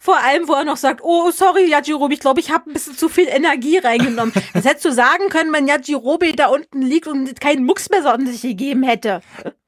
Vor 0.00 0.16
allem, 0.18 0.48
wo 0.48 0.54
er 0.54 0.64
noch 0.64 0.76
sagt, 0.76 1.00
oh, 1.02 1.30
sorry, 1.30 1.68
Yajirobe, 1.68 2.14
ich 2.14 2.20
glaube, 2.20 2.40
ich 2.40 2.50
habe 2.50 2.70
ein 2.70 2.72
bisschen 2.72 2.96
zu 2.96 3.08
viel 3.08 3.28
Energie 3.28 3.78
reingenommen. 3.78 4.32
Das 4.52 4.64
hättest 4.64 4.84
du 4.84 4.92
sagen 4.92 5.28
können, 5.30 5.52
wenn 5.52 5.66
Yajirobe 5.66 6.32
da 6.34 6.46
unten 6.46 6.82
liegt 6.82 7.06
und 7.06 7.40
keinen 7.40 7.64
Mucks 7.64 7.90
mehr 7.90 8.02
so 8.02 8.24
sich 8.24 8.42
gegeben 8.42 8.82
hätte. 8.82 9.20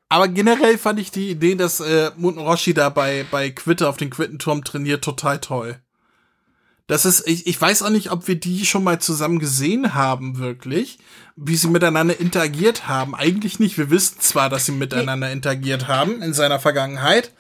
Aber 0.09 0.29
generell 0.29 0.79
fand 0.79 1.01
ich 1.01 1.11
die 1.11 1.31
Idee, 1.31 1.57
dass 1.57 1.81
äh, 1.81 2.11
Muten 2.17 2.41
Roshi 2.41 2.75
da 2.75 2.89
bei, 2.91 3.27
bei 3.31 3.51
Quitte 3.51 3.89
auf 3.89 3.97
den 3.97 4.11
Quittenturm 4.11 4.63
trainiert, 4.63 5.03
total 5.03 5.41
toll. 5.41 5.81
Das 6.87 7.05
ist, 7.05 7.27
ich, 7.27 7.49
ich 7.49 7.61
weiß 7.61 7.83
auch 7.83 7.91
nicht, 7.91 8.13
ob 8.13 8.29
wir 8.29 8.37
die 8.37 8.65
schon 8.65 8.85
mal 8.85 9.01
zusammen 9.01 9.41
gesehen 9.41 9.95
haben, 9.95 10.39
wirklich, 10.39 10.99
wie 11.35 11.57
sie 11.57 11.67
miteinander 11.67 12.21
interagiert 12.21 12.87
haben. 12.87 13.17
Eigentlich 13.17 13.59
nicht. 13.59 13.77
Wir 13.77 13.91
wissen 13.91 14.21
zwar, 14.21 14.49
dass 14.49 14.67
sie 14.67 14.73
miteinander 14.73 15.33
interagiert 15.33 15.89
haben 15.89 16.23
in 16.23 16.33
seiner 16.33 16.61
Vergangenheit, 16.61 17.33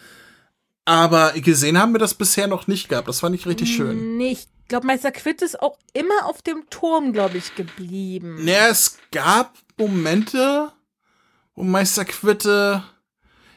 aber 0.87 1.33
gesehen 1.33 1.79
haben 1.79 1.93
wir 1.93 1.99
das 1.99 2.15
bisher 2.15 2.47
noch 2.47 2.69
nicht 2.69 2.89
gehabt. 2.89 3.09
Das 3.09 3.21
fand 3.21 3.35
ich 3.35 3.47
richtig 3.47 3.75
schön. 3.75 4.17
Nee, 4.17 4.33
ich 4.33 4.49
glaube, 4.69 4.87
Meister 4.87 5.11
Quitt 5.11 5.43
ist 5.43 5.61
auch 5.61 5.77
immer 5.93 6.25
auf 6.25 6.43
dem 6.43 6.71
Turm, 6.71 7.13
glaube 7.13 7.37
ich, 7.37 7.55
geblieben. 7.57 8.45
Naja, 8.45 8.69
es 8.69 8.99
gab 9.11 9.59
Momente, 9.77 10.73
wo 11.55 11.65
Meister 11.65 12.05
Quitte, 12.05 12.85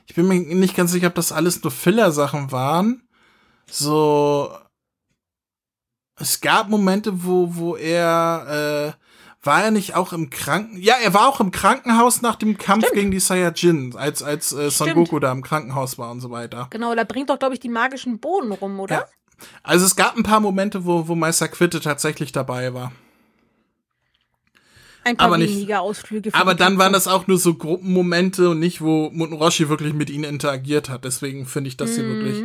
ich 0.08 0.16
bin 0.16 0.28
mir 0.28 0.40
nicht 0.40 0.76
ganz 0.76 0.92
sicher, 0.92 1.08
ob 1.08 1.16
das 1.16 1.32
alles 1.32 1.64
nur 1.64 1.72
Filler-Sachen 1.72 2.52
waren. 2.52 3.08
So, 3.70 4.52
es 6.16 6.42
gab 6.42 6.68
Momente, 6.68 7.24
wo, 7.24 7.56
wo 7.56 7.76
er 7.76 8.96
äh, 8.98 9.09
war 9.42 9.64
er 9.64 9.72
nicht 9.72 9.96
auch 9.96 10.12
im 10.12 10.30
Kranken? 10.30 10.82
Ja, 10.82 10.96
er 11.02 11.14
war 11.14 11.28
auch 11.28 11.40
im 11.40 11.52
Krankenhaus 11.52 12.22
nach 12.22 12.36
dem 12.36 12.58
Kampf 12.58 12.86
Stimmt. 12.86 13.00
gegen 13.00 13.12
die 13.12 13.20
Saiyajin, 13.20 13.96
als 13.96 14.22
als 14.22 14.52
äh, 14.52 14.70
Son 14.70 14.94
Goku 14.94 15.20
da 15.20 15.32
im 15.32 15.42
Krankenhaus 15.42 15.98
war 15.98 16.12
und 16.12 16.20
so 16.20 16.30
weiter. 16.30 16.68
Genau, 16.72 16.94
da 16.96 17.04
bringt 17.04 17.30
doch 17.30 17.40
glaube 17.40 17.54
ich 17.54 17.60
die 17.60 17.70
magischen 17.70 18.20
Bohnen 18.20 18.52
rum, 18.52 18.80
oder? 18.80 18.96
Ja. 18.96 19.06
Also 19.64 19.86
es 19.86 19.96
gab 19.96 20.18
ein 20.18 20.24
paar 20.24 20.42
Momente, 20.42 20.86
wo 20.86 21.08
wo 21.08 21.16
Meister 21.16 21.48
Quitte 21.48 21.80
tatsächlich 21.80 22.32
dabei 22.32 22.74
war. 22.74 22.92
Ein 25.06 25.16
paar 25.16 25.28
aber 25.28 25.40
weniger 25.40 25.56
nicht, 25.56 25.76
Ausflüge. 25.76 26.34
Aber 26.34 26.56
dann 26.56 26.78
waren 26.78 26.92
das 26.92 27.08
auch 27.08 27.28
nur 27.28 27.38
so 27.38 27.54
Gruppenmomente 27.54 28.50
und 28.50 28.60
nicht, 28.60 28.82
wo 28.82 29.10
Muten 29.12 29.36
Roshi 29.36 29.70
wirklich 29.70 29.94
mit 29.94 30.10
ihnen 30.10 30.26
interagiert 30.26 30.90
hat. 30.90 31.06
Deswegen 31.06 31.46
finde 31.46 31.70
ich 31.70 31.78
das 31.78 31.96
hier 31.96 32.04
mhm. 32.04 32.16
wirklich 32.16 32.44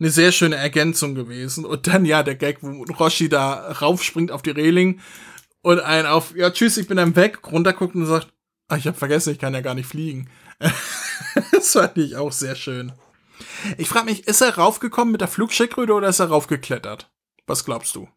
eine 0.00 0.10
sehr 0.10 0.32
schöne 0.32 0.56
Ergänzung 0.56 1.14
gewesen. 1.14 1.64
Und 1.64 1.86
dann 1.86 2.04
ja, 2.04 2.24
der 2.24 2.34
Gag, 2.34 2.58
wo 2.60 2.82
Roshi 2.82 3.28
da 3.28 3.70
raufspringt 3.80 4.32
auf 4.32 4.42
die 4.42 4.50
Reling 4.50 5.00
und 5.62 5.80
einen 5.80 6.06
auf, 6.06 6.34
ja, 6.36 6.50
tschüss, 6.50 6.76
ich 6.76 6.88
bin 6.88 6.96
dann 6.96 7.16
weg, 7.16 7.50
runterguckt 7.50 7.94
und 7.94 8.06
sagt, 8.06 8.32
ach, 8.68 8.76
ich 8.76 8.86
habe 8.86 8.98
vergessen, 8.98 9.32
ich 9.32 9.38
kann 9.38 9.54
ja 9.54 9.60
gar 9.60 9.74
nicht 9.74 9.86
fliegen. 9.86 10.28
das 11.52 11.72
fand 11.72 11.96
ich 11.98 12.16
auch 12.16 12.32
sehr 12.32 12.56
schön. 12.56 12.92
Ich 13.78 13.88
frage 13.88 14.06
mich, 14.06 14.26
ist 14.26 14.40
er 14.40 14.56
raufgekommen 14.56 15.12
mit 15.12 15.20
der 15.20 15.28
Flugschildkröte 15.28 15.92
oder 15.92 16.08
ist 16.08 16.20
er 16.20 16.26
raufgeklettert? 16.26 17.10
Was 17.46 17.64
glaubst 17.64 17.94
du? 17.96 18.08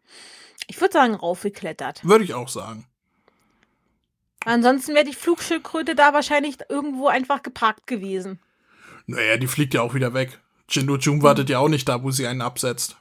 Ich 0.68 0.80
würde 0.80 0.92
sagen, 0.92 1.14
raufgeklettert. 1.14 2.04
Würde 2.04 2.24
ich 2.24 2.34
auch 2.34 2.48
sagen. 2.48 2.86
Ansonsten 4.44 4.94
wäre 4.94 5.04
die 5.04 5.14
Flugschildkröte 5.14 5.94
da 5.94 6.12
wahrscheinlich 6.12 6.58
irgendwo 6.68 7.08
einfach 7.08 7.42
geparkt 7.42 7.86
gewesen. 7.86 8.40
Naja, 9.06 9.36
die 9.36 9.48
fliegt 9.48 9.74
ja 9.74 9.82
auch 9.82 9.94
wieder 9.94 10.14
weg. 10.14 10.40
Jindo 10.68 10.96
Jun 10.96 11.22
wartet 11.22 11.50
ja 11.50 11.58
auch 11.58 11.68
nicht 11.68 11.88
da, 11.88 12.02
wo 12.02 12.10
sie 12.10 12.26
einen 12.26 12.42
absetzt. 12.42 12.96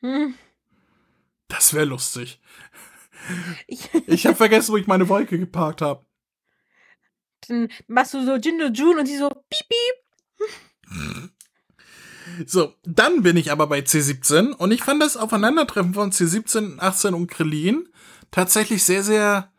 Hm. 0.00 0.34
Das 1.48 1.74
wäre 1.74 1.84
lustig. 1.84 2.40
Ich, 3.66 3.88
ich 4.06 4.26
habe 4.26 4.36
vergessen, 4.36 4.72
wo 4.72 4.76
ich 4.76 4.86
meine 4.86 5.08
Wolke 5.08 5.38
geparkt 5.38 5.82
habe. 5.82 6.04
Dann 7.48 7.68
machst 7.88 8.14
du 8.14 8.24
so 8.24 8.36
Jindo 8.36 8.66
June 8.66 9.00
und 9.00 9.06
sie 9.06 9.16
so 9.16 9.28
piep 9.28 9.68
piep. 9.68 11.30
So, 12.46 12.74
dann 12.84 13.22
bin 13.22 13.36
ich 13.36 13.50
aber 13.50 13.66
bei 13.66 13.80
C17 13.80 14.52
und 14.52 14.70
ich 14.70 14.82
fand 14.82 15.02
das 15.02 15.16
Aufeinandertreffen 15.16 15.94
von 15.94 16.12
C17, 16.12 16.78
18 16.78 17.14
und 17.14 17.26
Krillin 17.28 17.88
tatsächlich 18.30 18.84
sehr, 18.84 19.02
sehr 19.02 19.52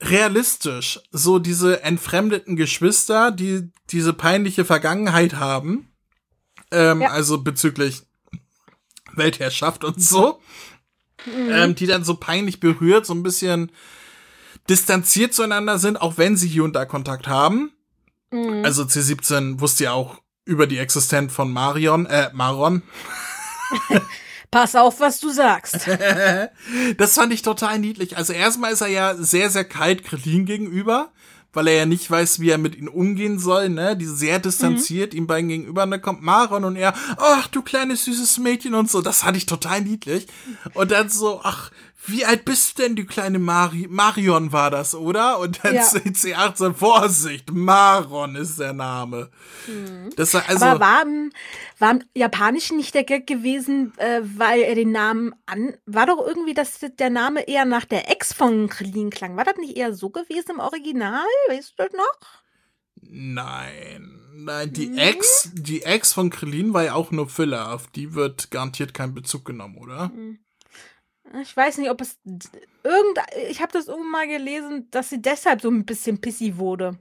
realistisch. 0.00 1.00
So 1.10 1.38
diese 1.38 1.82
entfremdeten 1.82 2.56
Geschwister, 2.56 3.30
die 3.30 3.70
diese 3.90 4.12
peinliche 4.12 4.64
Vergangenheit 4.64 5.34
haben. 5.34 5.92
Ähm, 6.70 7.02
ja. 7.02 7.10
Also 7.10 7.42
bezüglich 7.42 8.02
Weltherrschaft 9.12 9.84
und 9.84 10.02
so. 10.02 10.40
Mhm. 11.26 11.50
Ähm, 11.50 11.74
die 11.74 11.86
dann 11.86 12.04
so 12.04 12.14
peinlich 12.14 12.60
berührt, 12.60 13.06
so 13.06 13.14
ein 13.14 13.22
bisschen 13.22 13.72
distanziert 14.68 15.34
zueinander 15.34 15.78
sind, 15.78 16.00
auch 16.00 16.18
wenn 16.18 16.36
sie 16.36 16.48
hier 16.48 16.64
und 16.64 16.74
da 16.74 16.84
Kontakt 16.84 17.26
haben. 17.26 17.72
Mhm. 18.30 18.64
Also 18.64 18.84
C17 18.84 19.60
wusste 19.60 19.84
ja 19.84 19.92
auch 19.92 20.20
über 20.44 20.66
die 20.66 20.78
Existenz 20.78 21.32
von 21.32 21.52
Marion, 21.52 22.06
äh, 22.06 22.30
Maron. 22.32 22.82
Pass 24.50 24.74
auf, 24.74 25.00
was 25.00 25.20
du 25.20 25.30
sagst. 25.30 25.86
das 26.96 27.14
fand 27.14 27.32
ich 27.34 27.42
total 27.42 27.78
niedlich. 27.78 28.16
Also 28.16 28.32
erstmal 28.32 28.72
ist 28.72 28.80
er 28.80 28.88
ja 28.88 29.14
sehr, 29.14 29.50
sehr 29.50 29.64
kalt 29.64 30.04
Krillin 30.04 30.46
gegenüber, 30.46 31.12
weil 31.58 31.66
er 31.66 31.74
ja 31.74 31.86
nicht 31.86 32.08
weiß, 32.08 32.38
wie 32.38 32.50
er 32.50 32.58
mit 32.58 32.76
ihm 32.76 32.86
umgehen 32.86 33.40
soll, 33.40 33.68
ne? 33.68 33.96
Die 33.96 34.06
sehr 34.06 34.38
distanziert 34.38 35.12
mhm. 35.12 35.18
ihm 35.18 35.26
beiden 35.26 35.48
gegenüber. 35.48 35.82
Und 35.82 35.90
dann 35.90 36.00
kommt 36.00 36.22
Maron 36.22 36.62
und 36.62 36.76
er, 36.76 36.94
ach, 37.16 37.48
du 37.48 37.62
kleines 37.62 38.04
süßes 38.04 38.38
Mädchen 38.38 38.74
und 38.74 38.88
so. 38.88 39.02
Das 39.02 39.22
fand 39.22 39.36
ich 39.36 39.46
total 39.46 39.80
niedlich. 39.80 40.28
Und 40.74 40.92
dann 40.92 41.08
so, 41.08 41.40
ach, 41.42 41.72
wie 42.06 42.24
alt 42.24 42.44
bist 42.44 42.78
du 42.78 42.82
denn, 42.82 42.96
du 42.96 43.04
kleine 43.04 43.38
Mari 43.38 43.86
Marion 43.88 44.52
war 44.52 44.70
das, 44.70 44.94
oder? 44.94 45.40
Und 45.40 45.62
dann 45.64 45.74
ja. 45.74 45.82
C18, 45.82 46.74
Vorsicht, 46.74 47.52
Maron 47.52 48.36
ist 48.36 48.58
der 48.58 48.72
Name. 48.72 49.30
Hm. 49.66 50.10
Das 50.16 50.32
war, 50.32 50.48
also, 50.48 50.64
Aber 50.64 50.80
war, 50.80 51.04
war 51.78 51.90
im 51.90 52.04
Japanischen 52.14 52.76
nicht 52.76 52.94
der 52.94 53.04
Gag 53.04 53.26
gewesen, 53.26 53.92
äh, 53.98 54.20
weil 54.22 54.60
er 54.60 54.74
den 54.74 54.92
Namen 54.92 55.34
an, 55.46 55.76
war 55.86 56.06
doch 56.06 56.24
irgendwie, 56.24 56.54
dass 56.54 56.78
der 56.80 57.10
Name 57.10 57.46
eher 57.48 57.64
nach 57.64 57.84
der 57.84 58.10
Ex 58.10 58.32
von 58.32 58.68
Krillin 58.68 59.10
klang. 59.10 59.36
War 59.36 59.44
das 59.44 59.56
nicht 59.56 59.76
eher 59.76 59.92
so 59.92 60.10
gewesen 60.10 60.52
im 60.52 60.60
Original? 60.60 61.26
Weißt 61.48 61.74
du 61.76 61.82
das 61.82 61.92
noch? 61.92 62.18
Nein, 63.00 64.20
nein, 64.34 64.72
die 64.72 64.86
hm? 64.86 64.98
Ex, 64.98 65.50
die 65.54 65.82
Ex 65.82 66.12
von 66.12 66.30
Krillin 66.30 66.74
war 66.74 66.84
ja 66.84 66.94
auch 66.94 67.10
nur 67.10 67.28
Filler, 67.28 67.72
auf 67.72 67.88
die 67.88 68.14
wird 68.14 68.50
garantiert 68.50 68.94
kein 68.94 69.14
Bezug 69.14 69.44
genommen, 69.44 69.76
oder? 69.76 70.10
Hm. 70.10 70.38
Ich 71.42 71.56
weiß 71.56 71.78
nicht, 71.78 71.90
ob 71.90 72.00
es 72.00 72.18
irgend. 72.24 73.18
Ich 73.50 73.60
habe 73.60 73.72
das 73.72 73.88
irgendwann 73.88 74.10
mal 74.10 74.28
gelesen, 74.28 74.88
dass 74.90 75.10
sie 75.10 75.20
deshalb 75.20 75.60
so 75.60 75.70
ein 75.70 75.84
bisschen 75.84 76.20
pissy 76.20 76.56
wurde. 76.56 76.98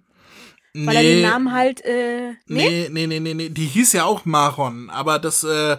Weil 0.73 0.95
er 0.97 1.03
den 1.03 1.21
Namen 1.21 1.51
halt. 1.51 1.83
Äh, 1.85 2.33
nee? 2.45 2.87
nee, 2.91 3.07
nee, 3.07 3.19
nee, 3.19 3.33
nee, 3.33 3.49
Die 3.49 3.65
hieß 3.65 3.93
ja 3.93 4.05
auch 4.05 4.25
Maron, 4.25 4.89
aber 4.89 5.19
das. 5.19 5.43
Äh, 5.43 5.77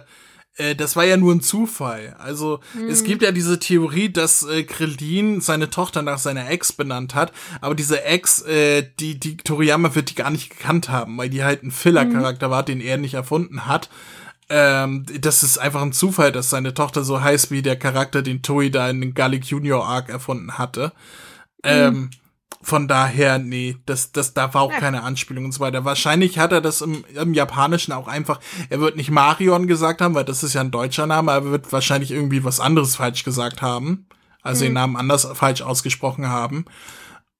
äh, 0.59 0.75
das 0.75 0.95
war 0.95 1.05
ja 1.05 1.17
nur 1.17 1.33
ein 1.33 1.41
Zufall. 1.41 2.15
Also 2.19 2.59
hm. 2.73 2.89
es 2.89 3.03
gibt 3.03 3.23
ja 3.23 3.31
diese 3.31 3.59
Theorie, 3.59 4.09
dass 4.09 4.43
äh, 4.43 4.63
Krillin 4.63 5.41
seine 5.41 5.69
Tochter 5.69 6.01
nach 6.01 6.19
seiner 6.19 6.49
Ex 6.49 6.73
benannt 6.73 7.15
hat, 7.15 7.31
aber 7.61 7.75
diese 7.75 8.03
Ex, 8.03 8.41
äh, 8.41 8.83
die, 8.99 9.19
die 9.19 9.37
Toriyama 9.37 9.95
wird 9.95 10.11
die 10.11 10.15
gar 10.15 10.29
nicht 10.29 10.49
gekannt 10.49 10.89
haben, 10.89 11.17
weil 11.17 11.29
die 11.29 11.43
halt 11.43 11.63
ein 11.63 11.71
Filler-Charakter 11.71 12.47
hm. 12.47 12.51
war, 12.51 12.63
den 12.63 12.81
er 12.81 12.97
nicht 12.97 13.13
erfunden 13.13 13.65
hat. 13.65 13.89
Ähm, 14.49 15.05
das 15.19 15.43
ist 15.43 15.59
einfach 15.59 15.81
ein 15.81 15.93
Zufall, 15.93 16.31
dass 16.31 16.49
seine 16.49 16.73
Tochter 16.73 17.03
so 17.03 17.21
heißt 17.21 17.51
wie 17.51 17.61
der 17.61 17.77
Charakter, 17.77 18.21
den 18.21 18.41
Toei 18.41 18.69
da 18.69 18.89
in 18.89 18.99
den 18.99 19.13
Garlic 19.13 19.45
Junior 19.45 19.85
Arc 19.85 20.09
erfunden 20.09 20.57
hatte. 20.57 20.91
Ähm, 21.63 21.93
mhm. 21.93 22.09
von 22.61 22.87
daher, 22.87 23.37
nee, 23.37 23.77
das, 23.85 24.11
das, 24.11 24.33
da 24.33 24.53
war 24.53 24.61
auch 24.63 24.71
ja. 24.71 24.79
keine 24.79 25.03
Anspielung 25.03 25.45
und 25.45 25.51
so 25.51 25.59
weiter. 25.59 25.85
Wahrscheinlich 25.85 26.39
hat 26.39 26.51
er 26.51 26.61
das 26.61 26.81
im, 26.81 27.03
im 27.13 27.33
Japanischen 27.33 27.91
auch 27.91 28.07
einfach, 28.07 28.39
er 28.69 28.79
wird 28.79 28.95
nicht 28.95 29.11
Marion 29.11 29.67
gesagt 29.67 30.01
haben, 30.01 30.15
weil 30.15 30.25
das 30.25 30.43
ist 30.43 30.53
ja 30.53 30.61
ein 30.61 30.71
deutscher 30.71 31.05
Name, 31.05 31.31
aber 31.31 31.47
er 31.47 31.51
wird 31.51 31.71
wahrscheinlich 31.71 32.11
irgendwie 32.11 32.43
was 32.43 32.59
anderes 32.59 32.95
falsch 32.95 33.23
gesagt 33.23 33.61
haben. 33.61 34.07
Also 34.41 34.63
mhm. 34.63 34.69
den 34.69 34.73
Namen 34.73 34.95
anders 34.95 35.27
falsch 35.33 35.61
ausgesprochen 35.61 36.27
haben. 36.27 36.65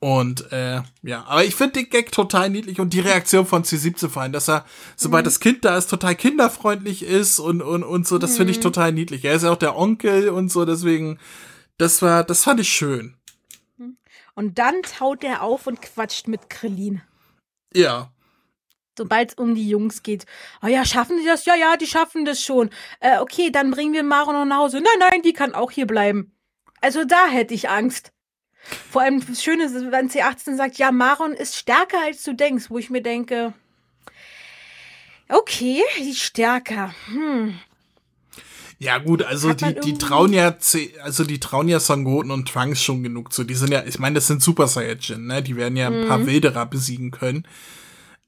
Und 0.01 0.49
äh, 0.53 0.81
ja, 1.03 1.25
aber 1.25 1.43
ich 1.43 1.55
finde 1.55 1.73
den 1.73 1.89
Gag 1.89 2.13
total 2.13 2.49
niedlich 2.49 2.79
und 2.79 2.93
die 2.93 3.01
Reaktion 3.01 3.45
von 3.45 3.63
C17 3.63 4.07
vor 4.07 4.21
allem, 4.21 4.31
dass 4.31 4.47
er, 4.47 4.65
sobald 4.95 5.23
mhm. 5.23 5.27
das 5.27 5.39
Kind 5.41 5.65
da 5.65 5.77
ist, 5.77 5.89
total 5.89 6.15
kinderfreundlich 6.15 7.03
ist 7.03 7.39
und, 7.39 7.61
und, 7.61 7.83
und 7.83 8.07
so, 8.07 8.17
das 8.17 8.37
finde 8.37 8.51
ich 8.51 8.59
mhm. 8.59 8.63
total 8.63 8.93
niedlich. 8.93 9.25
Er 9.25 9.33
ist 9.33 9.43
ja 9.43 9.51
auch 9.51 9.57
der 9.57 9.75
Onkel 9.75 10.29
und 10.29 10.49
so, 10.49 10.63
deswegen, 10.63 11.19
das 11.77 12.01
war, 12.01 12.23
das 12.23 12.45
fand 12.45 12.61
ich 12.61 12.69
schön. 12.69 13.17
Und 14.35 14.57
dann 14.57 14.81
taut 14.83 15.25
er 15.25 15.43
auf 15.43 15.67
und 15.67 15.81
quatscht 15.81 16.29
mit 16.29 16.49
Krillin. 16.49 17.01
Ja. 17.73 18.09
Sobald 18.97 19.31
es 19.31 19.37
um 19.37 19.53
die 19.53 19.67
Jungs 19.67 20.01
geht. 20.01 20.25
Oh 20.61 20.67
ja, 20.67 20.85
schaffen 20.85 21.17
die 21.19 21.25
das? 21.25 21.43
Ja, 21.43 21.55
ja, 21.55 21.75
die 21.75 21.87
schaffen 21.87 22.23
das 22.23 22.41
schon. 22.41 22.69
Äh, 23.01 23.19
okay, 23.19 23.51
dann 23.51 23.71
bringen 23.71 23.93
wir 23.93 24.03
Maro 24.03 24.31
noch 24.31 24.45
nach 24.45 24.59
Hause. 24.59 24.77
Nein, 24.77 25.09
nein, 25.11 25.21
die 25.23 25.33
kann 25.33 25.53
auch 25.53 25.71
hier 25.71 25.87
bleiben. 25.87 26.31
Also 26.79 27.03
da 27.03 27.27
hätte 27.27 27.53
ich 27.53 27.69
Angst. 27.69 28.13
Vor 28.91 29.01
allem 29.01 29.25
das 29.25 29.43
Schöne 29.43 29.65
ist, 29.65 29.73
wenn 29.73 30.09
C18 30.09 30.55
sagt, 30.55 30.77
ja, 30.77 30.91
Maron 30.91 31.33
ist 31.33 31.55
stärker 31.55 31.97
als 32.05 32.23
du 32.23 32.33
denkst, 32.33 32.65
wo 32.69 32.77
ich 32.77 32.89
mir 32.89 33.01
denke, 33.01 33.53
okay, 35.29 35.81
die 35.99 36.15
stärker. 36.15 36.93
Hm. 37.07 37.59
Ja 38.81 38.97
gut, 38.97 39.23
also 39.23 39.53
die, 39.53 39.75
die 39.75 39.97
trauen 39.97 40.31
ja, 40.31 40.55
also 41.03 41.25
die 41.25 41.39
trauen 41.41 41.67
ja 41.67 41.81
Sangoten 41.81 42.31
und 42.31 42.47
Trunks 42.47 42.81
schon 42.81 43.03
genug 43.03 43.33
zu. 43.33 43.43
Die 43.43 43.55
sind 43.55 43.71
ja, 43.71 43.83
ich 43.83 43.99
meine, 43.99 44.15
das 44.15 44.27
sind 44.27 44.41
Super 44.41 44.67
Saiyajin, 44.67 45.27
ne? 45.27 45.43
Die 45.43 45.57
werden 45.57 45.75
ja 45.75 45.87
ein 45.87 46.03
mhm. 46.03 46.07
paar 46.07 46.25
Wilderer 46.25 46.65
besiegen 46.65 47.11
können. 47.11 47.45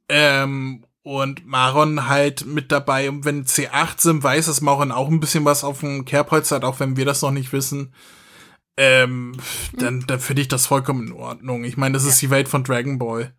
Ähm, 0.09 0.84
und 1.03 1.47
Maron 1.47 2.09
halt 2.09 2.45
mit 2.45 2.69
dabei. 2.71 3.09
Und 3.09 3.23
wenn 3.23 3.45
C18 3.45 4.21
weiß, 4.21 4.47
dass 4.47 4.59
Maron 4.59 4.91
auch 4.91 5.07
ein 5.07 5.21
bisschen 5.21 5.45
was 5.45 5.63
auf 5.63 5.79
dem 5.79 6.03
Kerbholz 6.03 6.51
hat, 6.51 6.65
auch 6.65 6.82
wenn 6.82 6.97
wir 6.97 7.05
das 7.05 7.21
noch 7.21 7.32
nicht 7.32 7.53
wissen, 7.53 7.93
ähm, 8.82 9.38
dann, 9.73 10.03
dann 10.07 10.19
finde 10.19 10.41
ich 10.41 10.47
das 10.47 10.65
vollkommen 10.65 11.07
in 11.07 11.13
Ordnung. 11.13 11.63
Ich 11.65 11.77
meine, 11.77 11.93
das 11.93 12.03
ist 12.03 12.19
die 12.19 12.32
Welt 12.32 12.49
von 12.49 12.63
Dragon 12.63 12.97
Ball. 12.97 13.32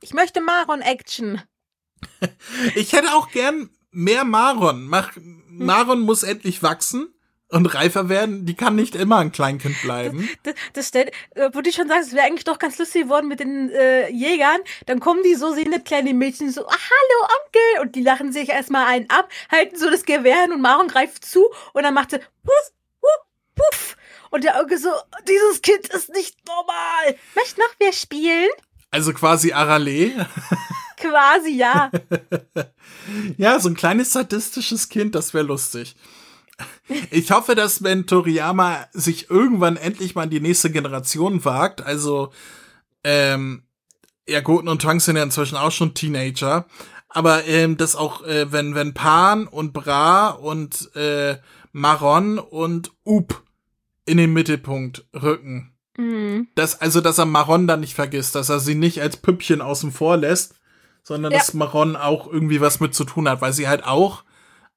Ich 0.00 0.14
möchte 0.14 0.40
Maron-Action. 0.40 1.42
ich 2.76 2.92
hätte 2.92 3.14
auch 3.14 3.32
gern 3.32 3.68
mehr 3.90 4.22
Maron. 4.22 4.86
Mach, 4.86 5.10
Maron 5.48 6.00
muss 6.00 6.22
endlich 6.22 6.62
wachsen 6.62 7.12
und 7.48 7.74
reifer 7.74 8.08
werden. 8.08 8.46
Die 8.46 8.54
kann 8.54 8.76
nicht 8.76 8.94
immer 8.94 9.18
ein 9.18 9.32
Kleinkind 9.32 9.82
bleiben. 9.82 10.28
Das, 10.44 10.54
das, 10.72 10.90
das 10.92 11.54
wo 11.54 11.60
du 11.60 11.72
schon 11.72 11.88
sagst, 11.88 12.10
es 12.10 12.14
wäre 12.14 12.26
eigentlich 12.26 12.44
doch 12.44 12.60
ganz 12.60 12.78
lustig 12.78 13.04
geworden 13.04 13.26
mit 13.26 13.40
den 13.40 13.70
äh, 13.70 14.08
Jägern. 14.08 14.60
Dann 14.86 15.00
kommen 15.00 15.24
die 15.24 15.34
so, 15.34 15.52
sehen 15.52 15.72
das 15.72 15.82
kleine 15.82 16.14
Mädchen 16.14 16.52
so, 16.52 16.64
ah, 16.64 16.70
hallo 16.70 17.28
Onkel. 17.42 17.82
Und 17.82 17.96
die 17.96 18.02
lachen 18.02 18.32
sich 18.32 18.50
erstmal 18.50 18.86
einen 18.86 19.10
ab, 19.10 19.28
halten 19.50 19.76
so 19.76 19.90
das 19.90 20.04
Gewehr 20.04 20.44
und 20.44 20.60
Maron 20.60 20.86
greift 20.86 21.24
zu 21.24 21.48
und 21.72 21.82
dann 21.82 21.94
macht 21.94 22.12
sie, 22.12 22.18
puff, 22.18 22.72
puff, 23.00 23.26
puff. 23.56 23.97
Und 24.30 24.44
der 24.44 24.60
Onkel 24.60 24.78
so, 24.78 24.90
dieses 25.26 25.62
Kind 25.62 25.88
ist 25.88 26.10
nicht 26.10 26.36
normal. 26.46 27.16
Möchte 27.34 27.60
noch 27.60 27.74
wer 27.78 27.92
spielen? 27.92 28.48
Also 28.90 29.12
quasi 29.12 29.52
Arale. 29.52 30.26
quasi, 30.96 31.56
ja. 31.56 31.90
ja, 33.36 33.58
so 33.60 33.68
ein 33.68 33.76
kleines 33.76 34.12
sadistisches 34.12 34.88
Kind, 34.88 35.14
das 35.14 35.34
wäre 35.34 35.44
lustig. 35.44 35.96
Ich 37.10 37.30
hoffe, 37.30 37.54
dass 37.54 37.82
wenn 37.82 38.06
Toriyama 38.06 38.86
sich 38.92 39.30
irgendwann 39.30 39.76
endlich 39.76 40.14
mal 40.14 40.24
in 40.24 40.30
die 40.30 40.40
nächste 40.40 40.70
Generation 40.70 41.44
wagt, 41.44 41.82
also 41.82 42.32
ähm, 43.04 43.62
ja, 44.26 44.40
Goten 44.40 44.68
und 44.68 44.82
Trunks 44.82 45.04
sind 45.04 45.16
ja 45.16 45.22
inzwischen 45.22 45.56
auch 45.56 45.70
schon 45.70 45.94
Teenager, 45.94 46.66
aber 47.08 47.46
ähm, 47.46 47.76
dass 47.76 47.94
auch, 47.94 48.24
äh, 48.24 48.50
wenn, 48.52 48.74
wenn 48.74 48.92
Pan 48.94 49.46
und 49.46 49.72
Bra 49.72 50.30
und 50.30 50.94
äh, 50.96 51.38
Maron 51.72 52.38
und 52.38 52.90
Up 53.06 53.42
in 54.08 54.16
den 54.16 54.32
Mittelpunkt 54.32 55.06
rücken. 55.14 55.72
Mhm. 55.96 56.48
Das, 56.54 56.80
also, 56.80 57.00
dass 57.00 57.18
er 57.18 57.26
Maron 57.26 57.66
dann 57.66 57.80
nicht 57.80 57.94
vergisst, 57.94 58.34
dass 58.34 58.48
er 58.48 58.60
sie 58.60 58.74
nicht 58.74 59.00
als 59.00 59.16
Püppchen 59.16 59.60
außen 59.60 59.92
vor 59.92 60.16
lässt, 60.16 60.54
sondern 61.02 61.32
ja. 61.32 61.38
dass 61.38 61.54
Maron 61.54 61.96
auch 61.96 62.26
irgendwie 62.30 62.60
was 62.60 62.80
mit 62.80 62.94
zu 62.94 63.04
tun 63.04 63.28
hat, 63.28 63.40
weil 63.40 63.52
sie 63.52 63.68
halt 63.68 63.84
auch 63.84 64.24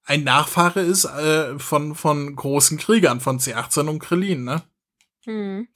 ein 0.03 0.23
Nachfahre 0.23 0.81
ist 0.81 1.05
äh, 1.05 1.57
von, 1.59 1.95
von 1.95 2.35
großen 2.35 2.77
Kriegern, 2.77 3.19
von 3.19 3.39
C18 3.39 3.87
und 3.87 3.99
Krillin, 3.99 4.43
ne? 4.43 4.63
Mhm. 5.25 5.67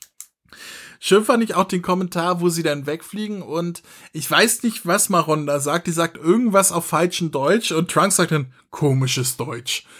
Schön 0.98 1.24
fand 1.24 1.44
ich 1.44 1.54
auch 1.54 1.68
den 1.68 1.82
Kommentar, 1.82 2.40
wo 2.40 2.48
sie 2.48 2.62
dann 2.62 2.86
wegfliegen 2.86 3.42
und 3.42 3.82
ich 4.12 4.28
weiß 4.30 4.62
nicht, 4.62 4.86
was 4.86 5.08
Maron 5.08 5.46
da 5.46 5.60
sagt. 5.60 5.86
Die 5.86 5.92
sagt 5.92 6.16
irgendwas 6.16 6.72
auf 6.72 6.86
falschem 6.86 7.30
Deutsch 7.30 7.70
und 7.70 7.90
Trunks 7.90 8.16
sagt 8.16 8.32
dann 8.32 8.52
komisches 8.70 9.36
Deutsch. 9.36 9.86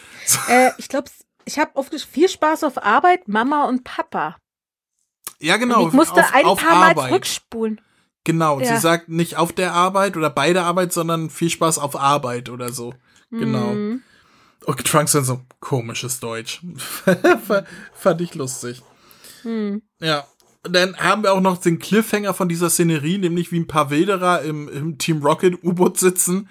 Äh, 0.49 0.73
ich 0.77 0.89
glaube, 0.89 1.09
ich 1.47 1.59
habe 1.59 1.75
oft 1.75 1.95
viel 1.95 2.29
Spaß 2.29 2.65
auf 2.65 2.83
Arbeit, 2.83 3.29
Mama 3.29 3.65
und 3.65 3.85
Papa. 3.85 4.37
Ja, 5.41 5.57
genau. 5.57 5.83
Und 5.83 5.89
ich 5.89 5.95
musste 5.95 6.21
auf, 6.21 6.35
ein 6.35 6.45
auf 6.45 6.61
paar 6.61 6.77
Arbeit. 6.77 6.97
Mal 6.97 7.09
zurückspulen. 7.09 7.81
Genau, 8.25 8.59
ja. 8.59 8.67
sie 8.67 8.81
sagt 8.81 9.09
nicht 9.09 9.37
auf 9.37 9.53
der 9.53 9.73
Arbeit 9.73 10.17
oder 10.17 10.31
bei 10.31 10.53
der 10.53 10.65
Arbeit, 10.65 10.93
sondern 10.93 11.31
viel 11.31 11.49
Spaß 11.49 11.79
auf 11.79 11.95
Arbeit 11.95 12.49
oder 12.49 12.73
so. 12.73 12.93
Genau. 13.31 13.73
Mhm. 13.73 14.03
Und 14.65 14.85
Trunks 14.85 15.13
dann 15.13 15.25
so 15.25 15.41
komisches 15.61 16.19
Deutsch. 16.19 16.61
Fand 17.95 18.21
ich 18.21 18.35
lustig. 18.35 18.83
Hm. 19.43 19.83
Ja. 20.01 20.27
Dann 20.65 20.97
haben 20.97 21.23
wir 21.23 21.33
auch 21.33 21.41
noch 21.41 21.59
den 21.59 21.79
Cliffhanger 21.79 22.35
von 22.35 22.49
dieser 22.49 22.69
Szenerie, 22.69 23.19
nämlich 23.19 23.53
wie 23.53 23.61
ein 23.61 23.69
paar 23.69 23.91
Wilderer 23.91 24.43
im, 24.43 24.69
im 24.69 24.99
Team 24.99 25.23
Rocket 25.23 25.63
U-Boot 25.63 25.97
sitzen 25.97 26.49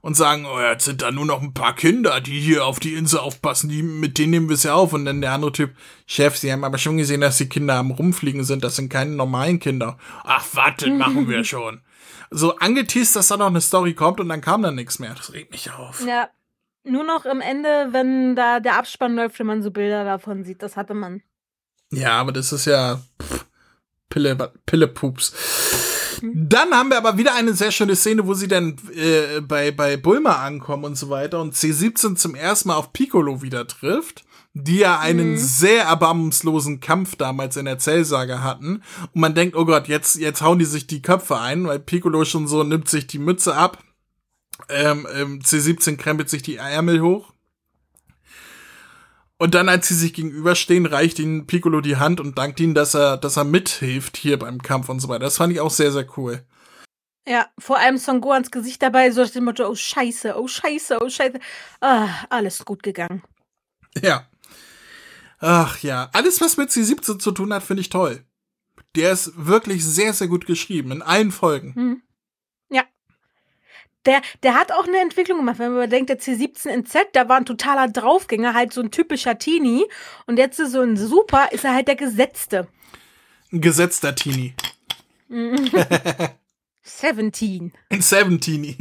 und 0.00 0.16
sagen, 0.16 0.46
oh, 0.46 0.60
jetzt 0.60 0.84
sind 0.84 1.02
da 1.02 1.10
nur 1.10 1.26
noch 1.26 1.42
ein 1.42 1.54
paar 1.54 1.74
Kinder, 1.74 2.20
die 2.20 2.40
hier 2.40 2.64
auf 2.64 2.80
die 2.80 2.94
Insel 2.94 3.20
aufpassen, 3.20 3.68
die, 3.68 3.82
mit 3.82 4.18
denen 4.18 4.30
nehmen 4.30 4.48
wir 4.48 4.54
es 4.54 4.62
ja 4.62 4.74
auf. 4.74 4.92
Und 4.92 5.04
dann 5.04 5.20
der 5.20 5.32
andere 5.32 5.52
Typ, 5.52 5.74
Chef, 6.06 6.36
Sie 6.36 6.52
haben 6.52 6.64
aber 6.64 6.78
schon 6.78 6.96
gesehen, 6.96 7.20
dass 7.20 7.38
die 7.38 7.48
Kinder 7.48 7.76
am 7.76 7.90
Rumfliegen 7.90 8.44
sind, 8.44 8.64
das 8.64 8.76
sind 8.76 8.88
keine 8.88 9.12
normalen 9.12 9.58
Kinder. 9.58 9.98
Ach, 10.24 10.44
warte, 10.52 10.90
machen 10.90 11.28
wir 11.28 11.44
schon. 11.44 11.80
So 12.30 12.56
angeteased, 12.56 13.16
dass 13.16 13.28
da 13.28 13.36
noch 13.36 13.46
eine 13.46 13.60
Story 13.60 13.94
kommt 13.94 14.20
und 14.20 14.28
dann 14.28 14.40
kam 14.40 14.62
dann 14.62 14.74
nichts 14.74 14.98
mehr. 14.98 15.14
Das 15.14 15.32
regt 15.32 15.50
mich 15.50 15.70
auf. 15.72 16.04
Ja. 16.06 16.28
Nur 16.84 17.04
noch 17.04 17.26
am 17.26 17.40
Ende, 17.40 17.88
wenn 17.90 18.34
da 18.34 18.60
der 18.60 18.78
Abspann 18.78 19.14
läuft, 19.14 19.38
wenn 19.38 19.46
man 19.46 19.62
so 19.62 19.70
Bilder 19.70 20.04
davon 20.04 20.44
sieht, 20.44 20.62
das 20.62 20.76
hatte 20.76 20.94
man. 20.94 21.22
Ja, 21.90 22.12
aber 22.12 22.32
das 22.32 22.52
ist 22.52 22.66
ja 22.66 23.00
pff, 23.20 23.46
Pille, 24.08 24.52
Pillepups. 24.64 25.34
Dann 26.22 26.70
haben 26.72 26.90
wir 26.90 26.98
aber 26.98 27.18
wieder 27.18 27.34
eine 27.34 27.54
sehr 27.54 27.70
schöne 27.70 27.96
Szene, 27.96 28.26
wo 28.26 28.34
sie 28.34 28.48
dann 28.48 28.76
äh, 28.94 29.40
bei, 29.40 29.70
bei 29.70 29.96
Bulma 29.96 30.44
ankommen 30.44 30.84
und 30.84 30.96
so 30.96 31.10
weiter 31.10 31.40
und 31.40 31.54
C17 31.54 32.16
zum 32.16 32.34
ersten 32.34 32.68
Mal 32.68 32.76
auf 32.76 32.92
Piccolo 32.92 33.42
wieder 33.42 33.66
trifft, 33.66 34.24
die 34.54 34.78
ja 34.78 34.98
einen 34.98 35.32
Mhm. 35.32 35.38
sehr 35.38 35.84
erbarmungslosen 35.84 36.80
Kampf 36.80 37.16
damals 37.16 37.56
in 37.56 37.66
der 37.66 37.78
Zellsage 37.78 38.42
hatten. 38.42 38.82
Und 39.12 39.20
man 39.20 39.34
denkt, 39.34 39.56
oh 39.56 39.64
Gott, 39.64 39.88
jetzt, 39.88 40.16
jetzt 40.16 40.42
hauen 40.42 40.58
die 40.58 40.64
sich 40.64 40.86
die 40.86 41.02
Köpfe 41.02 41.38
ein, 41.38 41.66
weil 41.66 41.78
Piccolo 41.78 42.24
schon 42.24 42.48
so 42.48 42.64
nimmt 42.64 42.88
sich 42.88 43.06
die 43.06 43.18
Mütze 43.18 43.54
ab. 43.54 43.78
Ähm, 44.68 45.06
ähm, 45.14 45.38
C17 45.40 45.96
krempelt 45.96 46.28
sich 46.28 46.42
die 46.42 46.56
Ärmel 46.56 47.00
hoch. 47.00 47.32
Und 49.38 49.54
dann, 49.54 49.68
als 49.68 49.86
sie 49.86 49.94
sich 49.94 50.12
gegenüberstehen, 50.14 50.84
reicht 50.84 51.20
ihnen 51.20 51.46
Piccolo 51.46 51.80
die 51.80 51.96
Hand 51.96 52.20
und 52.20 52.36
dankt 52.36 52.58
ihnen, 52.58 52.74
dass 52.74 52.94
er, 52.94 53.16
dass 53.16 53.36
er 53.36 53.44
mithilft 53.44 54.16
hier 54.16 54.36
beim 54.36 54.60
Kampf 54.60 54.88
und 54.88 54.98
so 54.98 55.08
weiter. 55.08 55.20
Das 55.20 55.36
fand 55.36 55.52
ich 55.52 55.60
auch 55.60 55.70
sehr, 55.70 55.92
sehr 55.92 56.06
cool. 56.16 56.44
Ja, 57.26 57.46
vor 57.58 57.78
allem 57.78 57.98
Son 57.98 58.20
Gohans 58.20 58.50
Gesicht 58.50 58.82
dabei, 58.82 59.10
so 59.12 59.22
nach 59.22 59.30
dem 59.30 59.44
Motto, 59.44 59.68
oh 59.68 59.74
Scheiße, 59.74 60.34
oh 60.36 60.48
Scheiße, 60.48 60.98
oh 61.00 61.08
Scheiße. 61.08 61.38
Ah, 61.80 62.08
alles 62.30 62.64
gut 62.64 62.82
gegangen. 62.82 63.22
Ja. 64.02 64.26
Ach 65.38 65.78
ja, 65.82 66.10
alles, 66.14 66.40
was 66.40 66.56
mit 66.56 66.70
C17 66.70 67.20
zu 67.20 67.30
tun 67.30 67.52
hat, 67.52 67.62
finde 67.62 67.82
ich 67.82 67.90
toll. 67.90 68.24
Der 68.96 69.12
ist 69.12 69.32
wirklich 69.36 69.84
sehr, 69.84 70.14
sehr 70.14 70.26
gut 70.26 70.46
geschrieben, 70.46 70.90
in 70.90 71.02
allen 71.02 71.30
Folgen. 71.30 71.74
Hm. 71.74 72.02
Der, 74.06 74.22
der 74.42 74.54
hat 74.54 74.72
auch 74.72 74.86
eine 74.86 75.00
Entwicklung 75.00 75.38
gemacht, 75.38 75.58
wenn 75.58 75.72
man 75.72 75.82
überdenkt, 75.82 76.08
der 76.08 76.18
C17 76.18 76.68
in 76.68 76.86
Z, 76.86 77.08
da 77.12 77.28
war 77.28 77.36
ein 77.36 77.46
totaler 77.46 77.88
Draufgänger, 77.88 78.54
halt 78.54 78.72
so 78.72 78.80
ein 78.80 78.90
typischer 78.90 79.38
Teenie. 79.38 79.84
Und 80.26 80.38
jetzt 80.38 80.60
ist 80.60 80.72
so 80.72 80.80
ein 80.80 80.96
Super, 80.96 81.52
ist 81.52 81.64
er 81.64 81.74
halt 81.74 81.88
der 81.88 81.96
Gesetzte. 81.96 82.68
Ein 83.52 83.60
gesetzter 83.60 84.14
Teenie. 84.14 84.54
17. 86.82 87.72
Ein 87.90 88.00
Seventeenie. 88.00 88.76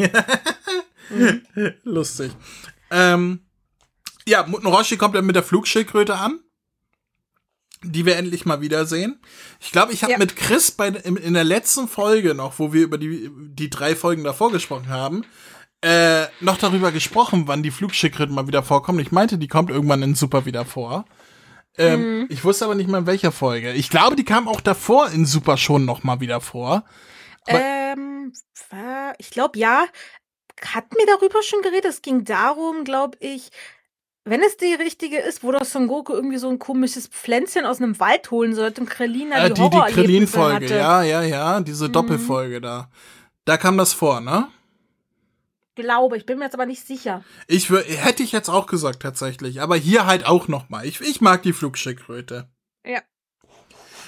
Lustig. 1.84 2.32
Ähm, 2.90 3.42
ja, 4.28 4.46
Muten 4.46 4.68
Roshi 4.68 4.98
kommt 4.98 5.16
dann 5.16 5.26
mit 5.26 5.36
der 5.36 5.44
Flugschildkröte 5.44 6.16
an. 6.16 6.40
Die 7.84 8.06
wir 8.06 8.16
endlich 8.18 8.46
mal 8.46 8.60
wiedersehen. 8.62 9.20
Ich 9.60 9.72
glaube, 9.72 9.94
ich 9.94 10.02
habe 10.04 10.14
Ja. 10.14 10.18
mit 10.18 10.36
Chris 10.36 10.72
bei, 10.72 10.88
in, 10.88 11.16
in 11.16 11.34
der 11.36 11.44
letzten 11.44 11.88
Folge 11.88 12.34
noch, 12.34 12.58
wo 12.58 12.74
wir 12.74 12.84
über 12.84 12.98
die, 12.98 13.30
die 13.36 13.70
drei 13.70 13.96
Folgen 13.96 14.24
davor 14.24 14.52
gesprochen 14.52 14.90
haben, 14.90 15.24
äh, 15.82 16.26
noch 16.40 16.58
darüber 16.58 16.92
gesprochen, 16.92 17.44
wann 17.48 17.62
die 17.62 17.70
Flugschildkröte 17.72 18.32
mal 18.34 18.48
wieder 18.48 18.64
vorkommt. 18.64 19.00
Ich 19.00 19.12
meinte, 19.12 19.38
die 19.38 19.48
kommt 19.48 19.70
irgendwann 19.70 20.02
in 20.02 20.16
Super 20.16 20.46
wieder 20.46 20.66
vor. 20.66 21.06
Ähm, 21.78 22.26
Ich 22.32 22.44
wusste 22.44 22.66
aber 22.66 22.74
nicht 22.74 22.90
mal 22.90 22.98
in 23.00 23.06
welcher 23.06 23.32
Folge. 23.32 23.74
Ich 23.74 23.92
glaube, 23.92 24.16
die 24.16 24.26
kam 24.26 24.48
auch 24.48 24.62
davor 24.62 25.10
in 25.12 25.28
Super 25.28 25.58
schon 25.58 25.86
noch 25.86 26.04
mal 26.04 26.20
wieder 26.20 26.42
vor. 26.42 26.84
Aber- 27.48 27.62
Ähm, 27.62 28.34
ich 29.20 29.30
glaube, 29.30 29.60
ja. 29.60 29.86
Hatten 30.74 30.96
wir 30.98 31.06
darüber 31.06 31.44
schon 31.44 31.62
geredet? 31.62 31.86
Es 31.86 32.02
ging 32.02 32.24
darum, 32.24 32.84
glaube 32.84 33.16
ich, 33.22 33.52
wenn 34.30 34.42
es 34.42 34.58
die 34.58 34.74
richtige 34.74 35.18
ist, 35.20 35.44
wo 35.44 35.52
doch 35.52 35.64
Son 35.66 35.88
Goku 35.88 36.14
irgendwie 36.14 36.38
so 36.38 36.50
ein 36.50 36.60
komisches 36.60 37.08
Pflänzchen 37.08 37.66
aus 37.66 37.82
einem 37.82 38.00
Wald 38.00 38.30
holen 38.32 38.54
sollte 38.54 38.82
und 38.82 38.90
Krillina 38.90 39.38
Äh, 39.38 39.48
die 39.50 39.54
die 39.54 39.54
die 39.56 39.62
Horrorerlebnisse 39.62 40.02
Krillin-Folge, 40.02 40.76
ja, 40.78 41.02
ja, 41.04 41.22
ja, 41.22 41.62
diese 41.62 41.88
Mhm. 41.88 41.94
Doppelfolge 41.94 42.62
da. 42.62 42.90
Da 43.46 43.58
kam 43.58 43.78
das 43.78 43.94
vor, 43.94 44.20
ne? 44.22 44.48
Glaube, 45.76 46.18
ich 46.18 46.26
bin 46.26 46.40
mir 46.40 46.46
jetzt 46.46 46.56
aber 46.56 46.66
nicht 46.66 46.86
sicher. 46.86 47.24
Ich 47.48 47.70
hätte 47.70 48.24
ich 48.24 48.32
jetzt 48.32 48.50
auch 48.50 48.66
gesagt 48.66 49.02
tatsächlich, 49.02 49.62
aber 49.62 49.76
hier 49.76 50.06
halt 50.08 50.26
auch 50.26 50.48
noch 50.48 50.70
mal. 50.70 50.86
Ich, 50.86 51.02
ich 51.02 51.22
mag 51.22 51.44
die 51.44 51.54
Flugschildkröte. 51.54 52.50
Ja. 52.86 53.02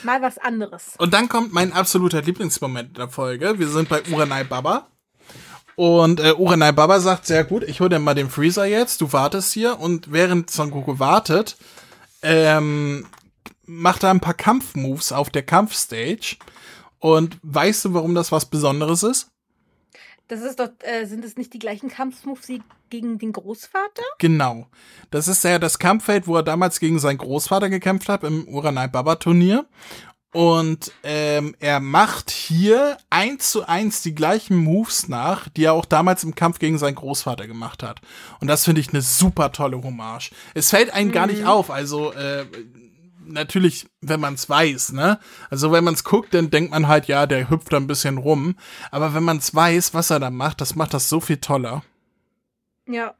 Mal 0.03 0.21
was 0.21 0.37
anderes. 0.37 0.93
Und 0.97 1.13
dann 1.13 1.29
kommt 1.29 1.53
mein 1.53 1.71
absoluter 1.73 2.21
Lieblingsmoment 2.21 2.97
der 2.97 3.09
Folge. 3.09 3.59
Wir 3.59 3.67
sind 3.67 3.87
bei 3.87 4.01
Uranai 4.11 4.45
Baba. 4.45 4.87
Und 5.79 6.19
äh, 6.19 6.33
Uranai 6.33 6.73
Baba 6.73 6.99
sagt, 6.99 7.25
sehr 7.25 7.45
gut, 7.45 7.63
ich 7.63 7.79
hol 7.79 7.87
dir 7.87 7.99
mal 7.99 8.13
den 8.13 8.29
Freezer 8.29 8.65
jetzt, 8.65 8.99
du 8.99 9.13
wartest 9.13 9.53
hier. 9.53 9.79
Und 9.79 10.11
während 10.11 10.49
Son 10.49 10.71
Goku 10.71 10.99
wartet, 10.99 11.55
ähm, 12.21 13.07
macht 13.65 14.03
er 14.03 14.09
ein 14.09 14.19
paar 14.19 14.33
Kampfmoves 14.33 15.13
auf 15.13 15.29
der 15.29 15.43
Kampfstage. 15.43 16.35
Und 16.99 17.37
weißt 17.43 17.85
du, 17.85 17.93
warum 17.93 18.13
das 18.13 18.33
was 18.33 18.47
Besonderes 18.47 19.03
ist? 19.03 19.31
Das 20.27 20.41
ist 20.41 20.59
doch, 20.59 20.67
äh, 20.81 21.05
sind 21.05 21.23
es 21.23 21.37
nicht 21.37 21.53
die 21.53 21.59
gleichen 21.59 21.89
Kampfmoves 21.89 22.49
wie 22.49 22.61
gegen 22.89 23.17
den 23.17 23.31
Großvater? 23.31 24.03
Genau. 24.17 24.67
Das 25.11 25.29
ist 25.29 25.45
ja 25.45 25.59
das 25.59 25.79
Kampffeld, 25.79 26.27
wo 26.27 26.35
er 26.35 26.43
damals 26.43 26.81
gegen 26.81 26.99
seinen 26.99 27.19
Großvater 27.19 27.69
gekämpft 27.69 28.09
hat 28.09 28.25
im 28.25 28.45
Uranai 28.49 28.89
Baba 28.89 29.15
Turnier. 29.15 29.65
Und 30.31 30.91
ähm, 31.01 31.55
er 31.59 31.79
macht 31.79 32.29
hier 32.29 32.97
eins 33.09 33.49
zu 33.49 33.67
eins 33.67 34.03
die 34.03 34.13
gleichen 34.13 34.57
Moves 34.57 35.07
nach, 35.07 35.49
die 35.49 35.63
er 35.63 35.73
auch 35.73 35.85
damals 35.85 36.23
im 36.23 36.35
Kampf 36.35 36.59
gegen 36.59 36.77
seinen 36.77 36.95
Großvater 36.95 37.47
gemacht 37.47 37.81
hat. 37.81 37.99
Und 38.39 38.47
das 38.47 38.65
finde 38.65 38.81
ich 38.81 38.89
eine 38.89 39.01
super 39.01 39.51
tolle 39.51 39.81
Hommage. 39.81 40.31
Es 40.53 40.69
fällt 40.69 40.93
einem 40.93 41.11
gar 41.11 41.25
nicht 41.25 41.45
auf. 41.45 41.71
Also 41.71 42.13
äh, 42.13 42.45
natürlich, 43.25 43.87
wenn 44.01 44.19
man 44.19 44.35
es 44.35 44.47
weiß, 44.47 44.91
ne? 44.91 45.19
Also 45.49 45.71
wenn 45.71 45.83
man 45.83 45.95
es 45.95 46.03
guckt, 46.03 46.33
dann 46.33 46.51
denkt 46.51 46.71
man 46.71 46.87
halt, 46.87 47.07
ja, 47.07 47.25
der 47.25 47.49
hüpft 47.49 47.73
da 47.73 47.77
ein 47.77 47.87
bisschen 47.87 48.17
rum. 48.17 48.55
Aber 48.91 49.15
wenn 49.15 49.23
man 49.23 49.37
es 49.37 49.55
weiß, 49.55 49.95
was 49.95 50.11
er 50.11 50.19
da 50.19 50.29
macht, 50.29 50.61
das 50.61 50.75
macht 50.75 50.93
das 50.93 51.09
so 51.09 51.19
viel 51.19 51.37
toller. 51.37 51.83
Ja. 52.87 53.15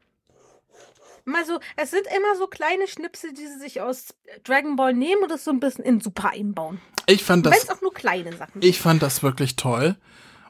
Mal 1.24 1.44
so, 1.44 1.58
es 1.76 1.90
sind 1.90 2.06
immer 2.16 2.36
so 2.36 2.46
kleine 2.46 2.86
Schnipsel, 2.86 3.32
die 3.32 3.46
sie 3.46 3.58
sich 3.58 3.80
aus 3.80 4.14
Dragon 4.44 4.76
Ball 4.76 4.94
nehmen 4.94 5.22
und 5.22 5.30
das 5.30 5.44
so 5.44 5.50
ein 5.50 5.60
bisschen 5.60 5.84
in 5.84 6.00
Super 6.00 6.30
einbauen. 6.30 6.80
Ich 7.06 7.24
fand 7.24 7.44
Wenn 7.44 7.52
das 7.52 7.64
es 7.64 7.70
auch 7.70 7.80
nur 7.80 7.92
kleine 7.92 8.36
Sachen. 8.36 8.62
Ich 8.62 8.80
fand 8.80 9.02
das 9.02 9.22
wirklich 9.22 9.56
toll. 9.56 9.96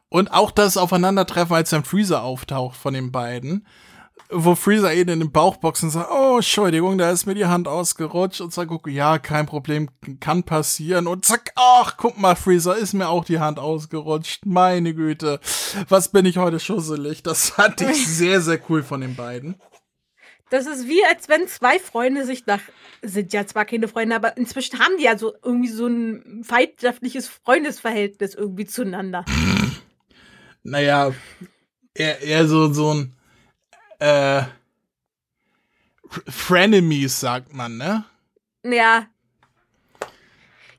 Und 0.09 0.33
auch 0.33 0.51
das 0.51 0.77
Aufeinandertreffen, 0.77 1.55
als 1.55 1.71
dann 1.71 1.85
Freezer 1.85 2.23
auftaucht 2.23 2.77
von 2.77 2.95
den 2.95 3.13
beiden, 3.13 3.67
wo 4.29 4.55
Freezer 4.55 4.93
ihn 4.93 5.09
in 5.09 5.21
den 5.21 5.33
Bauch 5.33 5.57
boxt 5.57 5.83
und 5.83 5.91
sagt, 5.91 6.11
oh, 6.13 6.37
Entschuldigung, 6.37 6.99
da 6.99 7.11
ist 7.11 7.27
mir 7.27 7.35
die 7.35 7.47
Hand 7.47 7.69
ausgerutscht. 7.69 8.41
Und 8.41 8.53
sagt 8.53 8.71
ja, 8.89 9.19
kein 9.19 9.47
Problem, 9.47 9.89
kann 10.21 10.43
passieren. 10.43 11.07
Und 11.07 11.25
zack, 11.25 11.53
ach, 11.57 11.97
guck 11.97 12.19
mal, 12.19 12.37
Freezer, 12.37 12.77
ist 12.77 12.93
mir 12.93 13.09
auch 13.09 13.25
die 13.25 13.41
Hand 13.41 13.59
ausgerutscht. 13.59 14.47
Meine 14.47 14.95
Güte, 14.95 15.41
was 15.89 16.09
bin 16.09 16.27
ich 16.27 16.39
heute 16.39 16.61
schusselig. 16.61 17.23
Das 17.23 17.51
fand 17.51 17.81
ich 17.81 18.07
sehr, 18.09 18.41
sehr 18.41 18.61
cool 18.69 18.83
von 18.83 19.01
den 19.01 19.17
beiden. 19.17 19.57
Das 20.51 20.67
ist 20.67 20.89
wie, 20.89 21.05
als 21.05 21.29
wenn 21.29 21.47
zwei 21.49 21.79
Freunde 21.79 22.27
sich 22.27 22.45
nach, 22.47 22.61
sind 23.03 23.33
ja 23.33 23.47
zwar 23.47 23.65
keine 23.65 23.89
Freunde, 23.89 24.17
aber 24.17 24.37
inzwischen 24.37 24.81
haben 24.81 24.97
die 24.99 25.05
ja 25.05 25.17
so 25.17 25.33
irgendwie 25.43 25.69
so 25.69 25.87
ein 25.87 26.43
feindschaftliches 26.45 27.29
Freundesverhältnis 27.29 28.35
irgendwie 28.35 28.67
zueinander. 28.67 29.25
Naja, 30.63 31.15
eher, 31.95 32.21
eher 32.21 32.47
so, 32.47 32.73
so 32.73 32.95
ein, 32.95 33.15
äh, 34.01 34.43
Frenemies, 36.29 37.21
sagt 37.21 37.55
man, 37.55 37.77
ne? 37.77 38.05
Ja. 38.65 39.07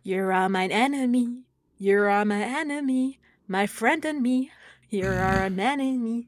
You 0.03 0.29
are 0.29 0.49
my 0.49 0.67
enemy. 0.67 1.43
You 1.77 2.01
are 2.01 2.25
my 2.25 2.43
enemy. 2.43 3.19
My 3.47 3.67
friend 3.67 4.05
and 4.05 4.21
me. 4.21 4.49
You 4.89 5.07
are 5.07 5.45
an 5.45 5.57
enemy. 5.57 6.27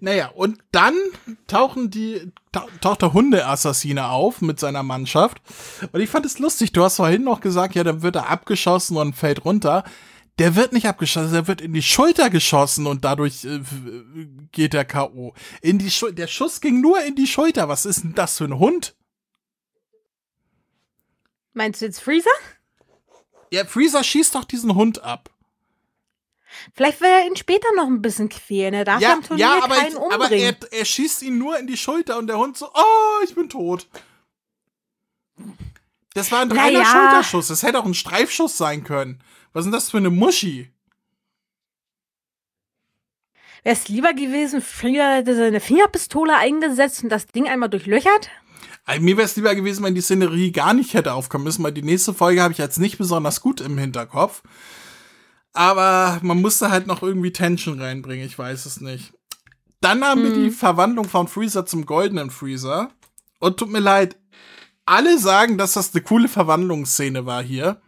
Naja, 0.00 0.28
und 0.28 0.58
dann 0.72 0.94
tauchen 1.46 1.90
die, 1.90 2.32
ta 2.52 2.66
taucht 2.80 3.02
der 3.02 3.12
Hundeassassine 3.12 4.08
auf 4.08 4.40
mit 4.40 4.58
seiner 4.58 4.82
Mannschaft. 4.82 5.40
Und 5.92 6.00
ich 6.00 6.10
fand 6.10 6.26
es 6.26 6.38
lustig. 6.38 6.72
Du 6.72 6.82
hast 6.82 6.96
vorhin 6.96 7.24
noch 7.24 7.40
gesagt, 7.40 7.74
ja, 7.74 7.84
dann 7.84 8.02
wird 8.02 8.16
er 8.16 8.28
abgeschossen 8.28 8.96
und 8.96 9.14
fällt 9.14 9.44
runter. 9.44 9.84
Der 10.38 10.54
wird 10.54 10.72
nicht 10.72 10.86
abgeschossen, 10.86 11.32
der 11.32 11.48
wird 11.48 11.60
in 11.62 11.72
die 11.72 11.82
Schulter 11.82 12.28
geschossen 12.28 12.86
und 12.86 13.04
dadurch 13.04 13.44
äh, 13.44 13.60
geht 14.52 14.74
der 14.74 14.84
K.O. 14.84 15.32
In 15.62 15.78
die 15.78 15.90
Schul 15.90 16.12
der 16.12 16.26
Schuss 16.26 16.60
ging 16.60 16.80
nur 16.80 17.02
in 17.02 17.14
die 17.14 17.26
Schulter. 17.26 17.68
Was 17.68 17.86
ist 17.86 18.02
denn 18.02 18.14
das 18.14 18.36
für 18.36 18.44
ein 18.44 18.58
Hund? 18.58 18.96
Meinst 21.54 21.80
du 21.80 21.86
jetzt 21.86 22.00
Freezer? 22.00 22.28
Ja, 23.50 23.64
Freezer 23.64 24.04
schießt 24.04 24.34
doch 24.34 24.44
diesen 24.44 24.74
Hund 24.74 25.02
ab. 25.02 25.30
Vielleicht 26.74 27.00
will 27.00 27.08
er 27.08 27.26
ihn 27.26 27.36
später 27.36 27.68
noch 27.76 27.86
ein 27.86 28.02
bisschen 28.02 28.28
quälen. 28.28 28.74
Er 28.74 28.84
darf 28.84 29.00
ja, 29.00 29.12
am 29.12 29.22
Turnier 29.22 29.46
ja, 29.46 29.64
aber, 29.64 29.76
keinen 29.76 29.88
ich, 29.88 29.96
aber 29.96 30.24
umbringen. 30.24 30.56
er, 30.60 30.78
er 30.78 30.84
schießt 30.84 31.22
ihn 31.22 31.38
nur 31.38 31.58
in 31.58 31.66
die 31.66 31.76
Schulter 31.76 32.18
und 32.18 32.26
der 32.26 32.38
Hund 32.38 32.56
so, 32.56 32.66
oh, 32.72 33.24
ich 33.24 33.34
bin 33.34 33.48
tot. 33.48 33.86
Das 36.14 36.32
war 36.32 36.40
ein 36.40 36.50
reiner 36.50 36.78
naja. 36.78 36.84
Schulterschuss. 36.84 37.48
Das 37.48 37.62
hätte 37.62 37.78
auch 37.78 37.84
ein 37.84 37.94
Streifschuss 37.94 38.56
sein 38.56 38.84
können. 38.84 39.20
Was 39.52 39.60
ist 39.60 39.66
denn 39.66 39.72
das 39.72 39.90
für 39.90 39.98
eine 39.98 40.10
Muschi? 40.10 40.70
Wäre 43.62 43.74
es 43.74 43.88
lieber 43.88 44.14
gewesen, 44.14 44.62
früher 44.62 45.16
hätte 45.16 45.34
seine 45.34 45.60
Fingerpistole 45.60 46.36
eingesetzt 46.36 47.02
und 47.02 47.10
das 47.10 47.26
Ding 47.26 47.48
einmal 47.48 47.68
durchlöchert? 47.68 48.30
Also 48.84 49.02
mir 49.02 49.16
wäre 49.16 49.26
es 49.26 49.34
lieber 49.34 49.54
gewesen, 49.56 49.84
wenn 49.84 49.96
die 49.96 50.00
Szenerie 50.00 50.52
gar 50.52 50.72
nicht 50.72 50.94
hätte 50.94 51.12
aufkommen 51.12 51.44
müssen, 51.44 51.64
weil 51.64 51.72
die 51.72 51.82
nächste 51.82 52.14
Folge 52.14 52.40
habe 52.40 52.52
ich 52.52 52.58
jetzt 52.58 52.78
nicht 52.78 52.96
besonders 52.96 53.40
gut 53.40 53.60
im 53.60 53.76
Hinterkopf. 53.76 54.42
Aber 55.56 56.18
man 56.22 56.42
musste 56.42 56.70
halt 56.70 56.86
noch 56.86 57.02
irgendwie 57.02 57.32
Tension 57.32 57.80
reinbringen, 57.80 58.26
ich 58.26 58.38
weiß 58.38 58.66
es 58.66 58.82
nicht. 58.82 59.14
Dann 59.80 60.04
haben 60.04 60.22
hm. 60.22 60.24
wir 60.24 60.34
die 60.34 60.50
mhm. 60.50 60.52
Verwandlung 60.52 61.08
von 61.08 61.28
Freezer 61.28 61.64
zum 61.64 61.86
goldenen 61.86 62.30
Freezer. 62.30 62.90
Und 63.38 63.56
tut 63.56 63.70
mir 63.70 63.80
leid, 63.80 64.16
alle 64.84 65.18
sagen, 65.18 65.56
dass 65.56 65.72
das 65.72 65.94
eine 65.94 66.02
coole 66.02 66.28
Verwandlungsszene 66.28 67.24
war 67.24 67.42
hier. 67.42 67.80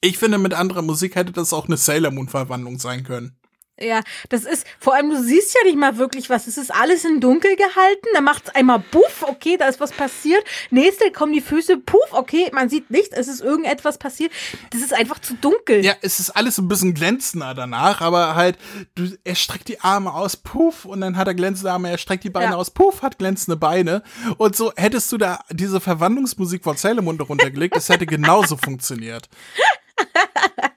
Ich 0.00 0.18
finde, 0.18 0.38
mit 0.38 0.52
anderer 0.52 0.82
Musik 0.82 1.14
hätte 1.14 1.32
das 1.32 1.52
auch 1.52 1.66
eine 1.66 1.76
Sailor 1.76 2.10
Moon 2.10 2.28
Verwandlung 2.28 2.78
sein 2.78 3.04
können. 3.04 3.36
Ja, 3.78 4.00
das 4.30 4.44
ist, 4.44 4.66
vor 4.80 4.94
allem, 4.94 5.10
du 5.10 5.22
siehst 5.22 5.54
ja 5.54 5.60
nicht 5.64 5.76
mal 5.76 5.98
wirklich 5.98 6.30
was. 6.30 6.46
Es 6.46 6.56
ist 6.56 6.74
alles 6.74 7.04
in 7.04 7.20
dunkel 7.20 7.56
gehalten. 7.56 8.06
Da 8.14 8.22
macht's 8.22 8.48
einmal 8.50 8.80
puff, 8.80 9.22
okay, 9.22 9.58
da 9.58 9.66
ist 9.66 9.80
was 9.80 9.92
passiert. 9.92 10.42
Nächste 10.70 11.12
kommen 11.12 11.34
die 11.34 11.42
Füße, 11.42 11.76
puff, 11.76 12.12
okay, 12.12 12.50
man 12.54 12.70
sieht 12.70 12.90
nichts, 12.90 13.14
es 13.14 13.28
ist 13.28 13.42
irgendetwas 13.42 13.98
passiert. 13.98 14.32
Das 14.70 14.80
ist 14.80 14.94
einfach 14.94 15.18
zu 15.18 15.34
dunkel. 15.34 15.84
Ja, 15.84 15.92
es 16.00 16.20
ist 16.20 16.30
alles 16.30 16.56
ein 16.56 16.68
bisschen 16.68 16.94
glänzender 16.94 17.52
danach, 17.52 18.00
aber 18.00 18.34
halt, 18.34 18.56
du, 18.94 19.10
er 19.24 19.34
streckt 19.34 19.68
die 19.68 19.80
Arme 19.80 20.14
aus, 20.14 20.38
puff, 20.38 20.86
und 20.86 21.02
dann 21.02 21.18
hat 21.18 21.28
er 21.28 21.34
glänzende 21.34 21.70
Arme, 21.70 21.90
er 21.90 21.98
streckt 21.98 22.24
die 22.24 22.30
Beine 22.30 22.52
ja. 22.52 22.56
aus, 22.56 22.70
puff, 22.70 23.02
hat 23.02 23.18
glänzende 23.18 23.58
Beine. 23.58 24.02
Und 24.38 24.56
so 24.56 24.72
hättest 24.76 25.12
du 25.12 25.18
da 25.18 25.40
diese 25.50 25.80
Verwandlungsmusik 25.80 26.64
von 26.64 26.78
Sailor 26.78 27.02
Moon 27.02 27.20
runtergelegt, 27.20 27.76
es 27.76 27.90
hätte 27.90 28.06
genauso 28.06 28.56
funktioniert. 28.62 29.28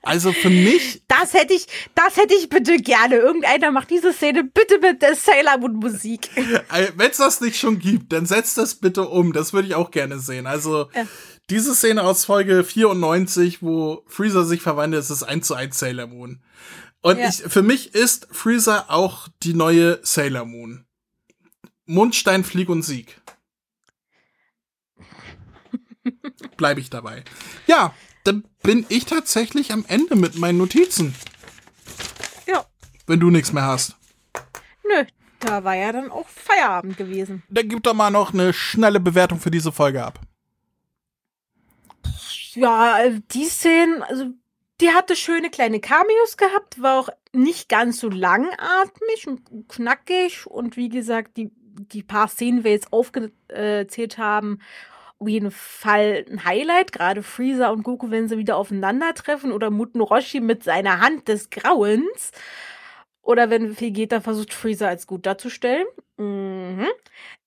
Also 0.10 0.34
für 0.34 0.50
mich. 0.50 1.04
Das 1.08 1.36
hätte 1.36 1.54
ich, 1.54 1.68
das 1.94 2.18
hätte 2.18 2.34
ich 2.34 2.50
bitte 2.50 2.78
gerne. 2.78 3.18
Irgendeiner 3.18 3.70
macht 3.70 3.92
diese 3.92 4.12
Szene 4.12 4.44
bitte 4.44 4.80
mit 4.80 5.04
der 5.04 5.16
Sailor 5.16 5.60
Moon 5.60 5.76
Musik. 5.76 6.32
Wenn 6.96 7.12
es 7.12 7.18
das 7.18 7.42
nicht 7.42 7.60
schon 7.60 7.78
gibt, 7.78 8.12
dann 8.12 8.26
setzt 8.26 8.58
das 8.58 8.74
bitte 8.74 9.08
um. 9.08 9.34
Das 9.34 9.54
würde 9.54 9.68
ich 9.68 9.76
auch 9.76 9.92
gerne 9.92 10.20
sehen. 10.20 10.48
Also 10.48 10.90
ja. 10.96 11.06
diese 11.52 11.76
Szene 11.76 12.02
aus 12.02 12.26
Folge 12.26 12.64
94, 12.64 13.62
wo 13.62 14.04
Freezer 14.08 14.46
sich 14.46 14.64
verwandelt, 14.64 15.04
ist 15.04 15.12
es 15.12 15.22
1 15.22 15.46
zu 15.46 15.54
1 15.54 15.78
Sailor 15.78 16.08
Moon. 16.08 16.42
Und 17.02 17.20
ja. 17.20 17.30
ich, 17.30 17.36
für 17.36 17.62
mich 17.62 17.94
ist 17.94 18.28
Freezer 18.32 18.90
auch 18.90 19.28
die 19.44 19.54
neue 19.54 20.00
Sailor 20.02 20.46
Moon. 20.46 20.86
Mundstein, 21.86 22.44
Flieg 22.44 22.70
und 22.70 22.82
Sieg. 22.82 23.22
Bleibe 26.58 26.80
ich 26.80 26.90
dabei. 26.90 27.24
Ja, 27.68 27.94
dann 28.24 28.44
bin 28.64 28.86
ich 28.90 29.06
tatsächlich 29.06 29.72
am 29.72 29.86
Ende 29.88 30.16
mit 30.16 30.38
meinen 30.38 30.58
Notizen. 30.58 31.16
Ja. 32.46 32.66
Wenn 33.08 33.20
du 33.20 33.30
nichts 33.30 33.54
mehr 33.54 33.64
hast. 33.66 33.96
Nö, 34.88 35.06
da 35.40 35.64
war 35.64 35.76
ja 35.76 35.92
dann 35.92 36.12
auch 36.12 36.28
Feierabend 36.28 36.98
gewesen. 36.98 37.44
Dann 37.50 37.70
gib 37.70 37.84
doch 37.84 37.94
mal 37.94 38.12
noch 38.12 38.34
eine 38.34 38.54
schnelle 38.54 39.00
Bewertung 39.00 39.40
für 39.40 39.52
diese 39.52 39.72
Folge 39.72 40.04
ab. 40.04 40.20
Ja, 42.54 42.98
die 43.32 43.46
Szenen, 43.46 44.04
also 44.04 44.26
die 44.82 44.90
hatte 44.90 45.16
schöne 45.16 45.50
kleine 45.50 45.80
Cameos 45.80 46.38
gehabt, 46.38 46.82
war 46.82 47.00
auch 47.00 47.10
nicht 47.34 47.70
ganz 47.70 48.00
so 48.00 48.10
langatmig 48.10 49.28
und 49.28 49.70
knackig 49.70 50.48
und 50.48 50.78
wie 50.78 50.90
gesagt, 50.90 51.38
die, 51.38 51.52
die 51.54 52.04
paar 52.04 52.28
Szenen, 52.28 52.60
die 52.60 52.64
wir 52.64 52.72
jetzt 52.72 52.92
aufgezählt 52.92 54.18
haben, 54.18 54.60
auf 55.20 55.28
jeden 55.28 55.52
Fall 55.52 56.26
ein 56.30 56.46
Highlight, 56.46 56.94
gerade 56.94 57.24
Freezer 57.24 57.72
und 57.72 57.84
Goku, 57.84 58.10
wenn 58.10 58.30
sie 58.30 58.38
wieder 58.38 58.56
aufeinandertreffen 58.56 59.52
oder 59.52 59.70
Muten 59.70 60.02
Roshi 60.02 60.40
mit 60.40 60.64
seiner 60.64 61.02
Hand 61.02 61.28
des 61.28 61.50
Grauens. 61.50 62.32
Oder 63.22 63.50
wenn 63.50 63.80
Vegeta 63.80 64.22
versucht, 64.22 64.54
Freezer 64.54 64.88
als 64.88 65.06
gut 65.06 65.26
darzustellen. 65.26 65.86
Mhm. 66.18 66.88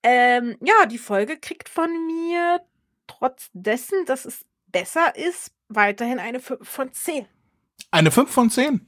Ähm, 0.02 0.56
ja, 0.60 0.86
die 0.86 0.98
Folge 0.98 1.38
kriegt 1.38 1.68
von 1.68 1.90
mir 2.06 2.60
trotz 3.06 3.48
dessen, 3.52 4.04
dass 4.06 4.26
es 4.26 4.44
besser 4.66 5.16
ist, 5.16 5.52
weiterhin 5.68 6.18
eine 6.18 6.40
5 6.40 6.68
von 6.68 6.92
10. 6.92 7.26
Eine 7.90 8.10
5 8.10 8.30
von 8.30 8.50
10? 8.50 8.86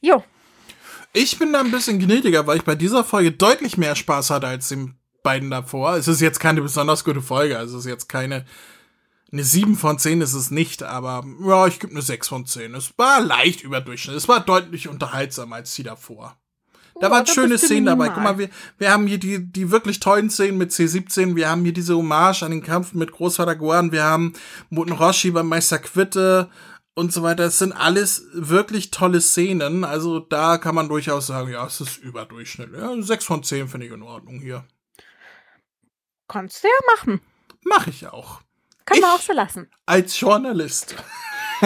Jo. 0.00 0.22
Ich 1.12 1.38
bin 1.38 1.52
da 1.52 1.60
ein 1.60 1.70
bisschen 1.70 1.98
gnädiger, 1.98 2.46
weil 2.46 2.58
ich 2.58 2.64
bei 2.64 2.74
dieser 2.74 3.04
Folge 3.04 3.32
deutlich 3.32 3.76
mehr 3.76 3.94
Spaß 3.94 4.30
hatte 4.30 4.46
als 4.46 4.70
im 4.70 4.96
beiden 5.24 5.50
davor. 5.50 5.96
Es 5.96 6.06
ist 6.06 6.20
jetzt 6.20 6.38
keine 6.38 6.62
besonders 6.62 7.02
gute 7.02 7.22
Folge, 7.22 7.58
also 7.58 7.76
es 7.76 7.84
ist 7.84 7.90
jetzt 7.90 8.08
keine 8.08 8.44
eine 9.34 9.42
7 9.42 9.74
von 9.74 9.98
10 9.98 10.20
ist 10.20 10.34
es 10.34 10.52
nicht, 10.52 10.84
aber 10.84 11.24
ja, 11.44 11.66
ich 11.66 11.80
gebe 11.80 11.92
eine 11.92 12.02
6 12.02 12.28
von 12.28 12.46
10. 12.46 12.72
Es 12.76 12.96
war 12.96 13.20
leicht 13.20 13.62
überdurchschnittlich. 13.62 14.22
Es 14.22 14.28
war 14.28 14.38
deutlich 14.38 14.86
unterhaltsamer 14.86 15.56
als 15.56 15.74
die 15.74 15.82
davor. 15.82 16.36
Da 17.00 17.08
oh, 17.08 17.10
waren 17.10 17.26
schöne 17.26 17.58
Szenen 17.58 17.86
dabei. 17.86 18.10
Guck 18.10 18.22
mal, 18.22 18.38
wir, 18.38 18.48
wir 18.78 18.92
haben 18.92 19.08
hier 19.08 19.18
die, 19.18 19.44
die 19.44 19.72
wirklich 19.72 19.98
tollen 19.98 20.30
Szenen 20.30 20.56
mit 20.56 20.70
C17. 20.70 21.34
Wir 21.34 21.48
haben 21.48 21.64
hier 21.64 21.72
diese 21.72 21.96
Hommage 21.96 22.44
an 22.44 22.52
den 22.52 22.62
Kampf 22.62 22.94
mit 22.94 23.10
Großvater 23.10 23.56
Gohan. 23.56 23.90
Wir 23.90 24.04
haben 24.04 24.34
Muten 24.70 24.92
Roshi 24.92 25.32
beim 25.32 25.48
Meister 25.48 25.80
Quitte 25.80 26.48
und 26.94 27.12
so 27.12 27.24
weiter. 27.24 27.46
Es 27.46 27.58
sind 27.58 27.72
alles 27.72 28.26
wirklich 28.32 28.92
tolle 28.92 29.20
Szenen. 29.20 29.82
Also 29.82 30.20
da 30.20 30.58
kann 30.58 30.76
man 30.76 30.88
durchaus 30.88 31.26
sagen, 31.26 31.50
ja, 31.50 31.66
es 31.66 31.80
ist 31.80 31.96
überdurchschnittlich. 31.96 32.80
Ja, 32.80 32.94
6 32.96 33.24
von 33.24 33.42
10 33.42 33.66
finde 33.66 33.86
ich 33.86 33.92
in 33.92 34.02
Ordnung 34.02 34.38
hier. 34.38 34.64
Kannst 36.28 36.64
du 36.64 36.68
ja 36.68 36.96
machen. 36.96 37.20
Mach 37.64 37.86
ich 37.86 38.06
auch. 38.06 38.40
Kann 38.84 39.00
man 39.00 39.10
auch 39.10 39.20
so 39.20 39.32
lassen. 39.32 39.70
Als 39.86 40.18
Journalist. 40.20 40.94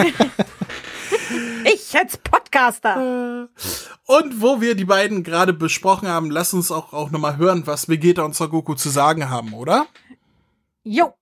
ich 1.65 1.97
als 1.97 2.17
Podcaster. 2.17 3.47
Äh, 3.47 4.11
und 4.11 4.41
wo 4.41 4.61
wir 4.61 4.75
die 4.75 4.85
beiden 4.85 5.23
gerade 5.23 5.53
besprochen 5.53 6.07
haben, 6.07 6.31
lass 6.31 6.53
uns 6.53 6.71
auch, 6.71 6.93
auch 6.93 7.11
nochmal 7.11 7.37
hören, 7.37 7.67
was 7.67 7.89
Vegeta 7.89 8.23
und 8.23 8.35
Sagoku 8.35 8.75
zu 8.75 8.89
sagen 8.89 9.29
haben, 9.29 9.53
oder? 9.53 9.87
Jo. 10.83 11.13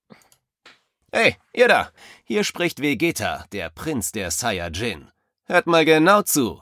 Hey, 1.12 1.38
ihr 1.54 1.68
da. 1.68 1.90
Hier 2.24 2.44
spricht 2.44 2.82
Vegeta, 2.82 3.46
der 3.52 3.70
Prinz 3.70 4.12
der 4.12 4.30
Saiyajin. 4.30 5.10
Hört 5.46 5.66
mal 5.66 5.86
genau 5.86 6.22
zu. 6.22 6.62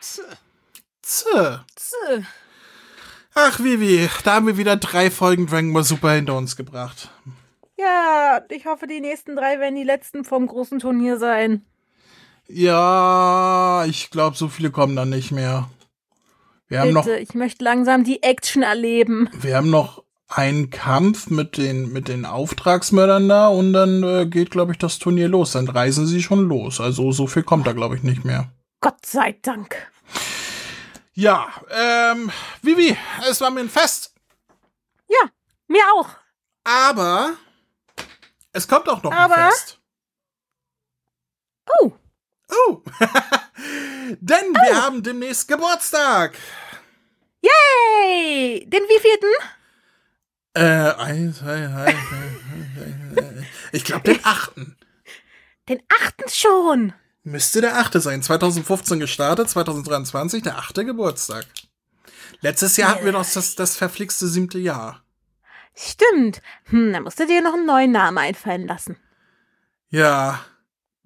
Z. 0.00 0.22
Z. 1.02 2.24
Ach, 3.34 3.60
Vivi, 3.60 4.08
da 4.24 4.34
haben 4.34 4.46
wir 4.46 4.56
wieder 4.56 4.76
drei 4.76 5.10
Folgen 5.10 5.46
Dragon 5.46 5.72
Ball 5.72 5.84
Super 5.84 6.12
hinter 6.12 6.36
uns 6.36 6.56
gebracht. 6.56 7.10
Ja, 7.78 8.40
ich 8.50 8.66
hoffe, 8.66 8.86
die 8.86 9.00
nächsten 9.00 9.36
drei 9.36 9.60
werden 9.60 9.76
die 9.76 9.84
letzten 9.84 10.24
vom 10.24 10.46
großen 10.46 10.80
Turnier 10.80 11.18
sein. 11.18 11.64
Ja, 12.48 13.84
ich 13.86 14.10
glaube, 14.10 14.36
so 14.36 14.48
viele 14.48 14.70
kommen 14.70 14.96
dann 14.96 15.10
nicht 15.10 15.30
mehr. 15.30 15.68
Wir 16.66 16.80
haben 16.80 16.94
Bitte, 16.94 17.10
noch, 17.10 17.16
ich 17.16 17.34
möchte 17.34 17.64
langsam 17.64 18.04
die 18.04 18.22
Action 18.22 18.62
erleben. 18.62 19.28
wir 19.32 19.56
haben 19.56 19.70
noch 19.70 20.02
einen 20.28 20.70
Kampf 20.70 21.30
mit 21.30 21.56
den, 21.56 21.92
mit 21.92 22.08
den 22.08 22.26
Auftragsmördern 22.26 23.28
da 23.28 23.48
und 23.48 23.72
dann 23.72 24.02
äh, 24.02 24.26
geht, 24.26 24.50
glaube 24.50 24.72
ich, 24.72 24.78
das 24.78 24.98
Turnier 24.98 25.28
los. 25.28 25.52
Dann 25.52 25.68
reisen 25.68 26.06
sie 26.06 26.22
schon 26.22 26.48
los. 26.48 26.80
Also 26.80 27.12
so 27.12 27.26
viel 27.26 27.42
kommt 27.42 27.66
da, 27.66 27.72
glaube 27.72 27.96
ich, 27.96 28.02
nicht 28.02 28.24
mehr. 28.24 28.50
Gott 28.80 29.04
sei 29.04 29.32
Dank. 29.42 29.90
Ja, 31.14 31.52
ähm, 31.70 32.30
Vivi, 32.62 32.96
es 33.28 33.40
war 33.40 33.50
mir 33.50 33.60
ein 33.60 33.68
Fest. 33.70 34.14
Ja, 35.08 35.30
mir 35.66 35.82
auch. 35.94 36.10
Aber 36.64 37.34
es 38.52 38.68
kommt 38.68 38.88
auch 38.88 39.02
noch 39.02 39.12
Aber? 39.12 39.36
ein 39.36 39.50
Fest. 39.50 39.80
Oh, 41.80 41.92
Oh. 42.50 42.82
Denn 44.20 44.54
wir 44.54 44.82
haben 44.82 45.02
demnächst 45.02 45.48
Geburtstag. 45.48 46.34
hey, 47.42 48.64
den 48.66 48.82
wievielten? 48.84 49.28
Äh, 50.54 50.94
eins, 50.98 51.38
zwei, 51.40 51.60
drei, 51.60 51.92
vier, 51.94 52.40
fünf, 52.74 53.46
ich 53.72 53.84
glaube 53.84 54.12
den 54.14 54.24
achten. 54.24 54.76
Den 55.68 55.82
achten 56.00 56.26
schon. 56.30 56.94
Müsste 57.28 57.60
der 57.60 57.76
achte 57.76 58.00
sein. 58.00 58.22
2015 58.22 59.00
gestartet, 59.00 59.50
2023 59.50 60.42
der 60.42 60.56
achte 60.56 60.86
Geburtstag. 60.86 61.44
Letztes 62.40 62.78
Jahr 62.78 62.92
hatten 62.92 63.04
wir 63.04 63.12
noch 63.12 63.30
das, 63.30 63.54
das 63.54 63.76
verflixte 63.76 64.26
siebte 64.26 64.58
Jahr. 64.58 65.02
Stimmt. 65.74 66.40
Hm, 66.70 66.94
dann 66.94 67.02
musst 67.02 67.20
du 67.20 67.26
dir 67.26 67.42
noch 67.42 67.52
einen 67.52 67.66
neuen 67.66 67.92
Namen 67.92 68.16
einfallen 68.16 68.66
lassen. 68.66 68.96
Ja, 69.90 70.40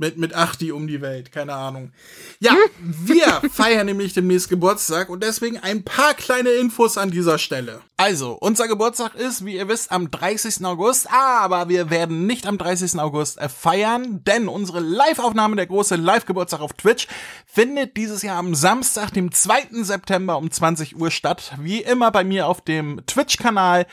mit, 0.02 0.18
mit 0.18 0.34
Achti 0.34 0.72
um 0.72 0.88
die 0.88 1.00
Welt, 1.00 1.30
keine 1.30 1.54
Ahnung. 1.54 1.92
Ja, 2.40 2.56
wir 2.80 3.40
feiern 3.52 3.86
nämlich 3.86 4.14
demnächst 4.14 4.48
Geburtstag 4.48 5.08
und 5.08 5.22
deswegen 5.22 5.58
ein 5.58 5.84
paar 5.84 6.14
kleine 6.14 6.50
Infos 6.50 6.98
an 6.98 7.12
dieser 7.12 7.38
Stelle. 7.38 7.82
Also, 7.96 8.32
unser 8.32 8.66
Geburtstag 8.66 9.14
ist, 9.14 9.46
wie 9.46 9.54
ihr 9.54 9.68
wisst, 9.68 9.92
am 9.92 10.10
30. 10.10 10.64
August, 10.64 11.06
aber 11.12 11.68
wir 11.68 11.88
werden 11.88 12.26
nicht 12.26 12.48
am 12.48 12.58
30. 12.58 12.98
August 12.98 13.38
äh, 13.38 13.48
feiern, 13.48 14.24
denn 14.24 14.48
unsere 14.48 14.80
Live-Aufnahme, 14.80 15.54
der 15.54 15.68
große 15.68 15.94
Live-Geburtstag 15.94 16.60
auf 16.60 16.72
Twitch, 16.72 17.06
findet 17.46 17.96
dieses 17.96 18.22
Jahr 18.22 18.38
am 18.38 18.56
Samstag, 18.56 19.12
dem 19.12 19.30
2. 19.30 19.84
September 19.84 20.36
um 20.36 20.50
20 20.50 20.96
Uhr 20.96 21.12
statt. 21.12 21.52
Wie 21.60 21.80
immer 21.80 22.10
bei 22.10 22.24
mir 22.24 22.48
auf 22.48 22.60
dem 22.60 23.06
Twitch-Kanal. 23.06 23.86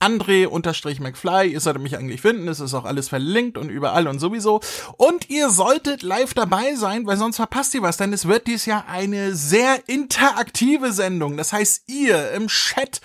André-McFly, 0.00 1.46
ihr 1.52 1.60
solltet 1.60 1.82
mich 1.82 1.96
eigentlich 1.96 2.20
finden, 2.20 2.48
es 2.48 2.60
ist 2.60 2.74
auch 2.74 2.84
alles 2.84 3.08
verlinkt 3.08 3.56
und 3.56 3.70
überall 3.70 4.06
und 4.06 4.18
sowieso. 4.18 4.60
Und 4.96 5.30
ihr 5.30 5.50
solltet 5.50 6.02
live 6.02 6.34
dabei 6.34 6.74
sein, 6.74 7.06
weil 7.06 7.16
sonst 7.16 7.36
verpasst 7.36 7.74
ihr 7.74 7.82
was, 7.82 7.96
denn 7.96 8.12
es 8.12 8.28
wird 8.28 8.46
dieses 8.46 8.66
Jahr 8.66 8.86
eine 8.88 9.34
sehr 9.34 9.88
interaktive 9.88 10.92
Sendung. 10.92 11.36
Das 11.36 11.52
heißt, 11.52 11.84
ihr 11.86 12.32
im 12.32 12.48
Chat 12.48 13.00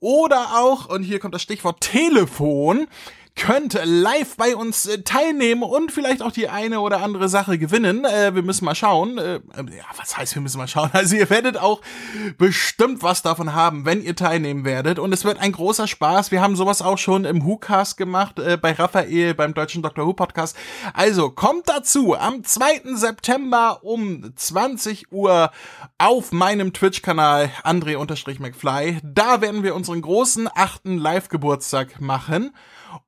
oder 0.00 0.58
auch, 0.58 0.88
und 0.88 1.02
hier 1.02 1.18
kommt 1.18 1.34
das 1.34 1.42
Stichwort 1.42 1.80
Telefon, 1.80 2.86
könnt 3.38 3.78
live 3.84 4.36
bei 4.36 4.54
uns 4.56 4.86
äh, 4.86 5.02
teilnehmen 5.02 5.62
und 5.62 5.92
vielleicht 5.92 6.22
auch 6.22 6.32
die 6.32 6.48
eine 6.48 6.80
oder 6.80 7.02
andere 7.02 7.28
Sache 7.28 7.56
gewinnen. 7.56 8.04
Äh, 8.04 8.34
wir 8.34 8.42
müssen 8.42 8.64
mal 8.64 8.74
schauen. 8.74 9.16
Äh, 9.16 9.40
ja, 9.56 9.84
was 9.96 10.18
heißt, 10.18 10.34
wir 10.34 10.42
müssen 10.42 10.58
mal 10.58 10.68
schauen? 10.68 10.90
Also 10.98 11.14
ihr 11.14 11.30
werdet 11.30 11.56
auch 11.56 11.80
bestimmt 12.38 13.04
was 13.04 13.22
davon 13.22 13.54
haben, 13.54 13.84
wenn 13.84 14.02
ihr 14.02 14.16
teilnehmen 14.16 14.64
werdet. 14.64 14.98
Und 14.98 15.12
es 15.12 15.24
wird 15.24 15.38
ein 15.38 15.52
großer 15.52 15.86
Spaß. 15.86 16.32
Wir 16.32 16.42
haben 16.42 16.56
sowas 16.56 16.82
auch 16.82 16.98
schon 16.98 17.24
im 17.24 17.44
WhoCast 17.44 17.96
gemacht, 17.96 18.40
äh, 18.40 18.56
bei 18.56 18.72
Raphael, 18.72 19.34
beim 19.34 19.54
deutschen 19.54 19.80
Dr. 19.82 20.04
Who 20.04 20.12
Podcast. 20.12 20.56
Also 20.92 21.30
kommt 21.30 21.68
dazu 21.68 22.16
am 22.16 22.42
2. 22.42 22.96
September 22.96 23.78
um 23.82 24.32
20 24.34 25.12
Uhr 25.12 25.52
auf 25.98 26.32
meinem 26.32 26.72
Twitch-Kanal 26.72 27.50
André-McFly. 27.62 28.98
Da 29.04 29.40
werden 29.40 29.62
wir 29.62 29.76
unseren 29.76 30.02
großen 30.02 30.48
achten 30.52 30.98
Live-Geburtstag 30.98 32.00
machen. 32.00 32.50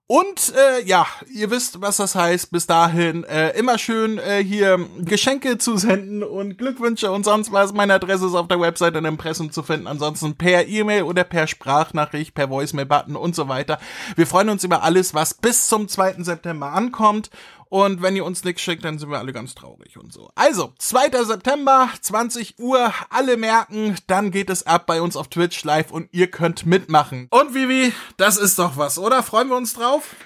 Und 0.06 0.52
äh, 0.56 0.84
ja, 0.84 1.06
ihr 1.32 1.52
wisst, 1.52 1.80
was 1.80 1.98
das 1.98 2.16
heißt. 2.16 2.50
Bis 2.50 2.66
dahin 2.66 3.22
äh, 3.22 3.50
immer 3.50 3.78
schön 3.78 4.18
äh, 4.18 4.42
hier 4.42 4.84
Geschenke 4.98 5.58
zu 5.58 5.76
senden 5.76 6.24
und 6.24 6.58
Glückwünsche 6.58 7.12
und 7.12 7.24
sonst 7.24 7.52
was. 7.52 7.72
Meine 7.72 7.94
Adresse 7.94 8.26
ist 8.26 8.34
auf 8.34 8.48
der 8.48 8.60
Website 8.60 8.96
im 8.96 9.04
Impressum 9.04 9.52
zu 9.52 9.62
finden. 9.62 9.86
Ansonsten 9.86 10.34
per 10.34 10.66
E-Mail 10.66 11.04
oder 11.04 11.22
per 11.22 11.46
Sprachnachricht, 11.46 12.34
per 12.34 12.50
Voicemail-Button 12.50 13.14
und 13.14 13.36
so 13.36 13.46
weiter. 13.46 13.78
Wir 14.16 14.26
freuen 14.26 14.48
uns 14.48 14.64
über 14.64 14.82
alles, 14.82 15.14
was 15.14 15.34
bis 15.34 15.68
zum 15.68 15.86
2. 15.86 16.24
September 16.24 16.72
ankommt. 16.72 17.30
Und 17.70 18.02
wenn 18.02 18.16
ihr 18.16 18.24
uns 18.24 18.42
nichts 18.42 18.62
schickt, 18.62 18.84
dann 18.84 18.98
sind 18.98 19.10
wir 19.10 19.18
alle 19.18 19.32
ganz 19.32 19.54
traurig 19.54 19.96
und 19.96 20.12
so. 20.12 20.28
Also, 20.34 20.74
2. 20.78 21.22
September, 21.24 21.88
20 22.00 22.58
Uhr, 22.58 22.92
alle 23.10 23.36
merken, 23.36 23.96
dann 24.08 24.32
geht 24.32 24.50
es 24.50 24.66
ab 24.66 24.86
bei 24.86 25.00
uns 25.00 25.16
auf 25.16 25.28
Twitch 25.28 25.62
live 25.62 25.92
und 25.92 26.08
ihr 26.10 26.28
könnt 26.28 26.66
mitmachen. 26.66 27.28
Und 27.30 27.54
Vivi, 27.54 27.92
das 28.16 28.38
ist 28.38 28.58
doch 28.58 28.76
was, 28.76 28.98
oder? 28.98 29.22
Freuen 29.22 29.48
wir 29.48 29.56
uns 29.56 29.72
drauf? 29.74 30.16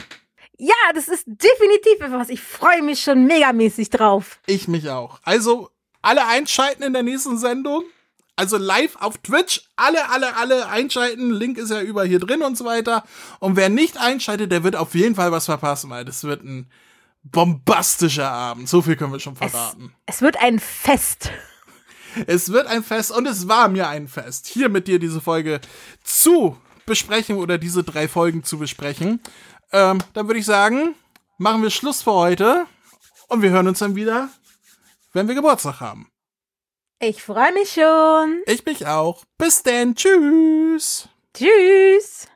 Ja, 0.57 0.73
das 0.95 1.09
ist 1.09 1.25
definitiv 1.27 2.01
etwas. 2.01 2.31
Ich 2.31 2.41
freue 2.41 2.83
mich 2.83 3.03
schon 3.03 3.27
megamäßig 3.27 3.91
drauf. 3.91 4.41
Ich 4.47 4.67
mich 4.67 4.89
auch. 4.89 5.21
Also, 5.23 5.69
alle 6.01 6.27
einschalten 6.27 6.83
in 6.83 6.95
der 6.95 7.03
nächsten 7.03 7.37
Sendung. 7.37 7.85
Also 8.37 8.57
live 8.57 8.97
auf 8.97 9.19
Twitch, 9.19 9.69
alle, 9.77 10.11
alle, 10.11 10.35
alle 10.37 10.69
einschalten. 10.69 11.31
Link 11.31 11.59
ist 11.59 11.71
ja 11.71 11.83
über 11.83 12.05
hier 12.05 12.19
drin 12.19 12.43
und 12.43 12.57
so 12.57 12.65
weiter. 12.65 13.05
Und 13.39 13.57
wer 13.57 13.69
nicht 13.69 13.99
einschaltet, 13.99 14.51
der 14.51 14.65
wird 14.65 14.77
auf 14.77 14.95
jeden 14.95 15.15
Fall 15.15 15.31
was 15.31 15.45
verpassen, 15.45 15.91
weil 15.91 16.05
das 16.05 16.25
wird 16.25 16.43
ein 16.43 16.69
bombastischer 17.25 18.31
Abend. 18.31 18.69
So 18.69 18.83
viel 18.83 18.97
können 18.97 19.13
wir 19.13 19.21
schon 19.21 19.37
verraten. 19.37 19.95
Es 20.07 20.23
wird 20.23 20.37
ein 20.37 20.61
Fest. 20.61 21.31
Es 22.27 22.53
wird 22.53 22.69
ein 22.69 22.85
Fest 22.85 23.11
und 23.11 23.27
es 23.27 23.49
war 23.49 23.69
mir 23.69 23.89
ein 23.89 24.07
Fest, 24.07 24.47
hier 24.47 24.69
mit 24.69 24.87
dir 24.87 25.01
diese 25.01 25.21
Folge 25.21 25.61
zu 26.05 26.57
besprechen 26.87 27.39
oder 27.39 27.59
diese 27.59 27.83
drei 27.83 28.07
Folgen 28.07 28.45
zu 28.45 28.59
besprechen. 28.59 29.21
Ähm, 29.73 29.99
dann 30.13 30.29
würde 30.29 30.39
ich 30.39 30.47
sagen, 30.47 30.95
machen 31.39 31.63
wir 31.63 31.71
Schluss 31.71 32.03
für 32.03 32.13
heute 32.13 32.67
und 33.29 33.43
wir 33.43 33.51
hören 33.51 33.67
uns 33.67 33.81
dann 33.81 33.97
wieder, 33.97 34.29
wenn 35.13 35.27
wir 35.27 35.35
Geburtstag 35.35 35.81
haben. 35.81 36.09
Ich 37.01 37.23
freue 37.23 37.53
mich 37.53 37.73
schon. 37.73 38.43
Ich 38.47 38.65
mich 38.65 38.87
auch. 38.87 39.25
Bis 39.37 39.63
denn. 39.63 39.95
Tschüss. 39.95 41.09
Tschüss. 41.35 42.29